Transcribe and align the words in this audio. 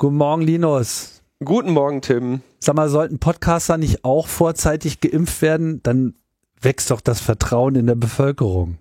Guten 0.00 0.14
Morgen, 0.14 0.42
Linus. 0.42 1.24
Guten 1.44 1.72
Morgen, 1.72 2.02
Tim. 2.02 2.42
Sag 2.60 2.76
mal, 2.76 2.88
sollten 2.88 3.18
Podcaster 3.18 3.78
nicht 3.78 4.04
auch 4.04 4.28
vorzeitig 4.28 5.00
geimpft 5.00 5.42
werden? 5.42 5.82
Dann 5.82 6.14
wächst 6.60 6.92
doch 6.92 7.00
das 7.00 7.20
Vertrauen 7.20 7.74
in 7.74 7.88
der 7.88 7.96
Bevölkerung. 7.96 8.78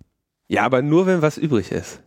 Ja, 0.47 0.61
aber 0.61 0.83
nur, 0.83 1.07
wenn 1.07 1.23
was 1.23 1.39
übrig 1.39 1.71
ist. 1.71 2.01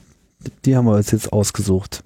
Die 0.65 0.77
haben 0.77 0.87
wir 0.87 0.97
uns 0.97 1.13
jetzt 1.13 1.33
ausgesucht. 1.33 2.03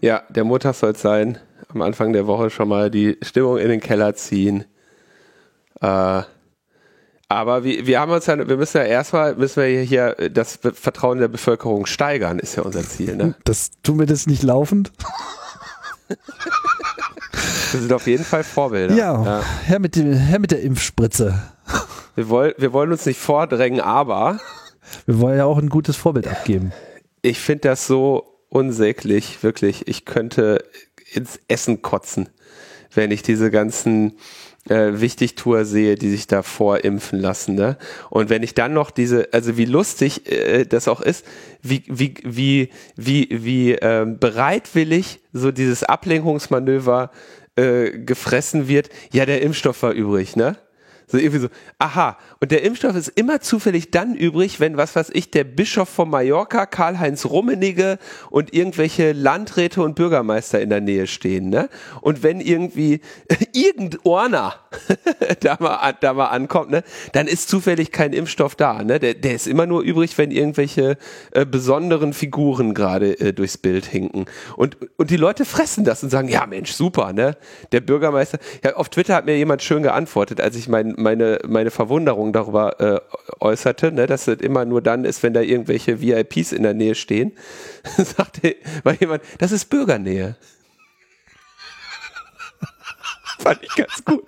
Ja, 0.00 0.22
der 0.28 0.44
Montag 0.44 0.76
soll 0.76 0.92
es 0.92 1.02
sein. 1.02 1.38
Am 1.70 1.82
Anfang 1.82 2.12
der 2.12 2.28
Woche 2.28 2.50
schon 2.50 2.68
mal 2.68 2.88
die 2.88 3.18
Stimmung 3.22 3.58
in 3.58 3.68
den 3.68 3.80
Keller 3.80 4.14
ziehen. 4.14 4.64
Äh, 5.80 6.22
aber 7.28 7.64
wir, 7.64 7.84
wir 7.84 7.98
haben 7.98 8.12
uns 8.12 8.26
ja, 8.26 8.46
wir 8.46 8.56
müssen 8.56 8.76
ja 8.76 8.84
erstmal, 8.84 9.34
müssen 9.34 9.60
wir 9.60 9.80
hier 9.80 10.14
das 10.30 10.60
Vertrauen 10.62 11.18
der 11.18 11.26
Bevölkerung 11.26 11.86
steigern, 11.86 12.38
ist 12.38 12.54
ja 12.54 12.62
unser 12.62 12.84
Ziel. 12.84 13.16
Ne? 13.16 13.34
Das 13.42 13.72
tun 13.82 13.98
wir 13.98 14.06
das 14.06 14.28
nicht 14.28 14.44
laufend? 14.44 14.92
Wir 16.08 17.80
sind 17.80 17.92
auf 17.92 18.06
jeden 18.06 18.24
Fall 18.24 18.44
Vorbilder. 18.44 18.94
Ja, 18.94 19.24
ja. 19.24 19.42
Her, 19.64 19.78
mit 19.78 19.96
dem, 19.96 20.12
her 20.12 20.38
mit 20.38 20.50
der 20.50 20.62
Impfspritze. 20.62 21.40
Wir, 22.14 22.28
woll, 22.28 22.54
wir 22.58 22.72
wollen 22.72 22.92
uns 22.92 23.06
nicht 23.06 23.20
vordrängen, 23.20 23.80
aber. 23.80 24.38
Wir 25.04 25.20
wollen 25.20 25.38
ja 25.38 25.44
auch 25.44 25.58
ein 25.58 25.68
gutes 25.68 25.96
Vorbild 25.96 26.28
abgeben. 26.28 26.72
Ich 27.22 27.40
finde 27.40 27.68
das 27.68 27.86
so 27.86 28.40
unsäglich, 28.48 29.42
wirklich. 29.42 29.88
Ich 29.88 30.04
könnte 30.04 30.64
ins 31.12 31.40
Essen 31.48 31.82
kotzen, 31.82 32.28
wenn 32.94 33.10
ich 33.10 33.22
diese 33.22 33.50
ganzen 33.50 34.16
äh, 34.68 35.00
Wichtigtour 35.00 35.64
sehe, 35.64 35.96
die 35.96 36.10
sich 36.10 36.26
da 36.26 36.42
vorimpfen 36.42 37.20
lassen. 37.20 37.54
Ne? 37.54 37.76
Und 38.10 38.30
wenn 38.30 38.42
ich 38.42 38.54
dann 38.54 38.72
noch 38.72 38.90
diese, 38.90 39.28
also 39.32 39.56
wie 39.56 39.64
lustig 39.64 40.30
äh, 40.30 40.64
das 40.64 40.88
auch 40.88 41.00
ist, 41.00 41.24
wie, 41.62 41.82
wie, 41.86 42.14
wie, 42.24 42.70
wie, 42.96 43.28
wie 43.30 43.72
äh, 43.72 44.06
bereitwillig 44.08 45.20
so 45.32 45.52
dieses 45.52 45.84
Ablenkungsmanöver 45.84 47.10
äh, 47.56 47.90
gefressen 47.98 48.68
wird, 48.68 48.90
ja, 49.12 49.26
der 49.26 49.42
Impfstoff 49.42 49.82
war 49.82 49.92
übrig, 49.92 50.36
ne? 50.36 50.56
So 51.06 51.18
irgendwie 51.18 51.38
so, 51.38 51.48
aha, 51.78 52.18
und 52.40 52.50
der 52.50 52.62
Impfstoff 52.62 52.96
ist 52.96 53.08
immer 53.08 53.40
zufällig 53.40 53.92
dann 53.92 54.16
übrig, 54.16 54.58
wenn, 54.58 54.76
was 54.76 54.96
weiß 54.96 55.10
ich, 55.12 55.30
der 55.30 55.44
Bischof 55.44 55.88
von 55.88 56.10
Mallorca, 56.10 56.66
Karl-Heinz 56.66 57.26
Rummenigge 57.26 57.98
und 58.30 58.52
irgendwelche 58.52 59.12
Landräte 59.12 59.82
und 59.82 59.94
Bürgermeister 59.94 60.60
in 60.60 60.70
der 60.70 60.80
Nähe 60.80 61.06
stehen, 61.06 61.48
ne? 61.48 61.68
Und 62.00 62.24
wenn 62.24 62.40
irgendwie 62.40 63.00
irgendeiner 63.52 64.54
da, 65.40 65.56
mal, 65.60 65.94
da 66.00 66.12
mal 66.12 66.26
ankommt, 66.26 66.70
ne? 66.70 66.82
Dann 67.12 67.26
ist 67.26 67.48
zufällig 67.48 67.92
kein 67.92 68.12
Impfstoff 68.12 68.54
da, 68.54 68.82
ne? 68.82 68.98
Der, 68.98 69.14
der 69.14 69.34
ist 69.34 69.46
immer 69.46 69.66
nur 69.66 69.82
übrig, 69.82 70.16
wenn 70.18 70.30
irgendwelche 70.30 70.98
äh, 71.32 71.46
besonderen 71.46 72.12
Figuren 72.12 72.74
gerade 72.74 73.18
äh, 73.20 73.32
durchs 73.32 73.58
Bild 73.58 73.86
hinken. 73.86 74.26
Und, 74.56 74.76
und 74.96 75.10
die 75.10 75.16
Leute 75.16 75.44
fressen 75.44 75.84
das 75.84 76.02
und 76.02 76.10
sagen, 76.10 76.28
ja 76.28 76.46
Mensch, 76.46 76.72
super, 76.72 77.12
ne? 77.12 77.36
Der 77.72 77.80
Bürgermeister, 77.80 78.38
ja, 78.64 78.74
auf 78.74 78.88
Twitter 78.88 79.14
hat 79.14 79.26
mir 79.26 79.36
jemand 79.36 79.62
schön 79.62 79.82
geantwortet, 79.82 80.40
als 80.40 80.56
ich 80.56 80.68
mein 80.68 80.96
meine, 80.96 81.38
meine 81.46 81.70
Verwunderung 81.70 82.32
darüber 82.32 82.80
äh, 82.80 83.00
äußerte, 83.40 83.92
ne, 83.92 84.06
dass 84.06 84.28
es 84.28 84.40
immer 84.40 84.64
nur 84.64 84.82
dann 84.82 85.04
ist, 85.04 85.22
wenn 85.22 85.32
da 85.32 85.40
irgendwelche 85.40 86.00
VIPs 86.00 86.52
in 86.52 86.62
der 86.62 86.74
Nähe 86.74 86.94
stehen, 86.94 87.32
sagte 87.96 88.56
war 88.82 88.94
jemand, 88.98 89.22
das 89.38 89.52
ist 89.52 89.66
Bürgernähe. 89.66 90.36
Fand 93.42 93.60
ich 93.62 93.74
ganz 93.74 94.04
gut. 94.04 94.24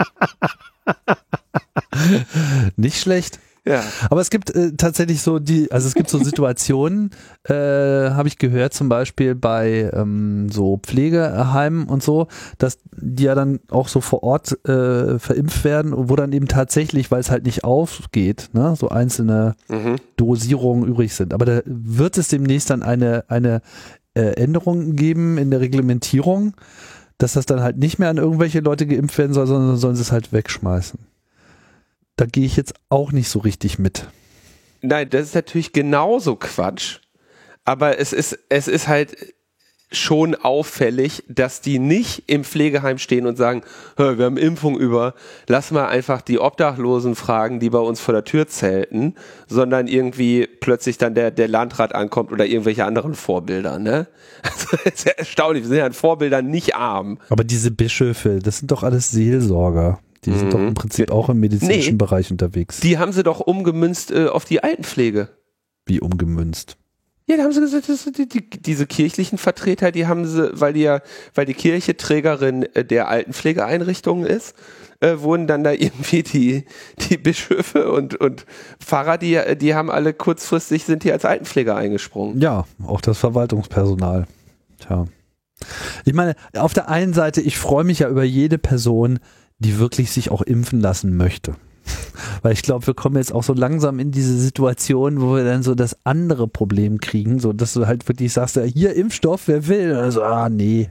Nicht 2.77 3.01
schlecht. 3.01 3.39
Ja. 3.69 3.83
Aber 4.09 4.23
es 4.23 4.31
gibt 4.31 4.55
äh, 4.55 4.73
tatsächlich 4.73 5.21
so 5.21 5.39
die, 5.39 5.71
also 5.71 5.87
es 5.89 5.95
gibt 5.95 6.09
so 6.09 6.19
Situationen, 6.25 7.11
äh, 7.45 7.53
habe 7.55 8.29
ich 8.29 8.39
gehört, 8.39 8.73
zum 8.73 8.89
Beispiel 8.89 9.35
bei 9.35 9.91
ähm, 9.93 10.49
so 10.51 10.79
Pflegeheimen 10.79 11.87
und 11.87 12.03
so, 12.03 12.29
dass 12.57 12.79
die 12.97 13.25
ja 13.25 13.35
dann 13.35 13.61
auch 13.71 13.89
so 13.89 14.01
vor 14.01 14.23
Ort 14.23 14.53
äh, 14.67 15.19
verimpft 15.19 15.65
werden, 15.65 15.93
wo 15.95 16.17
dann 16.17 16.33
eben 16.33 16.49
tatsächlich, 16.49 17.11
weil 17.11 17.21
es 17.21 17.31
halt 17.31 17.45
nicht 17.45 17.65
aufgeht, 17.65 18.49
ne, 18.55 18.75
so 18.75 18.89
einzelne 18.89 19.55
mhm. 19.69 19.97
Dosierungen 20.17 20.89
übrig 20.89 21.15
sind. 21.15 21.35
Aber 21.35 21.45
da 21.45 21.61
wird 21.67 22.17
es 22.17 22.29
demnächst 22.29 22.71
dann 22.71 22.83
eine, 22.83 23.25
eine 23.29 23.61
äh, 24.15 24.43
Änderung 24.43 24.97
geben 24.97 25.37
in 25.37 25.51
der 25.51 25.61
Reglementierung, 25.61 26.55
dass 27.19 27.35
das 27.35 27.47
dann 27.47 27.61
halt 27.61 27.77
nicht 27.77 27.99
mehr 27.99 28.09
an 28.09 28.17
irgendwelche 28.17 28.61
Leute 28.61 28.87
geimpft 28.87 29.19
werden 29.19 29.33
soll, 29.33 29.47
sondern 29.47 29.77
sollen 29.77 29.97
sie 29.97 30.03
es 30.03 30.13
halt 30.13 30.33
wegschmeißen 30.33 30.99
da 32.19 32.27
gehe 32.27 32.45
ich 32.45 32.57
jetzt 32.57 32.75
auch 32.91 33.13
nicht 33.13 33.29
so 33.29 33.39
richtig 33.39 33.79
mit. 33.79 34.09
Nein, 34.83 35.09
das 35.09 35.29
ist 35.29 35.35
natürlich 35.35 35.73
genauso 35.73 36.37
Quatsch. 36.37 36.99
Aber 37.65 37.99
es 37.99 38.13
ist, 38.13 38.39
es 38.49 38.69
ist 38.69 38.89
halt 38.89 39.17
schon 39.91 40.35
auffällig, 40.35 41.25
dass 41.29 41.61
die 41.61 41.79
nicht 41.79 42.25
im 42.27 42.45
Pflegeheim 42.45 42.99
stehen 42.99 43.27
und 43.27 43.37
sagen, 43.37 43.63
wir 43.97 44.25
haben 44.25 44.37
Impfung 44.37 44.79
über, 44.79 45.15
lass 45.47 45.71
mal 45.71 45.87
einfach 45.87 46.21
die 46.21 46.39
Obdachlosen 46.39 47.15
fragen, 47.15 47.59
die 47.59 47.71
bei 47.71 47.79
uns 47.79 48.01
vor 48.01 48.13
der 48.13 48.25
Tür 48.25 48.49
zelten, 48.49 49.15
sondern 49.47 49.87
irgendwie 49.87 50.47
plötzlich 50.47 50.99
dann 50.99 51.15
der, 51.15 51.31
der 51.31 51.49
Landrat 51.49 51.95
ankommt 51.95 52.33
oder 52.33 52.45
irgendwelche 52.45 52.85
anderen 52.85 53.15
Vorbilder, 53.15 53.79
ne? 53.79 54.07
Also, 54.43 54.77
das 54.85 54.95
ist 54.95 55.05
ja 55.07 55.13
erstaunlich, 55.13 55.65
wir 55.65 55.69
sind 55.69 55.79
ja 55.79 55.87
an 55.87 55.93
Vorbildern 55.93 56.47
nicht 56.47 56.77
arm. 56.77 57.19
Aber 57.29 57.43
diese 57.43 57.71
Bischöfe, 57.71 58.39
das 58.39 58.59
sind 58.59 58.71
doch 58.71 58.85
alles 58.85 59.11
Seelsorger. 59.11 59.99
Die 60.25 60.33
sind 60.33 60.47
mhm. 60.47 60.51
doch 60.51 60.59
im 60.61 60.75
Prinzip 60.75 61.11
auch 61.11 61.29
im 61.29 61.41
medizinischen 61.41 61.93
nee, 61.93 61.97
Bereich 61.97 62.31
unterwegs. 62.31 62.81
Die 62.81 62.99
haben 62.99 63.13
sie 63.13 63.23
doch 63.23 63.41
umgemünzt 63.41 64.11
äh, 64.11 64.27
auf 64.27 64.45
die 64.45 64.63
Altenpflege. 64.63 65.29
Wie 65.87 66.01
umgemünzt? 66.01 66.77
Ja, 67.29 67.37
da 67.37 67.43
haben 67.43 67.53
sie 67.53 67.61
gesagt, 67.61 67.87
die, 68.17 68.27
die, 68.27 68.49
diese 68.49 68.87
kirchlichen 68.87 69.37
Vertreter, 69.37 69.93
die 69.93 70.07
haben 70.07 70.27
sie, 70.27 70.51
weil 70.59 70.73
die 70.73 70.81
ja, 70.81 71.03
weil 71.35 71.45
die 71.45 71.53
Kirche 71.53 71.95
Trägerin 71.95 72.63
äh, 72.75 72.87
der 72.87 73.09
Altenpflegeeinrichtungen 73.09 74.25
ist, 74.27 74.55
äh, 75.01 75.19
wurden 75.19 75.47
dann 75.47 75.63
da 75.63 75.73
irgendwie 75.79 76.23
die, 76.23 76.65
die 76.99 77.19
Bischöfe 77.19 77.93
und, 77.93 78.15
und 78.15 78.47
Pfarrer, 78.81 79.19
die, 79.19 79.39
die 79.61 79.75
haben 79.75 79.91
alle 79.91 80.15
kurzfristig, 80.15 80.85
sind 80.85 81.03
hier 81.03 81.13
als 81.13 81.27
Altenpfleger 81.27 81.77
eingesprungen. 81.77 82.41
Ja, 82.41 82.65
auch 82.87 83.03
das 83.03 83.19
Verwaltungspersonal. 83.19 84.27
Tja. 84.79 85.05
Ich 86.07 86.15
meine, 86.15 86.35
auf 86.57 86.73
der 86.73 86.89
einen 86.89 87.13
Seite, 87.13 87.43
ich 87.43 87.59
freue 87.59 87.85
mich 87.85 87.99
ja 87.99 88.09
über 88.09 88.25
jede 88.25 88.57
Person, 88.57 89.19
die 89.59 89.79
wirklich 89.79 90.13
sich 90.13 90.31
auch 90.31 90.41
impfen 90.41 90.81
lassen 90.81 91.15
möchte. 91.15 91.57
Weil 92.43 92.53
ich 92.53 92.63
glaube, 92.63 92.87
wir 92.87 92.95
kommen 92.95 93.17
jetzt 93.17 93.33
auch 93.33 93.43
so 93.43 93.53
langsam 93.53 93.99
in 93.99 94.11
diese 94.11 94.37
Situation, 94.37 95.21
wo 95.21 95.37
wir 95.37 95.45
dann 95.45 95.63
so 95.63 95.75
das 95.75 95.97
andere 96.05 96.49
Problem 96.49 97.01
kriegen, 97.01 97.39
so 97.39 97.53
dass 97.53 97.73
du 97.73 97.87
halt 97.87 98.09
wirklich 98.09 98.33
sagst, 98.33 98.57
ja, 98.57 98.63
hier 98.63 98.95
Impfstoff, 98.95 99.43
wer 99.47 99.67
will? 99.69 99.95
Also, 99.95 100.23
ah, 100.23 100.49
nee. 100.49 100.91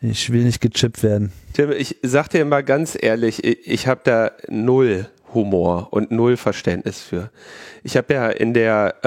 Ich 0.00 0.32
will 0.32 0.44
nicht 0.44 0.60
gechippt 0.60 1.02
werden. 1.02 1.32
Tim, 1.52 1.70
ich 1.70 1.98
sag 2.02 2.28
dir 2.28 2.44
mal 2.44 2.64
ganz 2.64 2.96
ehrlich, 3.00 3.44
ich, 3.44 3.66
ich 3.66 3.86
habe 3.86 4.00
da 4.04 4.32
null 4.48 5.06
Humor 5.34 5.88
und 5.90 6.10
null 6.10 6.36
Verständnis 6.36 7.00
für. 7.00 7.30
Ich 7.82 7.96
habe 7.96 8.14
ja 8.14 8.28
in 8.28 8.54
der 8.54 9.04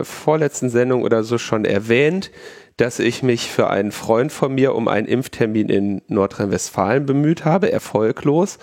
äh, 0.00 0.04
vorletzten 0.04 0.70
Sendung 0.70 1.02
oder 1.02 1.24
so 1.24 1.38
schon 1.38 1.64
erwähnt, 1.64 2.30
dass 2.76 3.00
ich 3.00 3.22
mich 3.22 3.50
für 3.50 3.68
einen 3.68 3.90
Freund 3.90 4.30
von 4.30 4.54
mir 4.54 4.74
um 4.74 4.86
einen 4.86 5.06
Impftermin 5.06 5.68
in 5.68 6.02
Nordrhein-Westfalen 6.06 7.06
bemüht 7.06 7.44
habe, 7.44 7.72
erfolglos. 7.72 8.58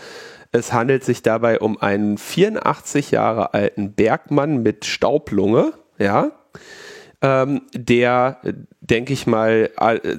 Es 0.55 0.71
handelt 0.71 1.03
sich 1.03 1.21
dabei 1.21 1.59
um 1.59 1.81
einen 1.81 2.17
84 2.17 3.11
Jahre 3.11 3.53
alten 3.53 3.91
Bergmann 3.91 4.63
mit 4.63 4.85
Staublunge, 4.85 5.73
ja, 5.99 6.31
ähm, 7.21 7.63
der, 7.73 8.39
denke 8.79 9.11
ich 9.11 9.27
mal, 9.27 9.71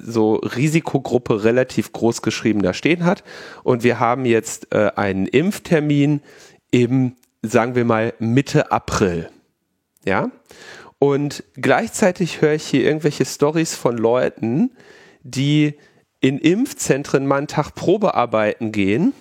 so 0.03 0.35
Risikogruppe 0.35 1.43
relativ 1.43 1.91
groß 1.91 2.21
geschrieben 2.21 2.61
da 2.61 2.73
stehen 2.73 3.03
hat. 3.03 3.23
Und 3.63 3.83
wir 3.83 3.99
haben 3.99 4.25
jetzt 4.25 4.73
äh, 4.75 4.91
einen 4.95 5.25
Impftermin 5.25 6.21
im, 6.69 7.15
sagen 7.41 7.73
wir 7.73 7.85
mal, 7.85 8.13
Mitte 8.19 8.71
April. 8.71 9.29
Ja. 10.05 10.29
Und 10.99 11.43
gleichzeitig 11.55 12.41
höre 12.41 12.53
ich 12.53 12.65
hier 12.67 12.83
irgendwelche 12.83 13.25
Stories 13.25 13.75
von 13.75 13.97
Leuten, 13.97 14.71
die 15.23 15.79
in 16.19 16.37
Impfzentren 16.37 17.25
mal 17.25 17.37
einen 17.37 17.47
Tag 17.47 17.73
Probearbeiten 17.73 18.71
gehen, 18.71 19.13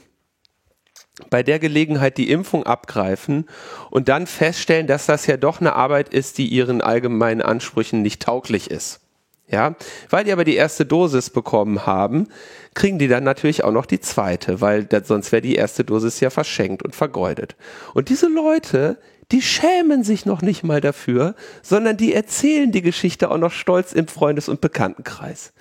bei 1.31 1.43
der 1.43 1.59
Gelegenheit 1.59 2.19
die 2.19 2.31
Impfung 2.31 2.65
abgreifen 2.65 3.47
und 3.91 4.09
dann 4.09 4.27
feststellen, 4.27 4.87
dass 4.87 5.07
das 5.07 5.27
ja 5.27 5.37
doch 5.37 5.61
eine 5.61 5.75
Arbeit 5.75 6.11
ist, 6.11 6.39
die 6.39 6.47
ihren 6.47 6.83
allgemeinen 6.83 7.43
Ansprüchen 7.43 8.03
nicht 8.03 8.23
tauglich 8.23 8.71
ist. 8.71 9.01
Ja, 9.49 9.77
weil 10.11 10.25
die 10.25 10.33
aber 10.33 10.45
die 10.45 10.57
erste 10.57 10.85
Dosis 10.85 11.31
bekommen 11.31 11.87
haben, 11.87 12.27
kriegen 12.75 12.99
die 12.99 13.07
dann 13.07 13.23
natürlich 13.23 13.63
auch 13.63 13.71
noch 13.71 13.87
die 13.87 14.01
zweite, 14.01 14.61
weil 14.61 14.85
das, 14.85 15.07
sonst 15.07 15.31
wäre 15.31 15.41
die 15.41 15.55
erste 15.55 15.85
Dosis 15.85 16.19
ja 16.19 16.31
verschenkt 16.31 16.83
und 16.83 16.97
vergeudet. 16.97 17.55
Und 17.95 18.09
diese 18.09 18.27
Leute, 18.27 18.99
die 19.31 19.43
schämen 19.43 20.03
sich 20.03 20.27
noch 20.27 20.43
nicht 20.43 20.65
mal 20.65 20.81
dafür, 20.81 21.37
sondern 21.63 21.97
die 21.97 22.13
erzählen 22.13 22.73
die 22.73 22.83
Geschichte 22.83 23.31
auch 23.31 23.39
noch 23.39 23.53
stolz 23.53 23.93
im 23.93 24.09
Freundes- 24.09 24.49
und 24.49 24.61
Bekanntenkreis. 24.61 25.53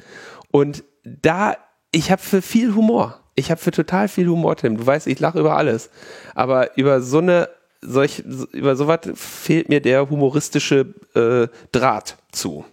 Und 0.50 0.84
da, 1.04 1.56
ich 1.92 2.10
habe 2.10 2.24
für 2.24 2.42
viel 2.42 2.74
Humor. 2.74 3.25
Ich 3.36 3.52
habe 3.52 3.60
für 3.60 3.72
total 3.72 4.08
viel 4.08 4.28
Humor, 4.28 4.56
Tim. 4.56 4.78
Du 4.78 4.86
weißt, 4.86 5.08
ich 5.08 5.20
lache 5.20 5.40
über 5.40 5.58
alles. 5.58 5.90
Aber 6.34 6.78
über 6.78 7.02
so 7.02 7.18
eine, 7.18 7.50
solch, 7.82 8.24
über 8.52 8.76
sowas 8.76 9.00
fehlt 9.14 9.70
mir 9.70 9.82
der 9.82 10.10
humoristische 10.10 10.94
äh, 11.14 11.48
Draht 11.72 12.18
zu. 12.32 12.66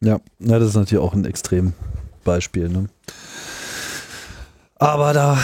Ja, 0.00 0.20
ja, 0.38 0.58
das 0.58 0.68
ist 0.68 0.76
natürlich 0.76 1.02
auch 1.02 1.14
ein 1.14 1.24
Extrembeispiel. 1.24 2.68
Ne? 2.68 2.88
Aber 4.76 5.12
da, 5.12 5.38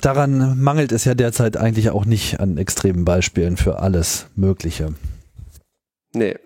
daran 0.00 0.60
mangelt 0.60 0.92
es 0.92 1.04
ja 1.04 1.14
derzeit 1.14 1.56
eigentlich 1.56 1.90
auch 1.90 2.04
nicht 2.04 2.40
an 2.40 2.58
extremen 2.58 3.04
Beispielen 3.04 3.56
für 3.56 3.78
alles 3.80 4.26
Mögliche. 4.34 4.94
Nee. 6.14 6.36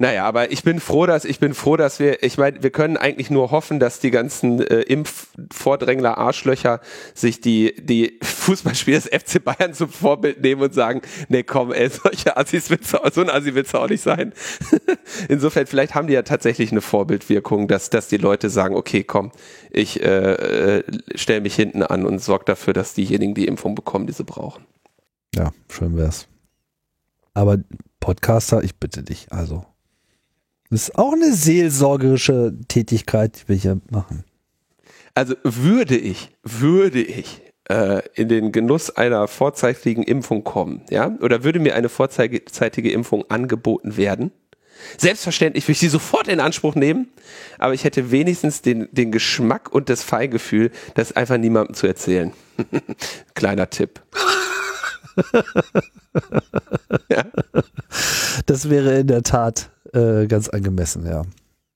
Naja, 0.00 0.24
aber 0.24 0.52
ich 0.52 0.62
bin 0.62 0.78
froh, 0.78 1.06
dass 1.06 1.24
ich 1.24 1.40
bin 1.40 1.54
froh, 1.54 1.76
dass 1.76 1.98
wir, 1.98 2.22
ich 2.22 2.38
meine, 2.38 2.62
wir 2.62 2.70
können 2.70 2.96
eigentlich 2.96 3.30
nur 3.30 3.50
hoffen, 3.50 3.80
dass 3.80 3.98
die 3.98 4.12
ganzen 4.12 4.60
äh, 4.60 4.82
Impfvordrängler 4.82 6.16
Arschlöcher 6.16 6.80
sich 7.14 7.40
die 7.40 7.74
die 7.76 8.18
Fußballspieler 8.22 9.00
des 9.00 9.08
FC 9.08 9.42
Bayern 9.42 9.74
zum 9.74 9.88
Vorbild 9.88 10.40
nehmen 10.40 10.62
und 10.62 10.72
sagen, 10.72 11.02
nee, 11.28 11.42
komm, 11.42 11.72
ey, 11.72 11.88
solche 11.90 12.36
Assis 12.36 12.70
willst 12.70 12.92
du, 12.92 12.98
so 13.12 13.22
ein 13.22 13.28
Assi 13.28 13.56
willst 13.56 13.74
du 13.74 13.78
auch 13.78 13.88
nicht 13.88 14.02
sein. 14.02 14.32
Insofern, 15.28 15.66
vielleicht 15.66 15.96
haben 15.96 16.06
die 16.06 16.14
ja 16.14 16.22
tatsächlich 16.22 16.70
eine 16.70 16.80
Vorbildwirkung, 16.80 17.66
dass 17.66 17.90
dass 17.90 18.06
die 18.06 18.18
Leute 18.18 18.50
sagen, 18.50 18.76
okay, 18.76 19.02
komm, 19.02 19.32
ich 19.70 20.00
äh, 20.00 20.78
äh, 20.78 20.84
stelle 21.16 21.40
mich 21.40 21.56
hinten 21.56 21.82
an 21.82 22.06
und 22.06 22.20
sorge 22.20 22.44
dafür, 22.44 22.72
dass 22.72 22.94
diejenigen 22.94 23.34
die 23.34 23.48
Impfung 23.48 23.74
bekommen, 23.74 24.06
die 24.06 24.12
sie 24.12 24.24
brauchen. 24.24 24.64
Ja, 25.34 25.50
schön 25.68 25.96
wär's. 25.96 26.28
Aber 27.34 27.58
Podcaster, 27.98 28.62
ich 28.62 28.76
bitte 28.76 29.02
dich, 29.02 29.26
also 29.30 29.64
das 30.70 30.88
ist 30.88 30.98
auch 30.98 31.12
eine 31.12 31.32
seelsorgerische 31.32 32.54
Tätigkeit, 32.68 33.42
die 33.42 33.48
wir 33.48 33.56
hier 33.56 33.80
machen. 33.90 34.24
Also 35.14 35.34
würde 35.42 35.96
ich, 35.96 36.30
würde 36.42 37.00
ich 37.00 37.42
äh, 37.68 38.02
in 38.14 38.28
den 38.28 38.52
Genuss 38.52 38.90
einer 38.90 39.26
vorzeitigen 39.28 40.02
Impfung 40.02 40.44
kommen, 40.44 40.82
ja, 40.90 41.16
oder 41.20 41.42
würde 41.42 41.58
mir 41.58 41.74
eine 41.74 41.88
vorzeitige 41.88 42.90
Impfung 42.92 43.24
angeboten 43.30 43.96
werden, 43.96 44.30
Selbstverständlich 44.96 45.64
würde 45.64 45.72
ich 45.72 45.80
sie 45.80 45.88
sofort 45.88 46.28
in 46.28 46.40
Anspruch 46.40 46.74
nehmen, 46.74 47.08
aber 47.58 47.74
ich 47.74 47.84
hätte 47.84 48.10
wenigstens 48.10 48.62
den, 48.62 48.88
den 48.92 49.12
Geschmack 49.12 49.72
und 49.72 49.88
das 49.88 50.02
Feingefühl, 50.02 50.70
das 50.94 51.12
einfach 51.12 51.36
niemandem 51.36 51.74
zu 51.74 51.86
erzählen. 51.86 52.32
Kleiner 53.34 53.70
Tipp. 53.70 54.00
ja. 57.10 57.24
Das 58.46 58.70
wäre 58.70 59.00
in 59.00 59.08
der 59.08 59.22
Tat 59.22 59.70
äh, 59.92 60.26
ganz 60.26 60.48
angemessen, 60.48 61.06
ja. 61.06 61.24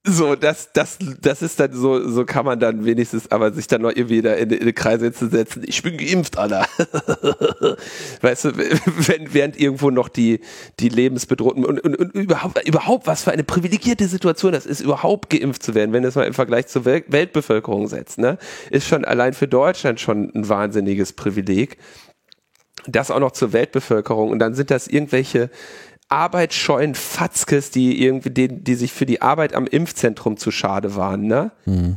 So, 0.05 0.35
das, 0.35 0.73
das, 0.73 0.97
das 1.21 1.41
ist 1.41 1.61
dann 1.61 1.71
so, 1.71 2.09
so 2.09 2.25
kann 2.25 2.43
man 2.43 2.59
dann 2.59 2.83
wenigstens 2.83 3.31
aber 3.31 3.53
sich 3.53 3.67
dann 3.67 3.83
noch 3.83 3.91
irgendwie 3.95 4.21
da 4.21 4.33
in, 4.33 4.49
in 4.49 4.59
eine 4.59 4.73
Kreise 4.73 5.13
zu 5.13 5.29
setzen. 5.29 5.63
Ich 5.65 5.81
bin 5.81 5.95
geimpft, 5.95 6.37
Alter. 6.37 6.65
weißt 8.21 8.45
du, 8.45 8.57
wenn, 8.57 9.33
während 9.33 9.57
irgendwo 9.57 9.91
noch 9.91 10.09
die, 10.09 10.41
die 10.81 10.89
lebensbedrohten 10.89 11.63
und, 11.63 11.79
und, 11.79 11.95
und 11.95 12.13
überhaupt, 12.15 12.67
überhaupt 12.67 13.07
was 13.07 13.23
für 13.23 13.31
eine 13.31 13.45
privilegierte 13.45 14.05
Situation 14.09 14.51
das 14.51 14.65
ist, 14.65 14.81
überhaupt 14.81 15.29
geimpft 15.29 15.63
zu 15.63 15.73
werden, 15.73 15.93
wenn 15.93 16.03
es 16.03 16.15
mal 16.15 16.27
im 16.27 16.33
Vergleich 16.33 16.67
zur 16.67 16.83
Welt, 16.83 17.05
Weltbevölkerung 17.07 17.87
setzt, 17.87 18.17
ne, 18.17 18.37
ist 18.71 18.85
schon 18.85 19.05
allein 19.05 19.31
für 19.31 19.47
Deutschland 19.47 20.01
schon 20.01 20.33
ein 20.35 20.49
wahnsinniges 20.49 21.13
Privileg. 21.13 21.77
Das 22.87 23.09
auch 23.09 23.21
noch 23.21 23.31
zur 23.31 23.53
Weltbevölkerung 23.53 24.31
und 24.31 24.39
dann 24.39 24.53
sind 24.53 24.69
das 24.69 24.89
irgendwelche 24.89 25.49
arbeitsscheuen 26.13 26.93
Fatzkes, 26.93 27.71
die 27.71 28.03
irgendwie, 28.03 28.29
die, 28.29 28.47
die 28.47 28.75
sich 28.75 28.93
für 28.93 29.07
die 29.07 29.21
Arbeit 29.21 29.55
am 29.55 29.65
Impfzentrum 29.65 30.37
zu 30.37 30.51
schade 30.51 30.95
waren, 30.95 31.25
ne? 31.25 31.51
Mhm. 31.65 31.95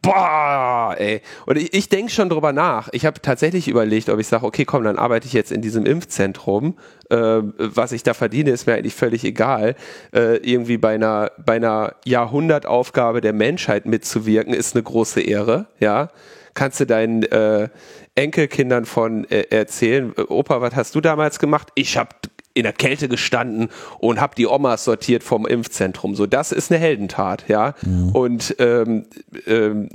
Boah, 0.00 0.94
ey. 0.96 1.20
Und 1.44 1.58
ich, 1.58 1.74
ich 1.74 1.88
denke 1.88 2.10
schon 2.10 2.30
drüber 2.30 2.52
nach. 2.52 2.88
Ich 2.92 3.04
habe 3.04 3.20
tatsächlich 3.20 3.68
überlegt, 3.68 4.08
ob 4.08 4.18
ich 4.18 4.28
sage, 4.28 4.46
okay, 4.46 4.64
komm, 4.64 4.84
dann 4.84 4.96
arbeite 4.96 5.26
ich 5.26 5.32
jetzt 5.32 5.52
in 5.52 5.60
diesem 5.60 5.84
Impfzentrum. 5.84 6.78
Äh, 7.10 7.42
was 7.58 7.92
ich 7.92 8.04
da 8.04 8.14
verdiene, 8.14 8.50
ist 8.50 8.66
mir 8.66 8.74
eigentlich 8.74 8.94
völlig 8.94 9.24
egal. 9.24 9.74
Äh, 10.14 10.36
irgendwie 10.36 10.78
bei 10.78 10.94
einer, 10.94 11.32
bei 11.44 11.56
einer 11.56 11.96
Jahrhundertaufgabe 12.04 13.20
der 13.20 13.32
Menschheit 13.32 13.86
mitzuwirken, 13.86 14.54
ist 14.54 14.74
eine 14.74 14.84
große 14.84 15.20
Ehre, 15.20 15.66
ja. 15.80 16.10
Kannst 16.54 16.80
du 16.80 16.86
deinen 16.86 17.24
äh, 17.24 17.68
Enkelkindern 18.14 18.84
von 18.84 19.24
äh, 19.30 19.46
erzählen, 19.50 20.14
Opa, 20.28 20.60
was 20.60 20.74
hast 20.74 20.94
du 20.94 21.00
damals 21.00 21.38
gemacht? 21.38 21.68
Ich 21.74 21.96
habe 21.96 22.10
in 22.58 22.64
der 22.64 22.72
Kälte 22.72 23.08
gestanden 23.08 23.68
und 23.98 24.20
habe 24.20 24.34
die 24.34 24.46
Omas 24.46 24.84
sortiert 24.84 25.22
vom 25.22 25.46
Impfzentrum. 25.46 26.14
So, 26.14 26.26
das 26.26 26.52
ist 26.52 26.70
eine 26.70 26.80
Heldentat, 26.80 27.44
ja. 27.48 27.74
ja. 27.82 28.10
Und 28.12 28.56
ähm, 28.58 29.06
ähm, 29.46 29.88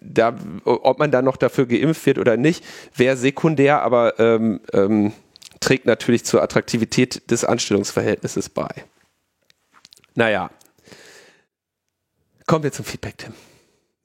da, 0.00 0.36
ob 0.64 0.98
man 0.98 1.10
dann 1.10 1.24
noch 1.24 1.36
dafür 1.36 1.66
geimpft 1.66 2.04
wird 2.06 2.18
oder 2.18 2.36
nicht, 2.36 2.64
wäre 2.94 3.16
sekundär, 3.16 3.82
aber 3.82 4.18
ähm, 4.18 4.60
ähm, 4.72 5.12
trägt 5.60 5.86
natürlich 5.86 6.24
zur 6.24 6.42
Attraktivität 6.42 7.30
des 7.30 7.44
Anstellungsverhältnisses 7.44 8.48
bei. 8.48 8.68
Naja. 10.14 10.50
Kommen 12.46 12.64
wir 12.64 12.72
zum 12.72 12.84
Feedback, 12.84 13.18
Tim. 13.18 13.34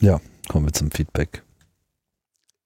Ja, 0.02 0.20
kommen 0.50 0.66
wir 0.66 0.74
zum 0.74 0.92
Feedback. 0.92 1.43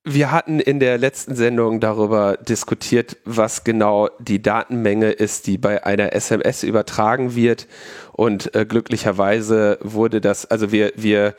Wir 0.10 0.32
hatten 0.32 0.62
in 0.62 0.80
der 0.80 0.98
letzten 0.98 1.36
Sendung 1.36 1.82
darüber 1.82 2.38
diskutiert, 2.38 3.18
was 3.26 3.66
genau 3.66 4.08
die 4.20 4.42
Datenmenge 4.42 5.12
ist, 5.12 5.48
die 5.48 5.58
bei 5.58 5.86
einer 5.86 6.14
SMS 6.14 6.64
übertragen 6.64 7.36
wird. 7.36 7.68
Und 8.14 8.56
äh, 8.56 8.66
glücklicherweise 8.66 9.78
wurde 9.82 10.22
das, 10.22 10.46
also 10.46 10.72
wir, 10.72 10.94
wir 10.96 11.36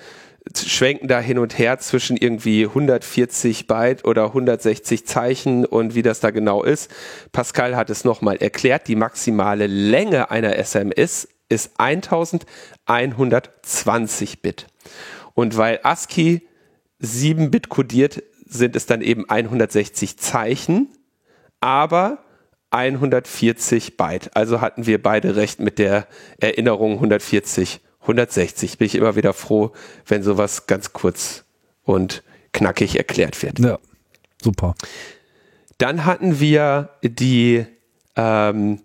schwenken 0.55 1.09
da 1.09 1.19
hin 1.19 1.39
und 1.39 1.59
her 1.59 1.79
zwischen 1.79 2.19
irgendwie 2.19 2.67
140 2.67 3.67
Byte 3.67 4.05
oder 4.05 4.27
160 4.27 5.07
Zeichen 5.07 5.65
und 5.65 5.95
wie 5.95 6.03
das 6.03 6.21
da 6.21 6.31
genau 6.31 6.63
ist. 6.63 6.91
Pascal 7.33 7.75
hat 7.75 7.89
es 7.89 8.05
nochmal 8.05 8.37
erklärt. 8.37 8.87
Die 8.87 8.97
maximale 8.97 9.67
Länge 9.67 10.31
einer 10.31 10.57
SMS 10.57 11.27
ist 11.49 11.71
1120 11.79 14.43
Bit. 14.43 14.67
Und 15.33 15.57
weil 15.57 15.81
ASCII 15.85 16.47
7 16.99 17.51
Bit 17.51 17.71
kodiert 17.71 18.23
sind 18.49 18.77
es 18.77 18.87
dann 18.87 19.03
eben 19.03 19.29
160 19.29 20.19
Zeichen, 20.19 20.89
aber 21.61 22.19
140 22.71 23.97
Byte. 23.97 24.37
Also 24.37 24.61
hatten 24.61 24.87
wir 24.87 25.03
beide 25.03 25.37
recht 25.37 25.61
mit 25.61 25.79
der 25.79 26.07
Erinnerung 26.39 26.95
140, 26.95 27.81
160. 28.03 28.79
Bin 28.79 28.87
ich 28.87 28.95
immer 28.95 29.17
wieder 29.17 29.33
froh, 29.33 29.73
wenn 30.07 30.23
sowas 30.23 30.67
ganz 30.67 30.93
kurz 30.93 31.45
und 31.83 32.23
knackig 32.53 32.97
erklärt 32.97 33.43
wird. 33.43 33.59
Ja, 33.59 33.79
super. 34.43 34.75
Dann 35.79 36.05
hatten 36.05 36.41
wir 36.41 36.91
die 37.03 37.65
ähm, 38.17 38.81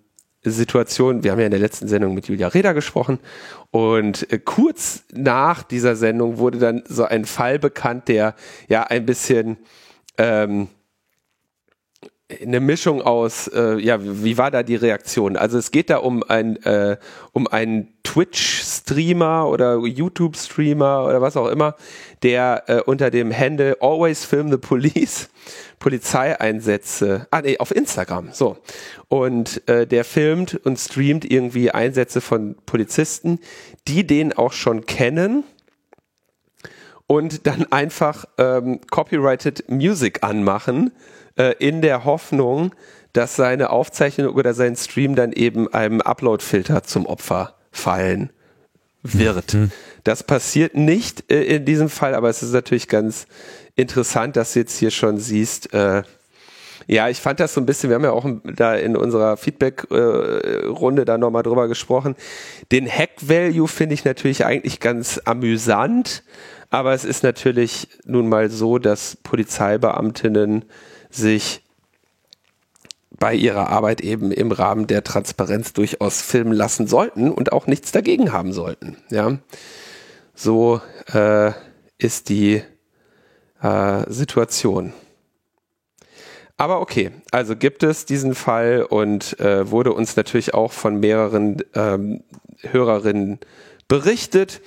Situation, 0.52 1.24
wir 1.24 1.32
haben 1.32 1.40
ja 1.40 1.46
in 1.46 1.52
der 1.52 1.60
letzten 1.60 1.88
Sendung 1.88 2.14
mit 2.14 2.28
Julia 2.28 2.48
Reda 2.48 2.74
gesprochen 2.74 3.20
und 3.72 4.32
äh, 4.32 4.40
kurz 4.40 5.04
nach 5.14 5.64
dieser 5.64 5.96
Sendung 5.96 6.38
wurde 6.38 6.60
dann 6.60 6.84
so 6.88 7.06
ein 7.06 7.26
Fall 7.26 7.60
bekannt, 7.60 8.08
der 8.08 8.36
ja 8.68 8.84
ein 8.84 9.06
bisschen 9.06 9.58
ähm, 10.18 10.68
eine 12.42 12.60
Mischung 12.60 13.02
aus, 13.02 13.48
äh, 13.48 13.78
ja, 13.80 13.98
wie 14.02 14.38
war 14.38 14.52
da 14.52 14.64
die 14.64 14.76
Reaktion? 14.76 15.38
Also 15.38 15.58
es 15.58 15.72
geht 15.72 15.90
da 15.90 15.98
um 15.98 16.24
ein 16.24 16.56
äh, 16.64 16.98
um 17.32 17.48
einen 17.48 17.94
Twitch-Streamer 18.04 19.48
oder 19.48 19.78
YouTube-Streamer 19.78 21.06
oder 21.06 21.22
was 21.22 21.38
auch 21.38 21.48
immer, 21.48 21.76
der 22.22 22.64
äh, 22.68 22.82
unter 22.82 23.12
dem 23.12 23.38
Handle 23.38 23.78
Always 23.82 24.26
Film 24.26 24.52
the 24.52 24.58
Police 24.58 25.30
Polizeieinsätze, 25.84 27.28
ah 27.30 27.42
nee, 27.42 27.58
auf 27.58 27.76
Instagram, 27.76 28.30
so. 28.32 28.58
Und 29.10 29.68
äh, 29.68 29.86
der 29.86 30.06
filmt 30.06 30.56
und 30.56 30.80
streamt 30.80 31.30
irgendwie 31.30 31.72
Einsätze 31.72 32.22
von 32.22 32.56
Polizisten, 32.66 33.40
die 33.90 34.08
den 34.08 34.32
auch 34.32 34.54
schon 34.54 34.86
kennen 34.86 35.44
und 37.06 37.48
dann 37.48 37.70
einfach 37.70 38.24
ähm, 38.38 38.80
copyrighted 38.90 39.70
Music 39.70 40.24
anmachen, 40.24 40.94
äh, 41.38 41.54
in 41.60 41.82
der 41.82 42.06
Hoffnung, 42.06 42.74
dass 43.12 43.36
seine 43.36 43.70
Aufzeichnung 43.70 44.36
oder 44.36 44.54
sein 44.54 44.78
Stream 44.78 45.16
dann 45.16 45.34
eben 45.34 45.68
einem 45.74 46.00
Upload-Filter 46.00 46.84
zum 46.84 47.06
Opfer 47.06 47.56
fallen 47.72 48.32
wird. 49.04 49.54
Mhm. 49.54 49.72
Das 50.04 50.24
passiert 50.24 50.76
nicht 50.76 51.32
äh, 51.32 51.44
in 51.44 51.66
diesem 51.66 51.90
Fall, 51.90 52.16
aber 52.16 52.30
es 52.30 52.42
ist 52.42 52.54
natürlich 52.54 52.88
ganz 52.88 53.28
interessant, 53.76 54.36
dass 54.36 54.54
du 54.54 54.60
jetzt 54.60 54.78
hier 54.78 54.92
schon 54.92 55.18
siehst, 55.18 55.74
äh, 55.74 56.04
Ja, 56.88 57.08
ich 57.10 57.20
fand 57.22 57.40
das 57.40 57.54
so 57.54 57.62
ein 57.62 57.66
bisschen, 57.66 57.90
wir 57.90 57.96
haben 57.96 58.04
ja 58.04 58.12
auch 58.12 58.28
da 58.44 58.76
in 58.76 58.98
unserer 58.98 59.38
Feedback-Runde 59.38 61.02
äh, 61.02 61.06
da 61.06 61.18
nochmal 61.18 61.44
drüber 61.44 61.68
gesprochen. 61.68 62.16
Den 62.72 62.90
Hack-Value 62.90 63.68
finde 63.68 63.94
ich 63.94 64.04
natürlich 64.04 64.46
eigentlich 64.46 64.80
ganz 64.80 65.20
amüsant, 65.24 66.24
aber 66.70 66.94
es 66.94 67.06
ist 67.06 67.24
natürlich 67.24 67.88
nun 68.06 68.28
mal 68.28 68.50
so, 68.50 68.80
dass 68.80 69.18
Polizeibeamtinnen 69.24 70.66
sich 71.10 71.63
bei 73.24 73.36
ihrer 73.36 73.70
Arbeit 73.70 74.02
eben 74.02 74.34
im 74.34 74.52
Rahmen 74.52 74.86
der 74.86 75.02
Transparenz 75.02 75.72
durchaus 75.72 76.22
filmen 76.22 76.52
lassen 76.52 76.88
sollten 76.88 77.32
und 77.32 77.54
auch 77.54 77.68
nichts 77.68 77.94
dagegen 77.94 78.34
haben 78.34 78.52
sollten. 78.52 78.98
Ja, 79.10 79.38
so 80.36 80.82
äh, 81.14 81.54
ist 81.98 82.28
die 82.28 82.62
äh, 83.62 84.12
Situation. 84.12 84.92
Aber 86.58 86.82
okay, 86.82 87.12
also 87.32 87.56
gibt 87.56 87.84
es 87.84 88.06
diesen 88.06 88.36
Fall 88.36 88.84
und 88.84 89.40
äh, 89.40 89.72
wurde 89.72 89.94
uns 89.94 90.18
natürlich 90.18 90.54
auch 90.54 90.74
von 90.74 91.00
mehreren 91.00 91.64
ähm, 91.76 92.26
Hörerinnen 92.60 93.40
berichtet. 93.88 94.60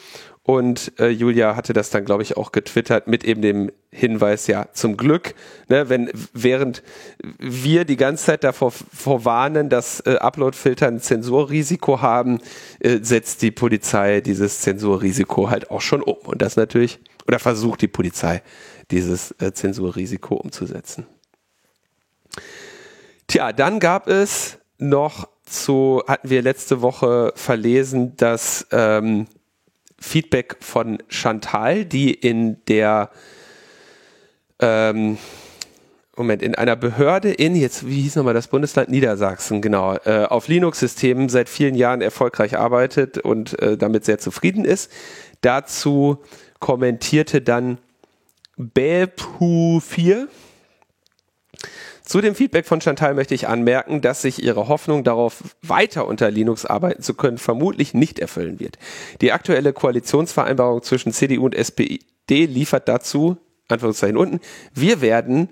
Und 0.47 0.93
äh, 1.01 1.09
Julia 1.09 1.57
hatte 1.57 1.73
das 1.73 1.91
dann, 1.91 2.05
glaube 2.05 2.23
ich, 2.23 2.37
auch 2.37 2.53
getwittert 2.53 3.09
mit 3.09 3.25
eben 3.25 3.43
dem 3.43 3.73
Hinweis, 3.91 4.47
ja, 4.47 4.69
zum 4.73 4.97
Glück, 4.97 5.35
ne, 5.69 5.89
wenn 5.89 6.09
während 6.33 6.85
wir 7.41 7.85
die 7.85 7.97
ganze 7.97 8.27
Zeit 8.27 8.45
davor 8.45 8.71
vorwarnen, 8.71 9.71
dass 9.71 9.99
äh, 10.07 10.19
Upload-Filter 10.21 10.87
ein 10.87 11.01
Zensurrisiko 11.01 12.01
haben, 12.01 12.39
äh, 12.79 13.01
setzt 13.03 13.43
die 13.43 13.51
Polizei 13.51 14.21
dieses 14.21 14.61
Zensurrisiko 14.61 15.51
halt 15.51 15.73
auch 15.73 15.81
schon 15.81 16.01
um. 16.01 16.19
Und 16.25 16.41
das 16.43 16.55
natürlich, 16.55 17.01
oder 17.27 17.41
versucht 17.41 17.81
die 17.81 17.89
Polizei, 17.89 18.41
dieses 18.93 19.33
äh, 19.41 19.53
Zensurrisiko 19.53 20.37
umzusetzen. 20.37 21.09
Tja, 23.27 23.53
dann 23.53 23.81
gab 23.81 24.07
es 24.07 24.59
noch 24.79 25.29
zu, 25.45 26.05
hatten 26.07 26.31
wir 26.31 26.43
letzte 26.43 26.83
Woche 26.83 27.33
verlesen, 27.35 28.17
dass 28.17 28.69
ähm, 28.71 29.27
Feedback 29.99 30.57
von 30.61 30.99
Chantal, 31.09 31.85
die 31.85 32.13
in 32.13 32.65
der 32.67 33.11
ähm, 34.61 35.19
Moment, 36.17 36.41
in 36.41 36.55
einer 36.55 36.77
Behörde 36.77 37.31
in, 37.31 37.55
jetzt, 37.55 37.87
wie 37.87 38.01
hieß 38.01 38.17
nochmal 38.17 38.33
das 38.33 38.49
Bundesland 38.49 38.89
Niedersachsen, 38.89 39.61
genau, 39.61 39.97
äh, 40.07 40.25
auf 40.25 40.49
Linux-Systemen 40.49 41.29
seit 41.29 41.51
vielen 41.51 41.75
Jahren 41.75 42.01
erfolgreich 42.01 42.57
arbeitet 42.57 43.19
und 43.19 43.61
äh, 43.61 43.77
damit 43.77 44.07
sehr 44.07 44.19
zufrieden 44.19 44.65
ist. 44.65 44.91
Dazu 45.43 46.23
kommentierte 46.59 47.43
dann 47.43 47.77
Belpu4, 48.59 50.29
zu 52.07 52.21
dem 52.21 52.37
Feedback 52.37 52.67
von 52.67 52.81
Chantal 52.81 53.15
möchte 53.15 53.35
ich 53.35 53.49
anmerken, 53.49 54.01
dass 54.01 54.23
sich 54.23 54.43
ihre 54.43 54.69
Hoffnung 54.69 55.03
darauf, 55.03 55.43
weiter 55.61 56.07
unter 56.07 56.31
Linux 56.31 56.65
arbeiten 56.65 57.03
zu 57.03 57.15
können, 57.15 57.37
vermutlich 57.37 57.95
nicht 57.95 58.21
erfüllen 58.21 58.61
wird. 58.61 58.79
Die 59.21 59.33
aktuelle 59.33 59.73
Koalitionsvereinbarung 59.73 60.83
zwischen 60.83 61.13
CDU 61.13 61.45
und 61.45 61.55
SPD 61.55 61.99
liefert 62.29 62.89
dazu, 62.89 63.37
Anführungszeichen 63.69 64.17
unten, 64.17 64.41
wir 64.73 65.01
werden 65.01 65.49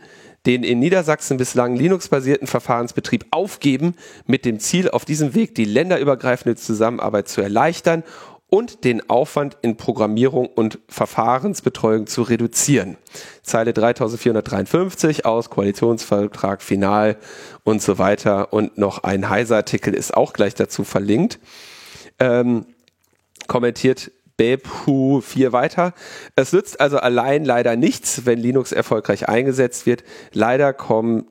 den 0.47 0.63
in 0.63 0.79
Niedersachsen 0.79 1.39
bislang 1.39 1.75
Linux-basierten 1.75 2.47
Verfahrensbetrieb 2.47 3.27
aufgeben, 3.31 3.95
mit 4.27 4.45
dem 4.45 4.61
Ziel, 4.61 4.91
auf 4.91 5.05
diesem 5.05 5.35
Weg 5.35 5.55
die 5.55 5.65
länderübergreifende 5.65 6.55
Zusammenarbeit 6.55 7.29
zu 7.29 7.41
erleichtern 7.41 8.05
und 8.55 8.85
den 8.85 9.11
Aufwand 9.11 9.57
in 9.63 9.77
Programmierung 9.77 10.47
und 10.47 10.79
Verfahrensbetreuung 10.89 12.07
zu 12.07 12.23
reduzieren. 12.23 12.97
Zeile 13.43 13.73
3453 13.73 15.27
aus 15.27 15.51
Koalitionsvertrag 15.51 16.63
final 16.63 17.17
und 17.65 17.83
so 17.83 17.99
weiter 17.99 18.53
und 18.53 18.79
noch 18.79 19.03
ein 19.03 19.29
Heiser-Artikel 19.29 19.93
ist 19.93 20.17
auch 20.17 20.33
gleich 20.33 20.55
dazu 20.55 20.85
verlinkt. 20.85 21.41
Ähm, 22.21 22.67
kommentiert 23.49 24.13
Bepu 24.37 25.21
4 25.21 25.53
weiter. 25.53 25.93
Es 26.37 26.53
nützt 26.53 26.81
also 26.81 26.99
allein 26.99 27.45
leider 27.45 27.75
nichts, 27.75 28.25
wenn 28.25 28.39
Linux 28.39 28.71
erfolgreich 28.71 29.29
eingesetzt 29.29 29.85
wird. 29.85 30.05
Leider 30.33 30.73
kommen 30.73 31.27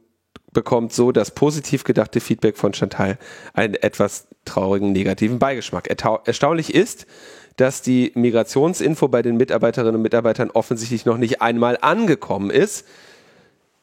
bekommt 0.53 0.93
so 0.93 1.12
das 1.12 1.31
positiv 1.31 1.83
gedachte 1.83 2.19
Feedback 2.19 2.57
von 2.57 2.74
Chantal 2.74 3.17
einen 3.53 3.75
etwas 3.75 4.27
traurigen 4.45 4.91
negativen 4.91 5.39
Beigeschmack. 5.39 5.88
Erstaunlich 6.25 6.74
ist, 6.74 7.05
dass 7.57 7.81
die 7.81 8.12
Migrationsinfo 8.15 9.07
bei 9.07 9.22
den 9.22 9.38
Mitarbeiterinnen 9.38 9.95
und 9.95 10.01
Mitarbeitern 10.01 10.51
offensichtlich 10.51 11.05
noch 11.05 11.17
nicht 11.17 11.41
einmal 11.41 11.77
angekommen 11.81 12.50
ist. 12.50 12.86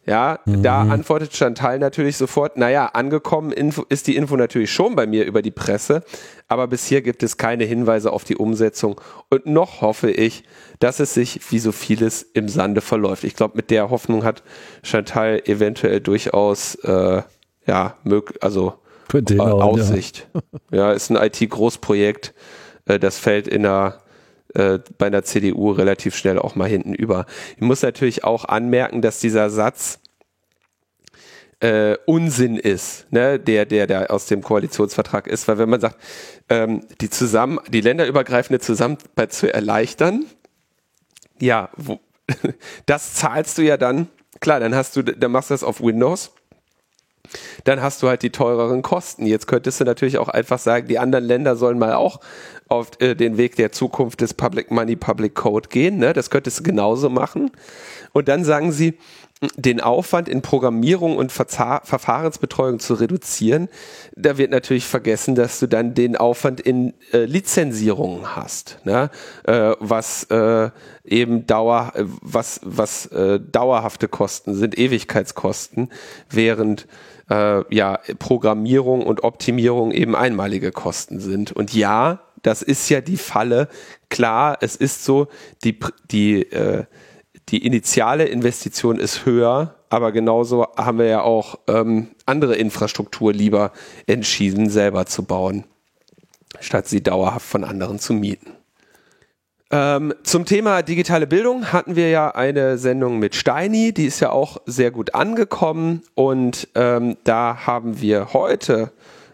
Ja, 0.06 0.40
mhm. 0.46 0.62
da 0.62 0.80
antwortet 0.80 1.36
Chantal 1.36 1.78
natürlich 1.78 2.16
sofort, 2.16 2.56
naja, 2.56 2.86
angekommen 2.86 3.52
Info, 3.52 3.84
ist 3.88 4.06
die 4.06 4.16
Info 4.16 4.34
natürlich 4.36 4.72
schon 4.72 4.96
bei 4.96 5.06
mir 5.06 5.26
über 5.26 5.42
die 5.42 5.50
Presse, 5.50 6.02
aber 6.48 6.68
bisher 6.68 7.02
gibt 7.02 7.22
es 7.22 7.36
keine 7.36 7.64
Hinweise 7.64 8.10
auf 8.12 8.24
die 8.24 8.36
Umsetzung 8.36 8.98
und 9.28 9.44
noch 9.44 9.82
hoffe 9.82 10.10
ich, 10.10 10.44
dass 10.78 11.00
es 11.00 11.12
sich 11.12 11.40
wie 11.50 11.58
so 11.58 11.70
vieles 11.70 12.22
im 12.22 12.48
Sande 12.48 12.80
verläuft. 12.80 13.24
Ich 13.24 13.36
glaube, 13.36 13.56
mit 13.56 13.70
der 13.70 13.90
Hoffnung 13.90 14.24
hat 14.24 14.42
Chantal 14.82 15.42
eventuell 15.44 16.00
durchaus, 16.00 16.76
äh, 16.76 17.22
ja, 17.66 17.96
mög 18.02 18.38
also 18.40 18.74
äh, 19.12 19.38
Aussicht. 19.38 20.28
Ja. 20.72 20.78
ja, 20.78 20.92
ist 20.92 21.10
ein 21.10 21.16
IT-Großprojekt, 21.16 22.32
äh, 22.86 22.98
das 22.98 23.18
fällt 23.18 23.46
in 23.46 23.66
einer 23.66 23.98
äh, 24.54 24.78
bei 24.98 25.06
einer 25.06 25.22
CDU 25.22 25.70
relativ 25.70 26.16
schnell 26.16 26.38
auch 26.38 26.54
mal 26.54 26.68
hinten 26.68 26.94
über. 26.94 27.26
Ich 27.56 27.62
muss 27.62 27.82
natürlich 27.82 28.24
auch 28.24 28.44
anmerken, 28.44 29.02
dass 29.02 29.20
dieser 29.20 29.50
Satz 29.50 30.00
äh, 31.60 31.96
Unsinn 32.06 32.56
ist, 32.56 33.06
ne, 33.12 33.38
der, 33.38 33.66
der, 33.66 33.86
der 33.86 34.10
aus 34.10 34.26
dem 34.26 34.42
Koalitionsvertrag 34.42 35.26
ist, 35.26 35.46
weil 35.46 35.58
wenn 35.58 35.68
man 35.68 35.80
sagt, 35.80 35.98
ähm, 36.48 36.82
die 37.00 37.10
zusammen, 37.10 37.60
die 37.68 37.82
länderübergreifende 37.82 38.60
Zusammenarbeit 38.60 39.32
zu 39.32 39.52
erleichtern, 39.52 40.24
ja, 41.38 41.68
wo, 41.76 42.00
das 42.86 43.14
zahlst 43.14 43.58
du 43.58 43.62
ja 43.62 43.76
dann, 43.76 44.08
klar, 44.40 44.58
dann 44.58 44.74
hast 44.74 44.96
du, 44.96 45.02
dann 45.02 45.32
machst 45.32 45.50
du 45.50 45.54
das 45.54 45.62
auf 45.62 45.80
Windows 45.80 46.32
dann 47.64 47.82
hast 47.82 48.02
du 48.02 48.08
halt 48.08 48.22
die 48.22 48.30
teureren 48.30 48.82
Kosten. 48.82 49.26
Jetzt 49.26 49.46
könntest 49.46 49.80
du 49.80 49.84
natürlich 49.84 50.18
auch 50.18 50.28
einfach 50.28 50.58
sagen, 50.58 50.88
die 50.88 50.98
anderen 50.98 51.24
Länder 51.24 51.56
sollen 51.56 51.78
mal 51.78 51.94
auch 51.94 52.20
auf 52.70 52.92
äh, 53.00 53.14
den 53.14 53.36
Weg 53.36 53.56
der 53.56 53.72
Zukunft 53.72 54.20
des 54.20 54.32
Public 54.32 54.70
Money, 54.70 54.96
Public 54.96 55.34
Code 55.34 55.68
gehen. 55.68 55.98
Ne? 55.98 56.12
Das 56.12 56.30
könntest 56.30 56.60
du 56.60 56.62
genauso 56.62 57.10
machen. 57.10 57.50
Und 58.12 58.28
dann 58.28 58.44
sagen 58.44 58.72
sie, 58.72 58.96
den 59.56 59.80
Aufwand 59.80 60.28
in 60.28 60.42
Programmierung 60.42 61.16
und 61.16 61.32
Verza 61.32 61.80
Verfahrensbetreuung 61.84 62.78
zu 62.78 62.94
reduzieren, 62.94 63.68
da 64.14 64.36
wird 64.36 64.50
natürlich 64.50 64.84
vergessen, 64.84 65.34
dass 65.34 65.58
du 65.58 65.66
dann 65.66 65.94
den 65.94 66.16
Aufwand 66.16 66.60
in 66.60 66.92
äh, 67.12 67.24
Lizenzierungen 67.24 68.36
hast, 68.36 68.78
ne? 68.84 69.10
äh, 69.44 69.72
was 69.80 70.24
äh, 70.24 70.70
eben 71.04 71.46
Dauer, 71.46 71.94
was 71.96 72.60
was 72.62 73.06
äh, 73.06 73.40
dauerhafte 73.40 74.08
Kosten 74.08 74.54
sind, 74.54 74.78
Ewigkeitskosten, 74.78 75.90
während 76.28 76.86
äh, 77.30 77.74
ja 77.74 77.98
Programmierung 78.18 79.06
und 79.06 79.24
Optimierung 79.24 79.90
eben 79.92 80.14
einmalige 80.14 80.70
Kosten 80.70 81.18
sind. 81.18 81.52
Und 81.52 81.72
ja, 81.72 82.20
das 82.42 82.62
ist 82.62 82.88
ja 82.88 83.00
die 83.00 83.16
Falle. 83.16 83.68
Klar, 84.08 84.58
es 84.60 84.76
ist 84.76 85.04
so, 85.04 85.28
die 85.64 85.78
die 86.10 86.42
äh, 86.52 86.84
die 87.48 87.66
initiale 87.66 88.26
Investition 88.26 88.98
ist 88.98 89.26
höher, 89.26 89.74
aber 89.88 90.12
genauso 90.12 90.68
haben 90.76 90.98
wir 90.98 91.06
ja 91.06 91.22
auch 91.22 91.58
ähm, 91.66 92.08
andere 92.26 92.54
Infrastruktur 92.54 93.32
lieber 93.32 93.72
entschieden, 94.06 94.70
selber 94.70 95.06
zu 95.06 95.24
bauen, 95.24 95.64
statt 96.60 96.86
sie 96.86 97.02
dauerhaft 97.02 97.46
von 97.46 97.64
anderen 97.64 97.98
zu 97.98 98.12
mieten. 98.12 98.52
Ähm, 99.72 100.14
zum 100.24 100.46
Thema 100.46 100.82
digitale 100.82 101.28
Bildung 101.28 101.72
hatten 101.72 101.94
wir 101.94 102.10
ja 102.10 102.30
eine 102.30 102.76
Sendung 102.76 103.20
mit 103.20 103.36
Steini, 103.36 103.92
die 103.92 104.06
ist 104.06 104.18
ja 104.18 104.30
auch 104.30 104.58
sehr 104.66 104.90
gut 104.90 105.14
angekommen 105.14 106.02
und 106.14 106.68
ähm, 106.74 107.16
da 107.22 107.66
haben 107.66 108.00
wir 108.00 108.32
heute 108.32 108.92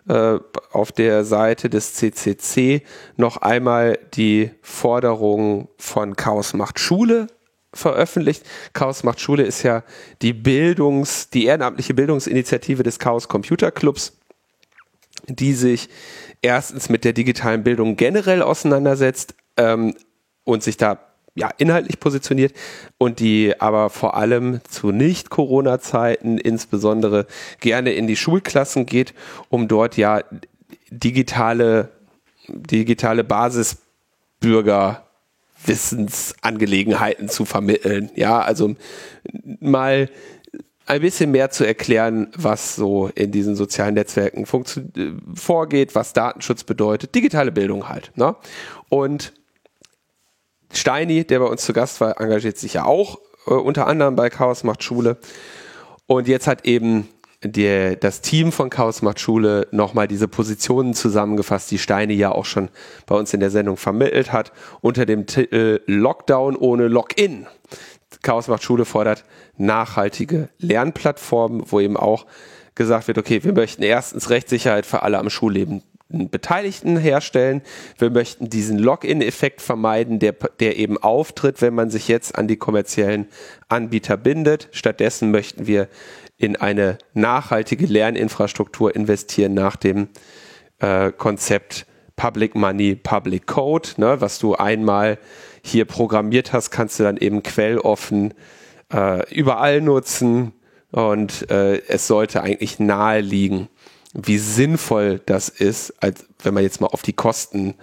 äh, 0.09 0.39
auf 0.73 0.93
der 0.93 1.25
Seite 1.25 1.69
des 1.69 1.95
CCC 1.95 2.83
noch 3.17 3.39
einmal 3.39 3.99
die 4.15 4.51
Forderung 4.63 5.69
von 5.79 6.17
Chaos 6.17 6.55
macht 6.55 6.79
Schule 6.79 7.27
veröffentlicht. 7.73 8.45
Chaos 8.73 9.05
macht 9.05 9.21
Schule 9.21 9.43
ist 9.43 9.63
ja 9.63 9.83
die 10.23 10.33
Bildungs, 10.33 11.31
die 11.31 11.47
ehrenamtliche 11.47 11.95
Bildungsinitiative 11.95 12.83
des 12.83 12.99
Chaos 12.99 13.29
Computer 13.29 13.71
Clubs, 13.71 14.17
die 15.29 15.53
sich 15.53 15.89
erstens 16.43 16.89
mit 16.89 17.05
der 17.05 17.13
digitalen 17.13 17.65
Bildung 17.65 17.97
generell 17.97 18.43
auseinandersetzt 18.43 19.35
ähm, 19.57 19.95
und 20.45 20.63
sich 20.63 20.77
da 20.77 21.06
ja, 21.37 21.51
inhaltlich 21.59 22.01
positioniert 22.01 22.55
und 22.99 23.21
die 23.21 23.55
aber 23.61 23.91
vor 23.91 24.17
allem 24.17 24.61
zu 24.69 24.91
Nicht-Corona-Zeiten 24.91 26.39
insbesondere 26.39 27.27
gerne 27.61 27.93
in 27.93 28.07
die 28.07 28.17
Schulklassen 28.17 28.87
geht, 28.87 29.15
um 29.51 29.69
dort 29.69 29.97
ja 29.97 30.23
digitale, 30.91 31.91
digitale 32.49 33.23
Basisbürger 33.23 35.05
Wissensangelegenheiten 35.65 37.29
zu 37.29 37.45
vermitteln. 37.45 38.11
Ja, 38.15 38.41
also 38.41 38.75
mal 39.61 40.09
ein 40.87 41.01
bisschen 41.01 41.33
mehr 41.33 41.51
zu 41.51 41.67
erklären, 41.67 42.29
was 42.37 42.77
so 42.77 43.11
in 43.15 43.33
diesen 43.33 43.57
sozialen 43.57 43.95
Netzwerken 43.95 44.45
äh, 44.45 45.13
vorgeht, 45.35 45.95
was 45.95 46.13
Datenschutz 46.13 46.65
bedeutet, 46.65 47.15
digitale 47.15 47.53
Bildung 47.53 47.89
halt. 47.89 48.13
Ne? 48.15 48.37
Und 48.89 49.33
Steini, 50.73 51.25
der 51.25 51.41
bei 51.41 51.47
uns 51.47 51.65
zu 51.65 51.73
Gast 51.73 52.01
war, 52.01 52.21
engagiert 52.21 52.59
sich 52.59 52.75
ja 52.75 52.85
auch 52.85 53.19
äh, 53.47 53.53
unter 53.53 53.87
anderem 53.87 54.17
bei 54.17 54.31
Chaos 54.31 54.65
macht 54.65 54.83
Schule. 54.83 55.19
Und 56.07 56.29
jetzt 56.29 56.47
hat 56.47 56.67
eben 56.67 57.09
die, 57.43 57.97
das 57.99 58.21
Team 58.21 58.53
von 58.53 58.71
Chaos 58.71 59.03
macht 59.03 59.21
Schule 59.21 59.69
nochmal 59.71 60.09
diese 60.09 60.29
Positionen 60.29 60.95
zusammengefasst, 60.95 61.71
die 61.71 61.79
Steine 61.79 62.13
ja 62.13 62.33
auch 62.33 62.45
schon 62.45 62.69
bei 63.07 63.15
uns 63.15 63.35
in 63.35 63.41
der 63.41 63.51
Sendung 63.51 63.77
vermittelt 63.77 64.33
hat, 64.33 64.53
unter 64.81 65.07
dem 65.07 65.27
Titel 65.27 65.81
Lockdown 65.87 66.57
ohne 66.57 66.89
Login. 66.89 67.47
Chaos 68.23 68.49
macht 68.49 68.63
Schule 68.63 68.85
fordert 68.85 69.25
nachhaltige 69.57 70.49
Lernplattformen, 70.59 71.65
wo 71.67 71.81
eben 71.81 71.97
auch 71.97 72.27
gesagt 72.75 73.09
wird, 73.09 73.19
okay, 73.19 73.43
wir 73.43 73.53
möchten 73.53 73.83
erstens 73.83 74.31
Rechtssicherheit 74.31 74.87
für 74.87 75.03
alle 75.03 75.19
am 75.19 75.31
Schulleben 75.31 75.83
Beteiligten 76.09 76.97
herstellen. 76.97 77.63
Wir 77.99 78.11
möchten 78.11 78.49
diesen 78.49 78.79
Login-Effekt 78.79 79.61
vermeiden, 79.61 80.19
der, 80.19 80.33
der 80.61 80.77
eben 80.77 80.99
auftritt, 80.99 81.61
wenn 81.61 81.75
man 81.75 81.91
sich 81.91 82.07
jetzt 82.09 82.37
an 82.37 82.47
die 82.47 82.57
kommerziellen 82.57 83.27
Anbieter 83.69 84.17
bindet. 84.17 84.69
Stattdessen 84.71 85.31
möchten 85.31 85.67
wir 85.67 85.89
in 86.37 86.57
eine 86.57 86.99
nachhaltige 87.15 87.87
Lerninfrastruktur 87.87 88.95
investieren 88.95 89.55
nach 89.55 89.77
dem 89.77 90.09
äh, 90.79 91.11
Konzept 91.11 91.87
Public 92.15 92.55
Money, 92.55 92.95
Public 92.95 93.47
Code. 93.47 93.89
Ne? 93.97 94.21
Was 94.21 94.39
du 94.39 94.55
einmal 94.55 95.19
hier 95.63 95.85
programmiert 95.87 96.53
hast, 96.53 96.71
kannst 96.71 96.99
du 96.99 97.03
dann 97.03 97.17
eben 97.17 97.43
quelloffen 97.43 98.33
äh, 98.93 99.29
überall 99.35 99.81
nutzen 99.81 100.53
und 100.93 101.51
äh, 101.51 101.83
es 101.89 102.07
sollte 102.07 102.43
eigentlich 102.43 102.79
nahe 102.79 103.21
liegen, 103.21 103.69
wie 104.17 104.39
sinnvoll 104.39 105.21
das 105.27 105.49
ist, 105.49 105.95
als 106.01 106.27
wenn 106.43 106.55
man 106.55 106.63
jetzt 106.63 106.81
mal 106.81 106.89
auf 106.89 107.03
die 107.03 107.13
Kosten 107.13 107.75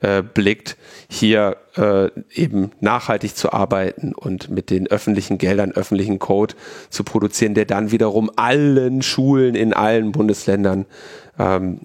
äh, 0.00 0.22
blickt, 0.22 0.76
hier 1.08 1.56
äh, 1.76 2.10
eben 2.32 2.70
nachhaltig 2.80 3.36
zu 3.36 3.52
arbeiten 3.52 4.14
und 4.14 4.50
mit 4.50 4.70
den 4.70 4.86
öffentlichen 4.88 5.38
Geldern 5.38 5.72
öffentlichen 5.72 6.18
Code 6.18 6.54
zu 6.90 7.04
produzieren, 7.04 7.54
der 7.54 7.64
dann 7.64 7.90
wiederum 7.90 8.30
allen 8.36 9.02
Schulen 9.02 9.54
in 9.54 9.72
allen 9.72 10.12
Bundesländern 10.12 10.86
ähm, 11.38 11.80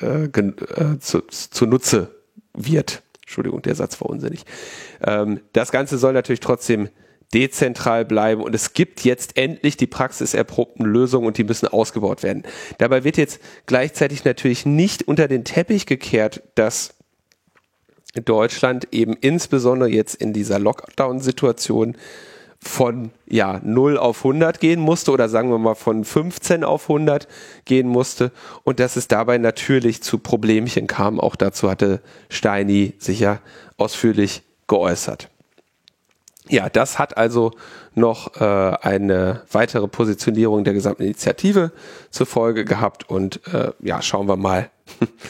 äh, 0.00 0.24
äh 0.24 0.98
zu, 1.00 1.22
zu 1.28 1.66
Nutze 1.66 2.14
wird. 2.52 3.02
Entschuldigung, 3.22 3.62
der 3.62 3.74
Satz 3.74 4.00
war 4.00 4.10
unsinnig. 4.10 4.44
Ähm, 5.04 5.40
das 5.52 5.72
Ganze 5.72 5.98
soll 5.98 6.12
natürlich 6.12 6.40
trotzdem 6.40 6.88
dezentral 7.32 8.04
bleiben 8.04 8.42
und 8.42 8.54
es 8.54 8.74
gibt 8.74 9.04
jetzt 9.04 9.36
endlich 9.36 9.76
die 9.76 9.86
praxiserprobten 9.86 10.84
Lösungen 10.84 11.26
und 11.26 11.38
die 11.38 11.44
müssen 11.44 11.66
ausgebaut 11.68 12.22
werden. 12.22 12.44
Dabei 12.78 13.04
wird 13.04 13.16
jetzt 13.16 13.40
gleichzeitig 13.66 14.24
natürlich 14.24 14.66
nicht 14.66 15.08
unter 15.08 15.28
den 15.28 15.44
Teppich 15.44 15.86
gekehrt, 15.86 16.42
dass 16.54 16.94
Deutschland 18.14 18.88
eben 18.92 19.14
insbesondere 19.14 19.88
jetzt 19.88 20.14
in 20.14 20.32
dieser 20.32 20.58
Lockdown-Situation 20.58 21.96
von 22.60 23.10
ja 23.26 23.60
0 23.62 23.98
auf 23.98 24.18
100 24.18 24.58
gehen 24.58 24.80
musste 24.80 25.10
oder 25.10 25.28
sagen 25.28 25.50
wir 25.50 25.58
mal 25.58 25.74
von 25.74 26.04
15 26.04 26.64
auf 26.64 26.88
100 26.88 27.28
gehen 27.64 27.88
musste 27.88 28.32
und 28.62 28.80
dass 28.80 28.96
es 28.96 29.08
dabei 29.08 29.38
natürlich 29.38 30.02
zu 30.02 30.18
Problemchen 30.18 30.86
kam. 30.86 31.20
Auch 31.20 31.36
dazu 31.36 31.68
hatte 31.68 32.00
Steini 32.30 32.94
sicher 32.98 33.40
ausführlich 33.76 34.42
geäußert. 34.66 35.28
Ja, 36.48 36.68
das 36.68 36.98
hat 36.98 37.16
also 37.16 37.52
noch 37.94 38.38
äh, 38.40 38.44
eine 38.44 39.42
weitere 39.50 39.88
Positionierung 39.88 40.64
der 40.64 40.74
gesamten 40.74 41.04
Initiative 41.04 41.72
zur 42.10 42.26
Folge 42.26 42.64
gehabt 42.64 43.08
und 43.08 43.40
äh, 43.52 43.72
ja, 43.80 44.02
schauen 44.02 44.28
wir 44.28 44.36
mal, 44.36 44.68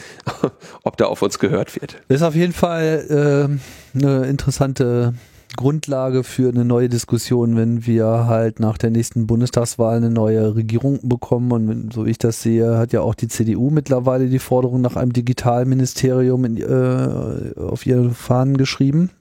ob 0.83 0.97
da 0.97 1.05
auf 1.05 1.21
uns 1.21 1.39
gehört 1.39 1.79
wird. 1.79 1.95
Das 2.09 2.17
ist 2.17 2.23
auf 2.23 2.35
jeden 2.35 2.53
Fall 2.53 3.59
äh, 3.95 3.97
eine 3.97 4.25
interessante 4.25 5.13
Grundlage 5.55 6.23
für 6.23 6.49
eine 6.49 6.65
neue 6.65 6.89
Diskussion, 6.89 7.55
wenn 7.55 7.85
wir 7.85 8.05
halt 8.27 8.59
nach 8.59 8.77
der 8.77 8.89
nächsten 8.89 9.25
Bundestagswahl 9.25 9.95
eine 9.95 10.09
neue 10.09 10.55
Regierung 10.55 10.99
bekommen. 11.07 11.51
Und 11.51 11.93
so 11.93 12.05
wie 12.05 12.11
ich 12.11 12.17
das 12.17 12.41
sehe, 12.41 12.77
hat 12.77 12.91
ja 12.91 13.01
auch 13.01 13.15
die 13.15 13.29
CDU 13.29 13.69
mittlerweile 13.69 14.27
die 14.27 14.39
Forderung 14.39 14.81
nach 14.81 14.97
einem 14.97 15.13
Digitalministerium 15.13 16.43
in, 16.45 16.57
äh, 16.57 17.59
auf 17.59 17.85
ihre 17.85 18.09
Fahnen 18.11 18.57
geschrieben. 18.57 19.11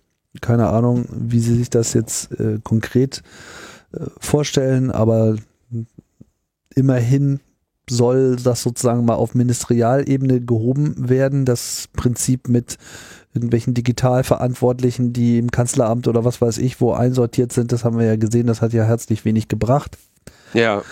Keine 0.40 0.68
Ahnung, 0.68 1.06
wie 1.10 1.40
sie 1.40 1.56
sich 1.56 1.70
das 1.70 1.94
jetzt 1.94 2.32
äh, 2.40 2.58
konkret 2.62 3.22
äh, 3.92 4.00
vorstellen, 4.18 4.90
aber 4.90 5.36
immerhin 6.74 7.40
soll 7.88 8.36
das 8.36 8.62
sozusagen 8.62 9.04
mal 9.04 9.14
auf 9.14 9.34
Ministerialebene 9.34 10.40
gehoben 10.40 11.08
werden, 11.08 11.44
das 11.44 11.88
Prinzip 11.92 12.48
mit 12.48 12.78
irgendwelchen 13.34 13.74
Digitalverantwortlichen, 13.74 15.12
die 15.12 15.38
im 15.38 15.50
Kanzleramt 15.50 16.08
oder 16.08 16.24
was 16.24 16.40
weiß 16.40 16.58
ich, 16.58 16.80
wo 16.80 16.92
einsortiert 16.92 17.52
sind, 17.52 17.72
das 17.72 17.84
haben 17.84 17.98
wir 17.98 18.06
ja 18.06 18.16
gesehen, 18.16 18.46
das 18.46 18.62
hat 18.62 18.72
ja 18.72 18.84
herzlich 18.84 19.24
wenig 19.24 19.48
gebracht. 19.48 19.98
Ja. 20.54 20.82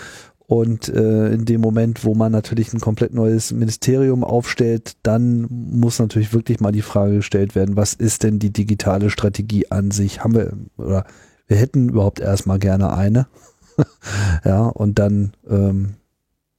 Und 0.45 0.89
äh, 0.89 1.31
in 1.33 1.45
dem 1.45 1.61
Moment, 1.61 2.03
wo 2.03 2.15
man 2.15 2.31
natürlich 2.31 2.73
ein 2.73 2.81
komplett 2.81 3.13
neues 3.13 3.51
Ministerium 3.51 4.23
aufstellt, 4.23 4.93
dann 5.03 5.47
muss 5.49 5.99
natürlich 5.99 6.33
wirklich 6.33 6.59
mal 6.59 6.71
die 6.71 6.81
Frage 6.81 7.15
gestellt 7.15 7.55
werden, 7.55 7.77
was 7.77 7.93
ist 7.93 8.23
denn 8.23 8.39
die 8.39 8.51
digitale 8.51 9.09
Strategie 9.09 9.71
an 9.71 9.91
sich? 9.91 10.23
Haben 10.23 10.35
wir, 10.35 10.53
oder 10.77 11.05
wir 11.47 11.57
hätten 11.57 11.89
überhaupt 11.89 12.19
erstmal 12.19 12.59
gerne 12.59 12.93
eine. 12.93 13.27
ja, 14.45 14.65
und 14.65 14.99
dann 14.99 15.33
ähm, 15.49 15.95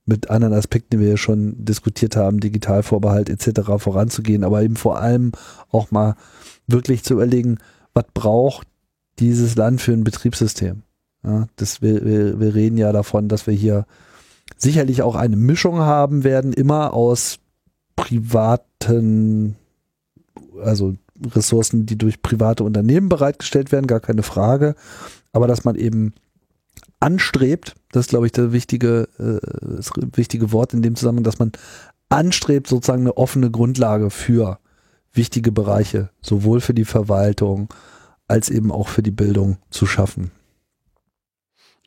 mit 0.06 0.30
anderen 0.30 0.54
Aspekten, 0.54 0.90
die 0.92 1.00
wir 1.00 1.10
ja 1.10 1.16
schon 1.16 1.64
diskutiert 1.64 2.16
haben, 2.16 2.40
Digitalvorbehalt 2.40 3.28
etc. 3.28 3.60
voranzugehen, 3.78 4.44
aber 4.44 4.62
eben 4.62 4.76
vor 4.76 4.98
allem 4.98 5.32
auch 5.70 5.90
mal 5.90 6.16
wirklich 6.66 7.04
zu 7.04 7.14
überlegen, 7.14 7.58
was 7.92 8.04
braucht 8.14 8.66
dieses 9.18 9.56
Land 9.56 9.80
für 9.80 9.92
ein 9.92 10.04
Betriebssystem? 10.04 10.83
Ja, 11.24 11.46
das, 11.56 11.80
wir, 11.80 12.04
wir, 12.04 12.38
wir 12.38 12.54
reden 12.54 12.76
ja 12.76 12.92
davon, 12.92 13.28
dass 13.28 13.46
wir 13.46 13.54
hier 13.54 13.86
sicherlich 14.56 15.02
auch 15.02 15.14
eine 15.14 15.36
Mischung 15.36 15.78
haben 15.78 16.22
werden, 16.22 16.52
immer 16.52 16.92
aus 16.92 17.38
privaten, 17.96 19.56
also 20.62 20.94
Ressourcen, 21.34 21.86
die 21.86 21.96
durch 21.96 22.22
private 22.22 22.64
Unternehmen 22.64 23.08
bereitgestellt 23.08 23.72
werden, 23.72 23.86
gar 23.86 24.00
keine 24.00 24.22
Frage, 24.22 24.74
aber 25.32 25.46
dass 25.46 25.64
man 25.64 25.76
eben 25.76 26.12
anstrebt, 27.00 27.74
das 27.92 28.06
ist 28.06 28.10
glaube 28.10 28.26
ich 28.26 28.32
das 28.32 28.52
wichtige, 28.52 29.08
äh, 29.18 29.76
das 29.76 29.92
wichtige 30.16 30.52
Wort 30.52 30.74
in 30.74 30.82
dem 30.82 30.96
Zusammenhang, 30.96 31.24
dass 31.24 31.38
man 31.38 31.52
anstrebt, 32.08 32.66
sozusagen 32.66 33.02
eine 33.02 33.16
offene 33.16 33.50
Grundlage 33.50 34.10
für 34.10 34.58
wichtige 35.12 35.52
Bereiche, 35.52 36.10
sowohl 36.20 36.60
für 36.60 36.74
die 36.74 36.84
Verwaltung 36.84 37.68
als 38.26 38.50
eben 38.50 38.72
auch 38.72 38.88
für 38.88 39.02
die 39.02 39.10
Bildung 39.10 39.58
zu 39.70 39.86
schaffen. 39.86 40.30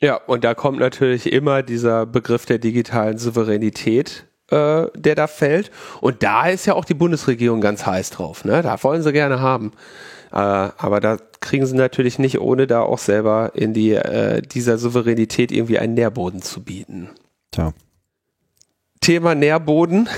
Ja, 0.00 0.16
und 0.16 0.44
da 0.44 0.54
kommt 0.54 0.78
natürlich 0.78 1.32
immer 1.32 1.62
dieser 1.62 2.06
Begriff 2.06 2.46
der 2.46 2.58
digitalen 2.58 3.18
Souveränität, 3.18 4.26
äh, 4.50 4.86
der 4.94 5.14
da 5.14 5.26
fällt. 5.26 5.70
Und 6.00 6.22
da 6.22 6.48
ist 6.48 6.66
ja 6.66 6.74
auch 6.74 6.84
die 6.84 6.94
Bundesregierung 6.94 7.60
ganz 7.60 7.84
heiß 7.84 8.10
drauf. 8.10 8.44
Ne? 8.44 8.62
Da 8.62 8.82
wollen 8.84 9.02
sie 9.02 9.12
gerne 9.12 9.40
haben. 9.40 9.72
Äh, 10.30 10.36
aber 10.36 11.00
da 11.00 11.16
kriegen 11.40 11.66
sie 11.66 11.74
natürlich 11.74 12.18
nicht, 12.18 12.40
ohne 12.40 12.66
da 12.66 12.80
auch 12.82 12.98
selber 12.98 13.52
in 13.54 13.74
die, 13.74 13.92
äh, 13.92 14.40
dieser 14.42 14.78
Souveränität 14.78 15.50
irgendwie 15.50 15.78
einen 15.78 15.94
Nährboden 15.94 16.42
zu 16.42 16.62
bieten. 16.62 17.10
Tja. 17.50 17.72
Thema 19.00 19.34
Nährboden. 19.34 20.08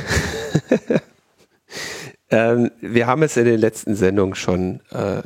ähm, 2.31 2.71
wir 2.81 3.07
haben 3.07 3.23
es 3.23 3.37
in 3.37 3.45
den 3.45 3.61
letzten 3.61 3.95
Sendungen 3.95 4.35
schon 4.35 4.81
äh, 4.91 5.23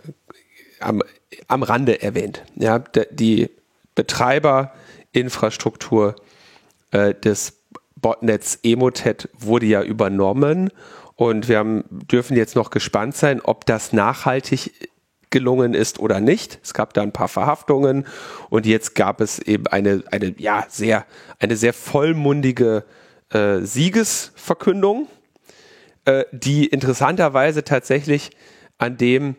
am, 0.80 1.02
am 1.48 1.62
Rande 1.62 2.02
erwähnt. 2.02 2.44
Ja, 2.56 2.78
die 3.10 3.50
Betreiberinfrastruktur 3.94 6.16
äh, 6.90 7.14
des 7.14 7.62
Botnets 7.96 8.58
Emotet 8.62 9.28
wurde 9.38 9.66
ja 9.66 9.82
übernommen 9.82 10.70
und 11.16 11.48
wir 11.48 11.58
haben, 11.58 11.84
dürfen 11.90 12.36
jetzt 12.36 12.56
noch 12.56 12.70
gespannt 12.70 13.16
sein, 13.16 13.40
ob 13.40 13.66
das 13.66 13.92
nachhaltig 13.92 14.90
gelungen 15.30 15.74
ist 15.74 15.98
oder 15.98 16.20
nicht. 16.20 16.60
Es 16.62 16.74
gab 16.74 16.94
da 16.94 17.02
ein 17.02 17.12
paar 17.12 17.28
Verhaftungen 17.28 18.06
und 18.50 18.66
jetzt 18.66 18.94
gab 18.94 19.20
es 19.20 19.38
eben 19.38 19.66
eine, 19.66 20.04
eine, 20.10 20.34
ja, 20.38 20.64
sehr, 20.68 21.06
eine 21.38 21.56
sehr 21.56 21.72
vollmundige 21.72 22.84
äh, 23.30 23.60
Siegesverkündung, 23.60 25.08
äh, 26.04 26.24
die 26.30 26.66
interessanterweise 26.66 27.64
tatsächlich 27.64 28.30
an 28.78 28.96
dem 28.96 29.36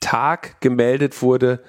Tag 0.00 0.60
gemeldet 0.60 1.22
wurde, 1.22 1.62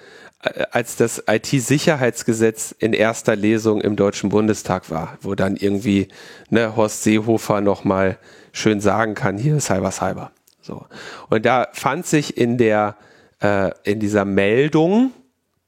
als 0.72 0.96
das 0.96 1.24
IT-Sicherheitsgesetz 1.28 2.76
in 2.78 2.94
erster 2.94 3.36
Lesung 3.36 3.82
im 3.82 3.96
Deutschen 3.96 4.30
Bundestag 4.30 4.90
war, 4.90 5.18
wo 5.22 5.36
dann 5.36 5.56
irgendwie 5.56 6.10
ne, 6.50 6.76
Horst 6.76 7.04
Seehofer 7.04 7.62
nochmal 7.62 8.18
schön 8.52 8.80
sagen 8.80 9.16
kann, 9.16 9.38
hier 9.38 9.60
Cyber 9.60 9.92
Cyber. 9.92 10.32
So. 10.62 10.86
Und 11.30 11.46
da 11.46 11.68
fand 11.74 12.06
sich 12.06 12.38
in 12.38 12.58
der, 12.58 12.96
äh, 13.42 13.72
in 13.84 14.00
dieser 14.00 14.26
Meldung 14.26 15.12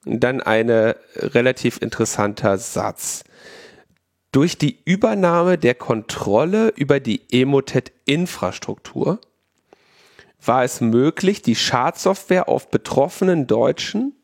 dann 0.06 0.42
ein 0.42 0.70
relativ 0.70 1.82
interessanter 1.82 2.58
Satz. 2.58 3.24
Durch 4.32 4.58
die 4.58 4.80
Übernahme 4.86 5.58
der 5.58 5.76
Kontrolle 5.76 6.70
über 6.76 7.00
die 7.00 7.22
Emotet-Infrastruktur 7.32 9.20
war 10.46 10.64
es 10.64 10.82
möglich, 10.82 11.42
die 11.42 11.56
Schadsoftware 11.56 12.48
auf 12.48 12.70
betroffenen 12.70 13.48
deutschen 13.48 14.17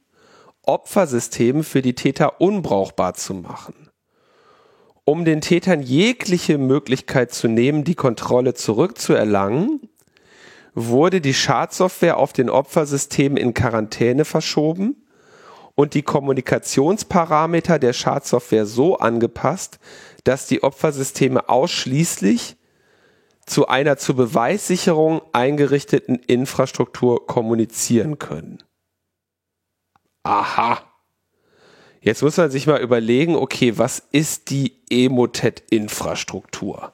Opfersystemen 0.63 1.63
für 1.63 1.82
die 1.82 1.95
Täter 1.95 2.41
unbrauchbar 2.41 3.13
zu 3.13 3.34
machen. 3.34 3.89
Um 5.06 5.26
den 5.26 5.41
Tätern 5.41 5.82
jegliche 5.82 6.58
Möglichkeit 6.58 7.34
zu 7.34 7.47
nehmen, 7.47 7.84
die 7.84 7.95
Kontrolle 7.95 8.54
zurückzuerlangen, 8.54 9.89
wurde 10.73 11.21
die 11.21 11.34
Schadsoftware 11.34 12.17
auf 12.17 12.34
den 12.34 12.49
Opfersystemen 12.49 13.38
in 13.38 13.54
Quarantäne 13.54 14.26
verschoben 14.26 14.95
und 15.76 15.93
die 15.93 16.04
Kommunikationsparameter 16.04 17.80
der 17.80 17.93
Schadsoftware 17.93 18.65
so 18.65 18.97
angepasst, 18.97 19.80
dass 20.23 20.47
die 20.47 20.63
Opfersysteme 20.63 21.49
ausschließlich 21.49 22.56
zu 23.45 23.67
einer 23.67 23.97
zur 23.97 24.15
Beweissicherung 24.15 25.21
eingerichteten 25.34 26.15
Infrastruktur 26.15 27.28
kommunizieren 27.28 28.19
können. 28.19 28.63
Aha. 30.23 30.81
Jetzt 32.01 32.23
muss 32.23 32.38
man 32.38 32.49
sich 32.51 32.67
mal 32.67 32.81
überlegen, 32.81 33.36
okay, 33.36 33.77
was 33.77 34.01
ist 34.12 34.49
die 34.49 34.73
Emotet-Infrastruktur? 34.89 36.93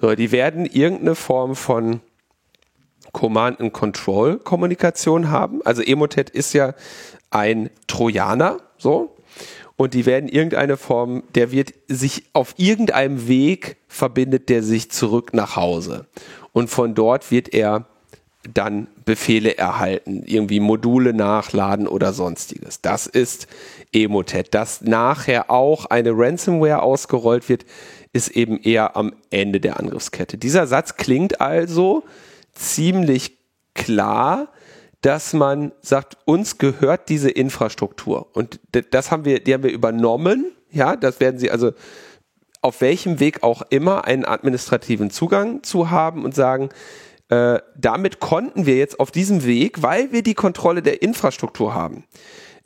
So, 0.00 0.14
die 0.14 0.32
werden 0.32 0.64
irgendeine 0.66 1.14
Form 1.14 1.54
von 1.54 2.00
Command-and-Control-Kommunikation 3.12 5.30
haben. 5.30 5.60
Also 5.64 5.82
Emotet 5.82 6.30
ist 6.30 6.52
ja 6.52 6.74
ein 7.30 7.70
Trojaner, 7.86 8.58
so. 8.78 9.16
Und 9.76 9.94
die 9.94 10.04
werden 10.04 10.28
irgendeine 10.28 10.76
Form, 10.76 11.22
der 11.34 11.52
wird 11.52 11.72
sich 11.88 12.24
auf 12.32 12.54
irgendeinem 12.56 13.28
Weg 13.28 13.76
verbindet 13.88 14.48
der 14.48 14.62
sich 14.62 14.90
zurück 14.90 15.32
nach 15.32 15.56
Hause. 15.56 16.06
Und 16.52 16.70
von 16.70 16.94
dort 16.94 17.30
wird 17.30 17.54
er 17.54 17.86
dann 18.54 18.86
Befehle 19.04 19.58
erhalten, 19.58 20.22
irgendwie 20.24 20.60
Module 20.60 21.12
nachladen 21.12 21.86
oder 21.86 22.12
sonstiges. 22.12 22.80
Das 22.80 23.06
ist 23.06 23.46
Emotet. 23.92 24.54
Dass 24.54 24.80
nachher 24.80 25.50
auch 25.50 25.86
eine 25.86 26.12
Ransomware 26.12 26.82
ausgerollt 26.82 27.48
wird, 27.48 27.66
ist 28.12 28.28
eben 28.28 28.58
eher 28.58 28.96
am 28.96 29.12
Ende 29.30 29.60
der 29.60 29.78
Angriffskette. 29.78 30.38
Dieser 30.38 30.66
Satz 30.66 30.96
klingt 30.96 31.40
also 31.40 32.02
ziemlich 32.54 33.38
klar, 33.74 34.48
dass 35.02 35.32
man 35.32 35.72
sagt, 35.80 36.16
uns 36.24 36.58
gehört 36.58 37.08
diese 37.08 37.30
Infrastruktur. 37.30 38.28
Und 38.34 38.60
das 38.90 39.10
haben 39.10 39.24
wir, 39.24 39.40
die 39.40 39.54
haben 39.54 39.62
wir 39.62 39.72
übernommen. 39.72 40.52
Ja, 40.70 40.96
das 40.96 41.20
werden 41.20 41.38
sie 41.38 41.50
also 41.50 41.72
auf 42.62 42.80
welchem 42.80 43.20
Weg 43.20 43.42
auch 43.42 43.62
immer 43.70 44.04
einen 44.04 44.24
administrativen 44.24 45.10
Zugang 45.10 45.62
zu 45.62 45.90
haben 45.90 46.24
und 46.24 46.34
sagen, 46.34 46.68
äh, 47.30 47.60
damit 47.76 48.18
konnten 48.18 48.66
wir 48.66 48.76
jetzt 48.76 48.98
auf 48.98 49.12
diesem 49.12 49.44
Weg, 49.44 49.82
weil 49.82 50.12
wir 50.12 50.22
die 50.22 50.34
Kontrolle 50.34 50.82
der 50.82 51.00
Infrastruktur 51.02 51.74
haben, 51.74 52.04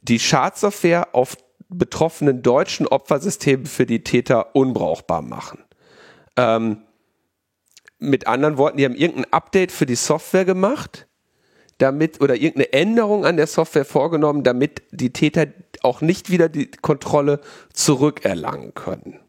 die 0.01 0.19
Schadsoftware 0.19 1.15
auf 1.15 1.37
betroffenen 1.69 2.43
deutschen 2.43 2.87
Opfersystemen 2.87 3.67
für 3.67 3.85
die 3.85 4.03
Täter 4.03 4.57
unbrauchbar 4.57 5.21
machen. 5.21 5.63
Ähm, 6.37 6.83
mit 7.99 8.27
anderen 8.27 8.57
Worten, 8.57 8.79
die 8.79 8.85
haben 8.87 8.95
irgendein 8.95 9.33
Update 9.33 9.71
für 9.71 9.87
die 9.87 9.97
Software 9.97 10.45
gemacht, 10.47 11.07
damit 11.79 12.21
oder 12.23 12.35
irgendeine 12.35 12.73
Änderung 12.73 13.27
an 13.27 13.37
der 13.37 13.47
Software 13.47 13.85
vorgenommen, 13.85 14.45
damit 14.45 14.83
die 14.93 15.13
Täter 15.13 15.47
auch 15.83 16.01
nicht 16.01 16.31
wieder 16.31 16.49
die 16.49 16.71
Kontrolle 16.71 17.41
zurückerlangen 17.73 18.73
können. 18.73 19.21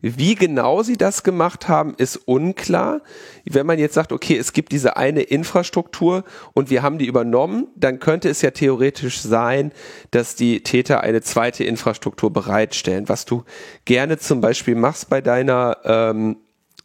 Wie 0.00 0.34
genau 0.34 0.82
sie 0.82 0.96
das 0.96 1.22
gemacht 1.22 1.68
haben, 1.68 1.94
ist 1.96 2.16
unklar. 2.16 3.00
Wenn 3.44 3.66
man 3.66 3.78
jetzt 3.78 3.94
sagt, 3.94 4.12
okay, 4.12 4.36
es 4.36 4.52
gibt 4.52 4.72
diese 4.72 4.96
eine 4.96 5.22
Infrastruktur 5.22 6.24
und 6.52 6.70
wir 6.70 6.82
haben 6.82 6.98
die 6.98 7.06
übernommen, 7.06 7.68
dann 7.76 7.98
könnte 7.98 8.28
es 8.28 8.42
ja 8.42 8.50
theoretisch 8.50 9.20
sein, 9.20 9.72
dass 10.10 10.34
die 10.34 10.62
Täter 10.62 11.00
eine 11.00 11.22
zweite 11.22 11.64
Infrastruktur 11.64 12.32
bereitstellen. 12.32 13.08
Was 13.08 13.24
du 13.24 13.44
gerne 13.84 14.18
zum 14.18 14.40
Beispiel 14.40 14.74
machst 14.74 15.08
bei 15.08 15.20
deiner, 15.20 15.78
ähm, 15.84 16.36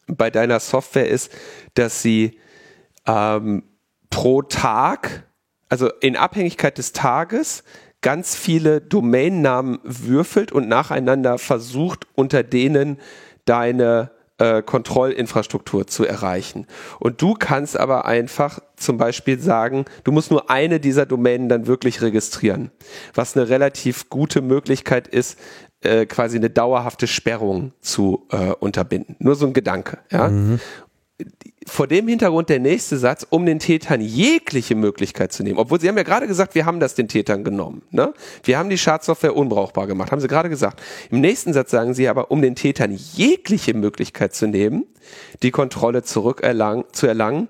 bei 0.08 0.30
deiner 0.30 0.60
Software 0.60 1.10
ist, 1.10 1.32
dass 1.74 2.02
sie 2.02 2.39
ähm, 3.06 3.63
pro 4.10 4.41
Tag, 4.41 5.28
also 5.69 5.89
in 6.02 6.15
Abhängigkeit 6.15 6.78
des 6.78 6.93
Tages, 6.93 7.63
ganz 8.02 8.36
viele 8.36 8.82
Domainnamen 8.82 9.80
würfelt 9.84 10.52
und 10.52 10.68
nacheinander 10.68 11.38
versucht, 11.38 12.08
unter 12.16 12.44
denen 12.44 12.98
deine 13.46 14.12
äh, 14.38 14.64
Kontrollinfrastruktur 14.64 15.86
zu 15.86 16.06
erreichen. 16.06 16.66
Und 17.00 17.22
du 17.22 17.36
kannst 17.36 17.80
aber 17.80 18.06
einfach 18.06 18.60
zum 18.76 18.98
Beispiel 18.98 19.40
sagen, 19.40 19.86
du 20.04 20.12
musst 20.12 20.32
nur 20.32 20.50
eine 20.50 20.80
dieser 20.80 21.06
Domänen 21.06 21.48
dann 21.48 21.68
wirklich 21.68 22.02
registrieren, 22.02 22.72
was 23.14 23.38
eine 23.38 23.50
relativ 23.50 24.10
gute 24.10 24.42
Möglichkeit 24.42 25.08
ist, 25.08 25.38
äh, 25.82 26.06
quasi 26.08 26.38
eine 26.38 26.50
dauerhafte 26.50 27.08
Sperrung 27.08 27.74
zu 27.82 28.26
äh, 28.32 28.52
unterbinden. 28.52 29.16
Nur 29.20 29.36
so 29.36 29.46
ein 29.46 29.54
Gedanke. 29.54 30.00
Ja? 30.12 30.30
Mhm 30.30 30.60
vor 31.68 31.88
dem 31.88 32.08
Hintergrund 32.08 32.50
der 32.50 32.60
nächste 32.60 32.98
Satz, 32.98 33.26
um 33.30 33.46
den 33.46 33.60
Tätern 33.60 34.02
jegliche 34.02 34.76
Möglichkeit 34.76 35.32
zu 35.32 35.44
nehmen. 35.44 35.60
Obwohl 35.60 35.80
Sie 35.80 35.88
haben 35.88 35.98
ja 35.98 36.04
gerade 36.04 36.28
gesagt, 36.28 36.56
wir 36.56 36.66
haben 36.66 36.80
das 36.80 36.96
den 36.96 37.08
Tätern 37.08 37.44
genommen. 37.44 37.84
Ne? 37.92 38.14
Wir 38.44 38.58
haben 38.58 38.70
die 38.70 38.78
Schadsoftware 38.78 39.36
unbrauchbar 39.36 39.88
gemacht, 39.88 40.12
haben 40.12 40.22
Sie 40.22 40.28
gerade 40.28 40.50
gesagt. 40.50 40.82
Im 41.12 41.22
nächsten 41.22 41.54
Satz 41.54 41.72
sagen 41.72 41.94
Sie 41.94 42.08
aber, 42.08 42.32
um 42.32 42.42
den 42.42 42.56
Tätern 42.56 42.92
jegliche 42.92 43.74
Möglichkeit 43.74 44.34
zu 44.34 44.48
nehmen, 44.48 44.86
die 45.44 45.52
Kontrolle 45.52 46.04
zurück 46.04 46.42
zu 46.92 47.08
erlangen, 47.08 47.48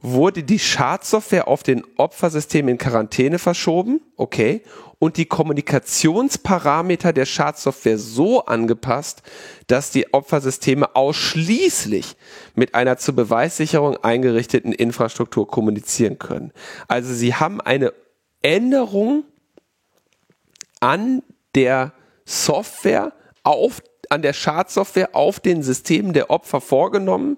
wurde 0.00 0.42
die 0.42 0.58
Schadsoftware 0.58 1.48
auf 1.48 1.62
den 1.62 1.84
Opfersystem 1.96 2.68
in 2.68 2.78
Quarantäne 2.78 3.38
verschoben, 3.38 4.00
okay, 4.16 4.62
und 4.98 5.16
die 5.16 5.26
Kommunikationsparameter 5.26 7.12
der 7.12 7.24
Schadsoftware 7.24 7.98
so 7.98 8.44
angepasst, 8.44 9.22
dass 9.68 9.90
die 9.90 10.12
Opfersysteme 10.12 10.96
ausschließlich 10.96 12.16
mit 12.54 12.74
einer 12.74 12.98
zur 12.98 13.14
Beweissicherung 13.14 13.96
eingerichteten 13.98 14.72
Infrastruktur 14.72 15.46
kommunizieren 15.46 16.18
können. 16.18 16.52
Also 16.88 17.14
sie 17.14 17.34
haben 17.34 17.60
eine 17.60 17.92
Änderung 18.42 19.24
an 20.80 21.22
der 21.54 21.92
Software 22.24 23.12
auf 23.44 23.82
an 24.10 24.22
der 24.22 24.32
Schadsoftware 24.32 25.14
auf 25.14 25.40
den 25.40 25.62
Systemen 25.62 26.12
der 26.12 26.30
Opfer 26.30 26.60
vorgenommen, 26.60 27.36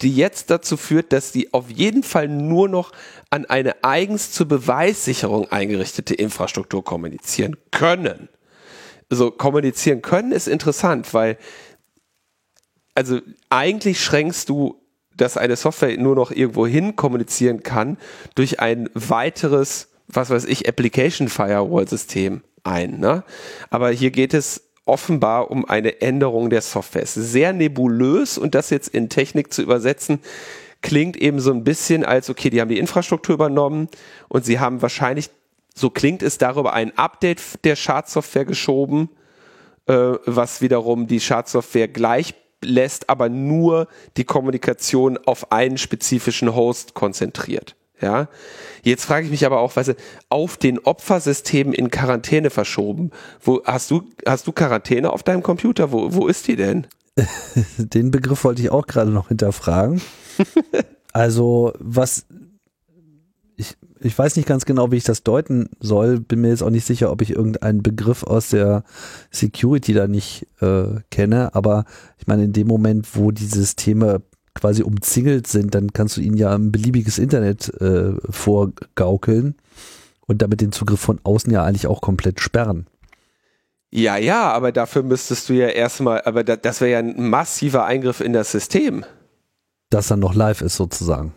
die 0.00 0.14
jetzt 0.14 0.50
dazu 0.50 0.76
führt, 0.76 1.12
dass 1.12 1.32
sie 1.32 1.52
auf 1.52 1.70
jeden 1.70 2.02
Fall 2.02 2.28
nur 2.28 2.68
noch 2.68 2.92
an 3.30 3.44
eine 3.46 3.84
eigens 3.84 4.32
zur 4.32 4.46
Beweissicherung 4.46 5.50
eingerichtete 5.50 6.14
Infrastruktur 6.14 6.84
kommunizieren 6.84 7.56
können. 7.70 8.28
So 9.10 9.30
kommunizieren 9.30 10.02
können 10.02 10.32
ist 10.32 10.48
interessant, 10.48 11.14
weil 11.14 11.38
also 12.94 13.20
eigentlich 13.48 14.02
schränkst 14.02 14.48
du, 14.48 14.82
dass 15.16 15.36
eine 15.36 15.56
Software 15.56 15.96
nur 15.98 16.14
noch 16.14 16.30
irgendwo 16.30 16.66
hin 16.66 16.96
kommunizieren 16.96 17.62
kann 17.62 17.96
durch 18.34 18.60
ein 18.60 18.90
weiteres, 18.94 19.88
was 20.08 20.30
weiß 20.30 20.44
ich, 20.46 20.68
Application 20.68 21.28
Firewall 21.28 21.88
System 21.88 22.42
ein. 22.64 22.98
Ne? 22.98 23.24
Aber 23.70 23.90
hier 23.90 24.10
geht 24.10 24.34
es 24.34 24.67
offenbar 24.88 25.50
um 25.50 25.64
eine 25.64 26.00
Änderung 26.00 26.50
der 26.50 26.62
Software. 26.62 27.02
Es 27.02 27.16
ist 27.16 27.32
sehr 27.32 27.52
nebulös 27.52 28.38
und 28.38 28.54
das 28.54 28.70
jetzt 28.70 28.88
in 28.88 29.08
Technik 29.08 29.52
zu 29.52 29.62
übersetzen, 29.62 30.20
klingt 30.82 31.16
eben 31.16 31.40
so 31.40 31.52
ein 31.52 31.64
bisschen 31.64 32.04
als, 32.04 32.30
okay, 32.30 32.50
die 32.50 32.60
haben 32.60 32.68
die 32.68 32.78
Infrastruktur 32.78 33.34
übernommen 33.34 33.88
und 34.28 34.44
sie 34.44 34.60
haben 34.60 34.82
wahrscheinlich, 34.82 35.30
so 35.74 35.90
klingt 35.90 36.22
es 36.22 36.38
darüber, 36.38 36.72
ein 36.72 36.96
Update 36.96 37.64
der 37.64 37.76
Schadsoftware 37.76 38.44
geschoben, 38.44 39.10
äh, 39.86 39.94
was 40.24 40.60
wiederum 40.60 41.06
die 41.06 41.20
Schadsoftware 41.20 41.88
gleich 41.88 42.34
lässt, 42.62 43.08
aber 43.08 43.28
nur 43.28 43.88
die 44.16 44.24
Kommunikation 44.24 45.18
auf 45.18 45.52
einen 45.52 45.78
spezifischen 45.78 46.54
Host 46.54 46.94
konzentriert. 46.94 47.76
Ja, 48.00 48.28
jetzt 48.82 49.04
frage 49.04 49.26
ich 49.26 49.30
mich 49.30 49.44
aber 49.44 49.58
auch, 49.58 49.74
weißt 49.74 49.90
du, 49.90 49.96
auf 50.28 50.56
den 50.56 50.78
Opfersystemen 50.78 51.72
in 51.72 51.90
Quarantäne 51.90 52.50
verschoben. 52.50 53.10
Wo 53.40 53.60
hast 53.64 53.90
du 53.90 54.02
hast 54.26 54.46
du 54.46 54.52
Quarantäne 54.52 55.12
auf 55.12 55.22
deinem 55.22 55.42
Computer? 55.42 55.90
Wo 55.90 56.14
wo 56.14 56.28
ist 56.28 56.46
die 56.46 56.56
denn? 56.56 56.86
Den 57.78 58.10
Begriff 58.10 58.44
wollte 58.44 58.62
ich 58.62 58.70
auch 58.70 58.86
gerade 58.86 59.10
noch 59.10 59.28
hinterfragen. 59.28 60.00
also 61.12 61.72
was 61.80 62.26
ich 63.56 63.76
ich 64.00 64.16
weiß 64.16 64.36
nicht 64.36 64.46
ganz 64.46 64.64
genau, 64.64 64.92
wie 64.92 64.96
ich 64.96 65.04
das 65.04 65.24
deuten 65.24 65.70
soll. 65.80 66.20
Bin 66.20 66.40
mir 66.40 66.50
jetzt 66.50 66.62
auch 66.62 66.70
nicht 66.70 66.86
sicher, 66.86 67.10
ob 67.10 67.20
ich 67.20 67.30
irgendeinen 67.30 67.82
Begriff 67.82 68.22
aus 68.22 68.50
der 68.50 68.84
Security 69.32 69.92
da 69.92 70.06
nicht 70.06 70.46
äh, 70.60 71.00
kenne. 71.10 71.54
Aber 71.54 71.84
ich 72.18 72.28
meine, 72.28 72.44
in 72.44 72.52
dem 72.52 72.68
Moment, 72.68 73.16
wo 73.16 73.32
die 73.32 73.46
Systeme 73.46 74.22
quasi 74.58 74.82
umzingelt 74.82 75.46
sind, 75.46 75.74
dann 75.74 75.92
kannst 75.92 76.16
du 76.16 76.20
ihnen 76.20 76.36
ja 76.36 76.54
ein 76.54 76.72
beliebiges 76.72 77.18
Internet 77.18 77.68
äh, 77.80 78.14
vorgaukeln. 78.30 79.56
und 80.26 80.42
damit 80.42 80.60
den 80.60 80.72
Zugriff 80.72 81.00
von 81.00 81.20
außen 81.24 81.50
ja 81.50 81.64
eigentlich 81.64 81.86
auch 81.86 82.02
komplett 82.02 82.40
sperren. 82.40 82.86
Ja, 83.90 84.18
ja, 84.18 84.52
aber 84.52 84.70
dafür 84.70 85.02
müsstest 85.02 85.48
du 85.48 85.54
ja 85.54 85.68
erstmal, 85.68 86.20
aber 86.22 86.44
da, 86.44 86.56
das 86.56 86.80
wäre 86.80 86.90
ja 86.90 86.98
ein 86.98 87.30
massiver 87.30 87.86
Eingriff 87.86 88.20
in 88.20 88.34
das 88.34 88.52
System. 88.52 89.04
Das 89.88 90.08
dann 90.08 90.20
noch 90.20 90.34
live 90.34 90.60
ist 90.60 90.76
sozusagen. 90.76 91.32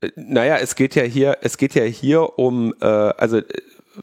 Äh, 0.00 0.10
naja, 0.16 0.56
es 0.56 0.74
geht 0.74 0.94
ja 0.94 1.02
hier, 1.02 1.38
es 1.42 1.58
geht 1.58 1.74
ja 1.74 1.84
hier 1.84 2.38
um, 2.38 2.74
äh, 2.80 2.86
also 2.86 3.38
äh, 3.38 3.44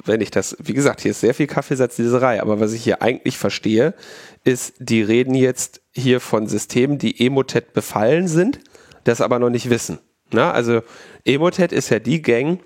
wenn 0.06 0.22
ich 0.22 0.30
das, 0.30 0.56
wie 0.60 0.74
gesagt, 0.74 1.02
hier 1.02 1.12
ist 1.12 1.22
sehr 1.22 1.34
viel 1.34 1.48
Kaffeesatzleserei, 1.48 2.42
aber 2.42 2.60
was 2.60 2.74
ich 2.74 2.84
hier 2.84 3.02
eigentlich 3.02 3.38
verstehe, 3.40 3.96
ist, 4.44 4.76
die 4.78 5.02
reden 5.02 5.34
jetzt 5.34 5.82
hier 6.00 6.20
von 6.20 6.48
Systemen, 6.48 6.98
die 6.98 7.26
Emotet 7.26 7.74
befallen 7.74 8.28
sind, 8.28 8.60
das 9.04 9.22
aber 9.22 9.40
noch 9.40 9.50
nicht 9.50 9.70
wissen. 9.70 10.00
Na, 10.32 10.52
also 10.52 10.82
Emotet 11.26 11.72
ist 11.72 11.90
ja 11.90 12.00
die 12.00 12.22
Gang, 12.22 12.60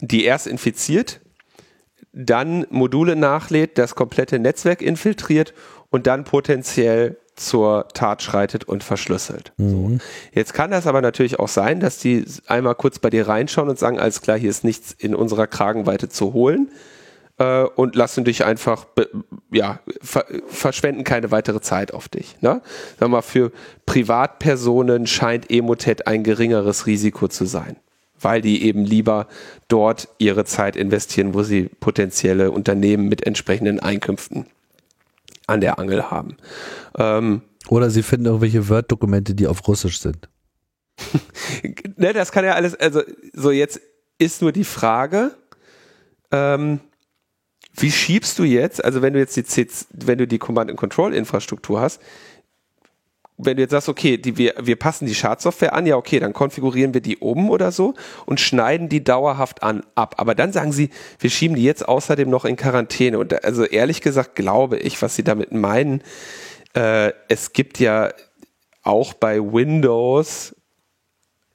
die 0.00 0.24
erst 0.24 0.46
infiziert, 0.46 1.20
dann 2.12 2.66
Module 2.70 3.16
nachlädt, 3.16 3.78
das 3.78 3.94
komplette 3.94 4.38
Netzwerk 4.38 4.82
infiltriert 4.82 5.52
und 5.90 6.06
dann 6.06 6.24
potenziell 6.24 7.18
zur 7.36 7.88
Tat 7.88 8.22
schreitet 8.22 8.64
und 8.64 8.84
verschlüsselt. 8.84 9.52
Mhm. 9.56 9.98
So. 9.98 10.04
Jetzt 10.32 10.54
kann 10.54 10.70
das 10.70 10.86
aber 10.86 11.02
natürlich 11.02 11.40
auch 11.40 11.48
sein, 11.48 11.80
dass 11.80 11.98
die 11.98 12.24
einmal 12.46 12.76
kurz 12.76 13.00
bei 13.00 13.10
dir 13.10 13.26
reinschauen 13.26 13.68
und 13.68 13.78
sagen, 13.78 13.98
alles 13.98 14.20
klar, 14.20 14.38
hier 14.38 14.50
ist 14.50 14.62
nichts 14.62 14.92
in 14.92 15.14
unserer 15.14 15.46
Kragenweite 15.46 16.08
zu 16.08 16.32
holen 16.32 16.70
äh, 17.38 17.62
und 17.62 17.96
lassen 17.96 18.24
dich 18.24 18.44
einfach, 18.44 18.86
ja, 19.50 19.80
ver 20.00 20.24
verschwenden 20.46 21.04
keine 21.04 21.30
weitere 21.30 21.60
Zeit 21.60 21.92
auf 21.92 22.08
dich. 22.08 22.36
Ne? 22.40 22.62
Sag 22.98 23.08
mal, 23.08 23.22
für 23.22 23.52
Privatpersonen 23.86 25.06
scheint 25.06 25.50
Emotet 25.50 26.06
ein 26.06 26.22
geringeres 26.24 26.86
Risiko 26.86 27.28
zu 27.28 27.44
sein 27.44 27.76
weil 28.24 28.40
die 28.40 28.64
eben 28.64 28.84
lieber 28.84 29.28
dort 29.68 30.08
ihre 30.18 30.46
Zeit 30.46 30.76
investieren, 30.76 31.34
wo 31.34 31.42
sie 31.42 31.64
potenzielle 31.68 32.50
Unternehmen 32.50 33.08
mit 33.08 33.26
entsprechenden 33.26 33.80
Einkünften 33.80 34.46
an 35.46 35.60
der 35.60 35.78
Angel 35.78 36.10
haben. 36.10 36.36
Ähm, 36.96 37.42
Oder 37.68 37.90
sie 37.90 38.02
finden 38.02 38.26
irgendwelche 38.26 38.68
Word-Dokumente, 38.68 39.34
die 39.34 39.46
auf 39.46 39.66
Russisch 39.68 40.00
sind. 40.00 40.28
ne, 41.96 42.12
das 42.12 42.32
kann 42.32 42.44
ja 42.44 42.54
alles, 42.54 42.74
also 42.74 43.02
so 43.32 43.50
jetzt 43.50 43.80
ist 44.18 44.42
nur 44.42 44.52
die 44.52 44.64
Frage, 44.64 45.32
ähm, 46.30 46.80
wie 47.76 47.90
schiebst 47.90 48.38
du 48.38 48.44
jetzt, 48.44 48.84
also 48.84 49.02
wenn 49.02 49.14
du 49.14 49.18
jetzt 49.18 49.36
die, 49.36 49.44
C 49.44 49.66
wenn 49.92 50.18
du 50.18 50.26
die 50.26 50.38
Command-and-Control-Infrastruktur 50.38 51.80
hast, 51.80 52.00
wenn 53.36 53.56
du 53.56 53.62
jetzt 53.62 53.72
sagst, 53.72 53.88
okay, 53.88 54.16
die, 54.16 54.38
wir, 54.38 54.54
wir 54.60 54.76
passen 54.76 55.06
die 55.06 55.14
Schadsoftware 55.14 55.72
an, 55.72 55.86
ja, 55.86 55.96
okay, 55.96 56.20
dann 56.20 56.32
konfigurieren 56.32 56.94
wir 56.94 57.00
die 57.00 57.16
um 57.16 57.50
oder 57.50 57.72
so 57.72 57.94
und 58.26 58.38
schneiden 58.38 58.88
die 58.88 59.02
dauerhaft 59.02 59.62
an, 59.62 59.84
ab. 59.96 60.14
Aber 60.18 60.36
dann 60.36 60.52
sagen 60.52 60.70
sie, 60.70 60.90
wir 61.18 61.30
schieben 61.30 61.56
die 61.56 61.64
jetzt 61.64 61.86
außerdem 61.86 62.30
noch 62.30 62.44
in 62.44 62.54
Quarantäne. 62.54 63.18
Und 63.18 63.44
also 63.44 63.64
ehrlich 63.64 64.02
gesagt 64.02 64.36
glaube 64.36 64.78
ich, 64.78 65.02
was 65.02 65.16
sie 65.16 65.24
damit 65.24 65.52
meinen, 65.52 66.02
äh, 66.74 67.12
es 67.28 67.52
gibt 67.52 67.80
ja 67.80 68.12
auch 68.82 69.14
bei 69.14 69.40
Windows 69.40 70.54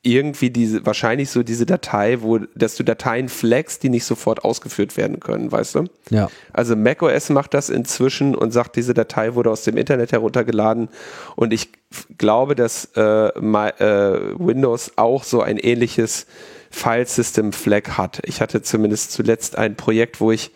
irgendwie 0.02 0.50
diese, 0.50 0.86
wahrscheinlich 0.86 1.30
so 1.30 1.44
diese 1.44 1.66
Datei, 1.66 2.22
wo, 2.22 2.38
dass 2.56 2.76
du 2.76 2.84
Dateien 2.84 3.28
flagst, 3.28 3.84
die 3.84 3.90
nicht 3.90 4.06
sofort 4.06 4.46
ausgeführt 4.46 4.96
werden 4.96 5.20
können, 5.20 5.52
weißt 5.52 5.76
du? 5.76 5.86
Ja. 6.10 6.30
Also 6.54 6.78
macOS 6.78 7.30
macht 7.30 7.54
das 7.54 7.70
inzwischen 7.70 8.34
und 8.34 8.52
sagt, 8.52 8.78
diese 8.78 8.94
Datei 8.94 9.36
wurde 9.36 9.52
aus 9.52 9.64
dem 9.64 9.76
Internet 9.76 10.14
heruntergeladen 10.14 10.88
und 11.36 11.52
ich 11.52 11.70
glaube, 12.18 12.56
dass 12.56 12.86
äh, 12.96 13.38
my, 13.40 13.70
äh, 13.80 14.40
Windows 14.40 14.94
auch 14.96 15.26
so 15.26 15.42
ein 15.42 15.58
ähnliches 15.58 16.28
File 16.72 17.06
System 17.06 17.52
Flag 17.52 17.98
hat. 17.98 18.22
Ich 18.24 18.42
hatte 18.42 18.62
zumindest 18.62 19.12
zuletzt 19.12 19.58
ein 19.58 19.76
Projekt, 19.76 20.22
wo 20.22 20.32
ich 20.32 20.52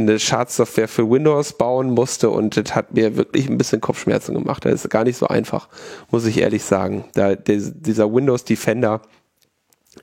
eine 0.00 0.18
Schadsoftware 0.18 0.88
für 0.88 1.08
Windows 1.10 1.54
bauen 1.54 1.90
musste 1.90 2.30
und 2.30 2.56
das 2.56 2.74
hat 2.74 2.94
mir 2.94 3.16
wirklich 3.16 3.48
ein 3.48 3.58
bisschen 3.58 3.80
Kopfschmerzen 3.80 4.34
gemacht. 4.34 4.64
Das 4.64 4.84
ist 4.84 4.90
gar 4.90 5.04
nicht 5.04 5.16
so 5.16 5.28
einfach, 5.28 5.68
muss 6.10 6.26
ich 6.26 6.38
ehrlich 6.38 6.64
sagen. 6.64 7.04
Da, 7.14 7.34
dieser 7.34 8.12
Windows 8.12 8.44
Defender 8.44 9.02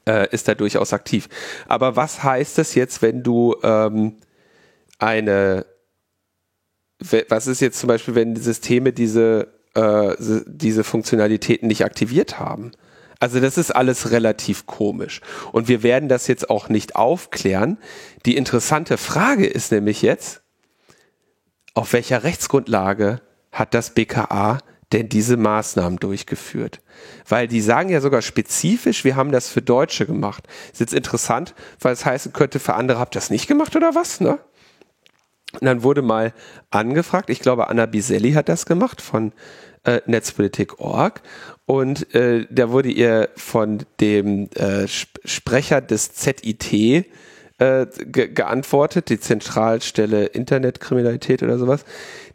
äh, 0.08 0.28
ist 0.32 0.48
da 0.48 0.56
durchaus 0.56 0.94
aktiv. 0.94 1.30
Aber 1.68 1.96
was 1.96 2.24
heißt 2.24 2.58
das 2.58 2.76
jetzt, 2.76 3.02
wenn 3.02 3.24
du 3.24 3.56
ähm, 3.64 4.18
eine, 5.00 5.66
was 7.30 7.48
ist 7.48 7.62
jetzt 7.62 7.80
zum 7.80 7.88
Beispiel, 7.88 8.16
wenn 8.16 8.36
Systeme 8.36 8.92
diese, 8.92 9.48
äh, 9.76 10.16
diese 10.48 10.84
Funktionalitäten 10.84 11.68
nicht 11.68 11.86
aktiviert 11.86 12.40
haben? 12.40 12.72
Also 13.20 13.40
das 13.40 13.58
ist 13.58 13.72
alles 13.72 14.12
relativ 14.12 14.66
komisch. 14.66 15.22
Und 15.52 15.68
wir 15.68 15.84
werden 15.84 16.10
das 16.10 16.28
jetzt 16.28 16.50
auch 16.50 16.70
nicht 16.70 16.96
aufklären. 16.96 17.78
Die 18.26 18.38
interessante 18.38 18.98
Frage 18.98 19.48
ist 19.48 19.72
nämlich 19.72 20.02
jetzt, 20.02 20.42
auf 21.74 21.94
welcher 21.94 22.24
Rechtsgrundlage 22.24 23.22
hat 23.52 23.74
das 23.74 23.92
BKA 23.92 24.60
denn 24.94 25.10
diese 25.10 25.38
Maßnahmen 25.38 26.00
durchgeführt? 26.00 26.82
Weil 27.28 27.48
die 27.48 27.62
sagen 27.62 27.90
ja 27.90 28.02
sogar 28.02 28.22
spezifisch, 28.22 29.04
wir 29.04 29.16
haben 29.16 29.32
das 29.32 29.50
für 29.50 29.62
Deutsche 29.62 30.06
gemacht. 30.06 30.48
ist 30.72 30.80
jetzt 30.80 30.94
interessant, 30.94 31.54
weil 31.80 31.94
es 31.94 32.06
heißen 32.06 32.34
könnte, 32.34 32.60
für 32.60 32.76
andere 32.76 33.00
habt 33.00 33.16
ihr 33.16 33.20
das 33.20 33.30
nicht 33.30 33.48
gemacht 33.48 33.76
oder 33.76 33.96
was, 33.96 34.22
ne? 34.22 34.40
Und 35.54 35.64
dann 35.64 35.82
wurde 35.82 36.02
mal 36.02 36.34
angefragt, 36.72 37.30
ich 37.30 37.40
glaube, 37.40 37.70
Anna 37.70 37.86
Biselli 37.86 38.34
hat 38.34 38.50
das 38.50 38.66
gemacht 38.66 39.02
von 39.02 39.32
äh, 39.86 40.02
Netzpolitik.org 40.06 41.22
und 41.68 42.16
äh, 42.16 42.48
da 42.50 42.72
wurde 42.72 42.90
ihr 42.90 43.30
von 43.36 43.80
dem 44.00 44.50
äh, 44.56 44.88
Sprecher 44.88 45.82
des 45.82 46.14
ZIT 46.14 46.74
äh, 46.74 47.04
ge 47.60 48.30
geantwortet, 48.30 49.10
die 49.10 49.20
Zentralstelle 49.20 50.28
Internetkriminalität 50.28 51.44
oder 51.44 51.58
sowas, 51.58 51.84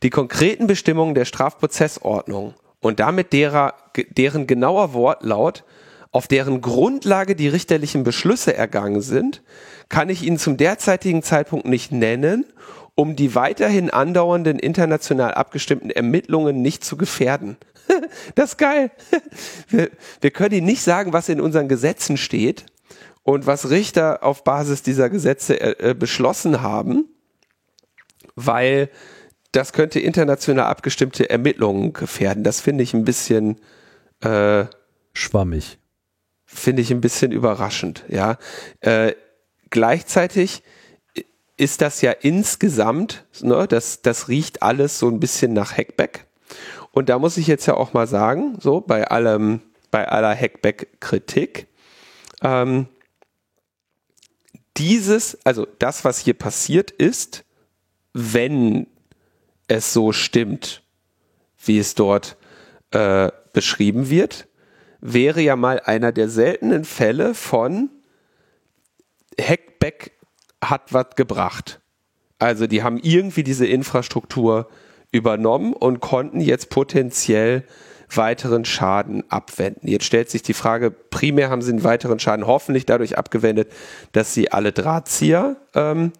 die 0.03 0.11
konkreten 0.11 0.66
Bestimmungen 0.66 1.14
der 1.14 1.25
Strafprozessordnung 1.25 2.53
und 2.81 3.01
damit 3.01 3.33
derer, 3.33 3.73
deren 4.11 4.47
genauer 4.47 4.92
Wortlaut, 4.92 5.64
auf 6.11 6.29
deren 6.29 6.61
Grundlage 6.61 7.35
die 7.35 7.49
richterlichen 7.49 8.05
Beschlüsse 8.05 8.55
ergangen 8.55 9.01
sind, 9.01 9.40
kann 9.88 10.11
ich 10.11 10.25
Ihnen 10.25 10.38
zum 10.38 10.59
derzeitigen 10.59 11.23
Zeitpunkt 11.23 11.66
nicht 11.66 11.90
nennen 11.90 12.45
um 12.95 13.16
die 13.16 13.35
weiterhin 13.35 13.90
andauernden 13.90 14.59
international 14.59 15.35
abgestimmten 15.35 15.90
Ermittlungen 15.90 16.61
nicht 16.61 16.85
zu 16.85 16.97
gefährden. 16.97 17.57
das 18.35 18.51
ist 18.51 18.59
geil. 18.59 18.90
Wir, 19.68 19.90
wir 20.21 20.31
können 20.31 20.55
Ihnen 20.55 20.66
nicht 20.66 20.83
sagen, 20.83 21.12
was 21.12 21.29
in 21.29 21.40
unseren 21.40 21.68
Gesetzen 21.68 22.16
steht 22.16 22.66
und 23.23 23.47
was 23.47 23.71
Richter 23.71 24.23
auf 24.23 24.45
Basis 24.45 24.83
dieser 24.83 25.11
Gesetze 25.11 25.61
äh, 25.61 25.90
äh 25.90 25.95
beschlossen 25.95 26.62
haben, 26.62 27.09
weil 28.35 28.90
das 29.53 29.73
könnte 29.73 30.01
international 30.01 30.66
abgestimmte 30.66 31.29
Ermittlungen 31.29 31.92
gefährden. 31.92 32.42
Das 32.42 32.61
finde 32.61 32.83
ich 32.83 32.95
ein 32.95 33.05
bisschen 33.05 33.61
äh, 34.21 34.64
schwammig. 35.12 35.79
Finde 36.47 36.83
ich 36.83 36.90
ein 36.90 37.01
bisschen 37.01 37.33
überraschend, 37.33 38.05
ja. 38.09 38.38
Äh, 38.81 39.14
gleichzeitig 39.71 40.62
ist 41.57 41.81
das 41.81 42.01
ja 42.01 42.12
insgesamt, 42.12 43.25
ne, 43.40 43.66
das, 43.68 44.03
das 44.03 44.29
riecht 44.29 44.62
alles 44.62 44.99
so 44.99 45.09
ein 45.09 45.21
bisschen 45.21 45.53
nach 45.53 45.77
Hackback. 45.77 46.27
Und 46.92 47.09
da 47.09 47.18
muss 47.18 47.38
ich 47.38 47.46
jetzt 47.46 47.66
ja 47.66 47.74
auch 47.74 47.94
mal 47.94 48.07
sagen, 48.07 48.59
so 48.61 48.81
bei 48.81 49.09
allem, 49.09 49.61
bei 49.90 50.07
aller 50.07 50.35
Hackback-Kritik, 50.35 51.66
ähm, 52.42 52.87
dieses, 54.76 55.38
also 55.44 55.66
das, 55.78 56.05
was 56.05 56.18
hier 56.18 56.35
passiert 56.35 56.90
ist, 56.90 57.44
wenn 58.12 58.87
es 59.68 59.92
so 59.92 60.12
stimmt, 60.12 60.83
wie 61.64 61.78
es 61.78 61.94
dort 61.94 62.37
äh, 62.90 63.31
beschrieben 63.52 64.11
wird, 64.11 64.48
wäre 65.00 65.40
ja 65.40 65.57
mal 65.57 65.81
einer 65.81 66.12
der 66.12 66.28
seltenen 66.28 66.85
Fälle 66.85 67.35
von 67.35 67.90
Hackback 69.40 70.12
hat 70.62 70.92
was 70.92 71.16
gebracht. 71.16 71.81
Also 72.38 72.66
die 72.66 72.83
haben 72.83 72.98
irgendwie 72.98 73.44
diese 73.44 73.66
Infrastruktur 73.66 74.68
übernommen 75.12 75.72
und 75.72 76.01
konnten 76.01 76.40
jetzt 76.40 76.70
potenziell 76.70 77.64
weiteren 78.14 78.64
Schaden 78.64 79.25
abwenden. 79.31 79.88
Jetzt 79.88 80.05
stellt 80.05 80.31
sich 80.31 80.42
die 80.42 80.55
Frage, 80.55 80.90
primär 80.90 81.51
haben 81.51 81.62
sie 81.62 81.70
einen 81.70 81.85
weiteren 81.85 82.18
Schaden 82.18 82.46
hoffentlich 82.46 82.87
dadurch 82.87 83.16
abgewendet, 83.16 83.72
dass 84.12 84.35
sie 84.35 84.53
alle 84.53 84.72
Drahtzieher 84.72 85.57
ähm, 85.75 86.12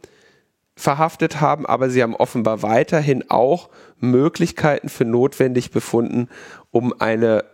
verhaftet 0.77 1.41
haben, 1.41 1.67
aber 1.67 1.91
sie 1.91 2.03
haben 2.03 2.17
offenbar 2.17 2.63
weiterhin 2.63 3.29
auch 3.31 3.69
Möglichkeiten 3.99 4.89
für 4.89 5.05
notwendig 5.05 5.71
befunden, 5.71 6.29
um 6.71 6.95
eine 6.99 7.45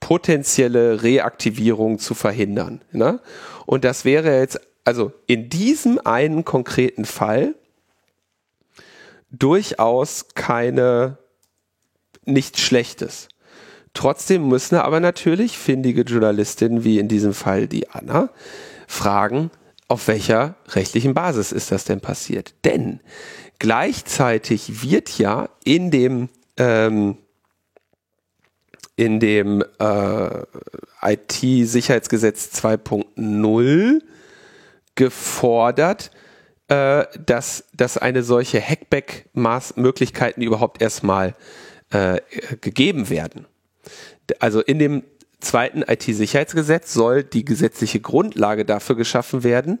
potenzielle 0.00 1.02
Reaktivierung 1.02 1.98
zu 1.98 2.14
verhindern. 2.14 2.82
Ne? 2.92 3.20
Und 3.66 3.84
das 3.84 4.04
wäre 4.04 4.38
jetzt 4.38 4.60
also 4.84 5.12
in 5.26 5.50
diesem 5.50 5.98
einen 5.98 6.44
konkreten 6.44 7.04
Fall 7.04 7.54
durchaus 9.30 10.26
keine 10.34 11.18
nichts 12.24 12.60
Schlechtes. 12.60 13.28
Trotzdem 13.94 14.48
müssen 14.48 14.76
aber 14.76 15.00
natürlich 15.00 15.58
findige 15.58 16.02
Journalistinnen, 16.02 16.84
wie 16.84 16.98
in 16.98 17.08
diesem 17.08 17.34
Fall 17.34 17.66
die 17.66 17.90
Anna, 17.90 18.30
fragen, 18.86 19.50
auf 19.88 20.06
welcher 20.06 20.56
rechtlichen 20.68 21.14
Basis 21.14 21.50
ist 21.50 21.72
das 21.72 21.84
denn 21.84 22.00
passiert? 22.00 22.54
Denn 22.64 23.00
gleichzeitig 23.58 24.82
wird 24.82 25.18
ja 25.18 25.48
in 25.64 25.90
dem 25.90 26.28
ähm, 26.58 27.16
in 28.96 29.20
dem 29.20 29.64
äh, 29.78 30.42
IT-Sicherheitsgesetz 31.02 32.50
2.0 32.60 34.02
gefordert, 34.96 36.10
äh, 36.68 37.06
dass, 37.24 37.64
dass 37.74 37.98
eine 37.98 38.22
solche 38.22 38.60
Hackback-Möglichkeiten 38.60 40.42
überhaupt 40.42 40.82
erstmal 40.82 41.34
äh, 41.90 42.20
gegeben 42.60 43.08
werden. 43.10 43.46
Also 44.40 44.60
in 44.60 44.78
dem 44.78 45.02
zweiten 45.40 45.82
IT-Sicherheitsgesetz 45.82 46.92
soll 46.92 47.24
die 47.24 47.44
gesetzliche 47.44 48.00
Grundlage 48.00 48.64
dafür 48.64 48.96
geschaffen 48.96 49.44
werden, 49.44 49.78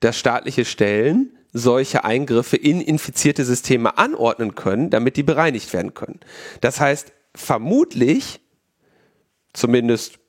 dass 0.00 0.18
staatliche 0.18 0.64
Stellen 0.64 1.30
solche 1.52 2.04
Eingriffe 2.04 2.56
in 2.56 2.80
infizierte 2.80 3.44
Systeme 3.44 3.98
anordnen 3.98 4.54
können, 4.54 4.88
damit 4.88 5.16
die 5.16 5.24
bereinigt 5.24 5.72
werden 5.72 5.94
können. 5.94 6.20
Das 6.60 6.80
heißt, 6.80 7.12
vermutlich, 7.34 8.40
zumindest 9.52 10.19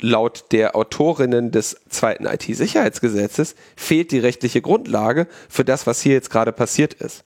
laut 0.00 0.46
der 0.52 0.76
Autorinnen 0.76 1.50
des 1.50 1.76
zweiten 1.88 2.26
IT-Sicherheitsgesetzes, 2.26 3.54
fehlt 3.76 4.10
die 4.10 4.18
rechtliche 4.18 4.60
Grundlage 4.60 5.26
für 5.48 5.64
das, 5.64 5.86
was 5.86 6.00
hier 6.00 6.12
jetzt 6.12 6.30
gerade 6.30 6.52
passiert 6.52 6.94
ist. 6.94 7.24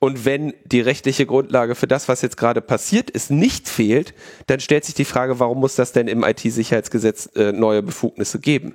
Und 0.00 0.24
wenn 0.24 0.54
die 0.64 0.80
rechtliche 0.80 1.26
Grundlage 1.26 1.74
für 1.74 1.86
das, 1.86 2.08
was 2.08 2.22
jetzt 2.22 2.38
gerade 2.38 2.62
passiert 2.62 3.10
ist, 3.10 3.30
nicht 3.30 3.68
fehlt, 3.68 4.14
dann 4.46 4.58
stellt 4.58 4.86
sich 4.86 4.94
die 4.94 5.04
Frage, 5.04 5.38
warum 5.38 5.60
muss 5.60 5.74
das 5.74 5.92
denn 5.92 6.08
im 6.08 6.24
IT-Sicherheitsgesetz 6.24 7.28
äh, 7.36 7.52
neue 7.52 7.82
Befugnisse 7.82 8.40
geben? 8.40 8.74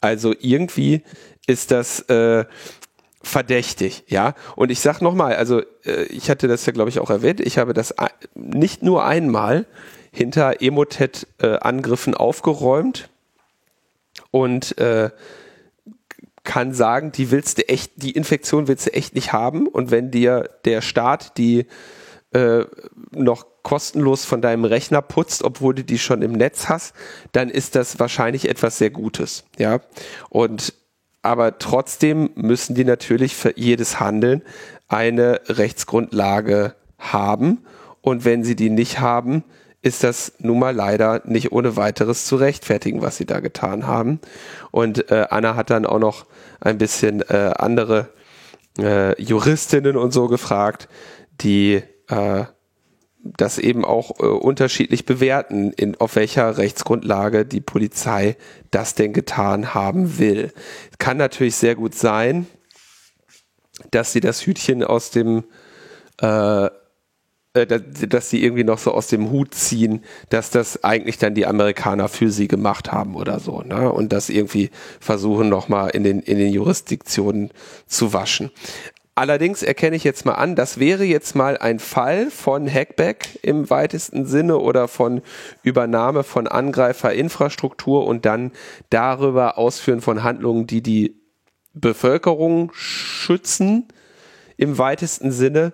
Also 0.00 0.34
irgendwie 0.38 1.02
ist 1.48 1.72
das 1.72 2.00
äh, 2.08 2.44
verdächtig, 3.22 4.04
ja. 4.06 4.34
Und 4.54 4.70
ich 4.70 4.78
sag 4.78 5.00
nochmal, 5.00 5.34
also 5.34 5.62
äh, 5.84 6.04
ich 6.10 6.30
hatte 6.30 6.46
das 6.46 6.64
ja, 6.64 6.72
glaube 6.72 6.90
ich, 6.90 7.00
auch 7.00 7.10
erwähnt, 7.10 7.40
ich 7.40 7.58
habe 7.58 7.74
das 7.74 7.92
nicht 8.34 8.84
nur 8.84 9.04
einmal 9.04 9.66
hinter 10.16 10.62
Emotet-Angriffen 10.62 12.14
aufgeräumt 12.14 13.10
und 14.30 14.78
äh, 14.78 15.10
kann 16.42 16.72
sagen, 16.72 17.12
die 17.12 17.30
willst 17.30 17.58
du 17.58 17.68
echt, 17.68 17.92
die 17.96 18.12
Infektion 18.12 18.66
willst 18.66 18.86
du 18.86 18.94
echt 18.94 19.14
nicht 19.14 19.32
haben. 19.34 19.66
Und 19.66 19.90
wenn 19.90 20.10
dir 20.10 20.48
der 20.64 20.80
Staat 20.80 21.36
die 21.36 21.66
äh, 22.32 22.64
noch 23.10 23.46
kostenlos 23.62 24.24
von 24.24 24.40
deinem 24.40 24.64
Rechner 24.64 25.02
putzt, 25.02 25.42
obwohl 25.42 25.74
du 25.74 25.84
die 25.84 25.98
schon 25.98 26.22
im 26.22 26.32
Netz 26.32 26.68
hast, 26.68 26.94
dann 27.32 27.50
ist 27.50 27.74
das 27.74 27.98
wahrscheinlich 27.98 28.48
etwas 28.48 28.78
sehr 28.78 28.90
Gutes. 28.90 29.44
Ja. 29.58 29.80
Und 30.30 30.72
aber 31.20 31.58
trotzdem 31.58 32.30
müssen 32.36 32.74
die 32.74 32.84
natürlich 32.84 33.34
für 33.34 33.58
jedes 33.58 33.98
Handeln 33.98 34.42
eine 34.86 35.40
Rechtsgrundlage 35.48 36.76
haben. 36.98 37.64
Und 38.00 38.24
wenn 38.24 38.44
sie 38.44 38.54
die 38.54 38.70
nicht 38.70 39.00
haben, 39.00 39.42
ist 39.86 40.02
das 40.02 40.32
nun 40.40 40.58
mal 40.58 40.74
leider 40.74 41.22
nicht 41.26 41.52
ohne 41.52 41.76
weiteres 41.76 42.24
zu 42.24 42.34
rechtfertigen, 42.34 43.02
was 43.02 43.16
sie 43.16 43.24
da 43.24 43.38
getan 43.38 43.86
haben. 43.86 44.20
Und 44.72 45.12
äh, 45.12 45.26
Anna 45.30 45.54
hat 45.54 45.70
dann 45.70 45.86
auch 45.86 46.00
noch 46.00 46.26
ein 46.60 46.76
bisschen 46.76 47.22
äh, 47.22 47.52
andere 47.56 48.08
äh, 48.80 49.20
Juristinnen 49.22 49.96
und 49.96 50.12
so 50.12 50.26
gefragt, 50.26 50.88
die 51.40 51.84
äh, 52.08 52.44
das 53.22 53.58
eben 53.58 53.84
auch 53.84 54.18
äh, 54.18 54.24
unterschiedlich 54.24 55.06
bewerten, 55.06 55.70
in, 55.72 55.96
auf 56.00 56.16
welcher 56.16 56.58
Rechtsgrundlage 56.58 57.46
die 57.46 57.60
Polizei 57.60 58.36
das 58.72 58.96
denn 58.96 59.12
getan 59.12 59.72
haben 59.72 60.18
will. 60.18 60.52
Kann 60.98 61.16
natürlich 61.16 61.54
sehr 61.54 61.76
gut 61.76 61.94
sein, 61.94 62.48
dass 63.92 64.12
sie 64.12 64.20
das 64.20 64.44
Hütchen 64.46 64.82
aus 64.82 65.12
dem 65.12 65.44
äh, 66.20 66.70
äh, 67.56 67.80
dass 68.08 68.30
sie 68.30 68.42
irgendwie 68.42 68.64
noch 68.64 68.78
so 68.78 68.92
aus 68.92 69.08
dem 69.08 69.30
Hut 69.30 69.54
ziehen, 69.54 70.04
dass 70.28 70.50
das 70.50 70.84
eigentlich 70.84 71.18
dann 71.18 71.34
die 71.34 71.46
Amerikaner 71.46 72.08
für 72.08 72.30
sie 72.30 72.48
gemacht 72.48 72.92
haben 72.92 73.16
oder 73.16 73.40
so, 73.40 73.62
ne? 73.62 73.90
Und 73.90 74.12
das 74.12 74.28
irgendwie 74.28 74.70
versuchen 75.00 75.48
nochmal 75.48 75.90
in 75.90 76.04
den, 76.04 76.20
in 76.20 76.38
den 76.38 76.52
Jurisdiktionen 76.52 77.50
zu 77.86 78.12
waschen. 78.12 78.50
Allerdings 79.18 79.62
erkenne 79.62 79.96
ich 79.96 80.04
jetzt 80.04 80.26
mal 80.26 80.34
an, 80.34 80.56
das 80.56 80.78
wäre 80.78 81.04
jetzt 81.04 81.34
mal 81.34 81.56
ein 81.56 81.78
Fall 81.78 82.30
von 82.30 82.70
Hackback 82.70 83.38
im 83.40 83.70
weitesten 83.70 84.26
Sinne 84.26 84.58
oder 84.58 84.88
von 84.88 85.22
Übernahme 85.62 86.22
von 86.22 86.46
Angreiferinfrastruktur 86.46 88.06
und 88.06 88.26
dann 88.26 88.52
darüber 88.90 89.56
Ausführen 89.56 90.02
von 90.02 90.22
Handlungen, 90.22 90.66
die 90.66 90.82
die 90.82 91.16
Bevölkerung 91.72 92.70
schützen 92.74 93.88
im 94.58 94.76
weitesten 94.76 95.32
Sinne. 95.32 95.72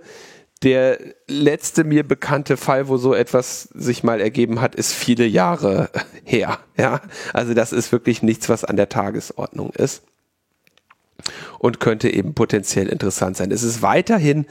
Der 0.63 0.99
letzte 1.27 1.85
mir 1.85 2.07
bekannte 2.07 2.57
Fall, 2.57 2.89
wo 2.89 2.97
so 2.97 3.15
etwas 3.15 3.63
sich 3.75 4.05
mal 4.05 4.21
ergeben 4.21 4.61
hat, 4.61 4.75
ist 4.75 4.93
viele 4.93 5.27
Jahre 5.27 5.91
her. 6.25 6.59
Ja, 6.77 7.01
also 7.33 7.55
das 7.55 7.73
ist 7.73 7.91
wirklich 7.93 8.23
nichts, 8.23 8.49
was 8.49 8.65
an 8.65 8.77
der 8.77 8.89
Tagesordnung 8.89 9.71
ist 9.71 10.03
und 11.59 11.81
könnte 11.81 12.11
eben 12.11 12.35
potenziell 12.35 12.89
interessant 12.89 13.37
sein. 13.37 13.51
Es 13.51 13.63
ist 13.63 13.83
weiterhin 13.83 14.47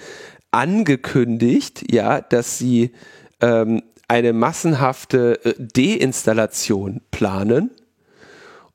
angekündigt, 0.51 1.91
ja, 1.91 2.21
dass 2.21 2.57
sie 2.57 2.91
ähm, 3.39 3.81
eine 4.07 4.33
massenhafte 4.33 5.39
äh, 5.45 5.53
Deinstallation 5.57 7.01
planen 7.11 7.71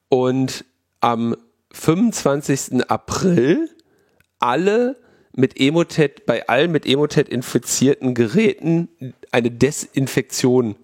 und 0.08 0.64
am 1.00 1.36
25. 1.72 2.88
April 2.88 3.68
alle 4.38 4.96
mit 5.36 5.60
Emotet, 5.60 6.26
bei 6.26 6.48
allen 6.48 6.72
mit 6.72 6.86
Emotet 6.86 7.28
infizierten 7.28 8.14
Geräten 8.14 8.88
eine 9.30 9.50
Desinfektion 9.50 10.76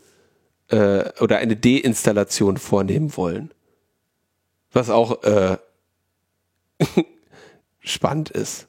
äh, 0.69 1.05
oder 1.21 1.39
eine 1.39 1.57
Deinstallation 1.57 2.59
vornehmen 2.59 3.17
wollen. 3.17 3.51
Was 4.73 4.91
auch 4.91 5.23
äh, 5.25 5.57
spannend 7.81 8.31
ist. 8.31 8.69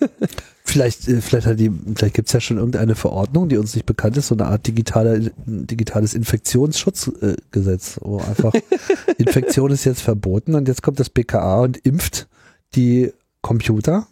vielleicht, 0.64 1.08
äh, 1.08 1.20
vielleicht, 1.20 1.46
hat 1.46 1.60
die, 1.60 1.70
vielleicht 1.94 2.14
gibt 2.14 2.28
es 2.28 2.32
ja 2.32 2.40
schon 2.40 2.56
irgendeine 2.56 2.94
Verordnung, 2.94 3.48
die 3.48 3.58
uns 3.58 3.74
nicht 3.74 3.86
bekannt 3.86 4.16
ist, 4.16 4.28
so 4.28 4.34
eine 4.34 4.46
Art 4.46 4.66
digitale, 4.66 5.32
digitales 5.46 6.14
Infektionsschutzgesetz, 6.14 7.98
wo 8.02 8.18
einfach 8.18 8.54
Infektion 9.18 9.72
ist 9.72 9.84
jetzt 9.84 10.02
verboten 10.02 10.54
und 10.54 10.68
jetzt 10.68 10.82
kommt 10.82 11.00
das 11.00 11.10
BKA 11.10 11.60
und 11.60 11.76
impft 11.78 12.28
die 12.74 13.12
Computer 13.42 14.06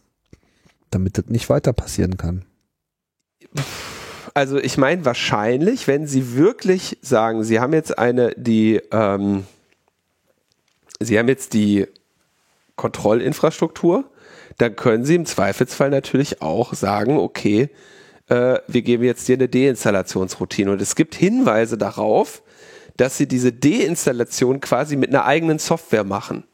damit 0.91 1.19
das 1.19 1.27
nicht 1.27 1.49
weiter 1.49 1.73
passieren 1.73 2.17
kann. 2.17 2.45
Also 4.35 4.59
ich 4.59 4.77
meine 4.77 5.05
wahrscheinlich, 5.05 5.87
wenn 5.89 6.07
Sie 6.07 6.35
wirklich 6.35 6.99
sagen, 7.01 7.43
Sie 7.43 7.59
haben 7.59 7.73
jetzt 7.73 7.99
eine, 7.99 8.35
die, 8.37 8.81
ähm, 8.93 9.47
Sie 11.01 11.19
haben 11.19 11.29
jetzt 11.29 11.55
die 11.55 11.87
Kontrollinfrastruktur, 12.77 14.05
dann 14.59 14.77
können 14.77 15.05
Sie 15.05 15.15
im 15.15 15.27
Zweifelsfall 15.27 15.91
natürlich 15.91 16.43
auch 16.43 16.75
sagen, 16.75 17.19
okay, 17.19 17.71
äh, 18.29 18.59
wir 18.67 18.83
geben 18.83 19.05
jetzt 19.05 19.27
dir 19.29 19.37
eine 19.37 19.49
Deinstallationsroutine. 19.49 20.71
Und 20.71 20.83
es 20.83 20.97
gibt 20.97 21.15
Hinweise 21.15 21.79
darauf, 21.79 22.43
dass 22.97 23.17
Sie 23.17 23.27
diese 23.27 23.53
Deinstallation 23.53 24.61
quasi 24.61 24.97
mit 24.97 25.11
einer 25.11 25.25
eigenen 25.25 25.59
Software 25.59 26.05
machen. 26.05 26.45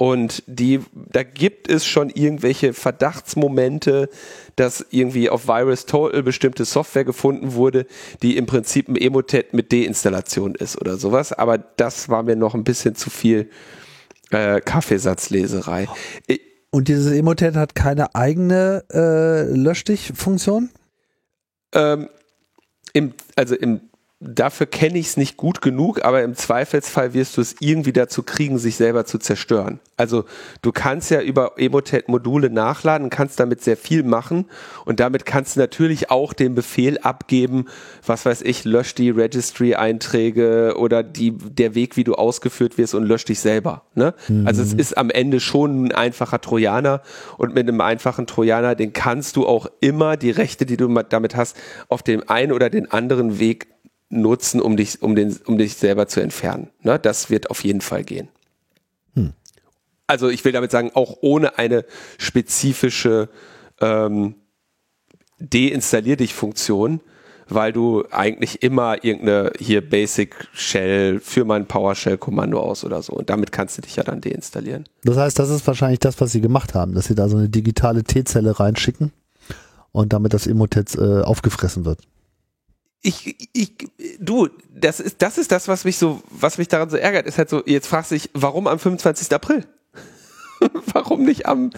Und 0.00 0.42
die, 0.46 0.80
da 0.94 1.22
gibt 1.22 1.68
es 1.68 1.84
schon 1.84 2.08
irgendwelche 2.08 2.72
Verdachtsmomente, 2.72 4.08
dass 4.56 4.86
irgendwie 4.88 5.28
auf 5.28 5.46
Virus 5.46 5.84
Total 5.84 6.22
bestimmte 6.22 6.64
Software 6.64 7.04
gefunden 7.04 7.52
wurde, 7.52 7.84
die 8.22 8.38
im 8.38 8.46
Prinzip 8.46 8.88
ein 8.88 8.96
Emotet 8.96 9.52
mit 9.52 9.74
Deinstallation 9.74 10.54
ist 10.54 10.80
oder 10.80 10.96
sowas. 10.96 11.34
Aber 11.34 11.58
das 11.58 12.08
war 12.08 12.22
mir 12.22 12.34
noch 12.34 12.54
ein 12.54 12.64
bisschen 12.64 12.94
zu 12.94 13.10
viel 13.10 13.50
äh, 14.30 14.62
Kaffeesatzleserei. 14.62 15.86
Und 16.70 16.88
dieses 16.88 17.12
Emotet 17.12 17.54
hat 17.56 17.74
keine 17.74 18.14
eigene 18.14 18.84
äh, 18.90 19.54
Löschdich-Funktion? 19.54 20.70
Ähm, 21.74 22.08
im, 22.94 23.12
also 23.36 23.54
im 23.54 23.89
dafür 24.22 24.66
kenne 24.66 24.98
ich 24.98 25.06
es 25.06 25.16
nicht 25.16 25.38
gut 25.38 25.62
genug, 25.62 26.04
aber 26.04 26.22
im 26.22 26.34
Zweifelsfall 26.34 27.14
wirst 27.14 27.38
du 27.38 27.40
es 27.40 27.56
irgendwie 27.58 27.94
dazu 27.94 28.22
kriegen, 28.22 28.58
sich 28.58 28.76
selber 28.76 29.06
zu 29.06 29.16
zerstören. 29.16 29.80
Also 29.96 30.24
du 30.60 30.72
kannst 30.72 31.10
ja 31.10 31.22
über 31.22 31.52
Emotet-Module 31.56 32.50
nachladen, 32.50 33.08
kannst 33.08 33.40
damit 33.40 33.62
sehr 33.62 33.78
viel 33.78 34.02
machen 34.02 34.44
und 34.84 35.00
damit 35.00 35.24
kannst 35.24 35.56
du 35.56 35.60
natürlich 35.60 36.10
auch 36.10 36.34
den 36.34 36.54
Befehl 36.54 36.98
abgeben, 36.98 37.64
was 38.04 38.26
weiß 38.26 38.42
ich, 38.42 38.64
lösch 38.64 38.94
die 38.94 39.08
Registry-Einträge 39.08 40.74
oder 40.76 41.02
die, 41.02 41.32
der 41.32 41.74
Weg, 41.74 41.96
wie 41.96 42.04
du 42.04 42.14
ausgeführt 42.14 42.76
wirst 42.76 42.94
und 42.94 43.04
lösch 43.04 43.24
dich 43.24 43.40
selber. 43.40 43.84
Ne? 43.94 44.12
Mhm. 44.28 44.46
Also 44.46 44.62
es 44.62 44.74
ist 44.74 44.98
am 44.98 45.08
Ende 45.08 45.40
schon 45.40 45.86
ein 45.86 45.92
einfacher 45.92 46.42
Trojaner 46.42 47.00
und 47.38 47.54
mit 47.54 47.66
einem 47.66 47.80
einfachen 47.80 48.26
Trojaner, 48.26 48.74
den 48.74 48.92
kannst 48.92 49.36
du 49.36 49.46
auch 49.46 49.66
immer 49.80 50.18
die 50.18 50.30
Rechte, 50.30 50.66
die 50.66 50.76
du 50.76 50.88
damit 51.08 51.36
hast, 51.36 51.56
auf 51.88 52.02
dem 52.02 52.28
einen 52.28 52.52
oder 52.52 52.68
den 52.68 52.90
anderen 52.90 53.38
Weg 53.38 53.68
nutzen, 54.10 54.60
um 54.60 54.76
dich, 54.76 55.02
um 55.02 55.14
den, 55.14 55.36
um 55.46 55.56
dich 55.56 55.76
selber 55.76 56.08
zu 56.08 56.20
entfernen. 56.20 56.68
Ne? 56.82 56.98
Das 56.98 57.30
wird 57.30 57.50
auf 57.50 57.64
jeden 57.64 57.80
Fall 57.80 58.04
gehen. 58.04 58.28
Hm. 59.14 59.32
also 60.06 60.28
ich 60.28 60.44
will 60.44 60.52
damit 60.52 60.70
sagen, 60.70 60.92
auch 60.94 61.16
ohne 61.20 61.58
eine 61.58 61.84
spezifische 62.18 63.28
ähm, 63.80 64.34
Deinstallier 65.40 66.16
dich 66.16 66.34
Funktion, 66.34 67.00
weil 67.48 67.72
du 67.72 68.04
eigentlich 68.10 68.62
immer 68.62 69.02
irgendeine 69.02 69.52
hier 69.58 69.88
Basic 69.88 70.48
Shell 70.52 71.18
für 71.18 71.44
mein 71.44 71.66
PowerShell 71.66 72.18
Kommando 72.18 72.60
aus 72.60 72.84
oder 72.84 73.02
so. 73.02 73.14
Und 73.14 73.30
damit 73.30 73.50
kannst 73.50 73.78
du 73.78 73.82
dich 73.82 73.96
ja 73.96 74.04
dann 74.04 74.20
deinstallieren. 74.20 74.84
Das 75.02 75.16
heißt, 75.16 75.38
das 75.38 75.50
ist 75.50 75.66
wahrscheinlich 75.66 75.98
das, 75.98 76.20
was 76.20 76.30
sie 76.30 76.40
gemacht 76.40 76.74
haben, 76.74 76.94
dass 76.94 77.06
sie 77.06 77.14
da 77.14 77.28
so 77.28 77.36
eine 77.36 77.48
digitale 77.48 78.04
T-Zelle 78.04 78.60
reinschicken 78.60 79.12
und 79.92 80.12
damit 80.12 80.34
das 80.34 80.46
Emotet 80.46 80.94
äh, 80.94 81.22
aufgefressen 81.22 81.84
wird. 81.84 82.00
Ich, 83.02 83.48
ich, 83.54 83.76
du, 84.18 84.48
das 84.74 85.00
ist, 85.00 85.22
das 85.22 85.38
ist 85.38 85.50
das, 85.52 85.68
was 85.68 85.84
mich 85.84 85.96
so, 85.96 86.22
was 86.28 86.58
mich 86.58 86.68
daran 86.68 86.90
so 86.90 86.96
ärgert, 86.96 87.26
ist 87.26 87.38
halt 87.38 87.48
so, 87.48 87.62
jetzt 87.64 87.86
fragst 87.86 88.10
du 88.10 88.16
dich, 88.16 88.30
warum 88.34 88.66
am 88.66 88.78
25. 88.78 89.32
April? 89.32 89.66
warum 90.92 91.24
nicht 91.24 91.46
am, 91.46 91.70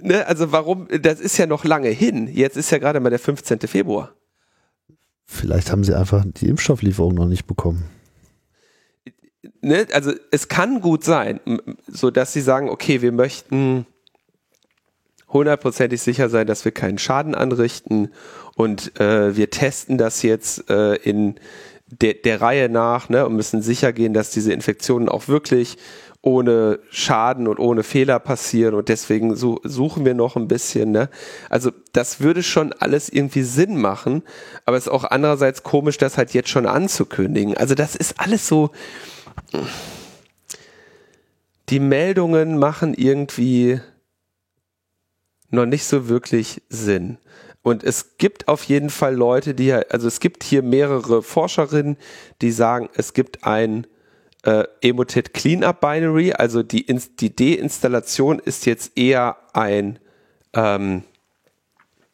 ne, 0.00 0.26
also 0.26 0.52
warum, 0.52 0.88
das 1.00 1.20
ist 1.20 1.36
ja 1.38 1.46
noch 1.46 1.64
lange 1.64 1.88
hin. 1.88 2.28
Jetzt 2.28 2.56
ist 2.56 2.70
ja 2.70 2.78
gerade 2.78 3.00
mal 3.00 3.10
der 3.10 3.18
15. 3.18 3.60
Februar. 3.60 4.14
Vielleicht 5.26 5.70
haben 5.70 5.84
sie 5.84 5.94
einfach 5.94 6.24
die 6.26 6.48
Impfstofflieferung 6.48 7.14
noch 7.14 7.26
nicht 7.26 7.46
bekommen. 7.46 7.84
Ne, 9.62 9.86
also 9.92 10.12
es 10.30 10.48
kann 10.48 10.80
gut 10.80 11.04
sein, 11.04 11.40
so 11.86 12.10
dass 12.10 12.32
sie 12.32 12.40
sagen, 12.40 12.68
okay, 12.68 13.02
wir 13.02 13.12
möchten 13.12 13.86
hundertprozentig 15.28 16.02
sicher 16.02 16.28
sein, 16.28 16.46
dass 16.46 16.64
wir 16.64 16.72
keinen 16.72 16.98
Schaden 16.98 17.34
anrichten 17.34 18.12
und 18.60 19.00
äh, 19.00 19.34
wir 19.38 19.48
testen 19.48 19.96
das 19.96 20.20
jetzt 20.20 20.68
äh, 20.68 20.96
in 20.96 21.36
der, 21.86 22.12
der 22.12 22.42
Reihe 22.42 22.68
nach 22.68 23.08
ne, 23.08 23.24
und 23.24 23.34
müssen 23.34 23.62
sicher 23.62 23.94
gehen, 23.94 24.12
dass 24.12 24.32
diese 24.32 24.52
Infektionen 24.52 25.08
auch 25.08 25.28
wirklich 25.28 25.78
ohne 26.20 26.78
Schaden 26.90 27.48
und 27.48 27.58
ohne 27.58 27.82
Fehler 27.82 28.18
passieren 28.18 28.74
und 28.74 28.90
deswegen 28.90 29.34
so, 29.34 29.60
suchen 29.64 30.04
wir 30.04 30.12
noch 30.12 30.36
ein 30.36 30.46
bisschen. 30.46 30.90
Ne? 30.90 31.08
Also 31.48 31.70
das 31.94 32.20
würde 32.20 32.42
schon 32.42 32.74
alles 32.74 33.08
irgendwie 33.08 33.44
Sinn 33.44 33.80
machen, 33.80 34.24
aber 34.66 34.76
es 34.76 34.88
ist 34.88 34.92
auch 34.92 35.04
andererseits 35.04 35.62
komisch, 35.62 35.96
das 35.96 36.18
halt 36.18 36.34
jetzt 36.34 36.50
schon 36.50 36.66
anzukündigen. 36.66 37.56
Also 37.56 37.74
das 37.74 37.96
ist 37.96 38.20
alles 38.20 38.46
so. 38.46 38.72
Die 41.70 41.80
Meldungen 41.80 42.58
machen 42.58 42.92
irgendwie 42.92 43.80
noch 45.48 45.64
nicht 45.64 45.86
so 45.86 46.10
wirklich 46.10 46.60
Sinn. 46.68 47.16
Und 47.70 47.84
es 47.84 48.18
gibt 48.18 48.48
auf 48.48 48.64
jeden 48.64 48.90
Fall 48.90 49.14
Leute, 49.14 49.54
die, 49.54 49.72
also 49.72 50.08
es 50.08 50.18
gibt 50.18 50.42
hier 50.42 50.62
mehrere 50.62 51.22
Forscherinnen, 51.22 51.96
die 52.42 52.50
sagen, 52.50 52.88
es 52.94 53.14
gibt 53.14 53.44
ein 53.44 53.86
äh, 54.42 54.64
Emotet 54.80 55.34
Cleanup 55.34 55.80
Binary, 55.80 56.32
also 56.32 56.64
die, 56.64 56.84
die 56.84 57.36
Deinstallation 57.36 58.40
ist 58.40 58.66
jetzt 58.66 58.98
eher 58.98 59.36
ein, 59.52 60.00
ähm, 60.52 61.04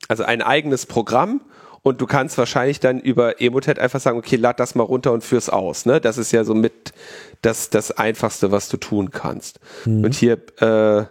also 0.08 0.24
ein 0.24 0.42
eigenes 0.42 0.84
Programm 0.84 1.40
und 1.82 2.02
du 2.02 2.06
kannst 2.06 2.36
wahrscheinlich 2.36 2.78
dann 2.78 3.00
über 3.00 3.40
Emotet 3.40 3.78
einfach 3.78 4.00
sagen, 4.00 4.18
okay, 4.18 4.36
lad 4.36 4.60
das 4.60 4.74
mal 4.74 4.84
runter 4.84 5.12
und 5.12 5.24
führ's 5.24 5.48
aus. 5.48 5.86
Ne? 5.86 6.02
Das 6.02 6.18
ist 6.18 6.32
ja 6.32 6.44
so 6.44 6.54
mit 6.54 6.92
das, 7.40 7.70
das 7.70 7.92
Einfachste, 7.92 8.52
was 8.52 8.68
du 8.68 8.76
tun 8.76 9.10
kannst. 9.10 9.58
Mhm. 9.86 10.04
Und 10.04 10.14
hier, 10.14 10.38
äh, 10.60 11.06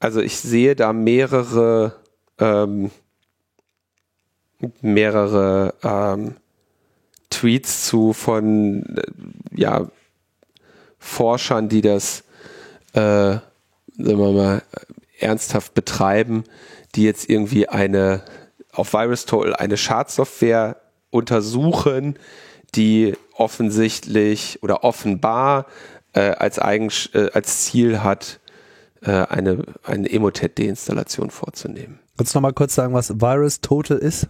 also 0.00 0.20
ich 0.20 0.38
sehe 0.38 0.74
da 0.74 0.92
mehrere, 0.92 2.00
ähm, 2.40 2.90
mehrere 4.80 5.74
ähm, 5.82 6.36
Tweets 7.30 7.86
zu 7.86 8.12
von, 8.12 8.96
äh, 8.96 9.02
ja, 9.54 9.88
Forschern, 10.98 11.68
die 11.68 11.80
das, 11.80 12.24
äh, 12.92 13.00
sagen 13.00 13.42
wir 13.96 14.32
mal, 14.32 14.62
ernsthaft 15.18 15.74
betreiben, 15.74 16.44
die 16.94 17.04
jetzt 17.04 17.28
irgendwie 17.28 17.68
eine 17.68 18.22
auf 18.72 18.92
VirusTotal 18.92 19.54
eine 19.54 19.76
Schadsoftware 19.76 20.76
untersuchen, 21.10 22.18
die 22.74 23.14
offensichtlich 23.34 24.62
oder 24.62 24.82
offenbar 24.84 25.66
äh, 26.14 26.30
als, 26.30 26.58
Eigen, 26.58 26.90
äh, 27.12 27.30
als 27.32 27.64
Ziel 27.64 28.02
hat, 28.02 28.40
äh, 29.02 29.10
eine, 29.10 29.64
eine 29.84 30.10
Emotet-Deinstallation 30.10 31.30
vorzunehmen. 31.30 31.98
Kannst 32.16 32.34
du 32.34 32.38
noch 32.38 32.42
mal 32.42 32.52
kurz 32.52 32.74
sagen, 32.74 32.94
was 32.94 33.08
VirusTotal 33.08 33.98
ist? 33.98 34.28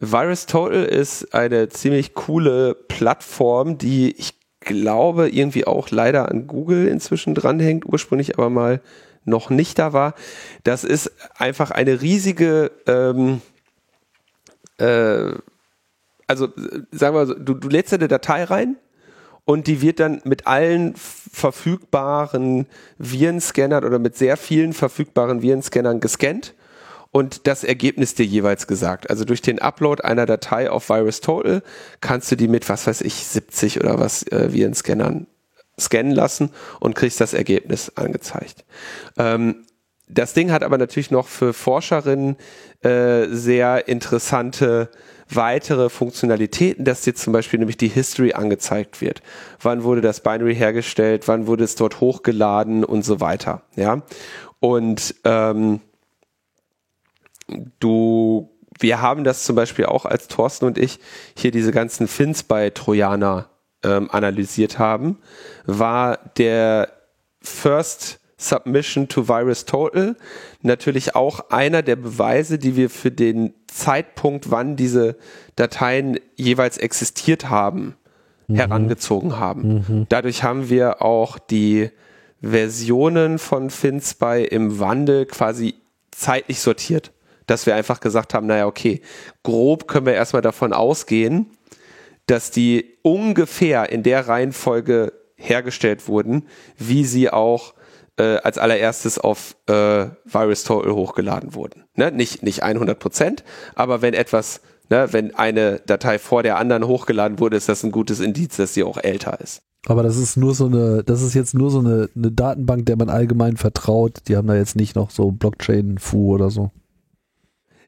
VirusTotal 0.00 0.84
ist 0.84 1.34
eine 1.34 1.68
ziemlich 1.68 2.14
coole 2.14 2.74
Plattform, 2.74 3.78
die 3.78 4.14
ich 4.18 4.34
glaube, 4.60 5.28
irgendwie 5.30 5.66
auch 5.66 5.90
leider 5.90 6.28
an 6.28 6.46
Google 6.46 6.88
inzwischen 6.88 7.34
dranhängt, 7.34 7.86
ursprünglich 7.86 8.36
aber 8.36 8.50
mal 8.50 8.80
noch 9.24 9.48
nicht 9.50 9.78
da 9.78 9.92
war. 9.92 10.14
Das 10.64 10.84
ist 10.84 11.12
einfach 11.36 11.70
eine 11.70 12.02
riesige, 12.02 12.70
ähm, 12.86 13.40
äh, 14.78 15.32
also 16.26 16.48
sagen 16.90 17.14
wir 17.14 17.26
so, 17.26 17.34
du, 17.34 17.54
du 17.54 17.68
lädst 17.68 17.94
eine 17.94 18.08
Datei 18.08 18.44
rein 18.44 18.76
und 19.44 19.68
die 19.68 19.80
wird 19.80 20.00
dann 20.00 20.20
mit 20.24 20.46
allen 20.46 20.94
verfügbaren 20.96 22.66
Virenscannern 22.98 23.84
oder 23.84 23.98
mit 23.98 24.16
sehr 24.16 24.36
vielen 24.36 24.72
verfügbaren 24.72 25.42
Virenscannern 25.42 26.00
gescannt 26.00 26.54
und 27.10 27.46
das 27.46 27.64
Ergebnis 27.64 28.14
dir 28.14 28.26
jeweils 28.26 28.66
gesagt. 28.66 29.10
Also 29.10 29.24
durch 29.24 29.42
den 29.42 29.58
Upload 29.58 30.02
einer 30.02 30.26
Datei 30.26 30.70
auf 30.70 30.88
VirusTotal 30.88 31.62
kannst 32.00 32.30
du 32.30 32.36
die 32.36 32.48
mit, 32.48 32.68
was 32.68 32.86
weiß 32.86 33.00
ich, 33.02 33.14
70 33.14 33.80
oder 33.80 33.98
was 33.98 34.22
äh, 34.24 34.52
Virenscannern 34.52 35.26
scannen 35.78 36.12
lassen 36.12 36.50
und 36.80 36.94
kriegst 36.94 37.20
das 37.20 37.34
Ergebnis 37.34 37.92
angezeigt. 37.96 38.64
Ähm, 39.18 39.66
das 40.08 40.34
Ding 40.34 40.52
hat 40.52 40.62
aber 40.62 40.78
natürlich 40.78 41.10
noch 41.10 41.26
für 41.26 41.52
Forscherinnen 41.52 42.36
äh, 42.82 43.26
sehr 43.28 43.88
interessante 43.88 44.88
weitere 45.28 45.88
Funktionalitäten, 45.88 46.84
dass 46.84 47.02
dir 47.02 47.14
zum 47.14 47.32
Beispiel 47.32 47.58
nämlich 47.58 47.76
die 47.76 47.88
History 47.88 48.32
angezeigt 48.32 49.00
wird. 49.00 49.22
Wann 49.60 49.82
wurde 49.82 50.00
das 50.00 50.20
Binary 50.20 50.54
hergestellt, 50.54 51.26
wann 51.26 51.48
wurde 51.48 51.64
es 51.64 51.74
dort 51.74 52.00
hochgeladen 52.00 52.84
und 52.84 53.04
so 53.04 53.20
weiter. 53.20 53.62
Ja. 53.74 54.02
Und 54.60 55.16
ähm, 55.24 55.80
du, 57.80 58.50
wir 58.78 59.00
haben 59.00 59.24
das 59.24 59.44
zum 59.44 59.56
Beispiel 59.56 59.86
auch 59.86 60.04
als 60.04 60.28
Thorsten 60.28 60.64
und 60.66 60.78
ich 60.78 60.98
hier 61.36 61.50
diese 61.50 61.72
ganzen 61.72 62.08
Fins 62.08 62.42
bei 62.42 62.70
Trojaner 62.70 63.50
ähm, 63.82 64.10
analysiert 64.10 64.78
haben, 64.78 65.18
war 65.64 66.18
der 66.36 66.92
First 67.40 68.20
Submission 68.38 69.08
to 69.08 69.28
Virus 69.28 69.64
Total 69.64 70.14
natürlich 70.60 71.14
auch 71.14 71.50
einer 71.50 71.82
der 71.82 71.96
Beweise, 71.96 72.58
die 72.58 72.76
wir 72.76 72.90
für 72.90 73.10
den 73.10 73.54
Zeitpunkt, 73.66 74.50
wann 74.50 74.76
diese 74.76 75.16
Dateien 75.54 76.20
jeweils 76.34 76.76
existiert 76.76 77.48
haben, 77.48 77.96
mhm. 78.46 78.56
herangezogen 78.56 79.38
haben. 79.38 79.84
Mhm. 79.88 80.06
Dadurch 80.10 80.42
haben 80.42 80.68
wir 80.68 81.00
auch 81.00 81.38
die 81.38 81.90
Versionen 82.42 83.38
von 83.38 83.70
FinSpy 83.70 84.44
im 84.44 84.78
Wandel 84.78 85.24
quasi 85.24 85.76
zeitlich 86.10 86.60
sortiert 86.60 87.12
dass 87.46 87.66
wir 87.66 87.74
einfach 87.74 88.00
gesagt 88.00 88.34
haben, 88.34 88.46
naja, 88.46 88.66
okay, 88.66 89.00
grob 89.42 89.88
können 89.88 90.06
wir 90.06 90.14
erstmal 90.14 90.42
davon 90.42 90.72
ausgehen, 90.72 91.50
dass 92.26 92.50
die 92.50 92.98
ungefähr 93.02 93.90
in 93.90 94.02
der 94.02 94.28
Reihenfolge 94.28 95.12
hergestellt 95.36 96.08
wurden, 96.08 96.46
wie 96.76 97.04
sie 97.04 97.30
auch 97.30 97.74
äh, 98.18 98.36
als 98.38 98.58
allererstes 98.58 99.18
auf 99.18 99.56
äh, 99.66 100.06
VirusTotal 100.24 100.92
hochgeladen 100.92 101.54
wurden. 101.54 101.84
Ne? 101.94 102.10
Nicht, 102.10 102.42
nicht 102.42 102.62
100 102.62 102.98
Prozent, 102.98 103.44
aber 103.74 104.02
wenn 104.02 104.14
etwas, 104.14 104.60
ne, 104.88 105.08
wenn 105.12 105.34
eine 105.34 105.80
Datei 105.86 106.18
vor 106.18 106.42
der 106.42 106.56
anderen 106.58 106.86
hochgeladen 106.86 107.38
wurde, 107.38 107.56
ist 107.56 107.68
das 107.68 107.84
ein 107.84 107.92
gutes 107.92 108.20
Indiz, 108.20 108.56
dass 108.56 108.74
sie 108.74 108.82
auch 108.82 108.98
älter 108.98 109.40
ist. 109.40 109.60
Aber 109.88 110.02
das 110.02 110.16
ist 110.16 110.36
nur 110.36 110.54
so 110.54 110.66
eine, 110.66 111.04
das 111.04 111.22
ist 111.22 111.34
jetzt 111.34 111.54
nur 111.54 111.70
so 111.70 111.78
eine, 111.78 112.08
eine 112.16 112.32
Datenbank, 112.32 112.86
der 112.86 112.96
man 112.96 113.08
allgemein 113.08 113.56
vertraut. 113.56 114.18
Die 114.26 114.36
haben 114.36 114.48
da 114.48 114.56
jetzt 114.56 114.74
nicht 114.74 114.96
noch 114.96 115.10
so 115.10 115.30
Blockchain-Fu 115.30 116.34
oder 116.34 116.50
so. 116.50 116.72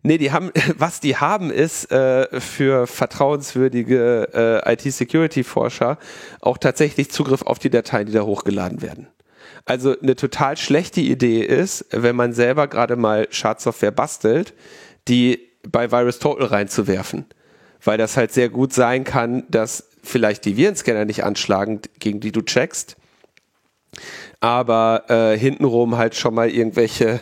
Nee, 0.02 0.18
die 0.18 0.32
haben, 0.32 0.50
was 0.78 1.00
die 1.00 1.16
haben, 1.16 1.50
ist 1.50 1.90
äh, 1.90 2.40
für 2.40 2.86
vertrauenswürdige 2.86 4.62
äh, 4.64 4.72
IT-Security-Forscher 4.72 5.98
auch 6.40 6.58
tatsächlich 6.58 7.10
Zugriff 7.10 7.42
auf 7.42 7.58
die 7.58 7.70
Dateien, 7.70 8.06
die 8.06 8.12
da 8.12 8.22
hochgeladen 8.22 8.82
werden. 8.82 9.08
Also 9.64 9.98
eine 10.00 10.16
total 10.16 10.56
schlechte 10.56 11.00
Idee 11.00 11.42
ist, 11.42 11.84
wenn 11.90 12.16
man 12.16 12.32
selber 12.32 12.68
gerade 12.68 12.96
mal 12.96 13.28
Schadsoftware 13.30 13.90
bastelt, 13.90 14.54
die 15.08 15.40
bei 15.62 15.90
VirusTotal 15.90 16.46
reinzuwerfen. 16.46 17.26
Weil 17.82 17.98
das 17.98 18.16
halt 18.16 18.32
sehr 18.32 18.48
gut 18.48 18.72
sein 18.72 19.04
kann, 19.04 19.44
dass 19.50 19.88
vielleicht 20.02 20.44
die 20.44 20.56
Virenscanner 20.56 21.04
nicht 21.04 21.22
anschlagen, 21.22 21.82
gegen 21.98 22.20
die 22.20 22.32
du 22.32 22.40
checkst, 22.40 22.96
aber 24.40 25.04
äh, 25.08 25.38
hintenrum 25.38 25.96
halt 25.96 26.14
schon 26.14 26.34
mal 26.34 26.48
irgendwelche 26.48 27.20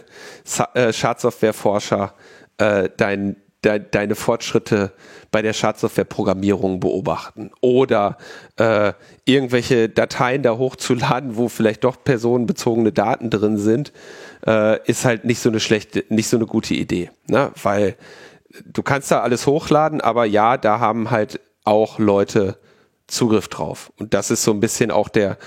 äh, 0.75 0.93
Schadsoftware-Forscher 0.93 2.15
äh, 2.59 2.89
dein, 2.97 3.37
de 3.65 3.81
deine 3.91 4.15
Fortschritte 4.15 4.93
bei 5.31 5.43
der 5.43 5.53
Schadsoftware-Programmierung 5.53 6.81
beobachten 6.81 7.51
oder 7.61 8.17
äh, 8.57 8.93
irgendwelche 9.25 9.89
Dateien 9.89 10.43
da 10.43 10.57
hochzuladen, 10.57 11.37
wo 11.37 11.49
vielleicht 11.49 11.85
doch 11.85 12.03
personenbezogene 12.03 12.93
Daten 12.93 13.31
drin 13.31 13.59
sind, 13.59 13.93
äh, 14.47 14.81
ist 14.89 15.05
halt 15.05 15.25
nicht 15.25 15.41
so 15.41 15.49
eine 15.49 15.61
schlechte, 15.61 16.05
nicht 16.09 16.29
so 16.29 16.37
eine 16.37 16.47
gute 16.47 16.75
Idee, 16.75 17.11
ne? 17.29 17.51
weil 17.63 17.97
du 18.65 18.83
kannst 18.83 19.11
da 19.11 19.21
alles 19.21 19.47
hochladen, 19.47 20.01
aber 20.01 20.25
ja, 20.25 20.57
da 20.57 20.81
haben 20.81 21.11
halt 21.11 21.41
auch 21.65 21.99
Leute 21.99 22.59
Zugriff 23.07 23.49
drauf. 23.49 23.93
Und 23.99 24.15
das 24.15 24.31
ist 24.31 24.43
so 24.43 24.53
ein 24.53 24.61
bisschen 24.61 24.91
auch 24.91 25.09
der 25.09 25.39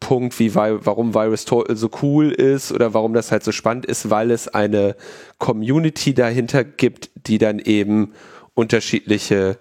Punkt, 0.00 0.38
wie 0.38 0.54
warum 0.54 1.14
Virus 1.14 1.44
Total 1.44 1.76
so 1.76 1.90
cool 2.02 2.30
ist 2.30 2.72
oder 2.72 2.94
warum 2.94 3.14
das 3.14 3.32
halt 3.32 3.44
so 3.44 3.52
spannend 3.52 3.84
ist, 3.86 4.10
weil 4.10 4.30
es 4.30 4.48
eine 4.48 4.96
Community 5.38 6.14
dahinter 6.14 6.64
gibt, 6.64 7.10
die 7.26 7.38
dann 7.38 7.58
eben 7.58 8.12
unterschiedliche 8.54 9.58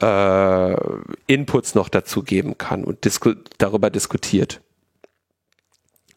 äh, 0.00 0.76
Inputs 1.26 1.74
noch 1.74 1.88
dazu 1.88 2.22
geben 2.22 2.56
kann 2.56 2.84
und 2.84 3.04
disku 3.04 3.34
darüber 3.58 3.90
diskutiert. 3.90 4.60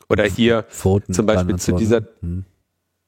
Oder 0.10 0.26
hier 0.26 0.64
Pfoten 0.64 1.14
zum 1.14 1.26
Beispiel 1.26 1.58
zu 1.58 1.74
dieser 1.74 2.02
hm. 2.22 2.46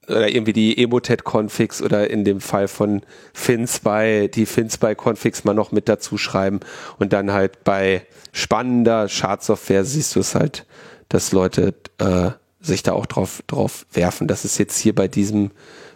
Oder 0.08 0.28
irgendwie 0.30 0.54
die 0.54 0.78
Emotet-Configs 0.82 1.82
oder 1.82 2.10
in 2.10 2.24
dem 2.24 2.42
Fall 2.42 2.68
von 2.68 3.02
FinSpy 3.34 4.30
die 4.34 4.46
FinSpy-Configs 4.46 5.44
mal 5.44 5.54
noch 5.54 5.72
mit 5.72 5.90
dazu 5.90 6.18
schreiben 6.18 6.60
und 7.00 7.14
dann 7.14 7.32
halt 7.32 7.64
bei 7.64 8.06
spannender 8.32 9.08
Schadsoftware 9.08 9.86
siehst 9.86 10.16
du 10.16 10.20
es 10.20 10.36
halt, 10.36 10.66
dass 11.10 11.32
Leute 11.32 11.74
äh, 11.98 12.32
sich 12.60 12.84
da 12.84 12.94
auch 12.94 13.06
drauf, 13.06 13.44
drauf 13.48 13.86
werfen. 13.94 14.28
Das 14.28 14.46
ist 14.46 14.58
jetzt 14.58 14.78
hier 14.80 14.96
bei 14.96 15.08
diesem 15.08 15.52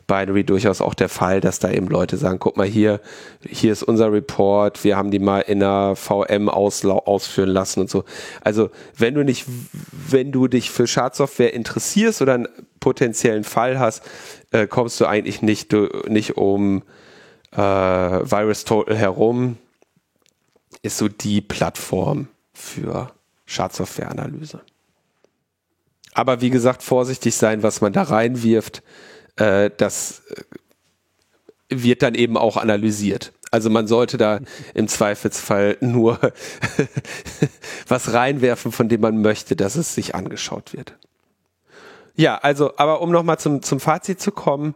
Binary 0.09 0.43
durchaus 0.43 0.81
auch 0.81 0.93
der 0.93 1.07
Fall, 1.07 1.39
dass 1.39 1.59
da 1.59 1.71
eben 1.71 1.87
Leute 1.87 2.17
sagen, 2.17 2.39
guck 2.39 2.57
mal 2.57 2.67
hier, 2.67 2.99
hier 3.47 3.71
ist 3.71 3.83
unser 3.83 4.11
Report, 4.11 4.83
wir 4.83 4.97
haben 4.97 5.11
die 5.11 5.19
mal 5.19 5.41
in 5.41 5.63
einer 5.63 5.95
VM 5.95 6.49
ausführen 6.49 7.49
lassen 7.49 7.79
und 7.79 7.89
so. 7.89 8.03
Also 8.41 8.69
wenn 8.97 9.13
du 9.13 9.23
nicht, 9.23 9.45
wenn 10.09 10.33
du 10.33 10.47
dich 10.47 10.71
für 10.71 10.87
Schadsoftware 10.87 11.53
interessierst 11.53 12.21
oder 12.21 12.33
einen 12.33 12.47
potenziellen 12.81 13.45
Fall 13.45 13.79
hast, 13.79 14.03
äh, 14.51 14.67
kommst 14.67 14.99
du 14.99 15.05
eigentlich 15.05 15.41
nicht, 15.41 15.71
du, 15.71 15.87
nicht 16.07 16.35
um 16.35 16.83
äh, 17.51 17.57
Virus 17.57 18.65
Total 18.65 18.97
herum 18.97 19.57
ist 20.81 20.97
so 20.97 21.07
die 21.07 21.41
Plattform 21.41 22.27
für 22.53 23.11
Schadsoftwareanalyse. 23.45 24.61
Aber 26.13 26.41
wie 26.41 26.49
gesagt, 26.49 26.83
vorsichtig 26.83 27.35
sein, 27.35 27.63
was 27.63 27.81
man 27.81 27.93
da 27.93 28.03
reinwirft. 28.03 28.83
Äh, 29.39 29.71
das 29.75 30.21
äh, 30.29 30.43
wird 31.69 32.01
dann 32.01 32.15
eben 32.15 32.37
auch 32.37 32.57
analysiert. 32.57 33.33
Also 33.51 33.69
man 33.69 33.87
sollte 33.87 34.17
da 34.17 34.39
im 34.75 34.87
Zweifelsfall 34.87 35.77
nur 35.79 36.19
was 37.87 38.13
reinwerfen, 38.13 38.71
von 38.71 38.89
dem 38.89 39.01
man 39.01 39.21
möchte, 39.21 39.55
dass 39.55 39.75
es 39.75 39.95
sich 39.95 40.13
angeschaut 40.13 40.73
wird. 40.73 40.97
Ja, 42.15 42.37
also, 42.37 42.73
aber 42.77 43.01
um 43.01 43.11
nochmal 43.11 43.39
zum, 43.39 43.61
zum 43.63 43.79
Fazit 43.79 44.19
zu 44.21 44.31
kommen, 44.31 44.75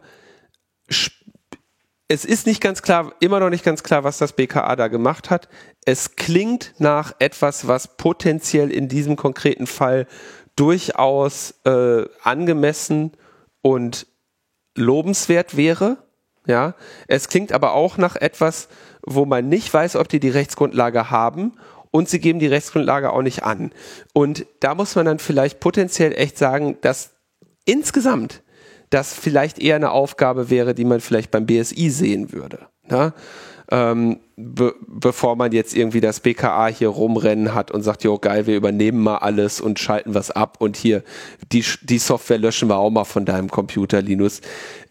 es 2.08 2.24
ist 2.24 2.46
nicht 2.46 2.60
ganz 2.60 2.82
klar, 2.82 3.12
immer 3.20 3.38
noch 3.40 3.50
nicht 3.50 3.64
ganz 3.64 3.82
klar, 3.82 4.02
was 4.02 4.18
das 4.18 4.32
BKA 4.32 4.76
da 4.76 4.88
gemacht 4.88 5.30
hat. 5.30 5.48
Es 5.84 6.16
klingt 6.16 6.74
nach 6.78 7.14
etwas, 7.18 7.68
was 7.68 7.96
potenziell 7.96 8.70
in 8.70 8.88
diesem 8.88 9.16
konkreten 9.16 9.66
Fall 9.66 10.06
durchaus 10.56 11.54
äh, 11.64 12.04
angemessen 12.22 13.12
und 13.62 14.06
lobenswert 14.74 15.56
wäre. 15.56 15.98
Ja, 16.46 16.74
es 17.08 17.28
klingt 17.28 17.52
aber 17.52 17.72
auch 17.72 17.96
nach 17.96 18.16
etwas, 18.16 18.68
wo 19.02 19.24
man 19.24 19.48
nicht 19.48 19.72
weiß, 19.72 19.96
ob 19.96 20.08
die 20.08 20.20
die 20.20 20.28
Rechtsgrundlage 20.28 21.10
haben 21.10 21.52
und 21.90 22.08
sie 22.08 22.20
geben 22.20 22.38
die 22.38 22.48
Rechtsgrundlage 22.48 23.12
auch 23.12 23.22
nicht 23.22 23.44
an. 23.44 23.70
Und 24.12 24.46
da 24.60 24.74
muss 24.74 24.94
man 24.94 25.06
dann 25.06 25.18
vielleicht 25.18 25.60
potenziell 25.60 26.12
echt 26.12 26.36
sagen, 26.36 26.76
dass 26.80 27.14
insgesamt 27.64 28.42
das 28.90 29.14
vielleicht 29.14 29.58
eher 29.58 29.76
eine 29.76 29.90
Aufgabe 29.90 30.50
wäre, 30.50 30.74
die 30.74 30.84
man 30.84 31.00
vielleicht 31.00 31.30
beim 31.30 31.46
BSI 31.46 31.90
sehen 31.90 32.32
würde. 32.32 32.66
Ne? 32.88 33.12
Ähm, 33.70 34.20
be 34.36 34.74
bevor 34.86 35.36
man 35.36 35.52
jetzt 35.52 35.74
irgendwie 35.74 36.00
das 36.00 36.20
BKA 36.20 36.66
hier 36.66 36.88
rumrennen 36.88 37.54
hat 37.54 37.70
und 37.70 37.82
sagt, 37.82 38.04
jo 38.04 38.18
geil, 38.18 38.46
wir 38.46 38.56
übernehmen 38.56 39.02
mal 39.02 39.18
alles 39.18 39.60
und 39.60 39.78
schalten 39.78 40.14
was 40.14 40.30
ab 40.30 40.56
und 40.60 40.76
hier 40.76 41.02
die, 41.52 41.64
die 41.82 41.98
Software 41.98 42.38
löschen 42.38 42.68
wir 42.68 42.76
auch 42.76 42.90
mal 42.90 43.04
von 43.04 43.24
deinem 43.24 43.50
Computer, 43.50 44.02
Linus. 44.02 44.40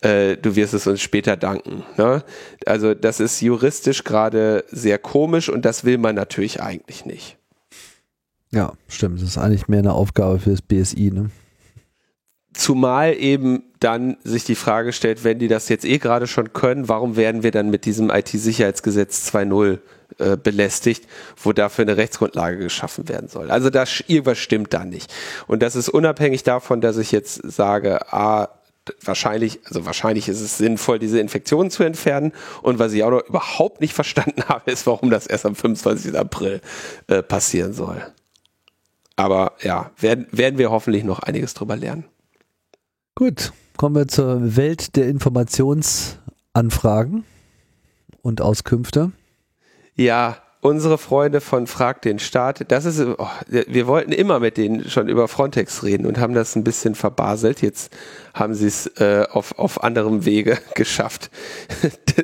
Äh, 0.01 0.38
du 0.38 0.55
wirst 0.55 0.74
es 0.74 0.88
uns 0.88 1.01
später 1.01 1.38
danken. 1.38 1.84
Ne? 1.97 2.24
Also 2.65 2.93
das 2.93 3.19
ist 3.19 3.41
juristisch 3.41 4.03
gerade 4.03 4.63
sehr 4.71 4.97
komisch 4.97 5.49
und 5.49 5.65
das 5.65 5.84
will 5.84 5.97
man 5.97 6.15
natürlich 6.15 6.61
eigentlich 6.61 7.05
nicht. 7.05 7.38
Ja, 8.51 8.74
stimmt. 8.88 9.21
Das 9.21 9.30
ist 9.30 9.38
eigentlich 9.38 9.67
mehr 9.67 9.80
eine 9.80 9.93
Aufgabe 9.93 10.39
für 10.39 10.51
das 10.51 10.61
BSI. 10.61 11.11
Ne? 11.11 11.32
Zumal 12.54 13.16
eben 13.16 13.64
dann 13.80 14.18
sich 14.24 14.43
die 14.43 14.56
Frage 14.56 14.93
stellt, 14.93 15.24
wenn 15.24 15.39
die 15.39 15.47
das 15.47 15.70
jetzt 15.70 15.86
eh 15.86 15.97
gerade 15.97 16.28
schon 16.28 16.54
können, 16.54 16.88
warum 16.88 17.16
werden 17.16 17.43
wir 17.43 17.51
dann 17.51 17.70
mit 17.70 17.86
diesem 17.86 18.10
IT-Sicherheitsgesetz 18.10 19.34
2.0 19.34 19.80
äh, 20.20 20.38
belästigt, 20.38 21.08
wo 21.41 21.54
dafür 21.54 21.84
eine 21.84 21.97
Rechtsgrundlage 21.97 22.58
geschaffen 22.58 23.10
werden 23.10 23.28
soll. 23.28 23.49
Also 23.49 23.70
da 23.70 23.86
irgendwas 24.08 24.38
stimmt 24.38 24.74
da 24.74 24.86
nicht. 24.86 25.12
Und 25.47 25.64
das 25.64 25.76
ist 25.76 25.89
unabhängig 25.89 26.43
davon, 26.43 26.82
dass 26.82 26.97
ich 26.97 27.12
jetzt 27.12 27.41
sage, 27.43 28.14
ah, 28.14 28.49
wahrscheinlich, 29.01 29.60
also 29.66 29.86
wahrscheinlich 29.86 30.28
ist 30.28 30.41
es 30.41 30.58
sinnvoll, 30.58 30.99
diese 30.99 31.20
Infektionen 31.20 31.72
zu 31.72 31.84
entfernen. 31.84 32.34
Und 32.62 32.80
was 32.80 32.93
ich 32.93 33.04
auch 33.04 33.12
noch 33.12 33.28
überhaupt 33.28 33.82
nicht 33.82 33.93
verstanden 33.93 34.43
habe, 34.47 34.70
ist, 34.72 34.86
warum 34.86 35.10
das 35.10 35.26
erst 35.26 35.45
am 35.45 35.56
25. 35.56 36.16
April 36.18 36.62
äh, 37.08 37.24
passieren 37.24 37.74
soll. 37.74 38.06
Aber 39.16 39.54
ja, 39.62 39.91
werden, 39.97 40.28
werden 40.32 40.58
wir 40.58 40.72
hoffentlich 40.72 41.04
noch 41.04 41.20
einiges 41.20 41.54
drüber 41.54 41.76
lernen. 41.76 42.06
Gut, 43.16 43.53
kommen 43.78 43.95
wir 43.95 44.07
zur 44.07 44.57
Welt 44.57 44.95
der 44.95 45.07
Informationsanfragen 45.07 47.24
und 48.24 48.41
Auskünfte. 48.41 49.11
Ja, 49.95 50.38
unsere 50.61 50.97
Freunde 50.97 51.39
von 51.39 51.68
Frag 51.68 52.01
den 52.01 52.18
Staat, 52.18 52.72
das 52.72 52.86
ist, 52.86 52.99
oh, 52.99 53.28
wir 53.47 53.86
wollten 53.86 54.14
immer 54.14 54.39
mit 54.39 54.57
denen 54.57 54.89
schon 54.89 55.09
über 55.09 55.28
Frontex 55.28 55.84
reden 55.84 56.07
und 56.07 56.18
haben 56.18 56.34
das 56.34 56.55
ein 56.55 56.64
bisschen 56.64 56.95
verbaselt. 56.95 57.61
Jetzt 57.61 57.95
haben 58.34 58.55
sie 58.55 58.66
es 58.66 58.88
äh, 58.99 59.28
auf, 59.30 59.59
auf 59.59 59.84
anderem 59.84 60.26
Wege 60.26 60.57
geschafft, 60.74 61.30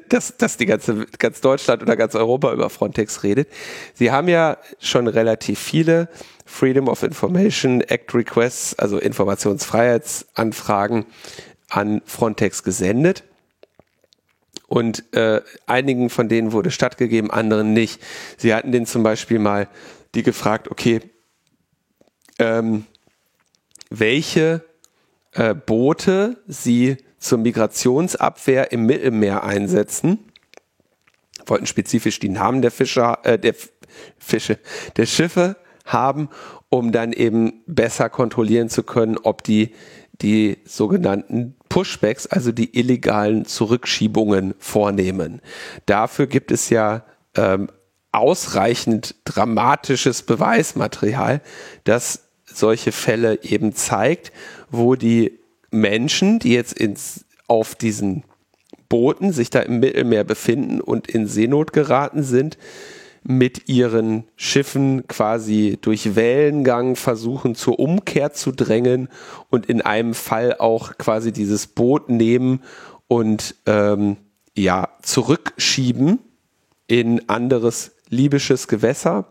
dass, 0.09 0.37
dass 0.37 0.57
die 0.57 0.65
ganze, 0.65 1.05
ganz 1.19 1.39
Deutschland 1.41 1.83
oder 1.83 1.97
ganz 1.97 2.15
Europa 2.15 2.51
über 2.51 2.71
Frontex 2.71 3.21
redet. 3.21 3.47
Sie 3.93 4.09
haben 4.09 4.27
ja 4.27 4.57
schon 4.79 5.07
relativ 5.07 5.59
viele 5.59 6.09
Freedom 6.49 6.89
of 6.89 7.03
Information 7.03 7.81
Act 7.81 8.13
Requests, 8.13 8.77
also 8.77 8.97
Informationsfreiheitsanfragen 8.97 11.05
an 11.69 12.01
Frontex 12.05 12.63
gesendet. 12.63 13.23
Und 14.67 15.15
äh, 15.15 15.41
einigen 15.67 16.09
von 16.09 16.27
denen 16.27 16.51
wurde 16.51 16.71
stattgegeben, 16.71 17.31
anderen 17.31 17.73
nicht. 17.73 18.01
Sie 18.37 18.53
hatten 18.53 18.71
den 18.71 18.85
zum 18.85 19.03
Beispiel 19.03 19.39
mal 19.39 19.69
die 20.15 20.23
gefragt, 20.23 20.69
okay, 20.69 21.01
ähm, 22.39 22.85
welche 23.89 24.65
äh, 25.33 25.53
Boote 25.53 26.41
sie 26.47 26.97
zur 27.19 27.37
Migrationsabwehr 27.37 28.71
im 28.71 28.85
Mittelmeer 28.85 29.43
einsetzen. 29.43 30.19
Wollten 31.45 31.67
spezifisch 31.67 32.19
die 32.19 32.29
Namen 32.29 32.61
der 32.61 32.71
Fischer, 32.71 33.19
äh, 33.23 33.37
der 33.37 33.55
Fische, 34.17 34.59
der 34.97 35.05
Schiffe 35.05 35.55
haben, 35.93 36.29
um 36.69 36.91
dann 36.91 37.13
eben 37.13 37.61
besser 37.67 38.09
kontrollieren 38.09 38.69
zu 38.69 38.83
können, 38.83 39.17
ob 39.17 39.43
die 39.43 39.73
die 40.21 40.57
sogenannten 40.65 41.55
Pushbacks, 41.69 42.27
also 42.27 42.51
die 42.51 42.77
illegalen 42.77 43.45
Zurückschiebungen 43.45 44.53
vornehmen. 44.57 45.41
Dafür 45.85 46.27
gibt 46.27 46.51
es 46.51 46.69
ja 46.69 47.05
ähm, 47.35 47.69
ausreichend 48.11 49.15
dramatisches 49.25 50.23
Beweismaterial, 50.23 51.41
das 51.83 52.29
solche 52.45 52.91
Fälle 52.91 53.43
eben 53.43 53.73
zeigt, 53.73 54.31
wo 54.69 54.95
die 54.95 55.39
Menschen, 55.71 56.39
die 56.39 56.53
jetzt 56.53 56.73
ins, 56.73 57.25
auf 57.47 57.75
diesen 57.75 58.23
Booten 58.89 59.31
sich 59.31 59.51
da 59.51 59.59
im 59.59 59.79
Mittelmeer 59.79 60.23
befinden 60.23 60.81
und 60.81 61.07
in 61.07 61.27
Seenot 61.27 61.73
geraten 61.73 62.23
sind, 62.23 62.57
mit 63.23 63.67
ihren 63.69 64.23
Schiffen 64.35 65.07
quasi 65.07 65.77
durch 65.81 66.15
Wellengang 66.15 66.95
versuchen 66.95 67.55
zur 67.55 67.79
Umkehr 67.79 68.33
zu 68.33 68.51
drängen 68.51 69.09
und 69.49 69.65
in 69.65 69.81
einem 69.81 70.13
Fall 70.13 70.55
auch 70.57 70.97
quasi 70.97 71.31
dieses 71.31 71.67
Boot 71.67 72.09
nehmen 72.09 72.61
und 73.07 73.55
ähm, 73.65 74.17
ja 74.55 74.89
zurückschieben 75.01 76.19
in 76.87 77.29
anderes 77.29 77.91
libysches 78.09 78.67
Gewässer, 78.67 79.25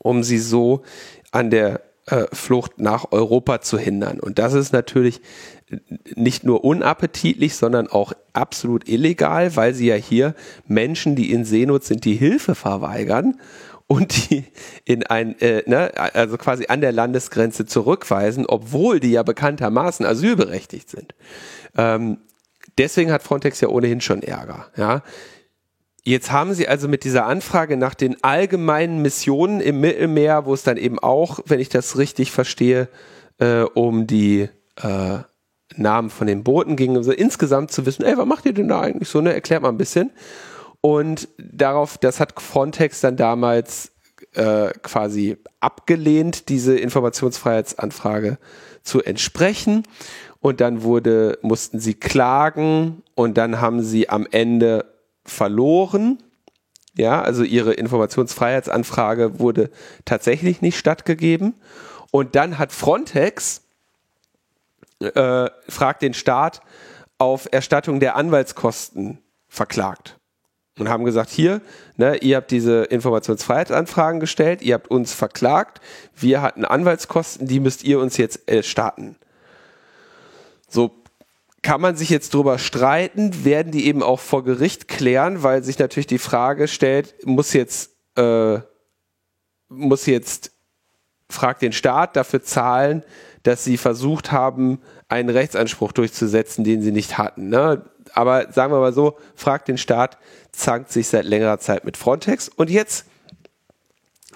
um 0.00 0.22
sie 0.22 0.38
so 0.38 0.82
an 1.30 1.50
der 1.50 1.82
äh, 2.06 2.26
Flucht 2.32 2.78
nach 2.78 3.12
Europa 3.12 3.60
zu 3.60 3.78
hindern. 3.78 4.20
Und 4.20 4.38
das 4.38 4.52
ist 4.52 4.72
natürlich 4.72 5.20
nicht 6.14 6.44
nur 6.44 6.64
unappetitlich, 6.64 7.54
sondern 7.54 7.88
auch 7.88 8.12
absolut 8.32 8.88
illegal, 8.88 9.56
weil 9.56 9.74
sie 9.74 9.86
ja 9.86 9.94
hier 9.94 10.34
Menschen, 10.66 11.16
die 11.16 11.32
in 11.32 11.44
Seenot 11.44 11.84
sind, 11.84 12.04
die 12.04 12.14
Hilfe 12.14 12.54
verweigern 12.54 13.38
und 13.86 14.30
die 14.30 14.44
in 14.84 15.04
ein, 15.04 15.38
äh, 15.40 15.62
ne, 15.66 15.92
also 16.14 16.36
quasi 16.38 16.66
an 16.68 16.80
der 16.80 16.92
Landesgrenze 16.92 17.66
zurückweisen, 17.66 18.46
obwohl 18.46 19.00
die 19.00 19.10
ja 19.12 19.22
bekanntermaßen 19.22 20.06
asylberechtigt 20.06 20.88
sind. 20.88 21.14
Ähm, 21.76 22.18
deswegen 22.78 23.10
hat 23.10 23.22
Frontex 23.22 23.60
ja 23.60 23.68
ohnehin 23.68 24.00
schon 24.00 24.22
Ärger. 24.22 24.68
Ja. 24.76 25.02
Jetzt 26.04 26.32
haben 26.32 26.54
sie 26.54 26.66
also 26.66 26.88
mit 26.88 27.04
dieser 27.04 27.26
Anfrage 27.26 27.76
nach 27.76 27.94
den 27.94 28.22
allgemeinen 28.22 29.02
Missionen 29.02 29.60
im 29.60 29.80
Mittelmeer, 29.80 30.46
wo 30.46 30.54
es 30.54 30.62
dann 30.62 30.76
eben 30.76 30.98
auch, 30.98 31.40
wenn 31.46 31.60
ich 31.60 31.68
das 31.68 31.98
richtig 31.98 32.30
verstehe, 32.30 32.88
äh, 33.38 33.62
um 33.62 34.06
die 34.06 34.48
äh, 34.76 35.18
Namen 35.76 36.10
von 36.10 36.26
den 36.26 36.42
Booten 36.42 36.76
ging, 36.76 36.96
also 36.96 37.12
insgesamt 37.12 37.70
zu 37.70 37.86
wissen, 37.86 38.04
ey, 38.04 38.16
was 38.16 38.26
macht 38.26 38.46
ihr 38.46 38.52
denn 38.52 38.68
da 38.68 38.80
eigentlich 38.80 39.08
so, 39.08 39.20
ne? 39.20 39.32
Erklärt 39.32 39.62
mal 39.62 39.68
ein 39.68 39.78
bisschen. 39.78 40.10
Und 40.80 41.28
darauf, 41.38 41.98
das 41.98 42.20
hat 42.20 42.40
Frontex 42.40 43.00
dann 43.00 43.16
damals 43.16 43.92
äh, 44.34 44.70
quasi 44.82 45.36
abgelehnt, 45.60 46.48
diese 46.48 46.76
Informationsfreiheitsanfrage 46.76 48.38
zu 48.82 49.02
entsprechen. 49.02 49.84
Und 50.40 50.60
dann 50.60 50.82
wurde, 50.82 51.38
mussten 51.42 51.80
sie 51.80 51.94
klagen 51.94 53.02
und 53.14 53.36
dann 53.36 53.60
haben 53.60 53.82
sie 53.82 54.08
am 54.08 54.26
Ende 54.30 54.86
verloren. 55.24 56.22
Ja, 56.94 57.20
also 57.22 57.44
ihre 57.44 57.74
Informationsfreiheitsanfrage 57.74 59.38
wurde 59.38 59.70
tatsächlich 60.04 60.62
nicht 60.62 60.78
stattgegeben. 60.78 61.54
Und 62.10 62.34
dann 62.34 62.58
hat 62.58 62.72
Frontex 62.72 63.62
äh, 65.00 65.50
fragt 65.68 66.02
den 66.02 66.14
Staat 66.14 66.60
auf 67.18 67.48
Erstattung 67.50 68.00
der 68.00 68.16
Anwaltskosten 68.16 69.18
verklagt 69.48 70.18
und 70.78 70.88
haben 70.88 71.04
gesagt, 71.04 71.30
hier, 71.30 71.60
ne, 71.96 72.16
ihr 72.16 72.36
habt 72.36 72.50
diese 72.50 72.84
Informationsfreiheitsanfragen 72.84 74.20
gestellt, 74.20 74.62
ihr 74.62 74.74
habt 74.74 74.90
uns 74.90 75.12
verklagt, 75.12 75.80
wir 76.16 76.42
hatten 76.42 76.64
Anwaltskosten, 76.64 77.46
die 77.46 77.60
müsst 77.60 77.84
ihr 77.84 78.00
uns 78.00 78.16
jetzt 78.16 78.48
erstatten. 78.48 79.16
So 80.68 81.02
kann 81.62 81.80
man 81.80 81.96
sich 81.96 82.08
jetzt 82.08 82.32
drüber 82.32 82.58
streiten, 82.58 83.44
werden 83.44 83.72
die 83.72 83.86
eben 83.86 84.02
auch 84.02 84.20
vor 84.20 84.44
Gericht 84.44 84.88
klären, 84.88 85.42
weil 85.42 85.62
sich 85.62 85.78
natürlich 85.78 86.06
die 86.06 86.18
Frage 86.18 86.68
stellt, 86.68 87.14
muss 87.26 87.52
jetzt, 87.52 87.90
äh, 88.16 88.60
muss 89.68 90.06
jetzt, 90.06 90.52
fragt 91.28 91.62
den 91.62 91.72
Staat 91.72 92.16
dafür 92.16 92.42
zahlen, 92.42 93.04
dass 93.42 93.64
sie 93.64 93.76
versucht 93.76 94.32
haben, 94.32 94.80
einen 95.08 95.30
Rechtsanspruch 95.30 95.92
durchzusetzen, 95.92 96.64
den 96.64 96.82
sie 96.82 96.92
nicht 96.92 97.18
hatten. 97.18 97.48
Ne? 97.48 97.82
aber 98.14 98.52
sagen 98.52 98.72
wir 98.72 98.80
mal 98.80 98.92
so, 98.92 99.16
fragt 99.34 99.68
den 99.68 99.78
Staat, 99.78 100.18
zankt 100.52 100.90
sich 100.90 101.08
seit 101.08 101.24
längerer 101.24 101.58
Zeit 101.58 101.84
mit 101.84 101.96
Frontex 101.96 102.48
und 102.48 102.70
jetzt 102.70 103.06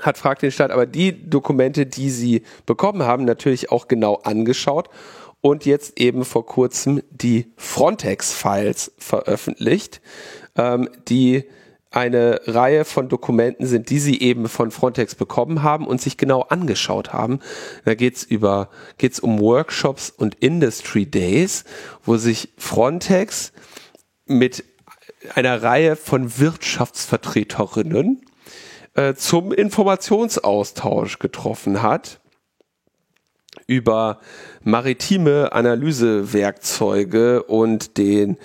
hat 0.01 0.19
fragt 0.19 0.43
den 0.43 0.51
Staat 0.51 0.71
aber 0.71 0.87
die 0.87 1.29
Dokumente, 1.29 1.87
die 1.87 2.11
sie 2.11 2.43
bekommen 2.67 3.05
haben, 3.05 3.25
natürlich 3.25 3.71
auch 3.71 3.89
genau 3.89 4.17
angeschaut 4.17 4.89
und 5.41 5.67
jetzt 5.67 5.99
eben 6.01 6.25
vor 6.25 6.47
kurzem 6.47 7.03
die 7.11 7.53
Frontex-Files 7.57 8.93
veröffentlicht, 8.99 10.01
ähm, 10.57 10.89
die 11.09 11.45
eine 11.95 12.41
Reihe 12.47 12.85
von 12.85 13.09
Dokumenten 13.09 13.67
sind, 13.67 13.91
die 13.91 13.99
sie 13.99 14.21
eben 14.21 14.49
von 14.49 14.71
Frontex 14.71 15.15
bekommen 15.15 15.63
haben 15.63 15.87
und 15.87 16.01
sich 16.01 16.17
genau 16.17 16.43
angeschaut 16.43 17.13
haben. 17.13 17.39
Da 17.85 17.95
geht's 17.95 18.25
über 18.25 18.69
geht's 18.99 19.21
um 19.21 19.39
Workshops 19.41 20.11
und 20.11 20.35
Industry 20.37 21.07
Days, 21.07 21.65
wo 22.03 22.17
sich 22.17 22.53
Frontex 22.57 23.53
mit 24.27 24.65
einer 25.35 25.63
Reihe 25.63 25.97
von 25.97 26.39
Wirtschaftsvertreterinnen 26.39 28.25
äh, 28.95 29.15
zum 29.15 29.53
Informationsaustausch 29.53 31.19
getroffen 31.19 31.83
hat 31.83 32.21
über 33.67 34.21
maritime 34.63 35.53
Analysewerkzeuge 35.53 37.45
und 37.45 37.97
den 37.97 38.37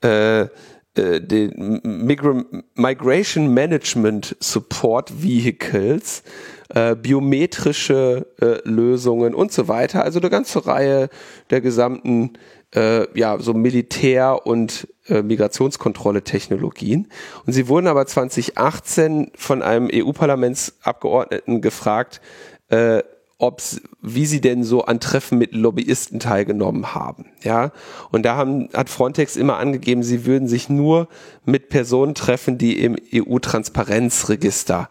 äh, 0.00 0.48
äh, 0.96 1.20
den 1.20 1.80
Migra 1.82 2.44
Migration 2.74 3.52
Management 3.52 4.36
Support 4.40 5.22
Vehicles, 5.22 6.22
äh, 6.68 6.94
biometrische 6.94 8.26
äh, 8.40 8.68
Lösungen 8.68 9.34
und 9.34 9.52
so 9.52 9.68
weiter. 9.68 10.04
Also 10.04 10.20
eine 10.20 10.30
ganze 10.30 10.66
Reihe 10.66 11.08
der 11.50 11.60
gesamten 11.60 12.32
äh, 12.74 13.06
ja 13.18 13.38
so 13.38 13.54
Militär- 13.54 14.46
und 14.46 14.88
äh, 15.08 15.22
Migrationskontrolle 15.22 16.22
Technologien. 16.22 17.08
Und 17.46 17.52
sie 17.52 17.68
wurden 17.68 17.86
aber 17.86 18.06
2018 18.06 19.32
von 19.36 19.62
einem 19.62 19.88
EU-Parlamentsabgeordneten 19.92 21.60
gefragt, 21.60 22.20
äh, 22.68 23.02
ob's, 23.38 23.80
wie 24.00 24.26
sie 24.26 24.40
denn 24.40 24.62
so 24.64 24.84
an 24.84 25.00
Treffen 25.00 25.38
mit 25.38 25.52
Lobbyisten 25.52 26.20
teilgenommen 26.20 26.94
haben. 26.94 27.26
Ja, 27.42 27.72
und 28.10 28.24
da 28.24 28.36
haben, 28.36 28.68
hat 28.72 28.88
Frontex 28.88 29.36
immer 29.36 29.58
angegeben, 29.58 30.02
sie 30.02 30.24
würden 30.24 30.48
sich 30.48 30.68
nur 30.68 31.08
mit 31.44 31.68
Personen 31.68 32.14
treffen, 32.14 32.58
die 32.58 32.80
im 32.80 32.96
EU-Transparenzregister 33.12 34.88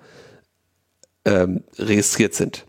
ähm, 1.26 1.64
registriert 1.78 2.34
sind. 2.34 2.66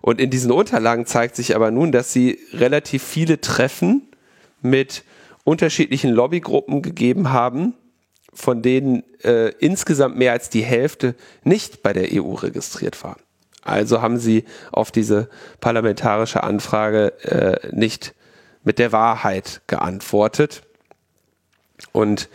Und 0.00 0.20
in 0.20 0.30
diesen 0.30 0.50
Unterlagen 0.50 1.04
zeigt 1.06 1.36
sich 1.36 1.54
aber 1.54 1.70
nun, 1.70 1.92
dass 1.92 2.12
sie 2.12 2.38
relativ 2.52 3.02
viele 3.02 3.40
Treffen 3.40 4.08
mit 4.62 5.04
unterschiedlichen 5.44 6.10
Lobbygruppen 6.10 6.80
gegeben 6.80 7.30
haben, 7.32 7.74
von 8.32 8.62
denen 8.62 9.02
äh, 9.22 9.48
insgesamt 9.58 10.16
mehr 10.16 10.32
als 10.32 10.48
die 10.48 10.62
Hälfte 10.62 11.14
nicht 11.44 11.82
bei 11.82 11.92
der 11.92 12.08
EU 12.12 12.34
registriert 12.34 13.02
waren. 13.02 13.20
Also 13.62 14.02
haben 14.02 14.18
sie 14.18 14.44
auf 14.72 14.90
diese 14.90 15.28
parlamentarische 15.60 16.42
Anfrage 16.42 17.12
äh, 17.22 17.74
nicht 17.74 18.14
mit 18.64 18.78
der 18.78 18.92
Wahrheit 18.92 19.62
geantwortet. 19.66 20.62
Und 21.92 22.28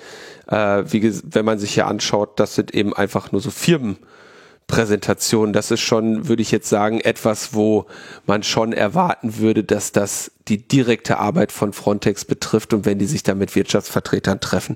äh, 0.47 0.84
wie, 0.88 1.13
wenn 1.23 1.45
man 1.45 1.59
sich 1.59 1.73
hier 1.73 1.88
anschaut, 1.88 2.39
das 2.39 2.55
sind 2.55 2.73
eben 2.73 2.93
einfach 2.93 3.32
nur 3.32 3.41
so 3.41 3.51
Firmenpräsentationen. 3.51 5.53
Das 5.53 5.71
ist 5.71 5.82
schon, 5.82 6.28
würde 6.28 6.41
ich 6.41 6.51
jetzt 6.51 6.69
sagen, 6.69 6.99
etwas, 6.99 7.53
wo 7.53 7.86
man 8.26 8.43
schon 8.43 8.73
erwarten 8.73 9.38
würde, 9.38 9.63
dass 9.63 9.91
das 9.91 10.32
die 10.47 10.67
direkte 10.67 11.19
Arbeit 11.19 11.51
von 11.51 11.73
Frontex 11.73 12.26
betrifft 12.26 12.73
und 12.73 12.86
wenn 12.86 12.97
die 12.99 13.05
sich 13.05 13.23
da 13.23 13.36
mit 13.36 13.55
Wirtschaftsvertretern 13.55 14.39
treffen 14.39 14.76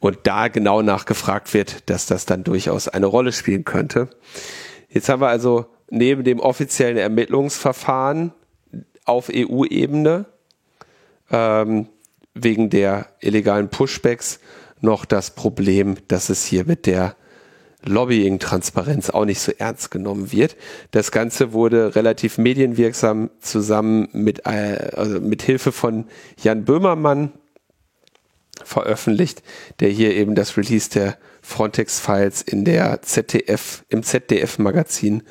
und 0.00 0.18
da 0.24 0.48
genau 0.48 0.82
nachgefragt 0.82 1.54
wird, 1.54 1.88
dass 1.88 2.06
das 2.06 2.26
dann 2.26 2.44
durchaus 2.44 2.88
eine 2.88 3.06
Rolle 3.06 3.32
spielen 3.32 3.64
könnte. 3.64 4.10
Jetzt 4.90 5.08
haben 5.08 5.22
wir 5.22 5.28
also 5.28 5.66
neben 5.90 6.24
dem 6.24 6.40
offiziellen 6.40 6.96
Ermittlungsverfahren 6.96 8.32
auf 9.04 9.30
EU-Ebene 9.32 10.26
ähm, 11.30 11.88
wegen 12.34 12.70
der 12.70 13.08
illegalen 13.20 13.68
Pushbacks 13.68 14.40
noch 14.80 15.04
das 15.04 15.30
Problem, 15.30 15.96
dass 16.08 16.28
es 16.28 16.44
hier 16.44 16.64
mit 16.64 16.86
der 16.86 17.16
Lobbying-Transparenz 17.84 19.10
auch 19.10 19.24
nicht 19.24 19.40
so 19.40 19.52
ernst 19.56 19.90
genommen 19.90 20.32
wird. 20.32 20.56
Das 20.90 21.12
Ganze 21.12 21.52
wurde 21.52 21.94
relativ 21.94 22.38
medienwirksam 22.38 23.30
zusammen 23.40 24.08
mit, 24.12 24.46
äh, 24.46 24.90
also 24.96 25.20
mit 25.20 25.42
Hilfe 25.42 25.70
von 25.70 26.06
Jan 26.42 26.64
Böhmermann 26.64 27.32
veröffentlicht, 28.62 29.42
der 29.80 29.90
hier 29.90 30.14
eben 30.14 30.34
das 30.34 30.56
Release 30.56 30.88
der 30.90 31.18
Frontex-Files 31.42 32.42
in 32.42 32.64
der 32.64 33.02
ZDF, 33.02 33.84
im 33.88 34.02
ZDF-Magazin 34.02 35.22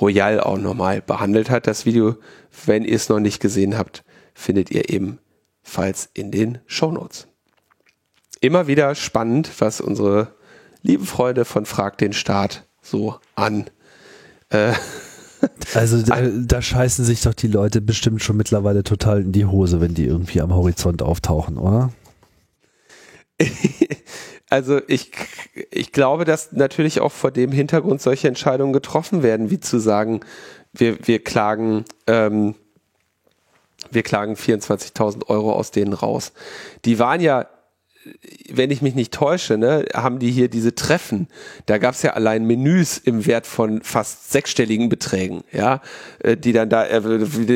Royal 0.00 0.40
auch 0.40 0.58
nochmal 0.58 1.00
behandelt 1.02 1.50
hat. 1.50 1.66
Das 1.66 1.86
Video, 1.86 2.16
wenn 2.64 2.84
ihr 2.84 2.96
es 2.96 3.08
noch 3.08 3.20
nicht 3.20 3.40
gesehen 3.40 3.76
habt, 3.76 4.04
findet 4.34 4.70
ihr 4.70 4.90
ebenfalls 4.90 6.08
in 6.14 6.30
den 6.30 6.58
Show 6.66 6.90
Notes. 6.92 7.26
Immer 8.40 8.66
wieder 8.66 8.94
spannend, 8.94 9.50
was 9.58 9.80
unsere 9.80 10.34
lieben 10.82 11.06
Freunde 11.06 11.44
von 11.44 11.66
Frag 11.66 11.98
den 11.98 12.12
Staat 12.12 12.64
so 12.82 13.16
an. 13.34 13.66
Äh, 14.50 14.72
also 15.74 16.02
da, 16.02 16.20
da, 16.22 16.62
scheißen 16.62 17.04
sich 17.04 17.22
doch 17.22 17.34
die 17.34 17.48
Leute 17.48 17.80
bestimmt 17.80 18.22
schon 18.22 18.36
mittlerweile 18.36 18.84
total 18.84 19.20
in 19.20 19.32
die 19.32 19.46
Hose, 19.46 19.80
wenn 19.80 19.94
die 19.94 20.06
irgendwie 20.06 20.40
am 20.40 20.54
Horizont 20.54 21.02
auftauchen, 21.02 21.58
oder? 21.58 21.92
also 24.48 24.80
ich, 24.86 25.10
ich 25.70 25.92
glaube, 25.92 26.24
dass 26.24 26.52
natürlich 26.52 27.00
auch 27.00 27.12
vor 27.12 27.30
dem 27.30 27.50
Hintergrund 27.52 28.00
solche 28.00 28.28
Entscheidungen 28.28 28.72
getroffen 28.72 29.22
werden, 29.22 29.50
wie 29.50 29.60
zu 29.60 29.78
sagen, 29.78 30.20
wir, 30.72 31.06
wir 31.06 31.22
klagen, 31.22 31.84
ähm, 32.06 32.54
wir 33.90 34.02
klagen 34.02 34.34
24.000 34.34 35.26
Euro 35.28 35.52
aus 35.52 35.70
denen 35.70 35.92
raus. 35.92 36.32
Die 36.84 36.98
waren 36.98 37.20
ja 37.20 37.46
wenn 38.50 38.70
ich 38.70 38.82
mich 38.82 38.94
nicht 38.94 39.12
täusche, 39.12 39.58
ne, 39.58 39.86
haben 39.94 40.18
die 40.18 40.30
hier 40.30 40.48
diese 40.48 40.74
Treffen. 40.74 41.28
Da 41.66 41.78
gab 41.78 41.94
es 41.94 42.02
ja 42.02 42.12
allein 42.12 42.44
Menüs 42.44 42.98
im 42.98 43.26
Wert 43.26 43.46
von 43.46 43.82
fast 43.82 44.32
sechsstelligen 44.32 44.88
Beträgen, 44.88 45.42
ja, 45.52 45.80
äh, 46.20 46.36
die 46.36 46.52
dann 46.52 46.68
da 46.68 46.86
äh, 46.86 47.00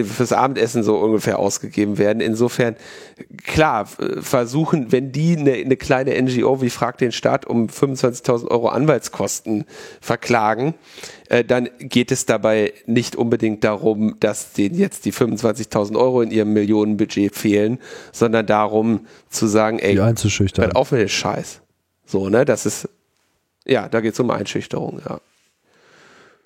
fürs 0.05 0.32
Abendessen 0.32 0.82
so 0.82 0.99
ungefähr 0.99 1.38
ausgegeben 1.38 1.99
werden. 1.99 2.20
Insofern, 2.20 2.76
klar, 3.45 3.87
versuchen, 3.87 4.93
wenn 4.93 5.12
die 5.12 5.37
eine, 5.37 5.53
eine 5.53 5.77
kleine 5.77 6.21
NGO 6.21 6.61
wie 6.62 6.71
Frag 6.71 6.99
den 6.99 7.12
Staat 7.12 7.47
um 7.47 7.66
25.000 7.66 8.49
Euro 8.49 8.68
Anwaltskosten 8.68 9.64
verklagen, 10.01 10.75
äh, 11.29 11.45
dann 11.45 11.68
geht 11.79 12.12
es 12.12 12.27
dabei 12.27 12.73
nicht 12.87 13.16
unbedingt 13.16 13.64
darum, 13.64 14.16
dass 14.21 14.53
denen 14.53 14.77
jetzt 14.77 15.05
die 15.05 15.12
25.000 15.12 15.99
Euro 15.99 16.23
in 16.23 16.31
ihrem 16.31 16.53
Millionenbudget 16.53 17.35
fehlen, 17.35 17.79
sondern 18.12 18.47
darum 18.47 19.07
zu 19.29 19.47
sagen, 19.47 19.79
ey, 19.79 19.95
die 19.95 20.01
einzuschüchtern. 20.01 20.64
hört 20.64 20.77
auf 20.77 20.93
mit 20.93 21.01
dem 21.01 21.09
Scheiß. 21.09 21.61
So, 22.07 22.29
ne, 22.29 22.45
das 22.45 22.66
ist, 22.66 22.89
ja, 23.66 23.89
da 23.89 24.01
geht 24.01 24.14
es 24.14 24.21
um 24.21 24.31
Einschüchterung, 24.31 25.01
ja. 25.09 25.21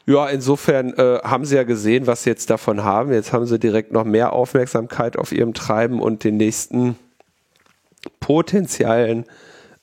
Ja, 0.06 0.28
insofern 0.28 0.92
äh, 0.94 1.20
haben 1.22 1.46
sie 1.46 1.56
ja 1.56 1.62
gesehen, 1.62 2.06
was 2.06 2.24
sie 2.24 2.30
jetzt 2.30 2.50
davon 2.50 2.84
haben. 2.84 3.12
Jetzt 3.12 3.32
haben 3.32 3.46
sie 3.46 3.58
direkt 3.58 3.92
noch 3.92 4.04
mehr 4.04 4.34
Aufmerksamkeit 4.34 5.16
auf 5.16 5.32
ihrem 5.32 5.54
Treiben 5.54 6.00
und 6.00 6.24
den 6.24 6.36
nächsten 6.36 6.96
potenziellen 8.20 9.24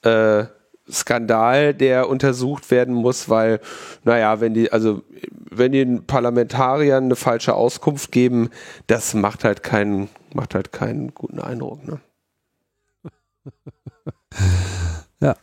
äh, 0.04 0.46
Skandal, 0.92 1.74
der 1.74 2.10
untersucht 2.10 2.70
werden 2.70 2.94
muss, 2.94 3.30
weil, 3.30 3.62
naja, 4.04 4.42
wenn 4.42 4.54
die, 4.54 4.72
also 4.72 5.02
wenn 5.50 5.72
die 5.72 5.86
den 5.86 6.06
Parlamentariern 6.06 7.06
eine 7.06 7.16
falsche 7.16 7.54
Auskunft 7.54 8.12
geben, 8.12 8.50
das 8.88 9.14
macht 9.14 9.44
halt 9.44 9.64
keinen, 9.64 10.10
macht 10.34 10.54
halt 10.54 10.72
keinen 10.72 11.14
guten 11.14 11.40
Eindruck, 11.40 11.88
ne? 11.88 12.00
ja. 15.20 15.36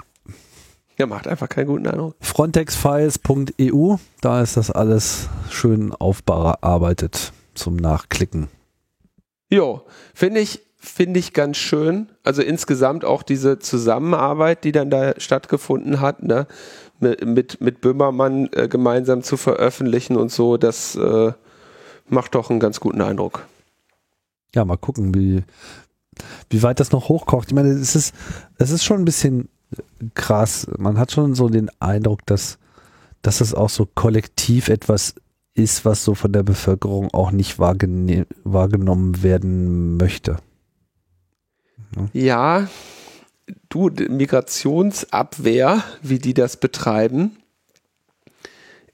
Ja, 0.98 1.06
macht 1.06 1.28
einfach 1.28 1.48
keinen 1.48 1.68
guten 1.68 1.86
Eindruck. 1.86 2.16
Frontexfiles.eu, 2.20 3.96
da 4.20 4.42
ist 4.42 4.56
das 4.56 4.70
alles 4.70 5.28
schön 5.48 5.92
aufbearbeitet 5.92 7.32
zum 7.54 7.76
Nachklicken. 7.76 8.48
Jo, 9.48 9.82
finde 10.12 10.40
ich 10.40 10.60
finde 10.80 11.18
ich 11.18 11.32
ganz 11.32 11.56
schön. 11.56 12.08
Also 12.22 12.42
insgesamt 12.42 13.04
auch 13.04 13.22
diese 13.22 13.58
Zusammenarbeit, 13.58 14.64
die 14.64 14.72
dann 14.72 14.90
da 14.90 15.14
stattgefunden 15.18 16.00
hat, 16.00 16.22
ne? 16.22 16.46
mit, 17.00 17.24
mit, 17.24 17.60
mit 17.60 17.80
Böhmermann 17.80 18.48
äh, 18.52 18.68
gemeinsam 18.68 19.22
zu 19.22 19.36
veröffentlichen 19.36 20.16
und 20.16 20.30
so, 20.30 20.56
das 20.56 20.94
äh, 20.94 21.32
macht 22.08 22.34
doch 22.34 22.50
einen 22.50 22.60
ganz 22.60 22.80
guten 22.80 23.00
Eindruck. 23.00 23.46
Ja, 24.54 24.64
mal 24.64 24.78
gucken, 24.78 25.14
wie, 25.14 25.42
wie 26.50 26.62
weit 26.62 26.80
das 26.80 26.92
noch 26.92 27.08
hochkocht. 27.08 27.48
Ich 27.48 27.54
meine, 27.54 27.68
es 27.68 27.94
ist, 27.94 28.14
es 28.58 28.70
ist 28.70 28.84
schon 28.84 29.00
ein 29.00 29.04
bisschen 29.04 29.48
krass. 30.14 30.66
Man 30.78 30.98
hat 30.98 31.12
schon 31.12 31.34
so 31.34 31.48
den 31.48 31.70
Eindruck, 31.80 32.24
dass, 32.26 32.58
dass 33.22 33.40
es 33.40 33.54
auch 33.54 33.70
so 33.70 33.86
kollektiv 33.86 34.68
etwas 34.68 35.14
ist, 35.54 35.84
was 35.84 36.04
so 36.04 36.14
von 36.14 36.32
der 36.32 36.42
Bevölkerung 36.42 37.12
auch 37.12 37.30
nicht 37.30 37.58
wahrgenommen 37.58 39.22
werden 39.22 39.96
möchte. 39.96 40.36
Ne? 41.96 42.08
Ja, 42.12 42.68
du, 43.68 43.90
Migrationsabwehr, 44.08 45.82
wie 46.02 46.18
die 46.18 46.34
das 46.34 46.58
betreiben, 46.58 47.36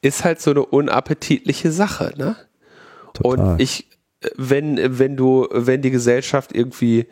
ist 0.01 0.25
halt 0.25 0.41
so 0.41 0.51
eine 0.51 0.65
unappetitliche 0.65 1.73
Sache, 1.73 2.13
ne? 2.17 2.37
Total. 3.15 3.53
Und 3.53 3.61
ich, 3.61 3.89
wenn, 4.37 4.99
wenn 4.99 5.17
du, 5.17 5.49
wenn 5.51 5.83
die 5.83 5.91
Gesellschaft 5.91 6.55
irgendwie 6.55 7.07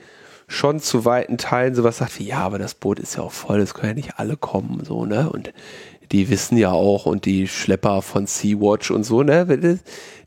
schon 0.53 0.81
zu 0.81 1.05
weiten 1.05 1.39
Teilen 1.39 1.75
sowas 1.75 1.99
sagt 1.99 2.19
wie, 2.19 2.27
ja, 2.27 2.39
aber 2.39 2.59
das 2.59 2.75
Boot 2.75 2.99
ist 2.99 3.17
ja 3.17 3.23
auch 3.23 3.33
voll, 3.33 3.61
es 3.61 3.75
können 3.75 3.91
ja 3.91 3.95
nicht 3.95 4.19
alle 4.19 4.37
kommen, 4.37 4.85
so, 4.85 5.07
ne? 5.07 5.31
Und 5.31 5.53
die 6.13 6.31
wissen 6.31 6.59
ja 6.59 6.71
auch 6.71 7.07
und 7.07 7.25
die 7.25 7.49
Schlepper 7.49 8.03
von 8.03 8.27
Sea-Watch 8.27 8.91
und 8.91 9.05
so, 9.05 9.23
ne? 9.23 9.79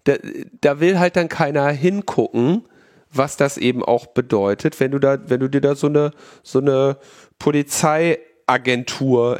Da, 0.04 0.16
da 0.62 0.80
will 0.80 1.00
halt 1.00 1.16
dann 1.16 1.30
keiner 1.30 1.68
hingucken, 1.70 2.64
was 3.12 3.38
das 3.38 3.58
eben 3.58 3.84
auch 3.84 4.08
bedeutet, 4.08 4.80
wenn 4.80 4.92
du 4.92 5.00
da, 5.00 5.18
wenn 5.30 5.40
du 5.40 5.50
dir 5.50 5.62
da 5.62 5.76
so 5.76 5.88
eine, 5.88 6.12
so 6.44 6.60
eine 6.60 6.98
Polizeiagentur 7.40 9.40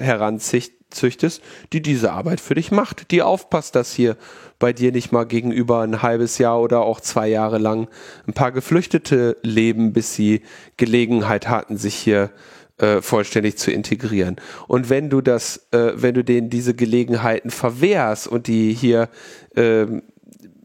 heranzüchtest, 0.96 1.42
die 1.74 1.82
diese 1.82 2.12
Arbeit 2.12 2.40
für 2.40 2.56
dich 2.56 2.72
macht, 2.72 3.12
die 3.12 3.22
aufpasst, 3.22 3.76
dass 3.76 3.94
hier 3.94 4.18
bei 4.60 4.74
dir 4.74 4.92
nicht 4.92 5.12
mal 5.12 5.26
gegenüber 5.26 5.82
ein 5.82 6.02
halbes 6.02 6.38
Jahr 6.38 6.62
oder 6.62 6.82
auch 6.82 7.02
zwei 7.02 7.28
Jahre 7.28 7.58
lang 7.58 7.88
ein 8.28 8.34
paar 8.34 8.52
Geflüchtete 8.52 9.38
leben, 9.44 9.94
bis 9.94 10.16
sie 10.16 10.42
Gelegenheit 10.78 11.50
hatten, 11.50 11.78
sich 11.78 11.96
hier 11.96 12.32
äh, 12.78 13.02
vollständig 13.02 13.58
zu 13.58 13.72
integrieren. 13.72 14.38
Und 14.68 14.90
wenn 14.90 15.10
du 15.10 15.22
das, 15.22 15.68
äh, 15.72 15.94
wenn 15.96 16.14
du 16.14 16.24
denen 16.24 16.50
diese 16.50 16.74
Gelegenheiten 16.74 17.50
verwehrst 17.50 18.28
und 18.28 18.48
die 18.48 18.74
hier 18.74 19.10
äh, 19.56 19.86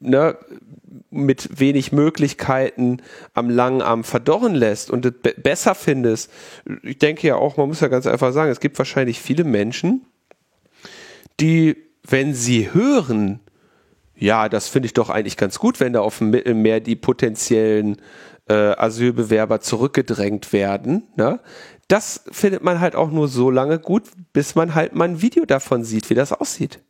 ne, 0.00 0.36
mit 1.10 1.60
wenig 1.60 1.92
Möglichkeiten 1.92 2.98
am 3.34 3.50
langen 3.50 3.82
Arm 3.82 4.04
verdorren 4.04 4.54
lässt 4.54 4.90
und 4.90 5.04
es 5.04 5.12
be 5.12 5.34
besser 5.40 5.74
findest, 5.74 6.30
ich 6.82 6.98
denke 6.98 7.26
ja 7.26 7.36
auch, 7.36 7.56
man 7.56 7.68
muss 7.68 7.80
ja 7.80 7.88
ganz 7.88 8.06
einfach 8.06 8.32
sagen, 8.32 8.50
es 8.50 8.60
gibt 8.60 8.78
wahrscheinlich 8.78 9.20
viele 9.20 9.44
Menschen, 9.44 10.06
die, 11.40 11.76
wenn 12.06 12.34
sie 12.34 12.72
hören, 12.72 13.40
ja, 14.14 14.48
das 14.48 14.68
finde 14.68 14.86
ich 14.86 14.94
doch 14.94 15.08
eigentlich 15.10 15.36
ganz 15.36 15.58
gut, 15.58 15.80
wenn 15.80 15.92
da 15.92 16.00
auf 16.00 16.18
dem 16.18 16.30
Mittelmeer 16.30 16.80
die 16.80 16.96
potenziellen 16.96 17.96
äh, 18.48 18.74
Asylbewerber 18.76 19.60
zurückgedrängt 19.60 20.52
werden. 20.52 21.04
Ne? 21.16 21.40
Das 21.88 22.22
findet 22.30 22.62
man 22.62 22.80
halt 22.80 22.94
auch 22.94 23.10
nur 23.10 23.28
so 23.28 23.50
lange 23.50 23.78
gut, 23.78 24.04
bis 24.32 24.54
man 24.54 24.74
halt 24.74 24.94
mal 24.94 25.08
ein 25.08 25.22
Video 25.22 25.46
davon 25.46 25.84
sieht, 25.84 26.10
wie 26.10 26.14
das 26.14 26.32
aussieht 26.32 26.80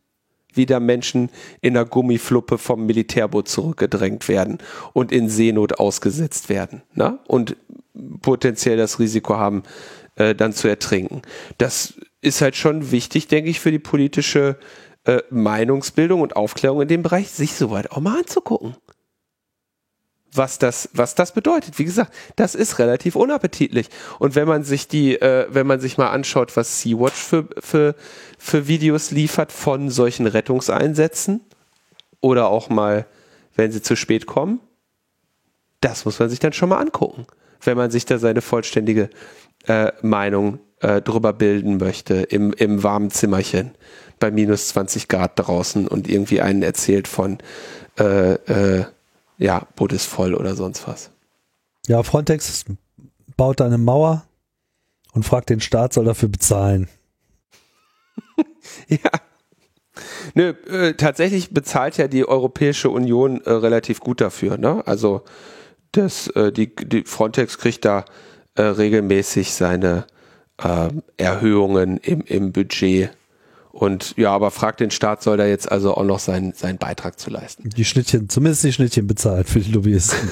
wieder 0.53 0.79
Menschen 0.79 1.29
in 1.61 1.75
der 1.75 1.85
Gummifluppe 1.85 2.57
vom 2.57 2.85
Militärboot 2.85 3.47
zurückgedrängt 3.47 4.27
werden 4.27 4.57
und 4.93 5.11
in 5.11 5.29
Seenot 5.29 5.79
ausgesetzt 5.79 6.49
werden 6.49 6.81
ne? 6.93 7.19
und 7.27 7.55
potenziell 8.21 8.77
das 8.77 8.99
Risiko 8.99 9.37
haben, 9.37 9.63
äh, 10.15 10.35
dann 10.35 10.53
zu 10.53 10.67
ertrinken. 10.67 11.21
Das 11.57 11.93
ist 12.21 12.41
halt 12.41 12.55
schon 12.55 12.91
wichtig, 12.91 13.27
denke 13.27 13.49
ich, 13.49 13.59
für 13.59 13.71
die 13.71 13.79
politische 13.79 14.57
äh, 15.05 15.21
Meinungsbildung 15.29 16.21
und 16.21 16.35
Aufklärung 16.35 16.81
in 16.81 16.87
dem 16.87 17.01
Bereich, 17.01 17.29
sich 17.29 17.53
soweit 17.53 17.91
auch 17.91 17.99
mal 17.99 18.19
anzugucken 18.19 18.75
was 20.33 20.59
das, 20.59 20.89
was 20.93 21.15
das 21.15 21.33
bedeutet. 21.33 21.77
Wie 21.79 21.83
gesagt, 21.83 22.13
das 22.35 22.55
ist 22.55 22.79
relativ 22.79 23.15
unappetitlich. 23.15 23.89
Und 24.19 24.35
wenn 24.35 24.47
man 24.47 24.63
sich 24.63 24.87
die, 24.87 25.19
äh, 25.21 25.47
wenn 25.49 25.67
man 25.67 25.79
sich 25.79 25.97
mal 25.97 26.09
anschaut, 26.09 26.55
was 26.55 26.81
Sea-Watch 26.81 27.21
für, 27.21 27.47
für, 27.59 27.95
für 28.37 28.67
Videos 28.67 29.11
liefert 29.11 29.51
von 29.51 29.89
solchen 29.89 30.27
Rettungseinsätzen 30.27 31.41
oder 32.21 32.47
auch 32.47 32.69
mal, 32.69 33.05
wenn 33.55 33.71
sie 33.71 33.81
zu 33.81 33.95
spät 33.95 34.25
kommen, 34.25 34.61
das 35.81 36.05
muss 36.05 36.19
man 36.19 36.29
sich 36.29 36.39
dann 36.39 36.53
schon 36.53 36.69
mal 36.69 36.79
angucken, 36.79 37.25
wenn 37.61 37.77
man 37.77 37.91
sich 37.91 38.05
da 38.05 38.17
seine 38.17 38.41
vollständige 38.41 39.09
äh, 39.67 39.91
Meinung 40.01 40.59
äh, 40.81 41.01
drüber 41.01 41.33
bilden 41.33 41.77
möchte 41.77 42.15
im, 42.15 42.53
im 42.53 42.83
warmen 42.83 43.11
Zimmerchen 43.11 43.71
bei 44.19 44.31
minus 44.31 44.69
20 44.69 45.07
Grad 45.07 45.33
draußen 45.35 45.87
und 45.87 46.09
irgendwie 46.09 46.41
einen 46.41 46.63
erzählt 46.63 47.07
von 47.07 47.39
äh, 47.99 48.33
äh, 48.33 48.85
ja, 49.37 49.67
Boot 49.75 49.91
ist 49.91 50.05
voll 50.05 50.35
oder 50.35 50.55
sonst 50.55 50.87
was. 50.87 51.09
Ja, 51.87 52.03
Frontex 52.03 52.65
baut 53.35 53.59
da 53.59 53.65
eine 53.65 53.79
Mauer 53.79 54.23
und 55.13 55.23
fragt 55.23 55.49
den 55.49 55.59
Staat, 55.59 55.93
soll 55.93 56.05
dafür 56.05 56.29
bezahlen. 56.29 56.87
ja. 58.87 59.11
Nö, 60.35 60.49
äh, 60.69 60.93
tatsächlich 60.93 61.51
bezahlt 61.51 61.97
ja 61.97 62.07
die 62.07 62.27
Europäische 62.27 62.89
Union 62.89 63.41
äh, 63.41 63.51
relativ 63.51 63.99
gut 63.99 64.21
dafür. 64.21 64.57
Ne? 64.57 64.83
Also 64.85 65.23
das, 65.91 66.27
äh, 66.27 66.51
die, 66.51 66.73
die 66.75 67.03
Frontex 67.03 67.57
kriegt 67.57 67.83
da 67.83 68.05
äh, 68.55 68.61
regelmäßig 68.61 69.53
seine 69.53 70.05
ähm, 70.63 71.03
Erhöhungen 71.17 71.97
im, 71.97 72.21
im 72.21 72.51
Budget 72.51 73.11
und 73.71 74.15
ja, 74.17 74.31
aber 74.31 74.51
fragt 74.51 74.81
den 74.81 74.91
Staat, 74.91 75.23
soll 75.23 75.37
da 75.37 75.45
jetzt 75.45 75.71
also 75.71 75.95
auch 75.95 76.03
noch 76.03 76.19
seinen, 76.19 76.53
seinen 76.53 76.77
Beitrag 76.77 77.17
zu 77.17 77.29
leisten. 77.29 77.69
Die 77.69 77.85
Schnittchen, 77.85 78.27
zumindest 78.27 78.65
die 78.65 78.73
Schnittchen 78.73 79.07
bezahlt 79.07 79.47
für 79.47 79.61
die 79.61 79.71
Lobbyisten. 79.71 80.29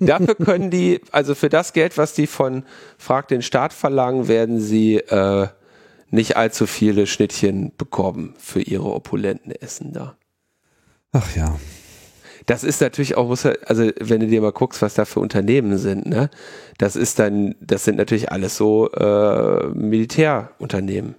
Dafür 0.00 0.34
können 0.34 0.70
die, 0.70 1.00
also 1.10 1.34
für 1.34 1.48
das 1.48 1.72
Geld, 1.72 1.96
was 1.96 2.12
die 2.12 2.26
von 2.26 2.64
Frag 2.98 3.28
den 3.28 3.40
Staat 3.40 3.72
verlangen, 3.72 4.28
werden 4.28 4.60
sie 4.60 4.96
äh, 4.96 5.48
nicht 6.10 6.36
allzu 6.36 6.66
viele 6.66 7.06
Schnittchen 7.06 7.72
bekommen 7.76 8.34
für 8.38 8.60
ihre 8.60 8.92
opulenten 8.92 9.52
Essen 9.52 9.92
da. 9.92 10.16
Ach 11.12 11.34
ja. 11.36 11.58
Das 12.48 12.64
ist 12.64 12.80
natürlich 12.80 13.16
auch, 13.18 13.28
also 13.28 13.90
wenn 14.00 14.20
du 14.20 14.26
dir 14.26 14.40
mal 14.40 14.52
guckst, 14.52 14.80
was 14.80 14.94
da 14.94 15.04
für 15.04 15.20
Unternehmen 15.20 15.76
sind, 15.76 16.06
ne? 16.06 16.30
Das 16.78 16.96
ist 16.96 17.18
dann, 17.18 17.54
das 17.60 17.84
sind 17.84 17.98
natürlich 17.98 18.32
alles 18.32 18.56
so 18.56 18.90
äh, 18.92 19.66
Militärunternehmen. 19.74 21.14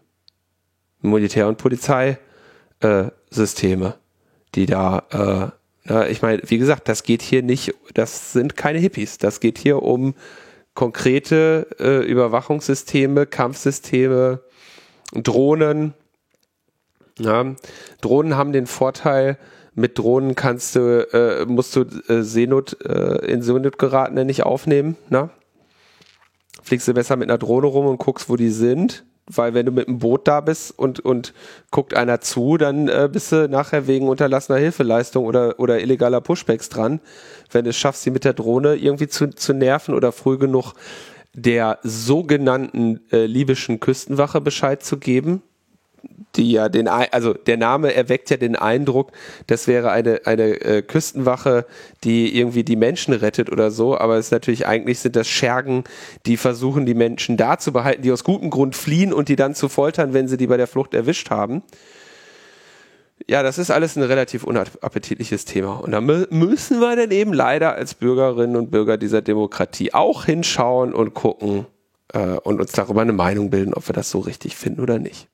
Militär- 1.04 1.48
und 1.48 1.60
Polizeisysteme, 1.60 3.86
äh, 3.86 3.94
die 4.56 4.66
da, 4.66 5.04
äh, 5.12 5.52
na, 5.84 6.10
ich 6.10 6.24
meine, 6.24 6.42
wie 6.48 6.58
gesagt, 6.58 6.90
das 6.90 7.04
geht 7.04 7.22
hier 7.22 7.44
nicht, 7.44 7.76
das 7.94 8.34
sind 8.34 8.58
keine 8.58 8.80
Hippies, 8.80 9.20
das 9.20 9.40
geht 9.40 9.60
hier 9.60 9.84
um 9.84 10.16
konkrete 10.74 11.68
äh, 11.80 12.04
Überwachungssysteme, 12.08 13.28
Kampfsysteme, 13.28 14.42
Drohnen. 15.14 15.94
Ja, 17.20 17.54
Drohnen 18.02 18.36
haben 18.36 18.52
den 18.52 18.66
Vorteil, 18.66 19.38
mit 19.76 19.98
Drohnen 19.98 20.36
kannst 20.36 20.76
du, 20.76 21.08
äh, 21.14 21.46
musst 21.46 21.76
du 21.76 21.82
äh, 22.08 22.24
Seenot, 22.24 22.78
äh, 22.86 23.26
in 23.26 23.42
Seenot 23.42 23.78
geraten 23.78 24.26
nicht 24.26 24.44
aufnehmen. 24.44 24.98
Ne? 25.10 25.30
Fliegst 26.62 26.88
du 26.88 26.94
besser 26.94 27.16
mit 27.16 27.30
einer 27.30 27.38
Drohne 27.38 27.68
rum 27.68 27.86
und 27.86 27.98
guckst, 27.98 28.30
wo 28.30 28.36
die 28.36 28.50
sind 28.50 29.06
weil 29.30 29.54
wenn 29.54 29.66
du 29.66 29.72
mit 29.72 29.88
dem 29.88 30.00
Boot 30.00 30.28
da 30.28 30.42
bist 30.42 30.78
und, 30.78 31.00
und 31.00 31.34
guckt 31.72 31.94
einer 31.94 32.20
zu, 32.20 32.58
dann 32.58 32.88
äh, 32.88 33.08
bist 33.12 33.32
du 33.32 33.48
nachher 33.48 33.88
wegen 33.88 34.10
unterlassener 34.10 34.58
Hilfeleistung 34.58 35.26
oder, 35.26 35.60
oder 35.60 35.80
illegaler 35.80 36.22
Pushbacks 36.22 36.70
dran. 36.70 37.00
Wenn 37.52 37.64
du 37.64 37.70
es 37.70 37.78
schaffst, 37.78 38.02
sie 38.02 38.12
mit 38.12 38.26
der 38.26 38.34
Drohne 38.34 38.76
irgendwie 38.76 39.08
zu, 39.08 39.30
zu 39.30 39.54
nerven 39.54 39.94
oder 39.94 40.12
früh 40.12 40.38
genug 40.38 40.74
der 41.34 41.78
sogenannten 41.84 43.02
äh, 43.12 43.28
libyschen 43.28 43.80
Küstenwache 43.80 44.42
Bescheid 44.42 44.84
zu 44.84 44.98
geben, 44.98 45.44
die 46.36 46.52
ja 46.52 46.70
den, 46.70 46.88
also 46.88 47.34
der 47.34 47.58
Name 47.58 47.94
erweckt 47.94 48.30
ja 48.30 48.38
den 48.38 48.56
Eindruck, 48.56 49.12
das 49.48 49.68
wäre 49.68 49.92
eine, 49.92 50.22
eine 50.26 50.62
äh, 50.62 50.82
Küstenwache, 50.82 51.66
die 52.04 52.38
irgendwie 52.38 52.64
die 52.64 52.76
Menschen 52.76 53.14
rettet 53.14 53.52
oder 53.52 53.72
so, 53.72 53.98
aber 53.98 54.18
es 54.18 54.32
natürlich 54.32 54.68
eigentlich 54.68 55.00
sind 55.00 55.16
das 55.16 55.28
Schergen, 55.28 55.84
die 56.26 56.38
versuchen, 56.38 56.86
die 56.86 56.94
Menschen 56.94 57.36
da 57.38 57.58
zu 57.58 57.74
behalten, 57.74 58.04
die 58.04 58.12
aus 58.12 58.24
gutem 58.24 58.50
Grund 58.50 58.76
fliehen 58.76 59.12
und 59.14 59.30
die 59.30 59.36
dann 59.36 59.56
zu 59.56 59.70
foltern, 59.70 60.14
wenn 60.14 60.28
sie 60.28 60.38
die 60.38 60.48
bei 60.48 60.58
der 60.58 60.68
Flucht 60.68 60.94
erwischt 60.94 61.30
haben. 61.30 61.64
Ja, 63.28 63.44
das 63.44 63.58
ist 63.58 63.70
alles 63.70 63.96
ein 63.96 64.04
relativ 64.04 64.44
unappetitliches 64.44 65.46
Thema. 65.46 65.82
Und 65.82 65.92
da 65.92 66.00
müssen 66.00 66.80
wir 66.80 66.96
dann 66.96 67.12
eben 67.12 67.34
leider 67.34 67.76
als 67.76 67.94
Bürgerinnen 67.94 68.56
und 68.56 68.72
Bürger 68.72 68.98
dieser 68.98 69.22
Demokratie 69.22 69.94
auch 69.94 70.26
hinschauen 70.26 70.94
und 70.94 71.14
gucken 71.14 71.66
äh, 72.14 72.38
und 72.38 72.62
uns 72.62 72.72
darüber 72.72 73.02
eine 73.02 73.14
Meinung 73.14 73.50
bilden, 73.50 73.74
ob 73.74 73.90
wir 73.90 73.94
das 73.94 74.10
so 74.10 74.20
richtig 74.20 74.56
finden 74.56 74.82
oder 74.82 75.00
nicht. 75.00 75.28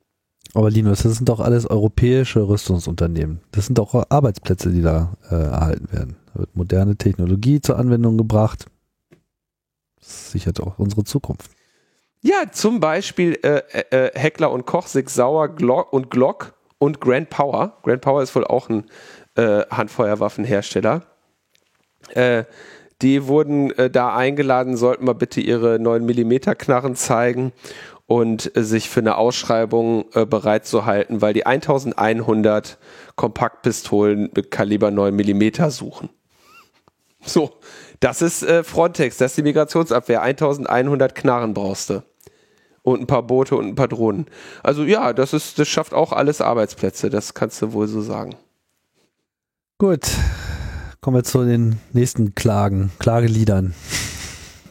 Aber 0.56 0.70
Linus, 0.70 1.03
das 1.03 1.16
sind 1.16 1.28
doch 1.28 1.41
alles 1.41 1.70
europäische 1.70 2.47
Rüstungsunternehmen. 2.47 3.41
Das 3.51 3.66
sind 3.66 3.78
doch 3.78 3.93
Arbeitsplätze, 4.10 4.72
die 4.72 4.82
da 4.82 5.12
äh, 5.30 5.36
erhalten 5.36 5.91
werden. 5.91 6.16
Da 6.34 6.39
wird 6.39 6.56
moderne 6.56 6.95
Technologie 6.95 7.60
zur 7.60 7.78
Anwendung 7.78 8.18
gebracht. 8.18 8.66
Das 9.99 10.32
sichert 10.32 10.62
auch 10.62 10.80
unsere 10.80 11.03
Zukunft. 11.03 11.51
Ja, 12.22 12.49
zum 12.53 12.80
Beispiel 12.80 13.38
äh, 13.43 13.64
äh, 13.91 14.12
Heckler 14.18 14.49
und 14.49 14.66
Koch, 14.66 14.88
Sig 14.88 15.10
Sauer 15.10 15.49
Glock 15.49 15.91
und 15.91 16.10
Glock 16.10 16.53
und 16.78 17.01
Grand 17.01 17.30
Power. 17.30 17.78
Grand 17.84 17.99
Power 17.99 18.24
ist 18.24 18.34
wohl 18.34 18.45
auch 18.45 18.70
ein 18.70 18.86
äh, 19.36 19.64
Handfeuerwaffenhersteller. 19.70 21.01
Äh, 22.12 22.45
die 23.01 23.28
wurden 23.28 23.72
äh, 23.78 23.89
da 23.89 24.16
eingeladen, 24.16 24.78
sollten 24.78 25.03
mal 25.03 25.16
bitte 25.16 25.41
ihre 25.41 25.80
9 25.80 26.06
mm 26.06 26.58
Knarren 26.58 26.95
zeigen 26.95 27.51
und 28.08 28.51
sich 28.53 28.89
für 28.89 28.99
eine 28.99 29.18
Ausschreibung 29.18 30.06
äh, 30.14 30.26
bereit 30.26 30.66
zu 30.66 30.86
halten, 30.86 31.22
weil 31.22 31.34
die 31.34 31.45
1100 31.45 32.78
Kompaktpistolen 33.16 34.30
mit 34.36 34.51
Kaliber 34.51 34.91
9 34.91 35.16
mm 35.16 35.70
suchen. 35.70 36.10
So, 37.26 37.51
das 37.99 38.22
ist 38.22 38.43
äh, 38.43 38.64
Frontex, 38.64 39.18
das 39.18 39.32
ist 39.32 39.38
die 39.38 39.43
Migrationsabwehr. 39.43 40.22
1100 40.22 41.16
Knarren 41.16 41.53
brauchst 41.53 41.89
du. 41.89 42.03
Und 42.84 43.01
ein 43.01 43.08
paar 43.08 43.24
Boote 43.24 43.56
und 43.56 43.68
ein 43.68 43.76
paar 43.76 43.88
Drohnen. 43.88 44.28
Also 44.62 44.84
ja, 44.84 45.12
das 45.12 45.34
ist, 45.34 45.58
das 45.58 45.68
schafft 45.68 45.95
auch 45.95 46.12
alles 46.12 46.39
Arbeitsplätze, 46.39 47.10
das 47.10 47.34
kannst 47.34 47.60
du 47.64 47.74
wohl 47.74 47.88
so 47.88 48.01
sagen. 48.01 48.36
Gut, 49.80 50.08
kommen 51.01 51.18
wir 51.18 51.24
zu 51.24 51.43
den 51.43 51.80
nächsten 51.93 52.36
Klagen, 52.36 52.91
Klageliedern, 52.99 53.74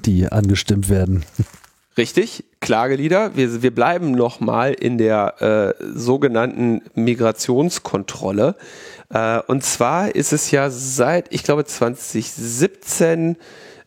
die 0.05 0.30
angestimmt 0.30 0.89
werden. 0.89 1.24
Richtig, 1.99 2.45
Klagelieder. 2.64 3.36
Wir, 3.36 3.62
wir 3.62 3.74
bleiben 3.74 4.12
nochmal 4.12 4.72
in 4.72 4.96
der 4.96 5.74
äh, 5.78 5.84
sogenannten 5.94 6.80
Migrationskontrolle. 6.94 8.56
Äh, 9.10 9.40
und 9.40 9.62
zwar 9.62 10.14
ist 10.14 10.32
es 10.32 10.50
ja 10.50 10.70
seit, 10.70 11.30
ich 11.30 11.42
glaube, 11.42 11.66
2017 11.66 13.36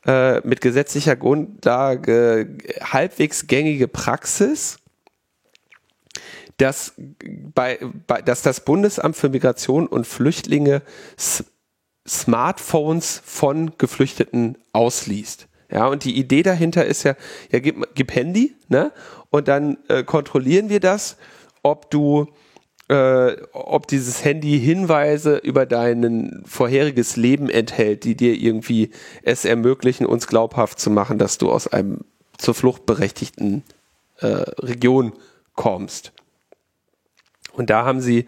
äh, 0.05 0.47
mit 0.47 0.61
gesetzlicher 0.61 1.15
Grundlage 1.15 2.55
halbwegs 2.79 3.47
gängige 3.47 3.87
Praxis, 3.87 4.77
dass, 6.57 6.93
bei, 7.55 7.79
bei, 8.05 8.21
dass 8.21 8.43
das 8.43 8.63
Bundesamt 8.63 9.15
für 9.15 9.29
Migration 9.29 9.87
und 9.87 10.05
Flüchtlinge 10.05 10.83
Smartphones 12.07 13.23
von 13.25 13.71
Geflüchteten 13.79 14.59
ausliest. 14.71 15.47
Ja, 15.69 15.87
und 15.87 16.05
die 16.05 16.17
Idee 16.17 16.43
dahinter 16.43 16.85
ist 16.85 17.03
ja, 17.03 17.15
ja, 17.51 17.59
gib, 17.59 17.93
gib 17.93 18.15
Handy, 18.15 18.55
ne? 18.69 18.91
Und 19.29 19.47
dann 19.47 19.77
äh, 19.89 20.03
kontrollieren 20.03 20.69
wir 20.69 20.79
das, 20.79 21.17
ob 21.61 21.91
du, 21.91 22.27
äh, 22.87 23.35
ob 23.51 23.87
dieses 23.87 24.23
Handy 24.23 24.59
Hinweise 24.59 25.37
über 25.37 25.65
dein 25.65 26.43
vorheriges 26.45 27.17
Leben 27.17 27.49
enthält, 27.49 28.05
die 28.05 28.15
dir 28.15 28.33
irgendwie 28.33 28.91
es 29.23 29.43
ermöglichen, 29.43 30.05
uns 30.05 30.27
glaubhaft 30.27 30.79
zu 30.79 30.89
machen, 30.89 31.17
dass 31.17 31.37
du 31.37 31.51
aus 31.51 31.67
einem 31.67 32.05
zur 32.37 32.53
Flucht 32.53 32.85
berechtigten 32.85 33.63
äh, 34.19 34.27
Region 34.27 35.11
kommst. 35.55 36.13
Und 37.51 37.69
da 37.69 37.83
haben 37.83 37.99
sie 37.99 38.27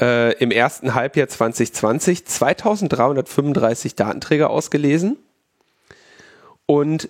äh, 0.00 0.34
im 0.34 0.52
ersten 0.52 0.94
Halbjahr 0.94 1.26
2020 1.26 2.24
2335 2.24 3.96
Datenträger 3.96 4.50
ausgelesen 4.50 5.16
und 6.70 7.08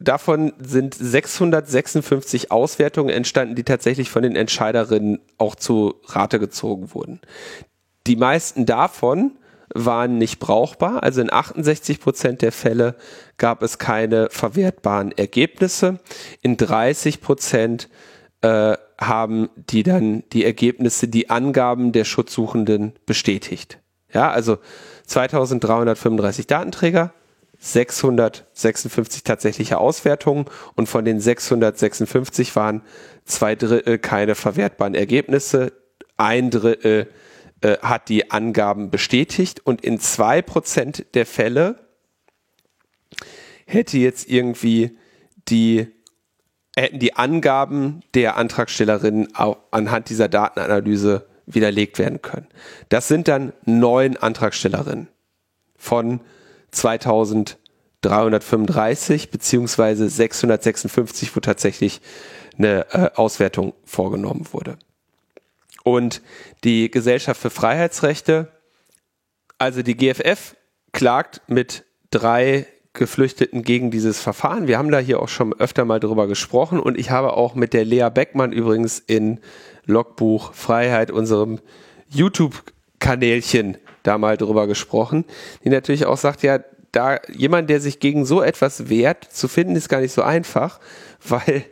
davon 0.00 0.52
sind 0.60 0.94
656 0.94 2.52
Auswertungen 2.52 3.10
entstanden, 3.10 3.56
die 3.56 3.64
tatsächlich 3.64 4.08
von 4.08 4.22
den 4.22 4.36
Entscheiderinnen 4.36 5.18
auch 5.36 5.56
zu 5.56 5.96
Rate 6.06 6.38
gezogen 6.38 6.94
wurden. 6.94 7.20
Die 8.06 8.14
meisten 8.14 8.66
davon 8.66 9.32
waren 9.74 10.16
nicht 10.16 10.38
brauchbar. 10.38 11.02
Also 11.02 11.20
in 11.20 11.32
68 11.32 12.00
Prozent 12.00 12.40
der 12.40 12.52
Fälle 12.52 12.94
gab 13.36 13.62
es 13.64 13.78
keine 13.78 14.28
verwertbaren 14.30 15.10
Ergebnisse. 15.10 15.98
In 16.40 16.56
30 16.56 17.20
Prozent 17.20 17.88
äh, 18.42 18.76
haben 19.00 19.50
die 19.56 19.82
dann 19.82 20.22
die 20.32 20.44
Ergebnisse, 20.44 21.08
die 21.08 21.30
Angaben 21.30 21.90
der 21.90 22.04
Schutzsuchenden 22.04 22.92
bestätigt. 23.06 23.78
Ja, 24.12 24.30
also 24.30 24.58
2335 25.06 26.46
Datenträger, 26.46 27.12
656 27.58 29.24
tatsächliche 29.24 29.78
Auswertungen 29.78 30.46
und 30.76 30.88
von 30.88 31.04
den 31.04 31.20
656 31.20 32.54
waren 32.54 32.82
zwei 33.24 33.56
Drittel 33.56 33.98
keine 33.98 34.34
verwertbaren 34.34 34.94
Ergebnisse, 34.94 35.72
ein 36.16 36.50
Drittel 36.50 37.08
äh, 37.60 37.78
hat 37.78 38.08
die 38.08 38.30
Angaben 38.30 38.90
bestätigt 38.90 39.60
und 39.64 39.84
in 39.84 39.98
zwei 39.98 40.42
Prozent 40.42 41.06
der 41.14 41.26
Fälle 41.26 41.80
hätte 43.66 43.98
jetzt 43.98 44.28
irgendwie 44.28 44.96
die 45.48 45.88
hätten 46.76 47.00
die 47.00 47.14
Angaben 47.14 48.02
der 48.14 48.36
Antragstellerin 48.36 49.34
auch 49.34 49.58
anhand 49.72 50.10
dieser 50.10 50.28
Datenanalyse 50.28 51.26
widerlegt 51.46 51.98
werden 51.98 52.22
können. 52.22 52.46
Das 52.88 53.08
sind 53.08 53.26
dann 53.26 53.52
neun 53.64 54.16
Antragstellerinnen 54.16 55.08
von 55.76 56.20
2335 56.70 59.30
beziehungsweise 59.30 60.08
656, 60.08 61.34
wo 61.34 61.40
tatsächlich 61.40 62.00
eine 62.56 62.86
äh, 62.92 63.10
Auswertung 63.14 63.74
vorgenommen 63.84 64.46
wurde. 64.52 64.78
Und 65.84 66.22
die 66.64 66.90
Gesellschaft 66.90 67.40
für 67.40 67.50
Freiheitsrechte, 67.50 68.48
also 69.58 69.82
die 69.82 69.96
GFF, 69.96 70.56
klagt 70.92 71.42
mit 71.46 71.84
drei 72.10 72.66
Geflüchteten 72.92 73.62
gegen 73.62 73.90
dieses 73.90 74.20
Verfahren. 74.20 74.66
Wir 74.66 74.76
haben 74.76 74.90
da 74.90 74.98
hier 74.98 75.20
auch 75.20 75.28
schon 75.28 75.58
öfter 75.58 75.84
mal 75.84 76.00
drüber 76.00 76.26
gesprochen 76.26 76.80
und 76.80 76.98
ich 76.98 77.10
habe 77.10 77.34
auch 77.34 77.54
mit 77.54 77.72
der 77.72 77.84
Lea 77.84 78.08
Beckmann 78.12 78.52
übrigens 78.52 78.98
in 78.98 79.40
Logbuch 79.86 80.52
Freiheit, 80.52 81.10
unserem 81.10 81.60
YouTube-Kanälchen, 82.08 83.78
da 84.08 84.18
mal 84.18 84.38
drüber 84.38 84.66
gesprochen, 84.66 85.24
die 85.64 85.68
natürlich 85.68 86.06
auch 86.06 86.16
sagt, 86.16 86.42
ja, 86.42 86.58
da 86.92 87.18
jemand, 87.30 87.68
der 87.68 87.80
sich 87.80 88.00
gegen 88.00 88.24
so 88.24 88.40
etwas 88.42 88.88
wehrt, 88.88 89.24
zu 89.24 89.46
finden, 89.46 89.76
ist 89.76 89.90
gar 89.90 90.00
nicht 90.00 90.14
so 90.14 90.22
einfach, 90.22 90.80
weil 91.28 91.64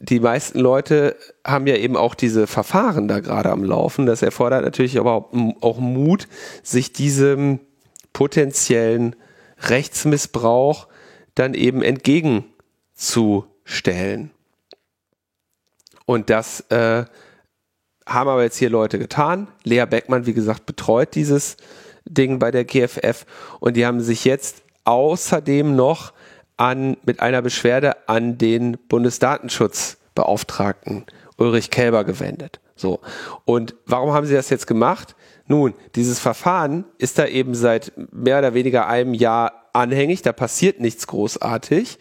die 0.00 0.20
meisten 0.20 0.58
Leute 0.58 1.16
haben 1.46 1.66
ja 1.66 1.76
eben 1.76 1.96
auch 1.96 2.14
diese 2.14 2.46
Verfahren 2.46 3.06
da 3.06 3.20
gerade 3.20 3.50
am 3.50 3.64
Laufen. 3.64 4.06
Das 4.06 4.22
erfordert 4.22 4.64
natürlich 4.64 4.98
aber 4.98 5.28
auch 5.60 5.78
Mut, 5.78 6.26
sich 6.62 6.94
diesem 6.94 7.60
potenziellen 8.14 9.14
Rechtsmissbrauch 9.58 10.88
dann 11.34 11.52
eben 11.52 11.82
entgegenzustellen. 11.82 14.30
Und 16.06 16.30
das 16.30 16.60
äh, 16.70 17.04
haben 18.10 18.28
aber 18.28 18.42
jetzt 18.42 18.58
hier 18.58 18.68
Leute 18.70 18.98
getan. 18.98 19.46
Lea 19.64 19.86
Beckmann, 19.86 20.26
wie 20.26 20.34
gesagt, 20.34 20.66
betreut 20.66 21.14
dieses 21.14 21.56
Ding 22.04 22.38
bei 22.38 22.50
der 22.50 22.64
GFF 22.64 23.24
und 23.60 23.76
die 23.76 23.86
haben 23.86 24.00
sich 24.00 24.24
jetzt 24.24 24.62
außerdem 24.84 25.76
noch 25.76 26.12
an, 26.56 26.96
mit 27.04 27.20
einer 27.20 27.42
Beschwerde 27.42 28.08
an 28.08 28.36
den 28.36 28.76
Bundesdatenschutzbeauftragten 28.88 31.04
Ulrich 31.36 31.70
Kälber 31.70 32.02
gewendet. 32.04 32.58
So. 32.76 32.98
Und 33.44 33.76
warum 33.86 34.12
haben 34.12 34.26
sie 34.26 34.34
das 34.34 34.50
jetzt 34.50 34.66
gemacht? 34.66 35.14
Nun, 35.46 35.74
dieses 35.94 36.18
Verfahren 36.18 36.84
ist 36.98 37.16
da 37.18 37.26
eben 37.26 37.54
seit 37.54 37.92
mehr 38.12 38.40
oder 38.40 38.54
weniger 38.54 38.88
einem 38.88 39.14
Jahr 39.14 39.70
anhängig, 39.72 40.22
da 40.22 40.32
passiert 40.32 40.80
nichts 40.80 41.06
großartig. 41.06 42.00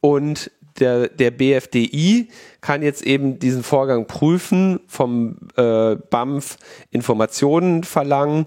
Und 0.00 0.50
der, 0.80 1.08
der 1.08 1.30
BFDI 1.30 2.28
kann 2.60 2.82
jetzt 2.82 3.02
eben 3.02 3.38
diesen 3.38 3.62
Vorgang 3.62 4.06
prüfen, 4.06 4.80
vom 4.86 5.36
äh, 5.56 5.96
BAMF 5.96 6.56
Informationen 6.90 7.84
verlangen. 7.84 8.46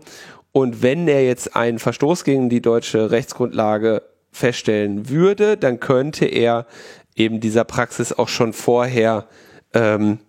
Und 0.51 0.81
wenn 0.81 1.07
er 1.07 1.25
jetzt 1.25 1.55
einen 1.55 1.79
Verstoß 1.79 2.23
gegen 2.23 2.49
die 2.49 2.61
deutsche 2.61 3.11
Rechtsgrundlage 3.11 4.03
feststellen 4.31 5.09
würde, 5.09 5.57
dann 5.57 5.79
könnte 5.79 6.25
er 6.25 6.65
eben 7.15 7.39
dieser 7.39 7.63
Praxis 7.63 8.11
auch 8.13 8.29
schon 8.29 8.53
vorher 8.53 9.27
ähm, 9.73 10.19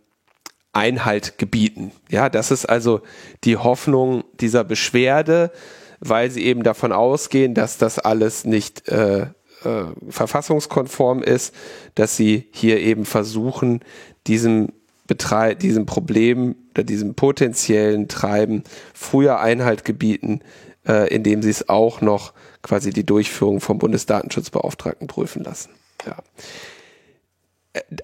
Einhalt 0.72 1.38
gebieten. 1.38 1.92
Ja, 2.10 2.28
das 2.28 2.50
ist 2.50 2.66
also 2.66 3.00
die 3.44 3.56
Hoffnung 3.56 4.24
dieser 4.40 4.64
Beschwerde, 4.64 5.52
weil 6.00 6.30
sie 6.30 6.44
eben 6.44 6.62
davon 6.62 6.92
ausgehen, 6.92 7.54
dass 7.54 7.78
das 7.78 7.98
alles 7.98 8.44
nicht 8.44 8.88
äh, 8.88 9.26
äh, 9.64 9.84
verfassungskonform 10.08 11.22
ist, 11.22 11.54
dass 11.94 12.16
sie 12.16 12.48
hier 12.52 12.80
eben 12.80 13.04
versuchen, 13.04 13.80
diesem 14.26 14.72
Betrei 15.06 15.54
diesem 15.54 15.84
Problem 15.84 16.56
oder 16.70 16.82
diesem 16.82 17.14
potenziellen 17.14 18.08
Treiben 18.08 18.64
früher 18.94 19.38
Einhalt 19.38 19.84
gebieten, 19.84 20.40
äh, 20.86 21.14
indem 21.14 21.42
sie 21.42 21.50
es 21.50 21.68
auch 21.68 22.00
noch 22.00 22.32
quasi 22.62 22.90
die 22.90 23.04
Durchführung 23.04 23.60
vom 23.60 23.78
Bundesdatenschutzbeauftragten 23.78 25.06
prüfen 25.06 25.44
lassen. 25.44 25.70
Ja 26.06 26.16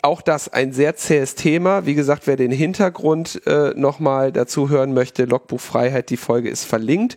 auch 0.03 0.21
das 0.21 0.49
ein 0.49 0.73
sehr 0.73 0.97
zähes 0.97 1.37
Thema. 1.37 1.87
Wie 1.87 1.95
gesagt, 1.95 2.27
wer 2.27 2.37
den 2.37 2.51
Hintergrund 2.51 3.41
äh, 3.47 3.73
nochmal 3.77 4.33
dazu 4.33 4.69
hören 4.69 4.93
möchte, 4.93 5.25
Logbuch 5.25 5.61
Freiheit, 5.61 6.11
die 6.11 6.17
Folge 6.17 6.51
ist 6.51 6.65
verlinkt. 6.65 7.17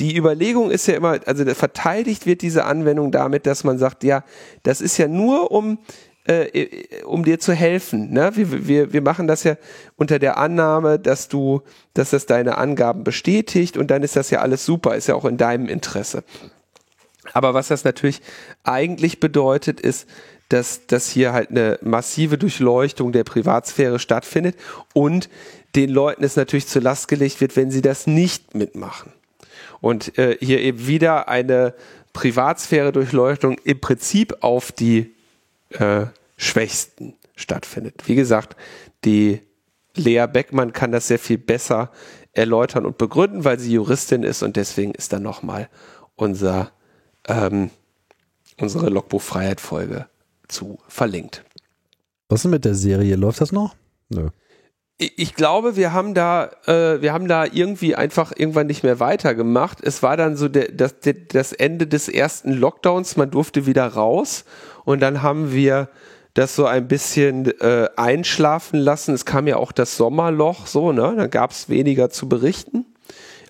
Die 0.00 0.16
Überlegung 0.16 0.70
ist 0.70 0.86
ja 0.86 0.94
immer, 0.94 1.20
also 1.26 1.44
verteidigt 1.54 2.26
wird 2.26 2.42
diese 2.42 2.64
Anwendung 2.64 3.12
damit, 3.12 3.46
dass 3.46 3.62
man 3.62 3.78
sagt, 3.78 4.02
ja, 4.02 4.24
das 4.64 4.80
ist 4.80 4.98
ja 4.98 5.06
nur 5.06 5.52
um 5.52 5.78
äh, 6.24 7.02
um 7.04 7.24
dir 7.24 7.40
zu 7.40 7.52
helfen. 7.52 8.12
Ne? 8.12 8.30
Wir, 8.34 8.68
wir, 8.68 8.92
wir 8.92 9.02
machen 9.02 9.26
das 9.26 9.42
ja 9.44 9.56
unter 9.96 10.18
der 10.18 10.38
Annahme, 10.38 10.98
dass 10.98 11.28
du, 11.28 11.62
dass 11.94 12.10
das 12.10 12.26
deine 12.26 12.58
Angaben 12.58 13.02
bestätigt 13.04 13.76
und 13.76 13.90
dann 13.90 14.02
ist 14.02 14.14
das 14.16 14.30
ja 14.30 14.40
alles 14.40 14.64
super, 14.64 14.94
ist 14.94 15.08
ja 15.08 15.16
auch 15.16 15.24
in 15.24 15.36
deinem 15.36 15.66
Interesse. 15.66 16.22
Aber 17.32 17.54
was 17.54 17.68
das 17.68 17.84
natürlich 17.84 18.20
eigentlich 18.64 19.20
bedeutet, 19.20 19.80
ist, 19.80 20.08
dass, 20.52 20.86
dass 20.86 21.08
hier 21.08 21.32
halt 21.32 21.50
eine 21.50 21.78
massive 21.82 22.36
Durchleuchtung 22.36 23.12
der 23.12 23.24
Privatsphäre 23.24 23.98
stattfindet 23.98 24.56
und 24.92 25.30
den 25.74 25.90
Leuten 25.90 26.24
es 26.24 26.36
natürlich 26.36 26.66
zur 26.66 26.82
Last 26.82 27.08
gelegt 27.08 27.40
wird, 27.40 27.56
wenn 27.56 27.70
sie 27.70 27.80
das 27.80 28.06
nicht 28.06 28.54
mitmachen. 28.54 29.12
Und 29.80 30.18
äh, 30.18 30.36
hier 30.40 30.60
eben 30.60 30.86
wieder 30.86 31.28
eine 31.28 31.74
Privatsphäre-Durchleuchtung 32.12 33.56
im 33.64 33.80
Prinzip 33.80 34.36
auf 34.42 34.70
die 34.70 35.14
äh, 35.70 36.06
Schwächsten 36.36 37.14
stattfindet. 37.34 38.02
Wie 38.06 38.14
gesagt, 38.14 38.56
die 39.04 39.40
Lea 39.94 40.26
Beckmann 40.26 40.72
kann 40.72 40.92
das 40.92 41.08
sehr 41.08 41.18
viel 41.18 41.38
besser 41.38 41.90
erläutern 42.32 42.86
und 42.86 42.98
begründen, 42.98 43.44
weil 43.44 43.58
sie 43.58 43.72
Juristin 43.72 44.22
ist 44.22 44.42
und 44.42 44.56
deswegen 44.56 44.94
ist 44.94 45.12
dann 45.12 45.22
nochmal 45.22 45.68
unser, 46.16 46.72
ähm, 47.26 47.70
unsere 48.58 48.90
Logbuchfreiheit-Folge 48.90 50.06
zu 50.52 50.78
verlinkt. 50.88 51.44
Was 52.28 52.40
ist 52.40 52.44
denn 52.44 52.52
mit 52.52 52.64
der 52.64 52.74
Serie? 52.74 53.16
Läuft 53.16 53.40
das 53.40 53.52
noch? 53.52 53.74
Nö. 54.08 54.28
Ich 54.98 55.34
glaube, 55.34 55.74
wir 55.74 55.92
haben 55.92 56.14
da, 56.14 56.50
äh, 56.66 57.02
wir 57.02 57.12
haben 57.12 57.26
da 57.26 57.44
irgendwie 57.44 57.96
einfach 57.96 58.32
irgendwann 58.36 58.68
nicht 58.68 58.84
mehr 58.84 59.00
weitergemacht. 59.00 59.78
Es 59.82 60.02
war 60.02 60.16
dann 60.16 60.36
so 60.36 60.48
der, 60.48 60.70
das, 60.70 60.94
das 61.28 61.52
Ende 61.52 61.88
des 61.88 62.08
ersten 62.08 62.52
Lockdowns. 62.52 63.16
Man 63.16 63.30
durfte 63.30 63.66
wieder 63.66 63.86
raus 63.86 64.44
und 64.84 65.00
dann 65.00 65.22
haben 65.22 65.52
wir 65.52 65.88
das 66.34 66.54
so 66.54 66.66
ein 66.66 66.86
bisschen 66.86 67.46
äh, 67.60 67.88
einschlafen 67.96 68.78
lassen. 68.78 69.14
Es 69.14 69.24
kam 69.24 69.46
ja 69.46 69.56
auch 69.56 69.72
das 69.72 69.96
Sommerloch, 69.96 70.66
so 70.66 70.92
ne, 70.92 71.14
dann 71.16 71.30
gab 71.30 71.50
es 71.50 71.68
weniger 71.68 72.10
zu 72.10 72.28
berichten 72.28 72.86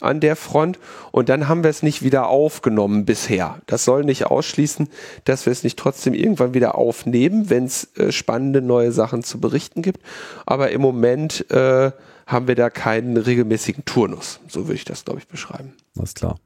an 0.02 0.20
der 0.20 0.36
Front 0.36 0.78
und 1.10 1.28
dann 1.28 1.48
haben 1.48 1.62
wir 1.62 1.70
es 1.70 1.82
nicht 1.82 2.02
wieder 2.02 2.28
aufgenommen 2.28 3.04
bisher. 3.04 3.58
Das 3.66 3.84
soll 3.84 4.04
nicht 4.04 4.26
ausschließen, 4.26 4.88
dass 5.24 5.46
wir 5.46 5.52
es 5.52 5.64
nicht 5.64 5.78
trotzdem 5.78 6.14
irgendwann 6.14 6.54
wieder 6.54 6.76
aufnehmen, 6.76 7.50
wenn 7.50 7.64
es 7.64 7.96
äh, 7.96 8.12
spannende 8.12 8.60
neue 8.60 8.92
Sachen 8.92 9.22
zu 9.22 9.40
berichten 9.40 9.82
gibt. 9.82 10.00
Aber 10.46 10.70
im 10.70 10.80
Moment 10.80 11.50
äh, 11.50 11.92
haben 12.26 12.48
wir 12.48 12.54
da 12.54 12.70
keinen 12.70 13.16
regelmäßigen 13.16 13.84
Turnus. 13.84 14.40
So 14.48 14.62
würde 14.66 14.74
ich 14.74 14.84
das, 14.84 15.04
glaube 15.04 15.20
ich, 15.20 15.28
beschreiben. 15.28 15.74
Alles 15.96 16.14
klar. 16.14 16.38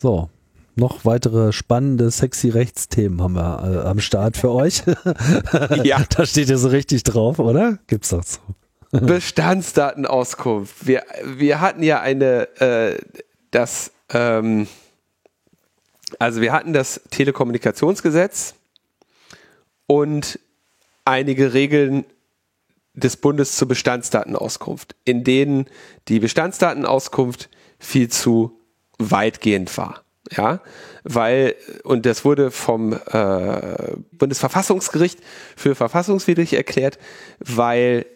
So, 0.00 0.28
noch 0.74 1.04
weitere 1.04 1.52
spannende, 1.52 2.10
sexy 2.10 2.48
Rechtsthemen 2.48 3.20
haben 3.20 3.34
wir 3.34 3.84
äh, 3.84 3.88
am 3.88 4.00
Start 4.00 4.36
für 4.36 4.50
euch. 4.50 4.82
ja. 5.84 6.02
da 6.16 6.26
steht 6.26 6.48
ja 6.48 6.56
so 6.56 6.68
richtig 6.68 7.04
drauf, 7.04 7.38
oder? 7.38 7.78
Gibt's 7.86 8.08
doch 8.08 8.24
so. 8.24 8.40
Bestandsdatenauskunft. 9.00 10.86
Wir, 10.86 11.04
wir 11.24 11.60
hatten 11.60 11.82
ja 11.82 12.00
eine, 12.00 12.48
äh, 12.60 12.98
das, 13.50 13.90
ähm, 14.10 14.68
also 16.18 16.42
wir 16.42 16.52
hatten 16.52 16.74
das 16.74 17.00
Telekommunikationsgesetz 17.10 18.54
und 19.86 20.38
einige 21.06 21.54
Regeln 21.54 22.04
des 22.92 23.16
Bundes 23.16 23.56
zur 23.56 23.68
Bestandsdatenauskunft, 23.68 24.94
in 25.06 25.24
denen 25.24 25.66
die 26.08 26.20
Bestandsdatenauskunft 26.20 27.48
viel 27.78 28.08
zu 28.08 28.60
weitgehend 28.98 29.76
war. 29.78 30.04
Ja, 30.30 30.60
weil, 31.02 31.56
und 31.82 32.06
das 32.06 32.24
wurde 32.24 32.50
vom 32.50 32.92
äh, 32.92 33.96
Bundesverfassungsgericht 34.12 35.18
für 35.56 35.74
verfassungswidrig 35.74 36.52
erklärt, 36.52 36.98
weil 37.38 38.06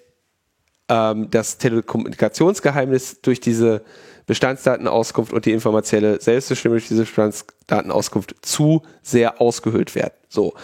ähm, 0.88 1.30
das 1.30 1.58
Telekommunikationsgeheimnis 1.58 3.20
durch 3.20 3.40
diese 3.40 3.82
Bestandsdatenauskunft 4.26 5.32
und 5.32 5.46
die 5.46 5.52
informationelle 5.52 6.20
Selbstbestimmung 6.20 6.78
durch 6.78 6.88
diese 6.88 7.02
Bestandsdatenauskunft 7.02 8.34
zu 8.42 8.82
sehr 9.02 9.40
ausgehöhlt 9.40 9.94
werden. 9.94 10.14
So. 10.28 10.54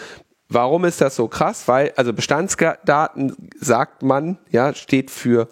Warum 0.49 0.85
ist 0.85 1.01
das 1.01 1.15
so 1.15 1.27
krass? 1.27 1.67
Weil, 1.67 1.93
also 1.95 2.13
Bestandsdaten 2.13 3.35
sagt 3.59 4.03
man, 4.03 4.37
ja, 4.51 4.73
steht 4.75 5.09
für 5.09 5.47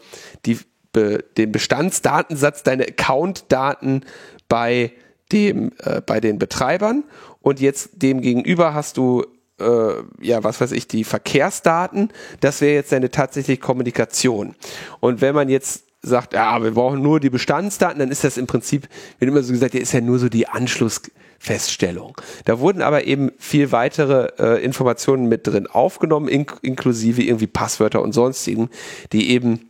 die, 0.45 0.59
be, 0.93 1.23
den 1.37 1.51
Bestandsdatensatz, 1.51 2.61
deine 2.61 2.83
Accountdaten 2.83 4.05
bei 4.47 4.91
dem, 5.31 5.71
äh, 5.79 6.01
bei 6.01 6.19
den 6.19 6.37
Betreibern 6.37 7.05
und 7.39 7.59
jetzt 7.59 8.03
dem 8.03 8.21
gegenüber 8.21 8.73
hast 8.73 8.97
du 8.97 9.25
äh, 9.61 10.03
ja, 10.25 10.43
was 10.43 10.59
weiß 10.59 10.71
ich, 10.71 10.87
die 10.87 11.03
Verkehrsdaten, 11.03 12.11
das 12.39 12.61
wäre 12.61 12.73
jetzt 12.73 12.93
eine 12.93 13.11
tatsächliche 13.11 13.59
Kommunikation. 13.59 14.55
Und 14.99 15.21
wenn 15.21 15.35
man 15.35 15.49
jetzt 15.49 15.83
sagt, 16.01 16.33
ja, 16.33 16.61
wir 16.63 16.71
brauchen 16.71 17.01
nur 17.01 17.19
die 17.19 17.29
Bestandsdaten, 17.29 17.99
dann 17.99 18.09
ist 18.09 18.23
das 18.23 18.37
im 18.37 18.47
Prinzip, 18.47 18.87
wird 19.19 19.29
immer 19.29 19.43
so 19.43 19.53
gesagt, 19.53 19.73
ja, 19.73 19.79
ist 19.79 19.93
ja 19.93 20.01
nur 20.01 20.19
so 20.19 20.29
die 20.29 20.47
Anschlussfeststellung. 20.47 22.19
Da 22.45 22.59
wurden 22.59 22.81
aber 22.81 23.05
eben 23.05 23.31
viel 23.37 23.71
weitere 23.71 24.29
äh, 24.39 24.63
Informationen 24.63 25.27
mit 25.27 25.45
drin 25.45 25.67
aufgenommen, 25.67 26.27
in, 26.27 26.45
inklusive 26.63 27.21
irgendwie 27.21 27.47
Passwörter 27.47 28.01
und 28.01 28.13
sonstigen, 28.13 28.69
die 29.11 29.29
eben 29.29 29.69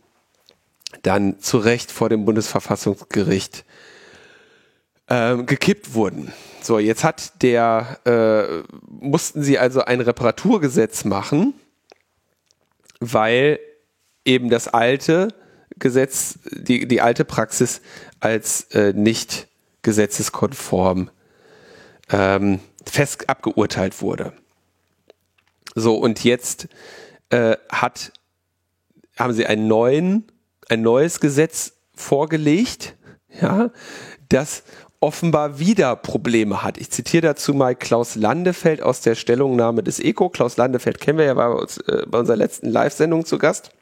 dann 1.02 1.38
zu 1.40 1.58
Recht 1.58 1.90
vor 1.90 2.08
dem 2.08 2.24
Bundesverfassungsgericht 2.24 3.64
ähm, 5.08 5.46
gekippt 5.46 5.94
wurden. 5.94 6.32
So, 6.62 6.78
jetzt 6.78 7.02
hat 7.02 7.42
der, 7.42 7.98
äh, 8.04 8.62
mussten 8.88 9.42
sie 9.42 9.58
also 9.58 9.82
ein 9.82 10.00
Reparaturgesetz 10.00 11.04
machen, 11.04 11.54
weil 13.00 13.58
eben 14.24 14.48
das 14.48 14.68
alte 14.68 15.28
Gesetz, 15.78 16.38
die, 16.50 16.86
die 16.86 17.00
alte 17.00 17.24
Praxis 17.24 17.80
als 18.20 18.62
äh, 18.72 18.92
nicht 18.92 19.48
gesetzeskonform 19.82 21.10
ähm, 22.10 22.60
fest 22.86 23.28
abgeurteilt 23.28 24.00
wurde. 24.00 24.32
So, 25.74 25.96
und 25.96 26.22
jetzt 26.22 26.68
äh, 27.30 27.56
hat, 27.70 28.12
haben 29.18 29.32
sie 29.32 29.46
einen 29.46 29.66
neuen, 29.66 30.30
ein 30.68 30.82
neues 30.82 31.18
Gesetz 31.18 31.72
vorgelegt, 31.94 32.94
ja, 33.40 33.70
das 34.28 34.62
offenbar 35.02 35.58
wieder 35.58 35.96
Probleme 35.96 36.62
hat. 36.62 36.78
Ich 36.78 36.90
zitiere 36.90 37.22
dazu 37.22 37.54
mal 37.54 37.74
Klaus 37.74 38.14
Landefeld 38.14 38.82
aus 38.82 39.00
der 39.00 39.16
Stellungnahme 39.16 39.82
des 39.82 39.98
ECO. 39.98 40.28
Klaus 40.28 40.56
Landefeld 40.56 41.00
kennen 41.00 41.18
wir 41.18 41.24
ja 41.24 41.34
bei, 41.34 41.48
uns, 41.48 41.78
äh, 41.78 42.04
bei 42.06 42.20
unserer 42.20 42.36
letzten 42.36 42.68
Live-Sendung 42.70 43.24
zu 43.24 43.38
Gast. 43.38 43.72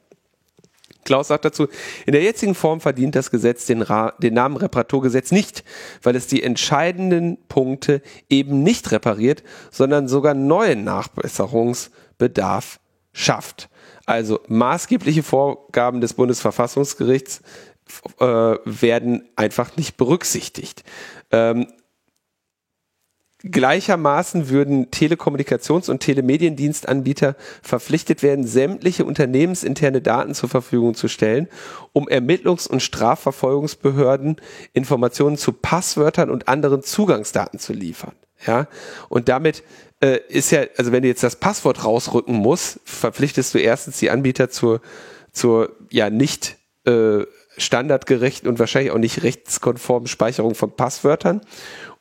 Klaus 1.04 1.28
sagt 1.28 1.44
dazu, 1.44 1.68
in 2.06 2.12
der 2.12 2.22
jetzigen 2.22 2.54
Form 2.54 2.80
verdient 2.80 3.14
das 3.16 3.30
Gesetz 3.30 3.66
den, 3.66 3.82
Ra 3.82 4.14
den 4.18 4.34
Namen 4.34 4.56
Reparaturgesetz 4.56 5.30
nicht, 5.30 5.64
weil 6.02 6.16
es 6.16 6.26
die 6.26 6.42
entscheidenden 6.42 7.38
Punkte 7.48 8.02
eben 8.28 8.62
nicht 8.62 8.90
repariert, 8.90 9.42
sondern 9.70 10.08
sogar 10.08 10.34
neuen 10.34 10.84
Nachbesserungsbedarf 10.84 12.80
schafft. 13.12 13.68
Also 14.06 14.40
maßgebliche 14.48 15.22
Vorgaben 15.22 16.00
des 16.00 16.14
Bundesverfassungsgerichts 16.14 17.42
äh, 18.18 18.24
werden 18.64 19.28
einfach 19.36 19.76
nicht 19.76 19.96
berücksichtigt. 19.96 20.84
Ähm, 21.30 21.66
Gleichermaßen 23.42 24.50
würden 24.50 24.90
Telekommunikations- 24.90 25.90
und 25.90 26.00
Telemediendienstanbieter 26.00 27.36
verpflichtet 27.62 28.22
werden, 28.22 28.46
sämtliche 28.46 29.06
unternehmensinterne 29.06 30.02
Daten 30.02 30.34
zur 30.34 30.50
Verfügung 30.50 30.94
zu 30.94 31.08
stellen, 31.08 31.48
um 31.94 32.06
Ermittlungs- 32.06 32.68
und 32.68 32.80
Strafverfolgungsbehörden 32.82 34.36
Informationen 34.74 35.38
zu 35.38 35.52
Passwörtern 35.52 36.28
und 36.28 36.48
anderen 36.48 36.82
Zugangsdaten 36.82 37.58
zu 37.58 37.72
liefern. 37.72 38.12
Ja, 38.46 38.68
und 39.08 39.28
damit 39.28 39.62
äh, 40.02 40.18
ist 40.28 40.50
ja, 40.50 40.64
also 40.76 40.92
wenn 40.92 41.02
du 41.02 41.08
jetzt 41.08 41.22
das 41.22 41.36
Passwort 41.36 41.84
rausrücken 41.84 42.34
musst, 42.34 42.80
verpflichtest 42.84 43.54
du 43.54 43.58
erstens 43.58 43.98
die 43.98 44.10
Anbieter 44.10 44.50
zur, 44.50 44.80
zur 45.32 45.76
ja 45.90 46.10
nicht 46.10 46.56
äh, 46.86 47.24
standardgerechten 47.60 48.48
und 48.48 48.58
wahrscheinlich 48.58 48.92
auch 48.92 48.98
nicht 48.98 49.22
rechtskonformen 49.22 50.06
Speicherung 50.06 50.54
von 50.54 50.72
Passwörtern 50.72 51.40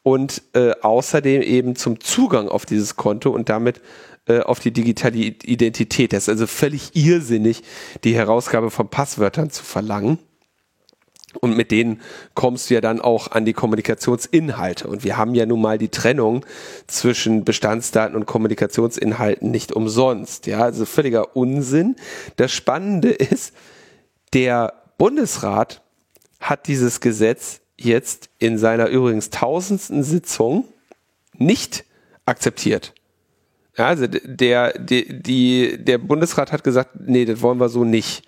und 0.03 0.41
äh, 0.53 0.71
außerdem 0.81 1.41
eben 1.41 1.75
zum 1.75 1.99
Zugang 1.99 2.49
auf 2.49 2.65
dieses 2.65 2.95
Konto 2.95 3.29
und 3.29 3.49
damit 3.49 3.81
äh, 4.27 4.39
auf 4.39 4.59
die 4.59 4.71
digitale 4.71 5.17
Identität. 5.17 6.13
Das 6.13 6.23
ist 6.23 6.29
also 6.29 6.47
völlig 6.47 6.95
irrsinnig, 6.95 7.63
die 8.03 8.15
Herausgabe 8.15 8.69
von 8.71 8.89
Passwörtern 8.89 9.49
zu 9.49 9.63
verlangen. 9.63 10.19
Und 11.41 11.55
mit 11.55 11.69
denen 11.69 12.01
kommst 12.33 12.69
du 12.69 12.73
ja 12.73 12.81
dann 12.81 13.01
auch 13.01 13.31
an 13.31 13.45
die 13.45 13.53
Kommunikationsinhalte. 13.53 14.87
Und 14.87 15.03
wir 15.03 15.15
haben 15.15 15.35
ja 15.35 15.45
nun 15.45 15.61
mal 15.61 15.77
die 15.77 15.89
Trennung 15.89 16.43
zwischen 16.87 17.45
Bestandsdaten 17.45 18.15
und 18.15 18.25
Kommunikationsinhalten 18.25 19.51
nicht 19.51 19.71
umsonst. 19.71 20.47
Ja, 20.47 20.61
also 20.61 20.85
völliger 20.85 21.35
Unsinn. 21.35 21.97
Das 22.37 22.51
Spannende 22.51 23.09
ist, 23.09 23.53
der 24.33 24.73
Bundesrat 24.99 25.81
hat 26.39 26.67
dieses 26.67 26.99
Gesetz 26.99 27.61
jetzt 27.77 28.29
in 28.37 28.57
seiner 28.57 28.89
übrigens 28.89 29.29
tausendsten 29.31 30.03
Sitzung 30.03 30.65
nicht 31.33 31.85
akzeptiert. 32.25 32.93
Ja, 33.77 33.87
also 33.87 34.07
der, 34.07 34.73
der, 34.73 34.77
die, 34.77 35.77
der 35.79 35.97
Bundesrat 35.99 36.51
hat 36.51 36.65
gesagt, 36.65 36.91
nee, 36.99 37.23
das 37.23 37.41
wollen 37.41 37.59
wir 37.59 37.69
so 37.69 37.85
nicht. 37.85 38.23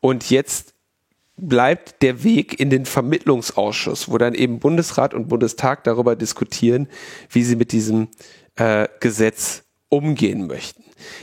Und 0.00 0.30
jetzt 0.30 0.74
bleibt 1.36 2.02
der 2.02 2.24
Weg 2.24 2.58
in 2.58 2.70
den 2.70 2.86
Vermittlungsausschuss, 2.86 4.10
wo 4.10 4.18
dann 4.18 4.34
eben 4.34 4.58
Bundesrat 4.58 5.14
und 5.14 5.28
Bundestag 5.28 5.84
darüber 5.84 6.16
diskutieren, 6.16 6.88
wie 7.30 7.44
sie 7.44 7.54
mit 7.54 7.70
diesem 7.70 8.08
äh, 8.56 8.88
Gesetz 8.98 9.62
umgehen 9.88 10.48
möchten. 10.48 10.79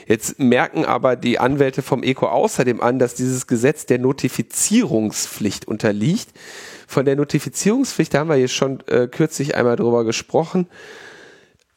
Jetzt 0.07 0.39
merken 0.39 0.85
aber 0.85 1.15
die 1.15 1.39
Anwälte 1.39 1.81
vom 1.81 2.03
ECO 2.03 2.27
außerdem 2.27 2.81
an, 2.81 2.99
dass 2.99 3.15
dieses 3.15 3.47
Gesetz 3.47 3.85
der 3.85 3.99
Notifizierungspflicht 3.99 5.67
unterliegt. 5.67 6.29
Von 6.87 7.05
der 7.05 7.15
Notifizierungspflicht, 7.15 8.13
da 8.13 8.19
haben 8.19 8.29
wir 8.29 8.35
hier 8.35 8.47
schon 8.47 8.81
äh, 8.87 9.07
kürzlich 9.07 9.55
einmal 9.55 9.75
drüber 9.75 10.05
gesprochen. 10.05 10.67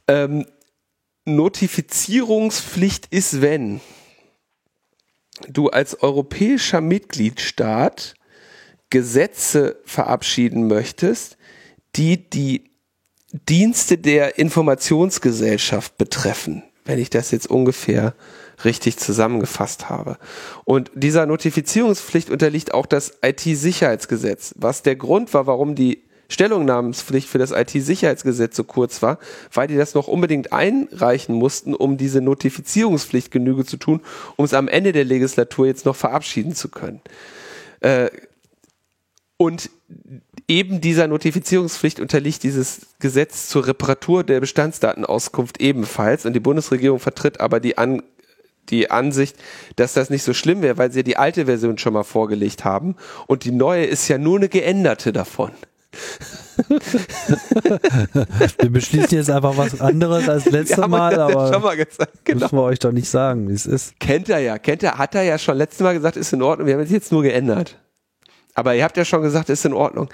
Ähm, 0.09 0.47
Notifizierungspflicht 1.25 3.07
ist, 3.11 3.43
wenn 3.43 3.81
du 5.49 5.69
als 5.69 6.03
europäischer 6.03 6.81
Mitgliedstaat 6.81 8.15
Gesetze 8.91 9.81
verabschieden 9.85 10.67
möchtest, 10.67 11.37
die 11.97 12.29
die 12.29 12.71
Dienste 13.33 13.97
der 13.97 14.39
Informationsgesellschaft 14.39 15.97
betreffen, 15.97 16.65
wenn 16.91 16.99
ich 16.99 17.09
das 17.09 17.31
jetzt 17.31 17.49
ungefähr 17.49 18.15
richtig 18.65 18.99
zusammengefasst 18.99 19.89
habe. 19.89 20.19
Und 20.65 20.91
dieser 20.95 21.25
Notifizierungspflicht 21.25 22.31
unterliegt 22.31 22.75
auch 22.75 22.85
das 22.85 23.19
IT-Sicherheitsgesetz, 23.23 24.55
was 24.57 24.83
der 24.83 24.97
Grund 24.97 25.33
war, 25.33 25.47
warum 25.47 25.77
die 25.77 26.03
Stellungnahmenspflicht 26.29 27.29
für 27.29 27.39
das 27.39 27.53
IT-Sicherheitsgesetz 27.53 28.57
so 28.57 28.65
kurz 28.65 29.03
war, 29.03 29.19
weil 29.53 29.69
die 29.69 29.77
das 29.77 29.95
noch 29.95 30.09
unbedingt 30.09 30.53
einreichen 30.53 31.37
mussten, 31.37 31.75
um 31.75 31.97
diese 31.97 32.21
Notifizierungspflicht 32.21 33.31
Genüge 33.31 33.65
zu 33.65 33.77
tun, 33.77 34.01
um 34.35 34.45
es 34.45 34.53
am 34.53 34.67
Ende 34.67 34.91
der 34.91 35.05
Legislatur 35.05 35.67
jetzt 35.67 35.87
noch 35.87 35.97
verabschieden 35.97 36.57
zu 36.57 36.71
können. 36.71 37.01
Äh, 37.81 38.11
und 39.37 39.71
eben 40.51 40.81
dieser 40.81 41.07
Notifizierungspflicht 41.07 42.01
unterliegt 42.01 42.43
dieses 42.43 42.89
Gesetz 42.99 43.49
zur 43.49 43.69
Reparatur 43.69 44.25
der 44.25 44.41
Bestandsdatenauskunft 44.41 45.61
ebenfalls. 45.61 46.27
Und 46.27 46.33
die 46.33 46.41
Bundesregierung 46.41 46.99
vertritt 46.99 47.41
aber 47.41 47.61
die, 47.61 47.79
An 47.79 48.03
die 48.69 48.91
Ansicht, 48.91 49.37
dass 49.77 49.95
das 49.95 50.11
nicht 50.11 50.25
so 50.25 50.35
schlimm 50.35 50.61
wäre, 50.61 50.77
weil 50.77 50.91
sie 50.91 50.99
ja 50.99 51.03
die 51.05 51.17
alte 51.17 51.47
Version 51.47 51.79
schon 51.79 51.93
mal 51.93 52.03
vorgelegt 52.03 52.65
haben. 52.65 52.97
Und 53.29 53.45
die 53.45 53.53
neue 53.53 53.85
ist 53.85 54.09
ja 54.09 54.19
nur 54.19 54.39
eine 54.39 54.49
geänderte 54.49 55.13
davon. 55.13 55.53
wir 58.59 58.71
beschließen 58.71 59.19
jetzt 59.19 59.31
einfach 59.31 59.57
was 59.57 59.81
anderes 59.81 60.29
als 60.29 60.47
letztes 60.47 60.87
Mal, 60.87 61.19
aber 61.19 61.53
schon 61.53 61.63
mal 61.63 61.77
gesagt, 61.77 62.25
genau. 62.25 62.45
müssen 62.45 62.57
wir 62.57 62.63
euch 62.63 62.79
doch 62.79 62.93
nicht 62.93 63.09
sagen, 63.09 63.49
wie 63.49 63.55
es 63.55 63.67
ist. 63.67 63.99
Kennt 63.99 64.29
er 64.29 64.39
ja, 64.39 64.59
kennt 64.59 64.85
er, 64.85 64.99
hat 64.99 65.17
er 65.17 65.23
ja 65.23 65.37
schon 65.39 65.57
letztes 65.57 65.81
Mal 65.81 65.95
gesagt, 65.95 66.17
ist 66.17 66.33
in 66.33 66.43
Ordnung, 66.43 66.69
wir 66.69 66.75
haben 66.75 66.83
es 66.83 66.91
jetzt 66.91 67.11
nur 67.11 67.23
geändert. 67.23 67.77
Aber 68.55 68.75
ihr 68.75 68.85
habt 68.85 68.97
ja 68.97 69.05
schon 69.05 69.23
gesagt, 69.23 69.49
ist 69.49 69.65
in 69.65 69.73
Ordnung. 69.73 70.09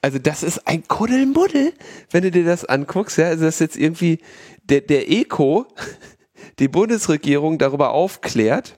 Also 0.00 0.18
das 0.18 0.42
ist 0.42 0.66
ein 0.66 0.88
Kuddelmuddel, 0.88 1.74
wenn 2.10 2.22
du 2.22 2.30
dir 2.30 2.44
das 2.44 2.64
anguckst. 2.64 3.18
Ja, 3.18 3.26
also 3.26 3.44
das 3.44 3.56
ist 3.56 3.60
jetzt 3.60 3.76
irgendwie 3.76 4.20
der, 4.64 4.80
der 4.80 5.10
Eco, 5.10 5.66
die 6.58 6.68
Bundesregierung 6.68 7.58
darüber 7.58 7.90
aufklärt. 7.90 8.76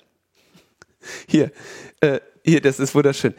Hier, 1.28 1.52
äh, 2.00 2.18
hier, 2.44 2.60
das 2.60 2.80
ist 2.80 2.94
wunderschön. 2.94 3.34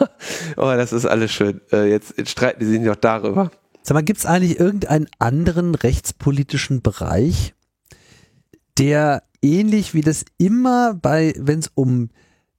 oh, 0.56 0.72
das 0.76 0.92
ist 0.92 1.06
alles 1.06 1.32
schön. 1.32 1.60
Äh, 1.72 1.90
jetzt, 1.90 2.14
streiten 2.28 2.60
die 2.60 2.66
sich 2.66 2.80
noch 2.80 2.96
darüber. 2.96 3.50
Sag 3.82 3.94
mal, 3.94 4.02
gibt 4.02 4.20
es 4.20 4.26
eigentlich 4.26 4.60
irgendeinen 4.60 5.08
anderen 5.18 5.74
rechtspolitischen 5.74 6.82
Bereich, 6.82 7.54
der 8.78 9.22
ähnlich 9.42 9.94
wie 9.94 10.02
das 10.02 10.24
immer 10.38 10.94
bei, 10.94 11.34
wenn 11.38 11.60
es 11.60 11.70
um 11.74 12.10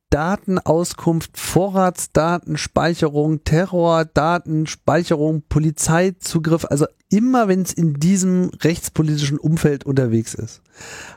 Datenauskunft, 0.09 1.37
Vorratsdatenspeicherung, 1.37 3.43
Terrordatenspeicherung, 3.45 5.43
Polizeizugriff, 5.47 6.65
also 6.65 6.85
immer 7.09 7.47
wenn 7.47 7.61
es 7.61 7.71
in 7.71 7.93
diesem 7.93 8.51
rechtspolitischen 8.61 9.39
Umfeld 9.39 9.85
unterwegs 9.85 10.33
ist, 10.33 10.61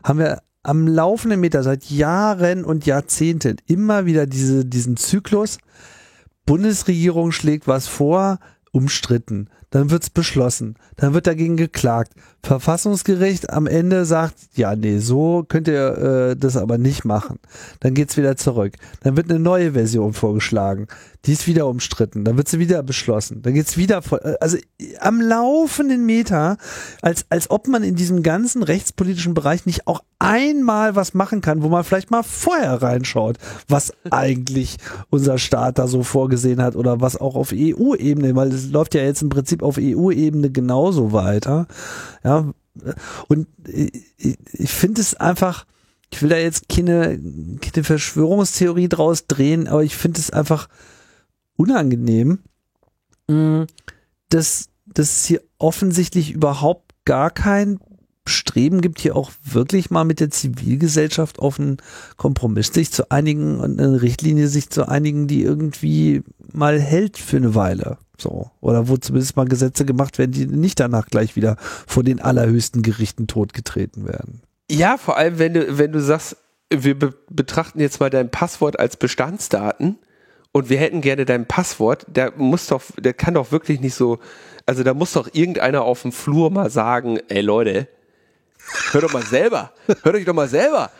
haben 0.04 0.20
wir 0.20 0.42
am 0.62 0.86
laufenden 0.86 1.40
Meter 1.40 1.64
seit 1.64 1.90
Jahren 1.90 2.64
und 2.64 2.86
Jahrzehnten 2.86 3.56
immer 3.66 4.06
wieder 4.06 4.26
diese, 4.26 4.64
diesen 4.64 4.96
Zyklus. 4.96 5.58
Bundesregierung 6.46 7.32
schlägt 7.32 7.66
was 7.66 7.88
vor, 7.88 8.38
umstritten 8.70 9.48
dann 9.74 9.90
wird's 9.90 10.09
beschlossen, 10.09 10.76
dann 10.94 11.14
wird 11.14 11.26
dagegen 11.26 11.56
geklagt. 11.56 12.12
Verfassungsgericht 12.44 13.51
am 13.51 13.66
Ende 13.66 14.05
sagt, 14.05 14.36
ja, 14.55 14.76
nee, 14.76 14.98
so 14.98 15.44
könnt 15.48 15.66
ihr 15.66 15.98
äh, 16.30 16.36
das 16.36 16.56
aber 16.56 16.78
nicht 16.78 17.05
machen. 17.05 17.40
Dann 17.80 17.94
geht's 17.94 18.16
wieder 18.16 18.36
zurück. 18.36 18.74
Dann 19.02 19.16
wird 19.16 19.30
eine 19.30 19.40
neue 19.40 19.72
Version 19.72 20.12
vorgeschlagen. 20.12 20.86
Die 21.24 21.32
ist 21.32 21.48
wieder 21.48 21.66
umstritten. 21.66 22.24
Dann 22.24 22.36
wird 22.36 22.48
sie 22.48 22.60
wieder 22.60 22.84
beschlossen. 22.84 23.42
Dann 23.42 23.55
geht's 23.55 23.76
wieder 23.76 24.01
vor, 24.02 24.24
äh, 24.24 24.36
also 24.40 24.59
am 25.01 25.20
laufenden 25.20 26.06
Meter, 26.06 26.56
als, 27.02 27.24
als 27.30 27.51
ob 27.51 27.66
man 27.66 27.82
in 27.82 27.96
diesem 27.96 28.22
ganzen 28.22 28.62
rechtspolitischen 28.62 29.34
Bereich 29.34 29.66
nicht 29.66 29.88
auch 29.88 30.05
einmal 30.20 30.94
was 30.94 31.14
machen 31.14 31.40
kann, 31.40 31.62
wo 31.62 31.68
man 31.68 31.82
vielleicht 31.82 32.10
mal 32.10 32.22
vorher 32.22 32.80
reinschaut, 32.80 33.38
was 33.68 33.92
eigentlich 34.10 34.76
unser 35.10 35.38
Staat 35.38 35.78
da 35.78 35.88
so 35.88 36.02
vorgesehen 36.02 36.62
hat 36.62 36.76
oder 36.76 37.01
was 37.01 37.20
auch 37.20 37.34
auf 37.34 37.52
EU-Ebene, 37.52 38.36
weil 38.36 38.52
es 38.52 38.70
läuft 38.70 38.94
ja 38.94 39.02
jetzt 39.02 39.22
im 39.22 39.30
Prinzip 39.30 39.63
auf 39.64 39.78
EU-Ebene 39.80 40.50
genauso 40.50 41.12
weiter. 41.12 41.66
Ja, 42.22 42.52
und 43.28 43.46
ich, 43.66 44.38
ich 44.52 44.70
finde 44.70 45.00
es 45.00 45.14
einfach, 45.14 45.66
ich 46.10 46.22
will 46.22 46.28
da 46.28 46.36
jetzt 46.36 46.68
keine, 46.68 47.18
keine 47.60 47.84
Verschwörungstheorie 47.84 48.88
draus 48.88 49.26
drehen, 49.26 49.68
aber 49.68 49.82
ich 49.82 49.96
finde 49.96 50.20
es 50.20 50.30
einfach 50.30 50.68
unangenehm, 51.56 52.40
mm, 53.28 53.62
dass, 54.28 54.68
dass 54.86 55.16
es 55.16 55.24
hier 55.26 55.42
offensichtlich 55.58 56.32
überhaupt 56.32 56.94
gar 57.04 57.30
kein 57.30 57.78
Streben 58.26 58.80
gibt, 58.80 59.01
hier 59.01 59.16
auch 59.16 59.32
wirklich 59.42 59.90
mal 59.90 60.05
mit 60.05 60.20
der 60.20 60.30
Zivilgesellschaft 60.30 61.38
auf 61.38 61.60
einen 61.60 61.76
Kompromiss 62.16 62.68
sich 62.68 62.90
zu 62.90 63.10
einigen 63.10 63.60
und 63.60 63.78
eine 63.78 64.01
Richtlinie 64.01 64.48
sich 64.48 64.70
zu 64.70 64.88
einigen, 64.88 65.26
die 65.26 65.42
irgendwie 65.42 66.22
mal 66.52 66.80
hält 66.80 67.18
für 67.18 67.36
eine 67.36 67.55
Weile. 67.55 67.98
So. 68.16 68.51
Oder 68.60 68.88
wo 68.88 68.96
zumindest 68.96 69.36
mal 69.36 69.46
Gesetze 69.46 69.84
gemacht 69.84 70.18
werden, 70.18 70.32
die 70.32 70.46
nicht 70.46 70.80
danach 70.80 71.06
gleich 71.06 71.36
wieder 71.36 71.56
vor 71.86 72.02
den 72.02 72.20
allerhöchsten 72.20 72.82
Gerichten 72.82 73.26
totgetreten 73.26 74.06
werden. 74.06 74.40
Ja, 74.70 74.96
vor 74.96 75.18
allem, 75.18 75.38
wenn 75.38 75.55
du, 75.55 75.78
wenn 75.78 75.92
du 75.92 76.01
sagst, 76.01 76.36
wir 76.70 76.98
be 76.98 77.14
betrachten 77.28 77.80
jetzt 77.80 78.01
mal 78.01 78.10
dein 78.10 78.30
Passwort 78.30 78.78
als 78.78 78.96
Bestandsdaten 78.96 79.98
und 80.52 80.70
wir 80.70 80.78
hätten 80.78 81.01
gerne 81.01 81.24
dein 81.24 81.46
Passwort, 81.46 82.06
der 82.09 82.32
muss 82.36 82.68
doch, 82.68 82.82
der 82.98 83.12
kann 83.12 83.34
doch 83.34 83.52
wirklich 83.52 83.80
nicht 83.80 83.94
so, 83.94 84.18
also 84.66 84.82
da 84.82 84.94
muss 84.94 85.12
doch 85.12 85.28
irgendeiner 85.32 85.82
auf 85.82 86.02
dem 86.02 86.12
Flur 86.12 86.51
mal 86.51 86.70
sagen, 86.70 87.18
ey 87.28 87.42
Leute, 87.42 87.88
hör 88.92 89.00
doch 89.02 89.12
mal 89.12 89.22
selber, 89.22 89.72
hör 90.02 90.14
euch 90.14 90.24
doch 90.24 90.34
mal 90.34 90.48
selber. 90.48 90.90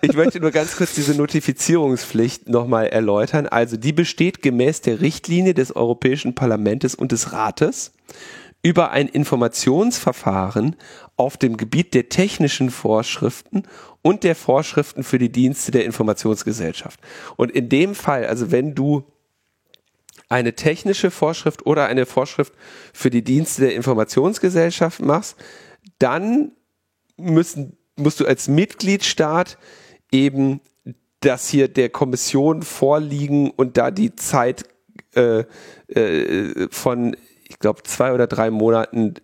ich 0.00 0.14
möchte 0.14 0.40
nur 0.40 0.50
ganz 0.50 0.76
kurz 0.76 0.94
diese 0.94 1.14
Notifizierungspflicht 1.14 2.48
nochmal 2.48 2.86
erläutern. 2.86 3.46
Also 3.46 3.76
die 3.76 3.92
besteht 3.92 4.42
gemäß 4.42 4.80
der 4.80 5.00
Richtlinie 5.00 5.54
des 5.54 5.74
Europäischen 5.74 6.34
Parlaments 6.34 6.94
und 6.94 7.12
des 7.12 7.32
Rates 7.32 7.92
über 8.62 8.90
ein 8.92 9.08
Informationsverfahren 9.08 10.76
auf 11.16 11.36
dem 11.36 11.56
Gebiet 11.56 11.94
der 11.94 12.08
technischen 12.08 12.70
Vorschriften 12.70 13.64
und 14.02 14.24
der 14.24 14.34
Vorschriften 14.34 15.02
für 15.02 15.18
die 15.18 15.30
Dienste 15.30 15.72
der 15.72 15.84
Informationsgesellschaft. 15.84 17.00
Und 17.36 17.50
in 17.50 17.68
dem 17.68 17.94
Fall, 17.94 18.26
also 18.26 18.50
wenn 18.50 18.74
du 18.74 19.04
eine 20.32 20.54
technische 20.54 21.10
Vorschrift 21.10 21.66
oder 21.66 21.86
eine 21.86 22.06
Vorschrift 22.06 22.52
für 22.92 23.10
die 23.10 23.22
Dienste 23.22 23.62
der 23.62 23.74
Informationsgesellschaft 23.74 25.00
machst, 25.00 25.36
dann 25.98 26.52
müssen, 27.16 27.76
musst 27.96 28.20
du 28.20 28.26
als 28.26 28.48
Mitgliedstaat 28.48 29.58
eben 30.10 30.60
das 31.20 31.48
hier 31.48 31.68
der 31.68 31.88
Kommission 31.88 32.62
vorliegen 32.62 33.50
und 33.50 33.76
da 33.76 33.90
die 33.90 34.16
Zeit 34.16 34.64
äh, 35.14 35.44
äh, 35.88 36.68
von 36.70 37.16
ich 37.52 37.58
glaube, 37.58 37.82
zwei 37.82 38.12
oder 38.12 38.26
drei 38.26 38.50
Monaten 38.50 39.14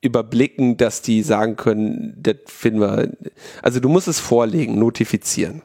überblicken, 0.00 0.76
dass 0.76 1.02
die 1.02 1.22
sagen 1.22 1.56
können, 1.56 2.14
das 2.16 2.36
finden 2.46 2.80
wir. 2.80 3.10
Also 3.62 3.80
du 3.80 3.88
musst 3.88 4.06
es 4.06 4.20
vorlegen, 4.20 4.78
notifizieren. 4.78 5.62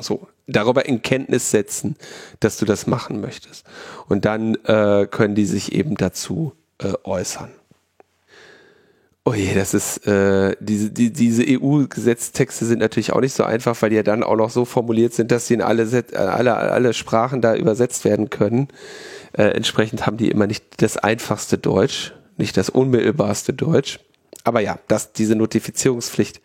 So, 0.00 0.26
darüber 0.52 0.86
in 0.86 1.02
Kenntnis 1.02 1.50
setzen, 1.50 1.96
dass 2.40 2.56
du 2.56 2.64
das 2.64 2.86
machen 2.86 3.20
möchtest. 3.20 3.64
Und 4.08 4.24
dann 4.24 4.54
äh, 4.64 5.06
können 5.10 5.34
die 5.34 5.46
sich 5.46 5.72
eben 5.72 5.96
dazu 5.96 6.52
äh, 6.78 6.92
äußern. 7.04 7.50
Oh 9.24 9.34
je, 9.34 9.54
das 9.54 9.72
ist, 9.72 10.04
äh, 10.08 10.56
diese, 10.58 10.90
die, 10.90 11.12
diese 11.12 11.44
EU-Gesetztexte 11.46 12.64
sind 12.64 12.80
natürlich 12.80 13.12
auch 13.12 13.20
nicht 13.20 13.34
so 13.34 13.44
einfach, 13.44 13.80
weil 13.80 13.90
die 13.90 13.96
ja 13.96 14.02
dann 14.02 14.24
auch 14.24 14.34
noch 14.34 14.50
so 14.50 14.64
formuliert 14.64 15.14
sind, 15.14 15.30
dass 15.30 15.46
sie 15.46 15.54
in 15.54 15.62
alle, 15.62 15.86
alle, 16.14 16.56
alle 16.56 16.92
Sprachen 16.92 17.40
da 17.40 17.54
übersetzt 17.54 18.04
werden 18.04 18.30
können. 18.30 18.66
Äh, 19.32 19.44
entsprechend 19.44 20.06
haben 20.06 20.16
die 20.16 20.28
immer 20.28 20.48
nicht 20.48 20.64
das 20.78 20.96
einfachste 20.96 21.56
Deutsch, 21.56 22.12
nicht 22.36 22.56
das 22.56 22.68
unmittelbarste 22.68 23.52
Deutsch. 23.52 24.00
Aber 24.42 24.58
ja, 24.58 24.80
dass 24.88 25.12
diese 25.12 25.36
Notifizierungspflicht 25.36 26.40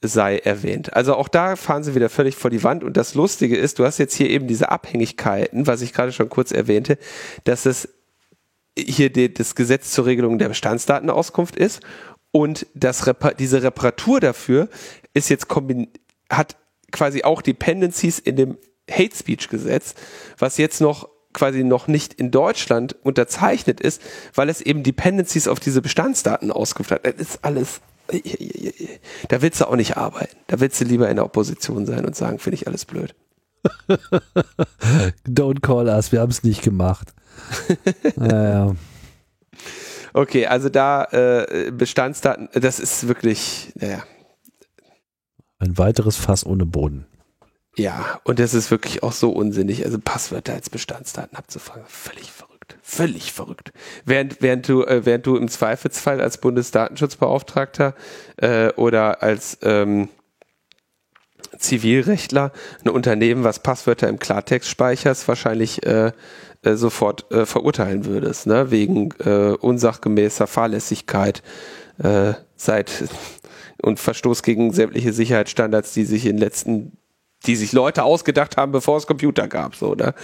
sei 0.00 0.38
erwähnt. 0.38 0.94
Also 0.94 1.14
auch 1.14 1.28
da 1.28 1.56
fahren 1.56 1.82
sie 1.82 1.94
wieder 1.94 2.08
völlig 2.08 2.36
vor 2.36 2.50
die 2.50 2.62
Wand. 2.62 2.84
Und 2.84 2.96
das 2.96 3.14
Lustige 3.14 3.56
ist, 3.56 3.78
du 3.78 3.84
hast 3.84 3.98
jetzt 3.98 4.14
hier 4.14 4.30
eben 4.30 4.46
diese 4.46 4.70
Abhängigkeiten, 4.70 5.66
was 5.66 5.82
ich 5.82 5.92
gerade 5.92 6.12
schon 6.12 6.28
kurz 6.28 6.52
erwähnte, 6.52 6.98
dass 7.44 7.66
es 7.66 7.88
hier 8.76 9.10
die, 9.10 9.32
das 9.32 9.54
Gesetz 9.54 9.90
zur 9.90 10.06
Regelung 10.06 10.38
der 10.38 10.48
Bestandsdatenauskunft 10.48 11.56
ist 11.56 11.80
und 12.30 12.66
das 12.74 13.10
diese 13.38 13.62
Reparatur 13.62 14.20
dafür 14.20 14.68
ist 15.14 15.30
jetzt 15.30 15.48
hat 16.30 16.56
quasi 16.92 17.24
auch 17.24 17.42
Dependencies 17.42 18.18
in 18.18 18.36
dem 18.36 18.58
Hate 18.90 19.16
Speech 19.16 19.48
Gesetz, 19.48 19.94
was 20.38 20.58
jetzt 20.58 20.80
noch 20.80 21.08
quasi 21.32 21.62
noch 21.64 21.88
nicht 21.88 22.14
in 22.14 22.30
Deutschland 22.30 22.96
unterzeichnet 23.02 23.80
ist, 23.80 24.00
weil 24.34 24.48
es 24.48 24.60
eben 24.60 24.82
Dependencies 24.82 25.48
auf 25.48 25.60
diese 25.60 25.82
Bestandsdatenauskunft 25.82 26.90
hat. 26.90 27.06
Das 27.06 27.14
ist 27.16 27.44
alles, 27.44 27.80
da 29.28 29.42
willst 29.42 29.60
du 29.60 29.68
auch 29.68 29.76
nicht 29.76 29.96
arbeiten. 29.96 30.36
Da 30.46 30.60
willst 30.60 30.80
du 30.80 30.84
lieber 30.84 31.08
in 31.08 31.16
der 31.16 31.24
Opposition 31.24 31.86
sein 31.86 32.04
und 32.04 32.16
sagen, 32.16 32.38
finde 32.38 32.56
ich 32.56 32.66
alles 32.66 32.84
blöd. 32.84 33.14
Don't 35.26 35.60
call 35.60 35.88
us, 35.88 36.12
wir 36.12 36.20
haben 36.20 36.30
es 36.30 36.42
nicht 36.42 36.62
gemacht. 36.62 37.12
naja. 38.16 38.74
Okay, 40.12 40.46
also 40.46 40.68
da 40.68 41.04
äh, 41.04 41.70
Bestandsdaten, 41.70 42.48
das 42.54 42.80
ist 42.80 43.08
wirklich, 43.08 43.72
naja. 43.74 44.02
Ein 45.58 45.76
weiteres 45.76 46.16
Fass 46.16 46.46
ohne 46.46 46.66
Boden. 46.66 47.06
Ja, 47.76 48.20
und 48.24 48.38
das 48.38 48.54
ist 48.54 48.70
wirklich 48.70 49.02
auch 49.02 49.12
so 49.12 49.30
unsinnig. 49.30 49.84
Also 49.84 49.98
Passwörter 49.98 50.54
als 50.54 50.70
Bestandsdaten 50.70 51.36
abzufragen, 51.36 51.84
völlig 51.86 52.30
verrückt. 52.30 52.47
Völlig 52.82 53.32
verrückt. 53.32 53.72
Während, 54.04 54.42
während, 54.42 54.68
du, 54.68 54.84
äh, 54.84 55.04
während 55.04 55.26
du 55.26 55.36
im 55.36 55.48
Zweifelsfall 55.48 56.20
als 56.20 56.38
Bundesdatenschutzbeauftragter 56.38 57.94
äh, 58.36 58.72
oder 58.74 59.22
als 59.22 59.58
ähm, 59.62 60.08
Zivilrechtler 61.56 62.52
ein 62.84 62.90
Unternehmen, 62.90 63.44
was 63.44 63.62
Passwörter 63.62 64.08
im 64.08 64.18
Klartext 64.18 64.68
speicherst, 64.68 65.28
wahrscheinlich 65.28 65.84
äh, 65.86 66.12
äh, 66.62 66.74
sofort 66.74 67.30
äh, 67.30 67.46
verurteilen 67.46 68.04
würdest, 68.04 68.46
ne? 68.46 68.70
wegen 68.70 69.10
äh, 69.24 69.54
unsachgemäßer 69.58 70.46
Fahrlässigkeit 70.46 71.42
seit 72.54 73.08
und 73.82 73.98
Verstoß 73.98 74.44
gegen 74.44 74.72
sämtliche 74.72 75.12
Sicherheitsstandards, 75.12 75.94
die 75.94 76.04
sich 76.04 76.26
in 76.26 76.36
den 76.36 76.38
letzten 76.38 76.96
die 77.46 77.56
sich 77.56 77.72
Leute 77.72 78.02
ausgedacht 78.02 78.56
haben, 78.56 78.72
bevor 78.72 78.96
es 78.96 79.06
Computer 79.06 79.48
gab. 79.48 79.76
So, 79.76 79.94
ne? 79.94 80.14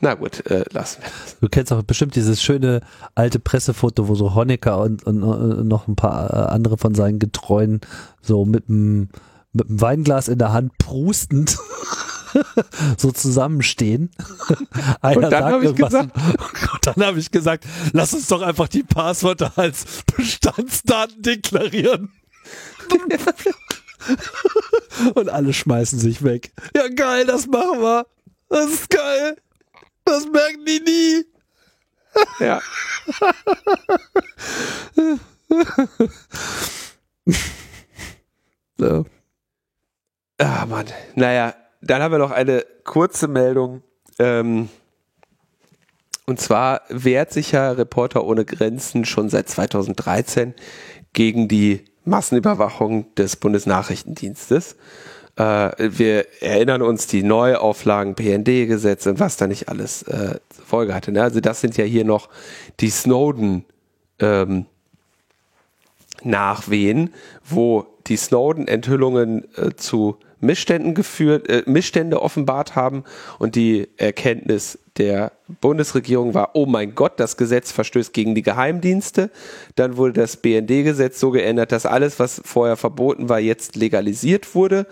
Na 0.00 0.14
gut, 0.14 0.46
äh, 0.50 0.64
lassen 0.72 1.02
wir 1.02 1.10
das. 1.10 1.36
Du 1.40 1.48
kennst 1.48 1.72
auch 1.72 1.82
bestimmt 1.82 2.16
dieses 2.16 2.42
schöne 2.42 2.80
alte 3.14 3.38
Pressefoto, 3.38 4.08
wo 4.08 4.14
so 4.14 4.34
Honecker 4.34 4.80
und, 4.80 5.04
und, 5.04 5.22
und 5.22 5.68
noch 5.68 5.86
ein 5.86 5.96
paar 5.96 6.30
äh, 6.30 6.52
andere 6.52 6.78
von 6.78 6.94
seinen 6.94 7.18
Getreuen 7.18 7.80
so 8.20 8.44
mit 8.44 8.68
einem 8.68 9.08
mit 9.52 9.68
einem 9.68 9.80
Weinglas 9.82 10.28
in 10.28 10.38
der 10.38 10.54
Hand 10.54 10.78
prustend 10.78 11.58
so 12.96 13.12
zusammenstehen. 13.12 14.10
Einer 15.02 15.16
und 15.24 15.30
dann 15.30 15.44
habe 15.44 15.66
ich 15.66 15.74
gesagt, 15.74 16.16
und 16.16 16.86
dann 16.86 17.04
habe 17.04 17.18
ich 17.18 17.30
gesagt, 17.30 17.64
lass 17.92 18.14
uns 18.14 18.28
doch 18.28 18.42
einfach 18.42 18.68
die 18.68 18.82
Passwörter 18.82 19.52
als 19.56 19.84
Bestandsdaten 20.16 21.22
deklarieren. 21.22 22.12
Und 25.14 25.28
alle 25.28 25.52
schmeißen 25.52 25.98
sich 25.98 26.22
weg. 26.22 26.52
Ja, 26.76 26.86
geil, 26.88 27.26
das 27.26 27.46
machen 27.46 27.80
wir. 27.80 28.06
Das 28.48 28.70
ist 28.70 28.88
geil. 28.90 29.36
Das 30.04 30.26
merken 30.26 30.64
die 30.66 30.80
nie. 30.80 31.24
Ja. 32.40 32.60
so. 38.76 39.06
Ah, 40.36 40.66
Mann. 40.66 40.84
Naja, 41.14 41.54
dann 41.80 42.02
haben 42.02 42.12
wir 42.12 42.18
noch 42.18 42.32
eine 42.32 42.66
kurze 42.84 43.28
Meldung. 43.28 43.82
Ähm, 44.18 44.68
und 46.26 46.38
zwar 46.38 46.82
wehrt 46.88 47.32
sich 47.32 47.52
ja 47.52 47.72
Reporter 47.72 48.24
ohne 48.24 48.44
Grenzen 48.44 49.06
schon 49.06 49.30
seit 49.30 49.48
2013 49.48 50.54
gegen 51.12 51.48
die 51.48 51.84
Massenüberwachung 52.04 53.14
des 53.14 53.36
Bundesnachrichtendienstes. 53.36 54.76
Äh, 55.36 55.70
wir 55.78 56.26
erinnern 56.42 56.82
uns 56.82 57.06
die 57.06 57.22
Neuauflagen, 57.22 58.14
PND-Gesetz 58.14 59.06
und 59.06 59.20
was 59.20 59.36
da 59.36 59.46
nicht 59.46 59.68
alles 59.68 60.02
äh, 60.04 60.38
Folge 60.66 60.94
hatte. 60.94 61.12
Ne? 61.12 61.22
Also 61.22 61.40
das 61.40 61.60
sind 61.60 61.76
ja 61.76 61.84
hier 61.84 62.04
noch 62.04 62.28
die 62.80 62.90
Snowden 62.90 63.64
ähm, 64.18 64.66
Nachwehen, 66.24 67.12
wo 67.44 67.86
die 68.06 68.16
Snowden-Enthüllungen 68.16 69.44
äh, 69.56 69.74
zu 69.74 70.18
Missständen 70.42 70.94
geführt, 70.94 71.48
äh, 71.48 71.62
Missstände 71.66 72.20
offenbart 72.20 72.74
haben 72.74 73.04
und 73.38 73.54
die 73.54 73.88
Erkenntnis 73.96 74.78
der 74.98 75.32
Bundesregierung 75.60 76.34
war, 76.34 76.50
oh 76.54 76.66
mein 76.66 76.94
Gott, 76.94 77.18
das 77.18 77.36
Gesetz 77.36 77.72
verstößt 77.72 78.12
gegen 78.12 78.34
die 78.34 78.42
Geheimdienste. 78.42 79.30
Dann 79.76 79.96
wurde 79.96 80.14
das 80.14 80.36
BND-Gesetz 80.36 81.18
so 81.18 81.30
geändert, 81.30 81.72
dass 81.72 81.86
alles, 81.86 82.18
was 82.18 82.42
vorher 82.44 82.76
verboten 82.76 83.28
war, 83.28 83.40
jetzt 83.40 83.76
legalisiert 83.76 84.54
wurde. 84.54 84.86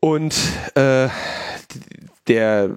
Und 0.00 0.34
äh, 0.74 1.08
der 2.28 2.70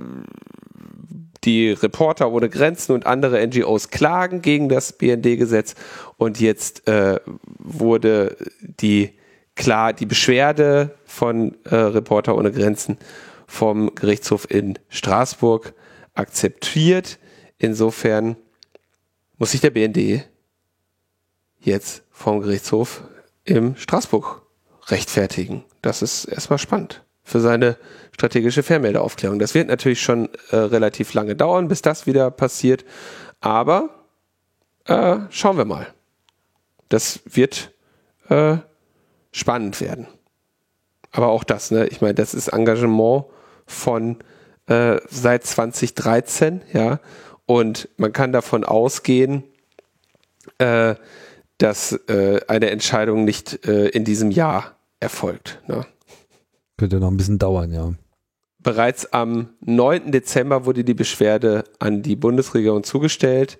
die 1.44 1.72
Reporter 1.72 2.32
ohne 2.32 2.50
Grenzen 2.50 2.92
und 2.94 3.06
andere 3.06 3.46
NGOs 3.46 3.90
klagen 3.90 4.42
gegen 4.42 4.68
das 4.68 4.94
BND-Gesetz 4.94 5.76
und 6.18 6.40
jetzt 6.40 6.88
äh, 6.88 7.20
wurde 7.60 8.36
die 8.60 9.12
klar 9.56 9.94
die 9.94 10.06
Beschwerde 10.06 10.96
von 11.16 11.56
äh, 11.64 11.76
Reporter 11.76 12.36
ohne 12.36 12.52
Grenzen 12.52 12.98
vom 13.48 13.96
Gerichtshof 13.96 14.50
in 14.50 14.78
Straßburg 14.90 15.74
akzeptiert. 16.14 17.20
Insofern 17.58 18.36
muss 19.38 19.52
sich 19.52 19.62
der 19.62 19.70
BND 19.70 20.26
jetzt 21.60 22.04
vom 22.12 22.42
Gerichtshof 22.42 23.04
im 23.46 23.76
Straßburg 23.78 24.42
rechtfertigen. 24.88 25.64
Das 25.82 26.02
ist 26.02 26.26
erstmal 26.26 26.60
spannend 26.60 27.04
für 27.24 27.40
seine 27.40 27.78
strategische 28.12 28.62
Fernmeldeaufklärung. 28.62 29.40
Das 29.40 29.56
wird 29.56 29.68
natürlich 29.68 30.02
schon 30.02 30.30
äh, 30.52 30.58
relativ 30.58 31.14
lange 31.14 31.36
dauern, 31.36 31.68
bis 31.68 31.82
das 31.82 32.06
wieder 32.06 32.30
passiert. 32.30 32.86
Aber 33.40 33.90
äh, 34.86 35.18
schauen 35.30 35.58
wir 35.58 35.66
mal. 35.66 35.88
Das 36.90 37.22
wird 37.26 37.72
äh, 38.30 38.58
spannend 39.32 39.82
werden. 39.82 40.08
Aber 41.16 41.30
auch 41.30 41.46
das, 41.46 41.72
ne? 41.72 41.88
Ich 41.88 42.02
meine, 42.02 42.14
das 42.14 42.34
ist 42.34 42.50
Engagement 42.50 43.24
von 43.66 44.18
äh, 44.68 44.98
seit 45.10 45.46
2013, 45.46 46.62
ja. 46.74 47.00
Und 47.46 47.88
man 47.96 48.12
kann 48.12 48.34
davon 48.34 48.66
ausgehen, 48.66 49.44
äh, 50.58 50.96
dass 51.58 51.94
äh, 52.10 52.42
eine 52.50 52.70
Entscheidung 52.70 53.24
nicht 53.24 53.66
äh, 53.66 53.88
in 53.88 54.04
diesem 54.04 54.30
Jahr 54.30 54.76
erfolgt. 55.00 55.62
Ne? 55.68 55.86
Könnte 56.78 57.00
noch 57.00 57.12
ein 57.12 57.18
bisschen 57.18 57.40
dauern, 57.40 57.72
ja. 57.72 57.94
Bereits 58.62 59.14
am 59.14 59.54
9. 59.62 60.12
Dezember 60.12 60.66
wurde 60.66 60.84
die 60.84 60.96
Beschwerde 60.96 61.64
an 61.80 62.02
die 62.02 62.18
Bundesregierung 62.18 62.84
zugestellt. 62.84 63.58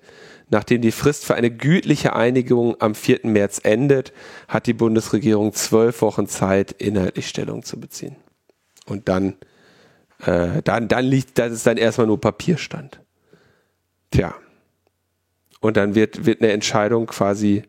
Nachdem 0.50 0.82
die 0.82 0.92
Frist 0.92 1.26
für 1.26 1.36
eine 1.36 1.50
gütliche 1.50 2.16
Einigung 2.16 2.80
am 2.80 2.94
4. 2.94 3.22
März 3.24 3.62
endet, 3.64 4.14
hat 4.48 4.68
die 4.68 4.74
Bundesregierung 4.74 5.54
zwölf 5.54 6.02
Wochen 6.02 6.28
Zeit, 6.28 6.72
inhaltlich 6.72 7.28
Stellung 7.28 7.64
zu 7.64 7.80
beziehen. 7.80 8.16
Und 8.86 9.10
dann, 9.10 9.36
äh, 10.24 10.62
dann, 10.64 10.88
dann 10.88 11.06
liegt, 11.06 11.40
das 11.40 11.52
ist 11.52 11.66
dann 11.66 11.78
erstmal 11.78 12.08
nur 12.08 12.22
Papierstand. 12.22 13.02
Tja. 14.12 14.36
Und 15.62 15.78
dann 15.78 15.96
wird, 15.96 16.26
wird 16.26 16.42
eine 16.42 16.52
Entscheidung 16.52 17.08
quasi 17.08 17.64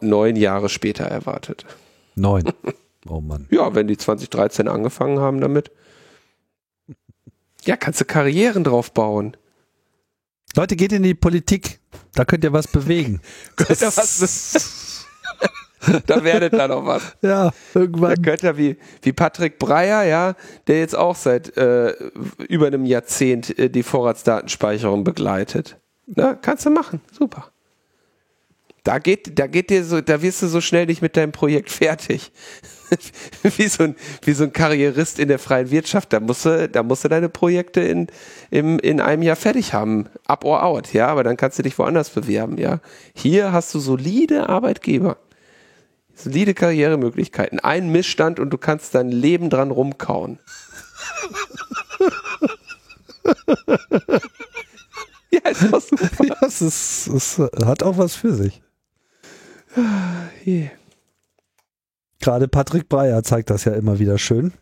neun 0.00 0.36
Jahre 0.36 0.68
später 0.68 1.04
erwartet. 1.04 1.64
Neun. 2.14 2.44
Oh 3.08 3.20
Mann. 3.20 3.46
Ja, 3.52 3.72
wenn 3.76 3.86
die 3.86 3.96
2013 3.96 4.66
angefangen 4.66 5.20
haben 5.20 5.40
damit. 5.40 5.70
Ja, 7.64 7.76
kannst 7.76 8.00
du 8.00 8.04
Karrieren 8.04 8.64
drauf 8.64 8.92
bauen. 8.92 9.36
Leute, 10.56 10.74
geht 10.74 10.90
in 10.90 11.04
die 11.04 11.14
Politik. 11.14 11.78
Da 12.16 12.24
könnt 12.24 12.42
ihr 12.44 12.52
was 12.52 12.66
bewegen. 12.66 13.20
könnt 13.56 13.80
ihr 13.80 13.88
was 13.88 15.06
da 16.06 16.24
werdet 16.24 16.54
da 16.54 16.66
noch 16.66 16.84
was. 16.84 17.16
Ja, 17.22 17.52
irgendwann. 17.74 18.14
Da 18.14 18.22
könnt 18.22 18.42
ihr 18.42 18.56
wie, 18.56 18.76
wie 19.02 19.12
Patrick 19.12 19.58
Breyer, 19.58 20.02
ja, 20.04 20.34
der 20.66 20.80
jetzt 20.80 20.96
auch 20.96 21.14
seit 21.14 21.56
äh, 21.56 21.90
über 22.48 22.66
einem 22.66 22.84
Jahrzehnt 22.84 23.56
äh, 23.58 23.70
die 23.70 23.82
Vorratsdatenspeicherung 23.82 25.04
begleitet. 25.04 25.78
Na, 26.06 26.34
kannst 26.34 26.66
du 26.66 26.70
machen. 26.70 27.00
Super. 27.12 27.50
Da 28.86 29.00
geht, 29.00 29.36
da 29.36 29.48
geht 29.48 29.70
dir 29.70 29.84
so, 29.84 30.00
da 30.00 30.22
wirst 30.22 30.42
du 30.42 30.46
so 30.46 30.60
schnell 30.60 30.86
nicht 30.86 31.02
mit 31.02 31.16
deinem 31.16 31.32
Projekt 31.32 31.72
fertig. 31.72 32.30
wie, 33.42 33.66
so 33.66 33.82
ein, 33.82 33.96
wie 34.22 34.32
so 34.32 34.44
ein 34.44 34.52
Karrierist 34.52 35.18
in 35.18 35.26
der 35.26 35.40
freien 35.40 35.72
Wirtschaft. 35.72 36.12
Da 36.12 36.20
musst 36.20 36.46
du, 36.46 36.68
da 36.68 36.84
musst 36.84 37.02
du 37.02 37.08
deine 37.08 37.28
Projekte 37.28 37.80
in, 37.80 38.06
im, 38.52 38.78
in 38.78 39.00
einem 39.00 39.22
Jahr 39.22 39.34
fertig 39.34 39.72
haben. 39.72 40.08
Up 40.28 40.44
or 40.44 40.62
out, 40.62 40.92
ja, 40.92 41.08
aber 41.08 41.24
dann 41.24 41.36
kannst 41.36 41.58
du 41.58 41.64
dich 41.64 41.76
woanders 41.80 42.10
bewerben, 42.10 42.58
ja. 42.58 42.78
Hier 43.12 43.50
hast 43.50 43.74
du 43.74 43.80
solide 43.80 44.48
Arbeitgeber. 44.48 45.16
Solide 46.14 46.54
Karrieremöglichkeiten. 46.54 47.58
Ein 47.58 47.90
Missstand 47.90 48.38
und 48.38 48.50
du 48.50 48.58
kannst 48.58 48.94
dein 48.94 49.10
Leben 49.10 49.50
dran 49.50 49.72
rumkauen. 49.72 50.38
ja, 55.32 55.40
ist 55.50 55.88
super. 55.88 56.24
Ja, 56.24 56.36
es, 56.42 56.62
ist, 56.62 57.08
es 57.08 57.40
hat 57.64 57.82
auch 57.82 57.98
was 57.98 58.14
für 58.14 58.32
sich. 58.32 58.62
Yeah. 60.46 60.70
Gerade 62.20 62.46
Patrick 62.46 62.88
Breyer 62.88 63.24
zeigt 63.24 63.50
das 63.50 63.64
ja 63.64 63.72
immer 63.72 63.98
wieder 63.98 64.16
schön. 64.16 64.52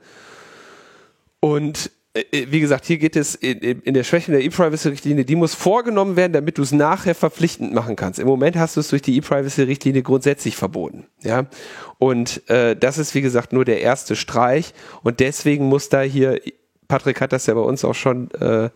Und 1.41 1.91
äh, 2.15 2.47
wie 2.51 2.61
gesagt, 2.61 2.87
hier 2.87 2.99
geht 2.99 3.17
es 3.17 3.35
in, 3.35 3.59
in 3.59 3.95
der 3.95 4.05
Schwäche 4.05 4.33
der 4.33 4.43
E-Privacy-Richtlinie, 4.43 5.25
die 5.25 5.37
muss 5.37 5.55
vorgenommen 5.55 6.17
werden, 6.17 6.33
damit 6.33 6.59
du 6.59 6.63
es 6.63 6.73
nachher 6.73 7.15
verpflichtend 7.15 7.75
machen 7.75 7.97
kannst. 7.97 8.19
Im 8.19 8.27
Moment 8.27 8.57
hast 8.57 8.77
du 8.77 8.81
es 8.81 8.89
durch 8.89 9.03
die 9.03 9.17
E-Privacy-Richtlinie 9.17 10.03
grundsätzlich 10.03 10.57
verboten. 10.57 11.07
Ja? 11.23 11.47
Und 11.99 12.49
äh, 12.49 12.75
das 12.75 12.99
ist, 12.99 13.15
wie 13.15 13.23
gesagt, 13.23 13.53
nur 13.53 13.65
der 13.65 13.81
erste 13.81 14.17
Streich. 14.17 14.73
Und 15.03 15.21
deswegen 15.21 15.67
muss 15.67 15.89
da 15.89 16.01
hier 16.03 16.41
Patrick 16.89 17.21
hat 17.21 17.33
das 17.33 17.47
ja 17.47 17.55
bei 17.55 17.61
uns 17.61 17.85
auch 17.85 17.95
schon 17.95 18.31
äh, 18.33 18.71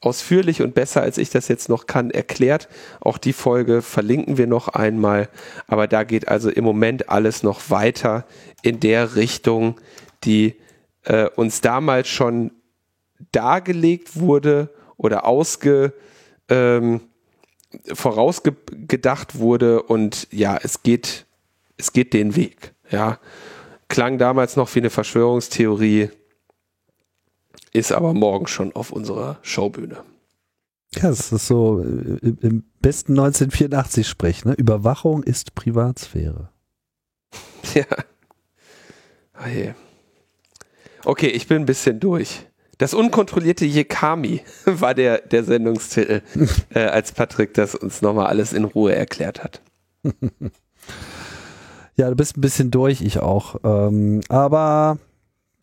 ausführlich 0.00 0.62
und 0.62 0.74
besser, 0.74 1.02
als 1.02 1.18
ich 1.18 1.30
das 1.30 1.48
jetzt 1.48 1.68
noch 1.68 1.86
kann, 1.86 2.10
erklärt. 2.10 2.68
Auch 3.00 3.18
die 3.18 3.32
Folge 3.32 3.82
verlinken 3.82 4.36
wir 4.38 4.46
noch 4.46 4.68
einmal. 4.68 5.28
Aber 5.66 5.88
da 5.88 6.04
geht 6.04 6.28
also 6.28 6.50
im 6.50 6.64
Moment 6.64 7.08
alles 7.08 7.42
noch 7.42 7.70
weiter 7.70 8.26
in 8.62 8.78
der 8.80 9.16
Richtung, 9.16 9.80
die 10.24 10.56
äh, 11.04 11.28
uns 11.30 11.60
damals 11.60 12.08
schon 12.08 12.52
dargelegt 13.32 14.20
wurde 14.20 14.70
oder 14.96 15.24
ausge 15.26 15.94
ähm, 16.48 17.00
vorausgedacht 17.92 19.38
wurde 19.38 19.82
und 19.82 20.28
ja, 20.30 20.58
es 20.62 20.82
geht, 20.82 21.26
es 21.76 21.92
geht 21.92 22.12
den 22.12 22.36
Weg. 22.36 22.74
Ja, 22.90 23.18
klang 23.88 24.18
damals 24.18 24.56
noch 24.56 24.72
wie 24.74 24.80
eine 24.80 24.90
Verschwörungstheorie 24.90 26.10
ist 27.76 27.92
aber 27.92 28.14
morgen 28.14 28.46
schon 28.46 28.74
auf 28.74 28.90
unserer 28.90 29.38
Showbühne. 29.42 29.98
Ja, 30.94 31.08
das 31.08 31.30
ist 31.30 31.46
so 31.46 31.80
äh, 31.80 32.34
im 32.40 32.64
besten 32.80 33.12
1984 33.12 34.08
sprech, 34.08 34.44
ne? 34.44 34.54
Überwachung 34.54 35.22
ist 35.22 35.54
Privatsphäre. 35.54 36.50
Ja. 37.74 37.84
Oh 39.38 39.74
Okay, 41.04 41.26
ich 41.26 41.46
bin 41.46 41.58
ein 41.58 41.66
bisschen 41.66 42.00
durch. 42.00 42.46
Das 42.78 42.94
unkontrollierte 42.94 43.66
Yekami 43.66 44.42
war 44.64 44.94
der, 44.94 45.18
der 45.18 45.44
Sendungstitel, 45.44 46.22
äh, 46.70 46.80
als 46.80 47.12
Patrick 47.12 47.52
das 47.54 47.74
uns 47.74 48.02
nochmal 48.02 48.26
alles 48.26 48.52
in 48.52 48.64
Ruhe 48.64 48.94
erklärt 48.94 49.42
hat. 49.42 49.60
ja, 51.96 52.08
du 52.08 52.16
bist 52.16 52.38
ein 52.38 52.40
bisschen 52.40 52.70
durch, 52.70 53.02
ich 53.02 53.18
auch. 53.18 53.56
Ähm, 53.64 54.20
aber 54.28 54.98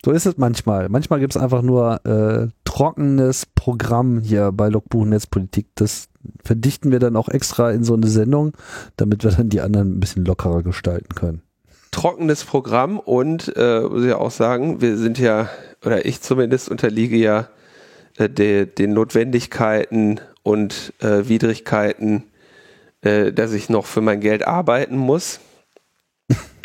so 0.04 0.10
ist 0.10 0.26
es 0.26 0.36
manchmal. 0.36 0.88
Manchmal 0.90 1.18
gibt 1.18 1.34
es 1.34 1.40
einfach 1.40 1.62
nur 1.62 2.04
äh, 2.04 2.48
trockenes 2.64 3.46
Programm 3.46 4.20
hier 4.20 4.52
bei 4.52 4.68
Logbuch 4.68 5.06
Netzpolitik. 5.06 5.68
Das 5.76 6.08
verdichten 6.42 6.92
wir 6.92 6.98
dann 6.98 7.16
auch 7.16 7.28
extra 7.28 7.70
in 7.70 7.84
so 7.84 7.94
eine 7.94 8.08
Sendung, 8.08 8.52
damit 8.96 9.24
wir 9.24 9.30
dann 9.30 9.48
die 9.48 9.62
anderen 9.62 9.96
ein 9.96 10.00
bisschen 10.00 10.26
lockerer 10.26 10.62
gestalten 10.62 11.14
können. 11.14 11.42
Trockenes 11.90 12.44
Programm 12.44 12.98
und 12.98 13.56
äh, 13.56 13.80
muss 13.80 14.04
ich 14.04 14.12
auch 14.12 14.30
sagen, 14.30 14.82
wir 14.82 14.98
sind 14.98 15.18
ja, 15.18 15.48
oder 15.84 16.04
ich 16.04 16.20
zumindest 16.20 16.68
unterliege 16.68 17.16
ja 17.16 17.48
äh, 18.18 18.28
de, 18.28 18.66
den 18.66 18.92
Notwendigkeiten 18.92 20.20
und 20.42 20.92
äh, 21.00 21.28
Widrigkeiten, 21.28 22.24
äh, 23.00 23.32
dass 23.32 23.52
ich 23.52 23.70
noch 23.70 23.86
für 23.86 24.02
mein 24.02 24.20
Geld 24.20 24.46
arbeiten 24.46 24.96
muss. 24.96 25.40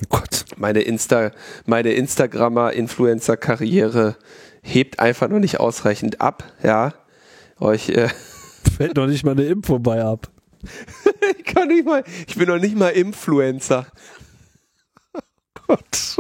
Gott. 0.08 0.46
meine 0.58 0.82
Insta, 0.82 1.32
meine 1.66 1.94
Instagrammer-Influencer-Karriere 1.94 4.16
hebt 4.62 5.00
einfach 5.00 5.28
noch 5.28 5.40
nicht 5.40 5.60
ausreichend 5.60 6.22
ab, 6.22 6.44
ja. 6.64 6.94
Euch 7.60 7.90
äh 7.90 8.10
fällt 8.78 8.96
noch 8.96 9.08
nicht 9.08 9.26
mal 9.26 9.32
eine 9.32 9.44
Info 9.44 9.80
bei 9.80 10.04
ab. 10.04 10.30
ich 11.38 11.46
kann 11.46 11.68
nicht 11.68 11.86
mal, 11.86 12.04
ich 12.28 12.36
bin 12.36 12.48
noch 12.48 12.60
nicht 12.60 12.78
mal 12.78 12.90
Influencer. 12.90 13.88
Gott. 15.68 16.18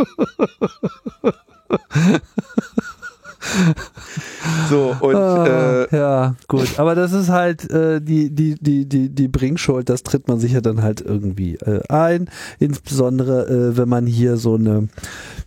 So, 4.69 4.95
und 4.99 5.15
ah, 5.15 5.83
äh, 5.85 5.95
ja, 5.95 6.35
gut. 6.47 6.77
Aber 6.77 6.93
das 6.93 7.13
ist 7.13 7.29
halt 7.29 7.69
äh, 7.71 8.01
die, 8.01 8.29
die, 8.29 8.55
die, 8.55 8.85
die, 8.85 9.09
die 9.09 9.27
Bringschuld, 9.27 9.89
das 9.89 10.03
tritt 10.03 10.27
man 10.27 10.39
sicher 10.39 10.61
dann 10.61 10.81
halt 10.81 11.01
irgendwie 11.01 11.55
äh, 11.55 11.81
ein. 11.89 12.29
Insbesondere, 12.59 13.47
äh, 13.47 13.77
wenn 13.77 13.89
man 13.89 14.05
hier 14.05 14.37
so 14.37 14.55
eine, 14.55 14.89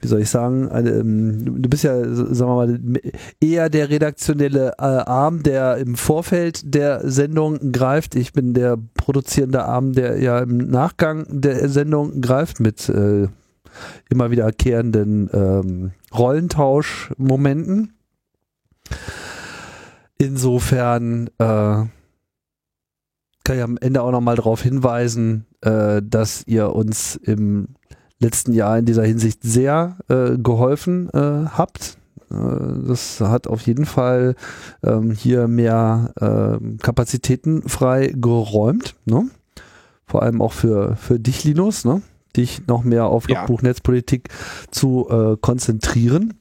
wie 0.00 0.08
soll 0.08 0.20
ich 0.20 0.30
sagen, 0.30 0.70
eine, 0.70 0.90
ähm, 0.90 1.62
du 1.62 1.68
bist 1.68 1.84
ja, 1.84 2.02
sagen 2.02 2.50
wir 2.50 2.66
mal, 2.66 2.80
eher 3.40 3.68
der 3.68 3.90
redaktionelle 3.90 4.72
äh, 4.78 4.82
Arm, 4.82 5.42
der 5.42 5.76
im 5.76 5.94
Vorfeld 5.94 6.74
der 6.74 7.08
Sendung 7.08 7.72
greift. 7.72 8.14
Ich 8.14 8.32
bin 8.32 8.54
der 8.54 8.78
produzierende 8.94 9.64
Arm, 9.64 9.92
der 9.92 10.18
ja 10.18 10.38
im 10.40 10.56
Nachgang 10.56 11.26
der 11.28 11.68
Sendung 11.68 12.20
greift 12.20 12.60
mit 12.60 12.88
äh, 12.88 13.28
immer 14.10 14.30
wiederkehrenden 14.30 15.30
ähm, 15.32 15.92
Rollentauschmomenten. 16.12 17.94
Insofern 20.18 21.28
äh, 21.38 21.84
kann 23.44 23.56
ich 23.56 23.62
am 23.62 23.76
Ende 23.78 24.02
auch 24.02 24.12
nochmal 24.12 24.36
darauf 24.36 24.62
hinweisen, 24.62 25.46
äh, 25.62 26.00
dass 26.04 26.44
ihr 26.46 26.74
uns 26.74 27.16
im 27.16 27.68
letzten 28.20 28.52
Jahr 28.52 28.78
in 28.78 28.84
dieser 28.86 29.04
Hinsicht 29.04 29.42
sehr 29.42 29.98
äh, 30.08 30.38
geholfen 30.38 31.10
äh, 31.10 31.46
habt. 31.50 31.98
Äh, 32.30 32.86
das 32.86 33.20
hat 33.20 33.48
auf 33.48 33.62
jeden 33.62 33.84
Fall 33.84 34.36
ähm, 34.84 35.10
hier 35.10 35.48
mehr 35.48 36.12
äh, 36.20 36.78
Kapazitäten 36.78 37.68
frei 37.68 38.12
geräumt. 38.14 38.94
Ne? 39.04 39.28
Vor 40.06 40.22
allem 40.22 40.40
auch 40.40 40.52
für, 40.52 40.96
für 40.96 41.18
dich, 41.18 41.44
Linus, 41.44 41.84
ne? 41.84 42.02
Dich 42.36 42.66
noch 42.66 42.84
mehr 42.84 43.06
auf 43.06 43.28
ja. 43.28 43.40
Logbuch-Netzpolitik 43.40 44.28
zu 44.70 45.08
äh, 45.08 45.36
konzentrieren. 45.40 46.34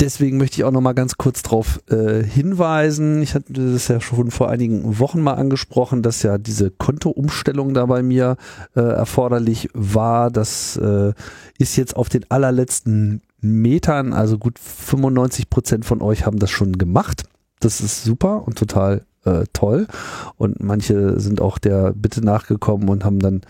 Deswegen 0.00 0.38
möchte 0.38 0.56
ich 0.56 0.64
auch 0.64 0.72
noch 0.72 0.80
mal 0.80 0.92
ganz 0.92 1.16
kurz 1.16 1.42
darauf 1.42 1.80
äh, 1.88 2.24
hinweisen. 2.24 3.22
Ich 3.22 3.34
hatte 3.34 3.52
das 3.52 3.86
ja 3.86 4.00
schon 4.00 4.32
vor 4.32 4.50
einigen 4.50 4.98
Wochen 4.98 5.20
mal 5.20 5.34
angesprochen, 5.34 6.02
dass 6.02 6.24
ja 6.24 6.36
diese 6.36 6.70
Kontoumstellung 6.72 7.74
da 7.74 7.86
bei 7.86 8.02
mir 8.02 8.36
äh, 8.74 8.80
erforderlich 8.80 9.68
war. 9.72 10.32
Das 10.32 10.76
äh, 10.76 11.12
ist 11.58 11.76
jetzt 11.76 11.94
auf 11.94 12.08
den 12.08 12.28
allerletzten 12.28 13.22
Metern, 13.40 14.12
also 14.12 14.36
gut 14.36 14.58
95 14.58 15.48
Prozent 15.48 15.84
von 15.84 16.02
euch 16.02 16.26
haben 16.26 16.40
das 16.40 16.50
schon 16.50 16.76
gemacht. 16.76 17.22
Das 17.60 17.80
ist 17.80 18.02
super 18.02 18.46
und 18.46 18.58
total 18.58 19.06
äh, 19.24 19.44
toll. 19.52 19.86
Und 20.36 20.62
manche 20.62 21.18
sind 21.20 21.40
auch 21.40 21.58
der 21.58 21.92
Bitte 21.92 22.24
nachgekommen 22.24 22.88
und 22.88 23.04
haben 23.04 23.18
dann 23.18 23.42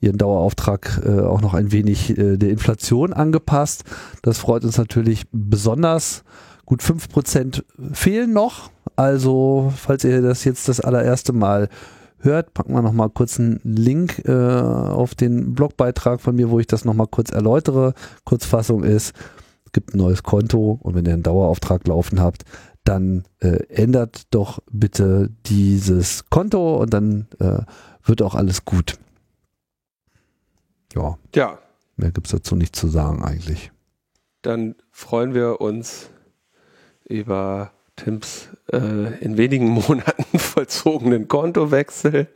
ihren 0.00 0.18
Dauerauftrag 0.18 1.02
äh, 1.04 1.20
auch 1.20 1.40
noch 1.40 1.54
ein 1.54 1.72
wenig 1.72 2.16
äh, 2.16 2.36
der 2.36 2.50
Inflation 2.50 3.12
angepasst. 3.12 3.84
Das 4.22 4.38
freut 4.38 4.64
uns 4.64 4.78
natürlich 4.78 5.24
besonders. 5.32 6.24
Gut 6.64 6.82
fünf 6.82 7.08
Prozent 7.08 7.64
fehlen 7.92 8.32
noch. 8.32 8.70
Also, 8.96 9.72
falls 9.76 10.04
ihr 10.04 10.22
das 10.22 10.44
jetzt 10.44 10.68
das 10.68 10.80
allererste 10.80 11.32
Mal 11.32 11.68
hört, 12.18 12.54
packen 12.54 12.72
wir 12.72 12.82
nochmal 12.82 13.10
kurz 13.10 13.38
einen 13.38 13.60
Link 13.62 14.22
äh, 14.26 14.32
auf 14.32 15.14
den 15.14 15.54
Blogbeitrag 15.54 16.20
von 16.20 16.34
mir, 16.34 16.50
wo 16.50 16.58
ich 16.58 16.66
das 16.66 16.84
nochmal 16.84 17.06
kurz 17.06 17.30
erläutere. 17.30 17.94
Kurzfassung 18.24 18.84
ist, 18.84 19.14
es 19.64 19.72
gibt 19.72 19.94
ein 19.94 19.98
neues 19.98 20.22
Konto 20.22 20.78
und 20.82 20.94
wenn 20.94 21.04
ihr 21.04 21.12
einen 21.12 21.22
Dauerauftrag 21.22 21.86
laufen 21.86 22.20
habt, 22.20 22.44
dann 22.88 23.24
äh, 23.40 23.64
ändert 23.68 24.34
doch 24.34 24.60
bitte 24.70 25.30
dieses 25.46 26.30
Konto 26.30 26.76
und 26.76 26.92
dann 26.92 27.26
äh, 27.38 27.60
wird 28.04 28.22
auch 28.22 28.34
alles 28.34 28.64
gut. 28.64 28.98
Ja. 30.94 31.18
Ja. 31.34 31.58
Mehr 31.96 32.12
gibt 32.12 32.26
es 32.26 32.32
dazu 32.32 32.56
nicht 32.56 32.76
zu 32.76 32.88
sagen 32.88 33.24
eigentlich. 33.24 33.72
Dann 34.42 34.76
freuen 34.90 35.34
wir 35.34 35.60
uns 35.60 36.10
über 37.08 37.72
Tims 37.96 38.48
äh, 38.72 39.18
in 39.22 39.36
wenigen 39.36 39.68
Monaten 39.88 40.38
vollzogenen 40.38 41.28
Kontowechsel. 41.28 42.28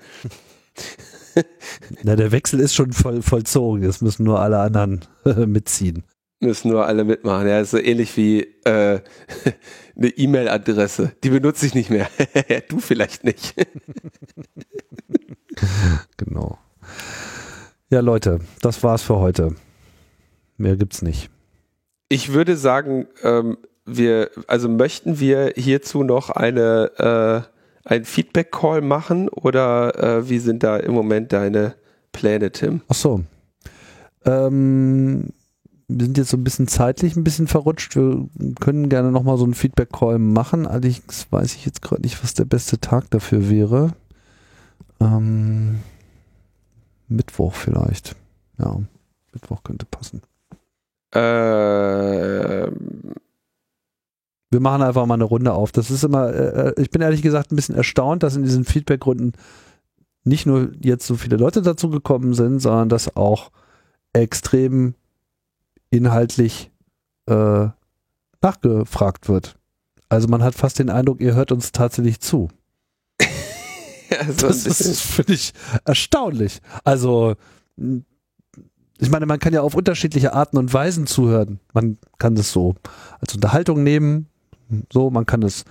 Na, 2.02 2.16
der 2.16 2.32
Wechsel 2.32 2.60
ist 2.60 2.74
schon 2.74 2.93
voll, 2.93 3.22
vollzogen. 3.22 3.82
Jetzt 3.82 4.02
müssen 4.02 4.24
nur 4.24 4.40
alle 4.40 4.59
anderen 4.59 5.01
mitziehen. 5.47 6.05
Müssen 6.41 6.71
nur 6.71 6.87
alle 6.87 7.05
mitmachen. 7.05 7.47
Ja, 7.47 7.61
ist 7.61 7.71
so 7.71 7.79
ähnlich 7.79 8.17
wie 8.17 8.41
äh, 8.65 9.01
eine 9.97 10.09
E-Mail-Adresse. 10.09 11.12
Die 11.23 11.29
benutze 11.29 11.67
ich 11.67 11.75
nicht 11.75 11.91
mehr. 11.91 12.09
du 12.69 12.81
vielleicht 12.81 13.25
nicht. 13.25 13.55
genau. 16.17 16.59
Ja, 17.91 18.01
Leute, 18.01 18.41
das 18.62 18.83
war's 18.83 19.03
für 19.03 19.19
heute. 19.19 19.55
Mehr 20.57 20.77
gibt's 20.77 21.03
nicht. 21.03 21.31
Ich 22.09 22.33
würde 22.33 22.57
sagen, 22.57 23.07
ähm, 23.23 23.59
wir, 23.85 24.31
also 24.47 24.69
möchten 24.69 25.21
wir 25.21 25.53
hierzu 25.57 26.05
noch 26.05 26.31
eine, 26.31 27.47
äh, 27.85 27.89
ein 27.89 28.05
Feedback-Call 28.05 28.81
machen 28.81 29.29
oder 29.29 30.03
äh, 30.03 30.29
wie 30.29 30.39
sind 30.39 30.62
da 30.62 30.79
im 30.79 30.93
Moment 30.93 31.33
deine 31.33 31.75
Pläne, 32.12 32.51
Tim? 32.53 32.81
Ach 32.89 32.95
so. 32.95 33.25
Ähm, 34.25 35.31
wir 35.99 36.07
sind 36.07 36.19
jetzt 36.19 36.31
so 36.31 36.37
ein 36.37 36.45
bisschen 36.45 36.69
zeitlich 36.69 37.17
ein 37.17 37.25
bisschen 37.25 37.47
verrutscht. 37.47 37.97
Wir 37.97 38.29
können 38.61 38.89
gerne 38.89 39.11
nochmal 39.11 39.37
so 39.39 39.45
einen 39.45 39.55
Feedback-Call 39.55 40.19
machen. 40.19 40.67
Allerdings 40.67 41.27
weiß 41.31 41.55
ich 41.55 41.67
jetzt 41.67 41.83
gerade 41.83 42.03
nicht, 42.03 42.23
was 42.23 42.35
der 42.35 42.45
beste 42.45 42.81
Tag 42.81 43.11
dafür 43.11 43.51
wäre. 43.51 43.93
Ähm, 45.01 45.81
Mittwoch 47.09 47.55
vielleicht. 47.55 48.15
Ja, 48.59 48.81
Mittwoch 49.33 49.62
könnte 49.65 49.87
passen. 49.87 50.23
Äh, 51.12 52.71
wir 54.51 54.61
machen 54.61 54.83
einfach 54.83 55.07
mal 55.07 55.15
eine 55.15 55.25
Runde 55.25 55.53
auf. 55.53 55.73
Das 55.73 55.91
ist 55.91 56.05
immer, 56.05 56.33
äh, 56.33 56.69
äh, 56.69 56.81
ich 56.81 56.91
bin 56.91 57.03
ehrlich 57.03 57.23
gesagt 57.23 57.53
ein 57.53 57.57
bisschen 57.57 57.75
erstaunt, 57.75 58.23
dass 58.23 58.37
in 58.37 58.45
diesen 58.45 58.65
Feedback-Runden 58.65 59.33
nicht 60.25 60.47
nur 60.47 60.71
jetzt 60.81 61.07
so 61.07 61.17
viele 61.17 61.37
Leute 61.37 61.62
dazu 61.62 61.91
gekommen 61.91 62.35
sind, 62.35 62.61
sondern 62.61 62.89
dass 62.89 63.17
auch 63.17 63.51
extrem 64.12 64.95
inhaltlich 65.91 66.71
äh, 67.27 67.69
nachgefragt 68.41 69.29
wird. 69.29 69.57
Also 70.09 70.29
man 70.29 70.43
hat 70.43 70.55
fast 70.55 70.79
den 70.79 70.91
Eindruck, 70.91 71.21
ihr 71.21 71.35
hört 71.35 71.53
uns 71.53 71.73
tatsächlich 71.73 72.21
zu. 72.21 72.49
ja, 73.21 74.33
so 74.33 74.49
das 74.49 74.67
ist, 74.67 75.01
finde 75.01 75.35
ich, 75.35 75.53
erstaunlich. 75.85 76.61
Also, 76.85 77.37
ich 77.77 79.11
meine, 79.11 79.27
man 79.27 79.39
kann 79.39 79.53
ja 79.53 79.62
auf 79.62 79.75
unterschiedliche 79.75 80.33
Arten 80.33 80.59
und 80.59 80.73
Weisen 80.73 81.07
zuhören. 81.07 81.61
Man 81.73 81.99
kann 82.19 82.35
das 82.35 82.51
so 82.51 82.75
als 83.21 83.35
Unterhaltung 83.35 83.83
nehmen, 83.83 84.27
so, 84.93 85.11
man 85.11 85.27
kann 85.27 85.43
es 85.43 85.65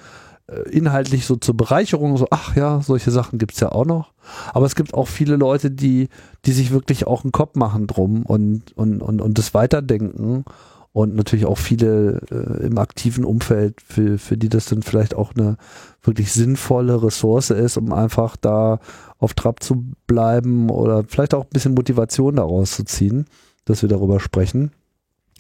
inhaltlich 0.71 1.25
so 1.25 1.35
zur 1.35 1.55
Bereicherung, 1.55 2.17
so, 2.17 2.27
ach 2.31 2.55
ja, 2.55 2.81
solche 2.81 3.11
Sachen 3.11 3.39
gibt's 3.39 3.59
ja 3.59 3.71
auch 3.71 3.85
noch. 3.85 4.13
Aber 4.53 4.65
es 4.65 4.75
gibt 4.75 4.93
auch 4.93 5.07
viele 5.07 5.35
Leute, 5.35 5.71
die, 5.71 6.09
die 6.45 6.51
sich 6.51 6.71
wirklich 6.71 7.07
auch 7.07 7.23
einen 7.23 7.31
Kopf 7.31 7.55
machen 7.55 7.87
drum 7.87 8.23
und, 8.23 8.75
und, 8.77 9.01
und, 9.01 9.21
und 9.21 9.37
das 9.37 9.53
weiterdenken. 9.53 10.45
Und 10.91 11.15
natürlich 11.15 11.45
auch 11.45 11.57
viele 11.57 12.21
äh, 12.31 12.65
im 12.65 12.77
aktiven 12.79 13.23
Umfeld, 13.23 13.79
für, 13.79 14.17
für 14.17 14.37
die 14.37 14.49
das 14.49 14.65
dann 14.65 14.81
vielleicht 14.81 15.13
auch 15.13 15.35
eine 15.35 15.57
wirklich 16.01 16.33
sinnvolle 16.33 17.03
Ressource 17.03 17.51
ist, 17.51 17.77
um 17.77 17.93
einfach 17.93 18.35
da 18.35 18.79
auf 19.19 19.35
Trab 19.35 19.61
zu 19.61 19.85
bleiben 20.07 20.69
oder 20.69 21.03
vielleicht 21.07 21.35
auch 21.35 21.43
ein 21.43 21.51
bisschen 21.51 21.75
Motivation 21.75 22.37
daraus 22.37 22.71
zu 22.71 22.83
ziehen, 22.85 23.25
dass 23.65 23.83
wir 23.83 23.89
darüber 23.89 24.19
sprechen. 24.19 24.71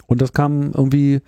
Und 0.05 0.21
das 0.21 0.33
kam 0.33 0.71
irgendwie 0.71 1.21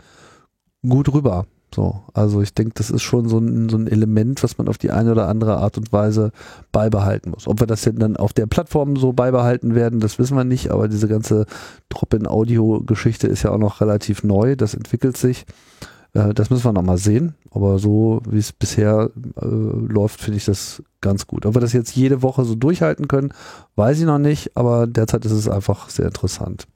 gut 0.88 1.12
rüber. 1.14 1.48
So, 1.74 2.02
also 2.14 2.42
ich 2.42 2.54
denke, 2.54 2.74
das 2.76 2.90
ist 2.90 3.02
schon 3.02 3.30
so 3.30 3.38
ein, 3.38 3.70
so 3.70 3.78
ein 3.78 3.88
Element, 3.88 4.44
was 4.44 4.58
man 4.58 4.68
auf 4.68 4.78
die 4.78 4.92
eine 4.92 5.12
oder 5.12 5.30
andere 5.30 5.58
Art 5.58 5.78
und 5.78 5.94
Weise 5.94 6.32
beibehalten 6.72 7.32
muss. 7.32 7.48
Ob 7.48 7.62
wir 7.62 7.68
das 7.68 7.84
denn 7.84 7.98
dann 7.98 8.18
auf 8.18 8.34
der 8.34 8.46
Plattform 8.46 8.98
so 8.98 9.14
beibehalten 9.14 9.74
werden, 9.74 10.02
das 10.02 10.20
wissen 10.20 10.36
wir 10.36 10.44
nicht, 10.44 10.70
aber 10.70 10.90
diese 10.90 11.08
ganze 11.08 11.46
Drop-in-Audio-Geschichte 11.90 13.28
ist 13.28 13.44
ja 13.44 13.52
auch 13.52 13.58
noch 13.58 13.80
relativ 13.80 14.24
neu, 14.24 14.58
das 14.58 14.74
entwickelt 14.74 15.16
sich. 15.16 15.46
Äh, 16.14 16.34
das 16.34 16.50
müssen 16.50 16.66
wir 16.66 16.74
nochmal 16.74 16.98
sehen, 16.98 17.36
aber 17.52 17.80
so 17.80 18.22
wie 18.30 18.40
es 18.40 18.52
bisher 18.52 19.10
äh, 19.42 19.46
läuft, 19.46 20.22
finde 20.22 20.38
ich 20.38 20.46
das 20.46 20.84
ganz 21.00 21.26
gut. 21.26 21.46
Ob 21.46 21.56
wir 21.56 21.62
das 21.62 21.74
jetzt 21.74 21.96
jede 21.96 22.22
Woche 22.22 22.44
so 22.44 22.56
durchhalten 22.56 23.08
können, 23.08 23.34
weiß 23.76 24.00
ich 24.00 24.06
noch 24.06 24.20
nicht, 24.20 24.58
aber 24.58 24.88
derzeit 24.88 25.26
ist 25.26 25.32
es 25.32 25.48
einfach 25.48 25.90
sehr 25.90 26.08
interessant. 26.08 26.68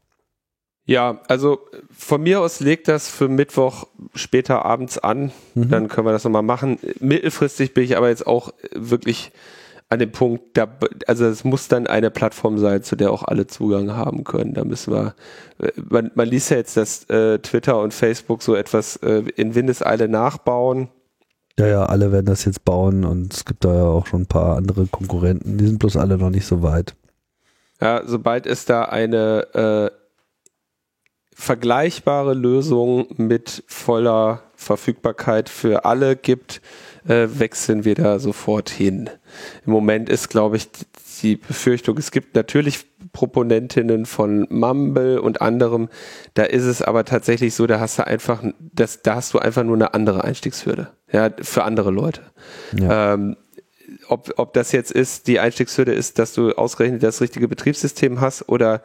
Ja, 0.85 1.21
also 1.27 1.59
von 1.95 2.21
mir 2.21 2.41
aus 2.41 2.59
legt 2.59 2.87
das 2.87 3.09
für 3.09 3.27
Mittwoch 3.27 3.87
später 4.13 4.65
abends 4.65 4.99
an. 4.99 5.31
Mhm. 5.55 5.69
Dann 5.69 5.87
können 5.87 6.07
wir 6.07 6.11
das 6.11 6.23
nochmal 6.23 6.43
machen. 6.43 6.77
Mittelfristig 6.99 7.73
bin 7.73 7.83
ich 7.83 7.97
aber 7.97 8.09
jetzt 8.09 8.27
auch 8.27 8.53
wirklich 8.71 9.31
an 9.89 9.99
dem 9.99 10.11
Punkt, 10.11 10.57
da, 10.57 10.67
also 11.07 11.25
es 11.25 11.43
muss 11.43 11.67
dann 11.67 11.85
eine 11.85 12.09
Plattform 12.09 12.57
sein, 12.57 12.81
zu 12.81 12.95
der 12.95 13.11
auch 13.11 13.23
alle 13.23 13.47
Zugang 13.47 13.95
haben 13.95 14.23
können. 14.23 14.53
Da 14.53 14.63
müssen 14.63 14.93
wir, 14.93 15.15
äh, 15.59 15.71
man, 15.89 16.11
man 16.15 16.27
liest 16.27 16.49
ja 16.49 16.57
jetzt, 16.57 16.75
dass 16.77 17.03
äh, 17.09 17.39
Twitter 17.39 17.79
und 17.79 17.93
Facebook 17.93 18.41
so 18.41 18.55
etwas 18.55 18.97
äh, 18.97 19.23
in 19.35 19.53
Windeseile 19.53 20.07
nachbauen. 20.07 20.89
Ja, 21.57 21.67
ja, 21.67 21.85
alle 21.85 22.11
werden 22.11 22.25
das 22.25 22.45
jetzt 22.45 22.65
bauen 22.65 23.05
und 23.05 23.33
es 23.33 23.45
gibt 23.45 23.63
da 23.63 23.73
ja 23.73 23.85
auch 23.85 24.07
schon 24.07 24.23
ein 24.23 24.27
paar 24.27 24.57
andere 24.57 24.87
Konkurrenten, 24.87 25.57
die 25.57 25.67
sind 25.67 25.79
bloß 25.79 25.97
alle 25.97 26.17
noch 26.17 26.29
nicht 26.29 26.45
so 26.45 26.61
weit. 26.61 26.95
Ja, 27.79 28.01
sobald 28.05 28.45
es 28.45 28.65
da 28.65 28.83
eine 28.83 29.91
äh, 29.93 30.04
vergleichbare 31.35 32.33
Lösung 32.33 33.07
mit 33.17 33.63
voller 33.67 34.41
Verfügbarkeit 34.55 35.49
für 35.49 35.83
alle 35.83 36.15
gibt, 36.15 36.61
äh, 37.07 37.27
wechseln 37.27 37.83
wir 37.83 37.93
da 37.93 38.19
sofort 38.19 38.69
hin. 38.69 39.09
Im 39.65 39.73
Moment 39.73 40.09
ist, 40.09 40.29
glaube 40.29 40.55
ich, 40.55 40.69
die 41.21 41.35
Befürchtung, 41.35 41.97
es 41.97 42.11
gibt 42.11 42.35
natürlich 42.35 42.85
Proponentinnen 43.11 44.05
von 44.05 44.47
Mumble 44.49 45.21
und 45.21 45.41
anderem, 45.41 45.89
da 46.33 46.43
ist 46.43 46.63
es 46.63 46.81
aber 46.81 47.03
tatsächlich 47.03 47.53
so, 47.53 47.67
da 47.67 47.79
hast 47.79 47.99
du 47.99 48.07
einfach, 48.07 48.41
das, 48.59 49.01
da 49.01 49.15
hast 49.15 49.33
du 49.33 49.39
einfach 49.39 49.63
nur 49.63 49.75
eine 49.75 49.93
andere 49.93 50.23
Einstiegshürde, 50.23 50.87
ja, 51.11 51.29
für 51.41 51.63
andere 51.63 51.91
Leute. 51.91 52.21
Ja. 52.79 53.13
Ähm, 53.13 53.35
ob, 54.07 54.33
ob 54.37 54.53
das 54.53 54.71
jetzt 54.71 54.91
ist, 54.91 55.27
die 55.27 55.39
Einstiegshürde 55.39 55.93
ist, 55.93 56.17
dass 56.17 56.33
du 56.33 56.53
ausgerechnet 56.53 57.03
das 57.03 57.21
richtige 57.21 57.47
Betriebssystem 57.47 58.21
hast 58.21 58.47
oder 58.49 58.81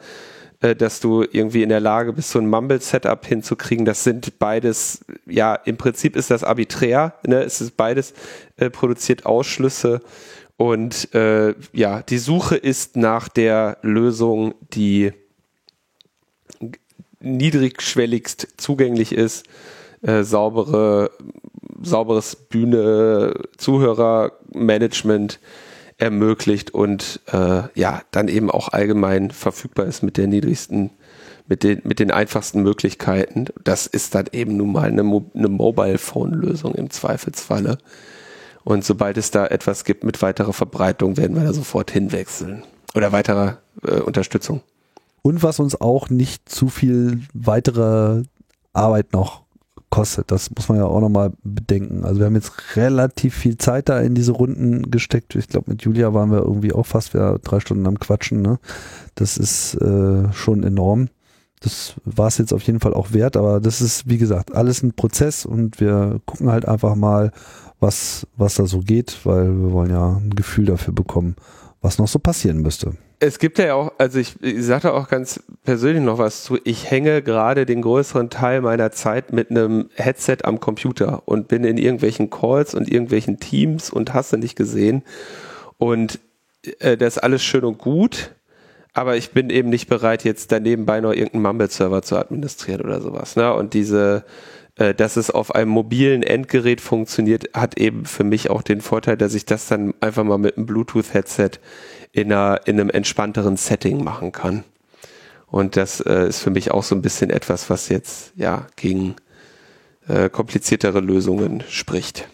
äh, 0.61 0.75
dass 0.75 0.99
du 0.99 1.23
irgendwie 1.23 1.63
in 1.63 1.69
der 1.69 1.79
Lage 1.79 2.13
bist, 2.13 2.29
so 2.29 2.39
ein 2.39 2.47
Mumble-Setup 2.47 3.25
hinzukriegen. 3.25 3.85
Das 3.85 4.03
sind 4.03 4.39
beides, 4.39 5.03
ja, 5.25 5.55
im 5.55 5.77
Prinzip 5.77 6.15
ist 6.15 6.31
das 6.31 6.43
arbiträr, 6.43 7.15
ne? 7.25 7.41
Es 7.43 7.61
ist 7.61 7.75
beides 7.77 8.13
äh, 8.57 8.69
produziert 8.69 9.25
Ausschlüsse 9.25 10.01
und 10.61 11.13
äh, 11.15 11.55
ja, 11.73 12.03
die 12.03 12.19
Suche 12.19 12.55
ist 12.55 12.95
nach 12.95 13.27
der 13.27 13.79
Lösung, 13.81 14.53
die 14.73 15.11
niedrigschwelligst 17.19 18.47
zugänglich 18.57 19.11
ist, 19.11 19.47
äh, 20.03 20.21
saubere, 20.21 21.09
sauberes 21.81 22.35
Bühne, 22.35 23.33
Zuhörermanagement, 23.57 25.39
ermöglicht 26.01 26.73
und 26.73 27.21
äh, 27.31 27.63
ja, 27.75 28.01
dann 28.09 28.27
eben 28.27 28.49
auch 28.49 28.69
allgemein 28.69 29.29
verfügbar 29.29 29.85
ist 29.85 30.01
mit 30.01 30.17
der 30.17 30.25
niedrigsten, 30.25 30.89
mit 31.47 31.63
den, 31.63 31.81
mit 31.83 31.99
den 31.99 32.09
einfachsten 32.09 32.63
Möglichkeiten. 32.63 33.45
Das 33.63 33.85
ist 33.85 34.15
dann 34.15 34.25
eben 34.31 34.57
nun 34.57 34.71
mal 34.71 34.87
eine, 34.87 35.03
Mo 35.03 35.29
eine 35.35 35.47
Mobile 35.47 35.99
Phone 35.99 36.33
Lösung 36.33 36.73
im 36.73 36.89
Zweifelsfalle. 36.89 37.77
Und 38.63 38.83
sobald 38.83 39.17
es 39.17 39.29
da 39.29 39.45
etwas 39.45 39.85
gibt 39.85 40.03
mit 40.03 40.21
weiterer 40.23 40.53
Verbreitung, 40.53 41.17
werden 41.17 41.35
wir 41.35 41.43
da 41.43 41.53
sofort 41.53 41.91
hinwechseln. 41.91 42.63
Oder 42.95 43.11
weiterer 43.11 43.59
äh, 43.83 43.99
Unterstützung. 43.99 44.61
Und 45.21 45.43
was 45.43 45.59
uns 45.59 45.79
auch 45.79 46.09
nicht 46.09 46.49
zu 46.49 46.67
viel 46.69 47.21
weitere 47.33 48.23
Arbeit 48.73 49.13
noch 49.13 49.43
kostet. 49.91 50.31
Das 50.31 50.49
muss 50.49 50.69
man 50.69 50.79
ja 50.79 50.85
auch 50.85 50.99
nochmal 50.99 51.33
bedenken. 51.43 52.03
Also 52.03 52.19
wir 52.19 52.25
haben 52.25 52.35
jetzt 52.35 52.75
relativ 52.75 53.35
viel 53.35 53.57
Zeit 53.57 53.89
da 53.89 53.99
in 53.99 54.15
diese 54.15 54.31
Runden 54.31 54.89
gesteckt. 54.89 55.35
Ich 55.35 55.49
glaube, 55.49 55.69
mit 55.69 55.83
Julia 55.83 56.15
waren 56.15 56.31
wir 56.31 56.39
irgendwie 56.39 56.73
auch 56.73 56.87
fast 56.87 57.13
wieder 57.13 57.37
drei 57.37 57.59
Stunden 57.59 57.85
am 57.85 57.99
Quatschen. 57.99 58.41
Ne? 58.41 58.57
Das 59.13 59.37
ist 59.37 59.75
äh, 59.75 60.33
schon 60.33 60.63
enorm. 60.63 61.09
Das 61.59 61.93
war 62.05 62.27
es 62.27 62.39
jetzt 62.39 62.53
auf 62.53 62.63
jeden 62.63 62.79
Fall 62.79 62.95
auch 62.95 63.13
wert, 63.13 63.37
aber 63.37 63.59
das 63.59 63.81
ist, 63.81 64.09
wie 64.09 64.17
gesagt, 64.17 64.55
alles 64.55 64.81
ein 64.81 64.93
Prozess 64.93 65.45
und 65.45 65.79
wir 65.79 66.19
gucken 66.25 66.49
halt 66.49 66.67
einfach 66.67 66.95
mal, 66.95 67.31
was, 67.79 68.25
was 68.35 68.55
da 68.55 68.65
so 68.65 68.79
geht, 68.79 69.19
weil 69.25 69.47
wir 69.47 69.71
wollen 69.71 69.91
ja 69.91 70.17
ein 70.17 70.31
Gefühl 70.31 70.65
dafür 70.65 70.93
bekommen, 70.93 71.35
was 71.81 71.99
noch 71.99 72.07
so 72.07 72.17
passieren 72.17 72.61
müsste 72.61 72.93
es 73.21 73.37
gibt 73.37 73.59
ja 73.59 73.75
auch, 73.75 73.93
also 73.99 74.17
ich, 74.17 74.41
ich 74.41 74.65
sagte 74.65 74.93
auch 74.93 75.07
ganz 75.07 75.43
persönlich 75.63 76.03
noch 76.03 76.17
was 76.17 76.43
zu. 76.43 76.57
Ich 76.63 76.89
hänge 76.89 77.21
gerade 77.21 77.67
den 77.67 77.83
größeren 77.83 78.31
Teil 78.31 78.61
meiner 78.61 78.91
Zeit 78.91 79.31
mit 79.31 79.51
einem 79.51 79.91
Headset 79.93 80.37
am 80.43 80.59
Computer 80.59 81.21
und 81.25 81.47
bin 81.47 81.63
in 81.63 81.77
irgendwelchen 81.77 82.31
Calls 82.31 82.73
und 82.73 82.91
irgendwelchen 82.91 83.39
Teams 83.39 83.91
und 83.91 84.15
hast 84.15 84.33
du 84.33 84.37
nicht 84.37 84.55
gesehen. 84.55 85.03
Und 85.77 86.19
äh, 86.79 86.97
das 86.97 87.17
ist 87.17 87.23
alles 87.23 87.43
schön 87.43 87.63
und 87.63 87.77
gut, 87.77 88.31
aber 88.93 89.15
ich 89.17 89.29
bin 89.29 89.51
eben 89.51 89.69
nicht 89.69 89.87
bereit, 89.87 90.23
jetzt 90.23 90.51
daneben 90.51 90.87
bei 90.87 90.99
noch 90.99 91.13
irgendeinen 91.13 91.43
Mumble-Server 91.43 92.01
zu 92.01 92.17
administrieren 92.17 92.81
oder 92.81 93.01
sowas. 93.01 93.35
Ne? 93.35 93.53
Und 93.53 93.75
diese, 93.75 94.25
äh, 94.81 94.95
dass 94.95 95.15
es 95.15 95.29
auf 95.29 95.53
einem 95.53 95.69
mobilen 95.69 96.23
Endgerät 96.23 96.81
funktioniert, 96.81 97.49
hat 97.53 97.77
eben 97.77 98.05
für 98.05 98.23
mich 98.23 98.49
auch 98.49 98.63
den 98.63 98.81
Vorteil, 98.81 99.15
dass 99.15 99.35
ich 99.35 99.45
das 99.45 99.67
dann 99.67 99.93
einfach 100.01 100.23
mal 100.23 100.39
mit 100.39 100.57
einem 100.57 100.65
Bluetooth-Headset 100.65 101.51
in, 102.11 102.33
einer, 102.33 102.61
in 102.65 102.79
einem 102.79 102.89
entspannteren 102.89 103.57
Setting 103.57 104.03
machen 104.03 104.31
kann. 104.31 104.63
Und 105.45 105.77
das 105.77 105.99
äh, 105.99 106.27
ist 106.27 106.39
für 106.39 106.49
mich 106.49 106.71
auch 106.71 106.81
so 106.81 106.95
ein 106.95 107.03
bisschen 107.03 107.29
etwas, 107.29 107.69
was 107.69 107.89
jetzt 107.89 108.33
ja 108.35 108.65
gegen 108.75 109.17
äh, 110.07 110.31
kompliziertere 110.31 110.99
Lösungen 110.99 111.63
spricht. 111.69 112.27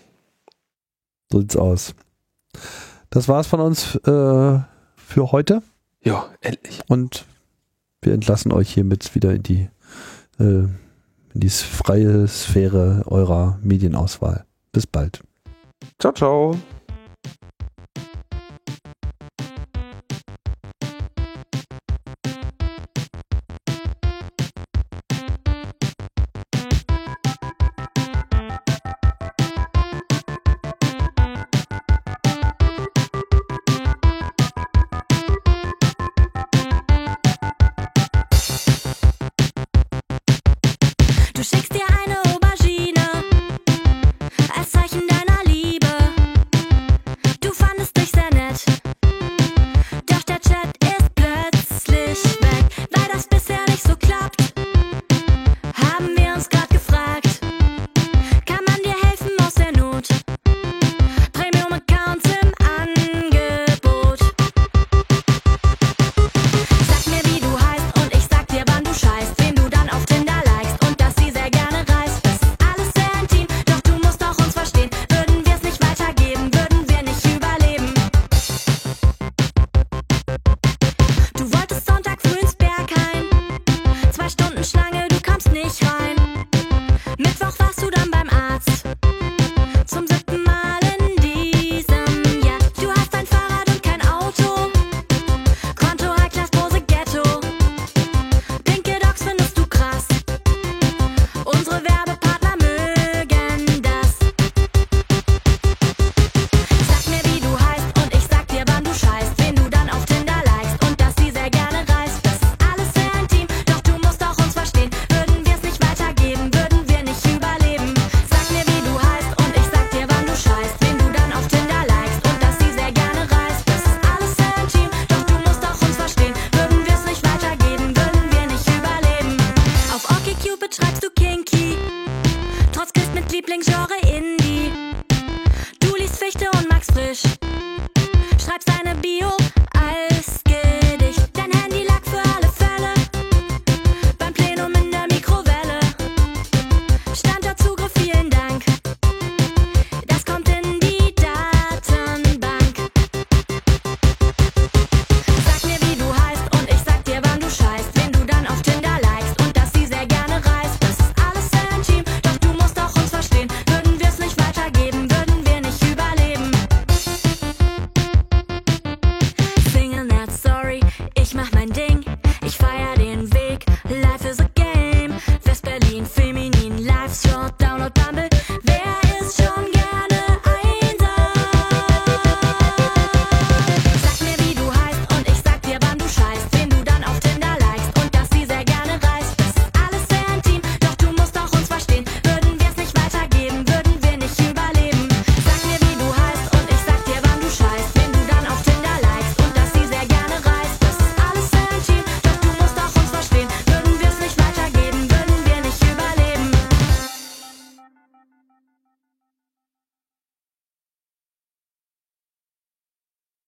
So 1.30 1.42
sieht's 1.42 1.58
aus. 1.58 1.96
Das 3.10 3.28
war's 3.28 3.48
von 3.48 3.60
uns 3.60 3.96
äh, 3.96 4.60
für 4.96 5.32
heute. 5.34 5.64
Ja, 6.02 6.30
endlich. 6.40 6.80
Und 6.88 7.26
wir 8.02 8.14
entlassen 8.14 8.54
euch 8.54 8.74
hiermit 8.74 9.16
wieder 9.16 9.34
in 9.34 9.44
die, 9.44 9.68
äh, 10.40 10.68
in 11.38 11.42
die 11.42 11.50
freie 11.50 12.28
Sphäre 12.28 13.04
eurer 13.06 13.60
Medienauswahl. 13.62 14.46
Bis 14.72 14.88
bald. 14.88 15.22
Ciao, 16.00 16.12
ciao. 16.12 16.58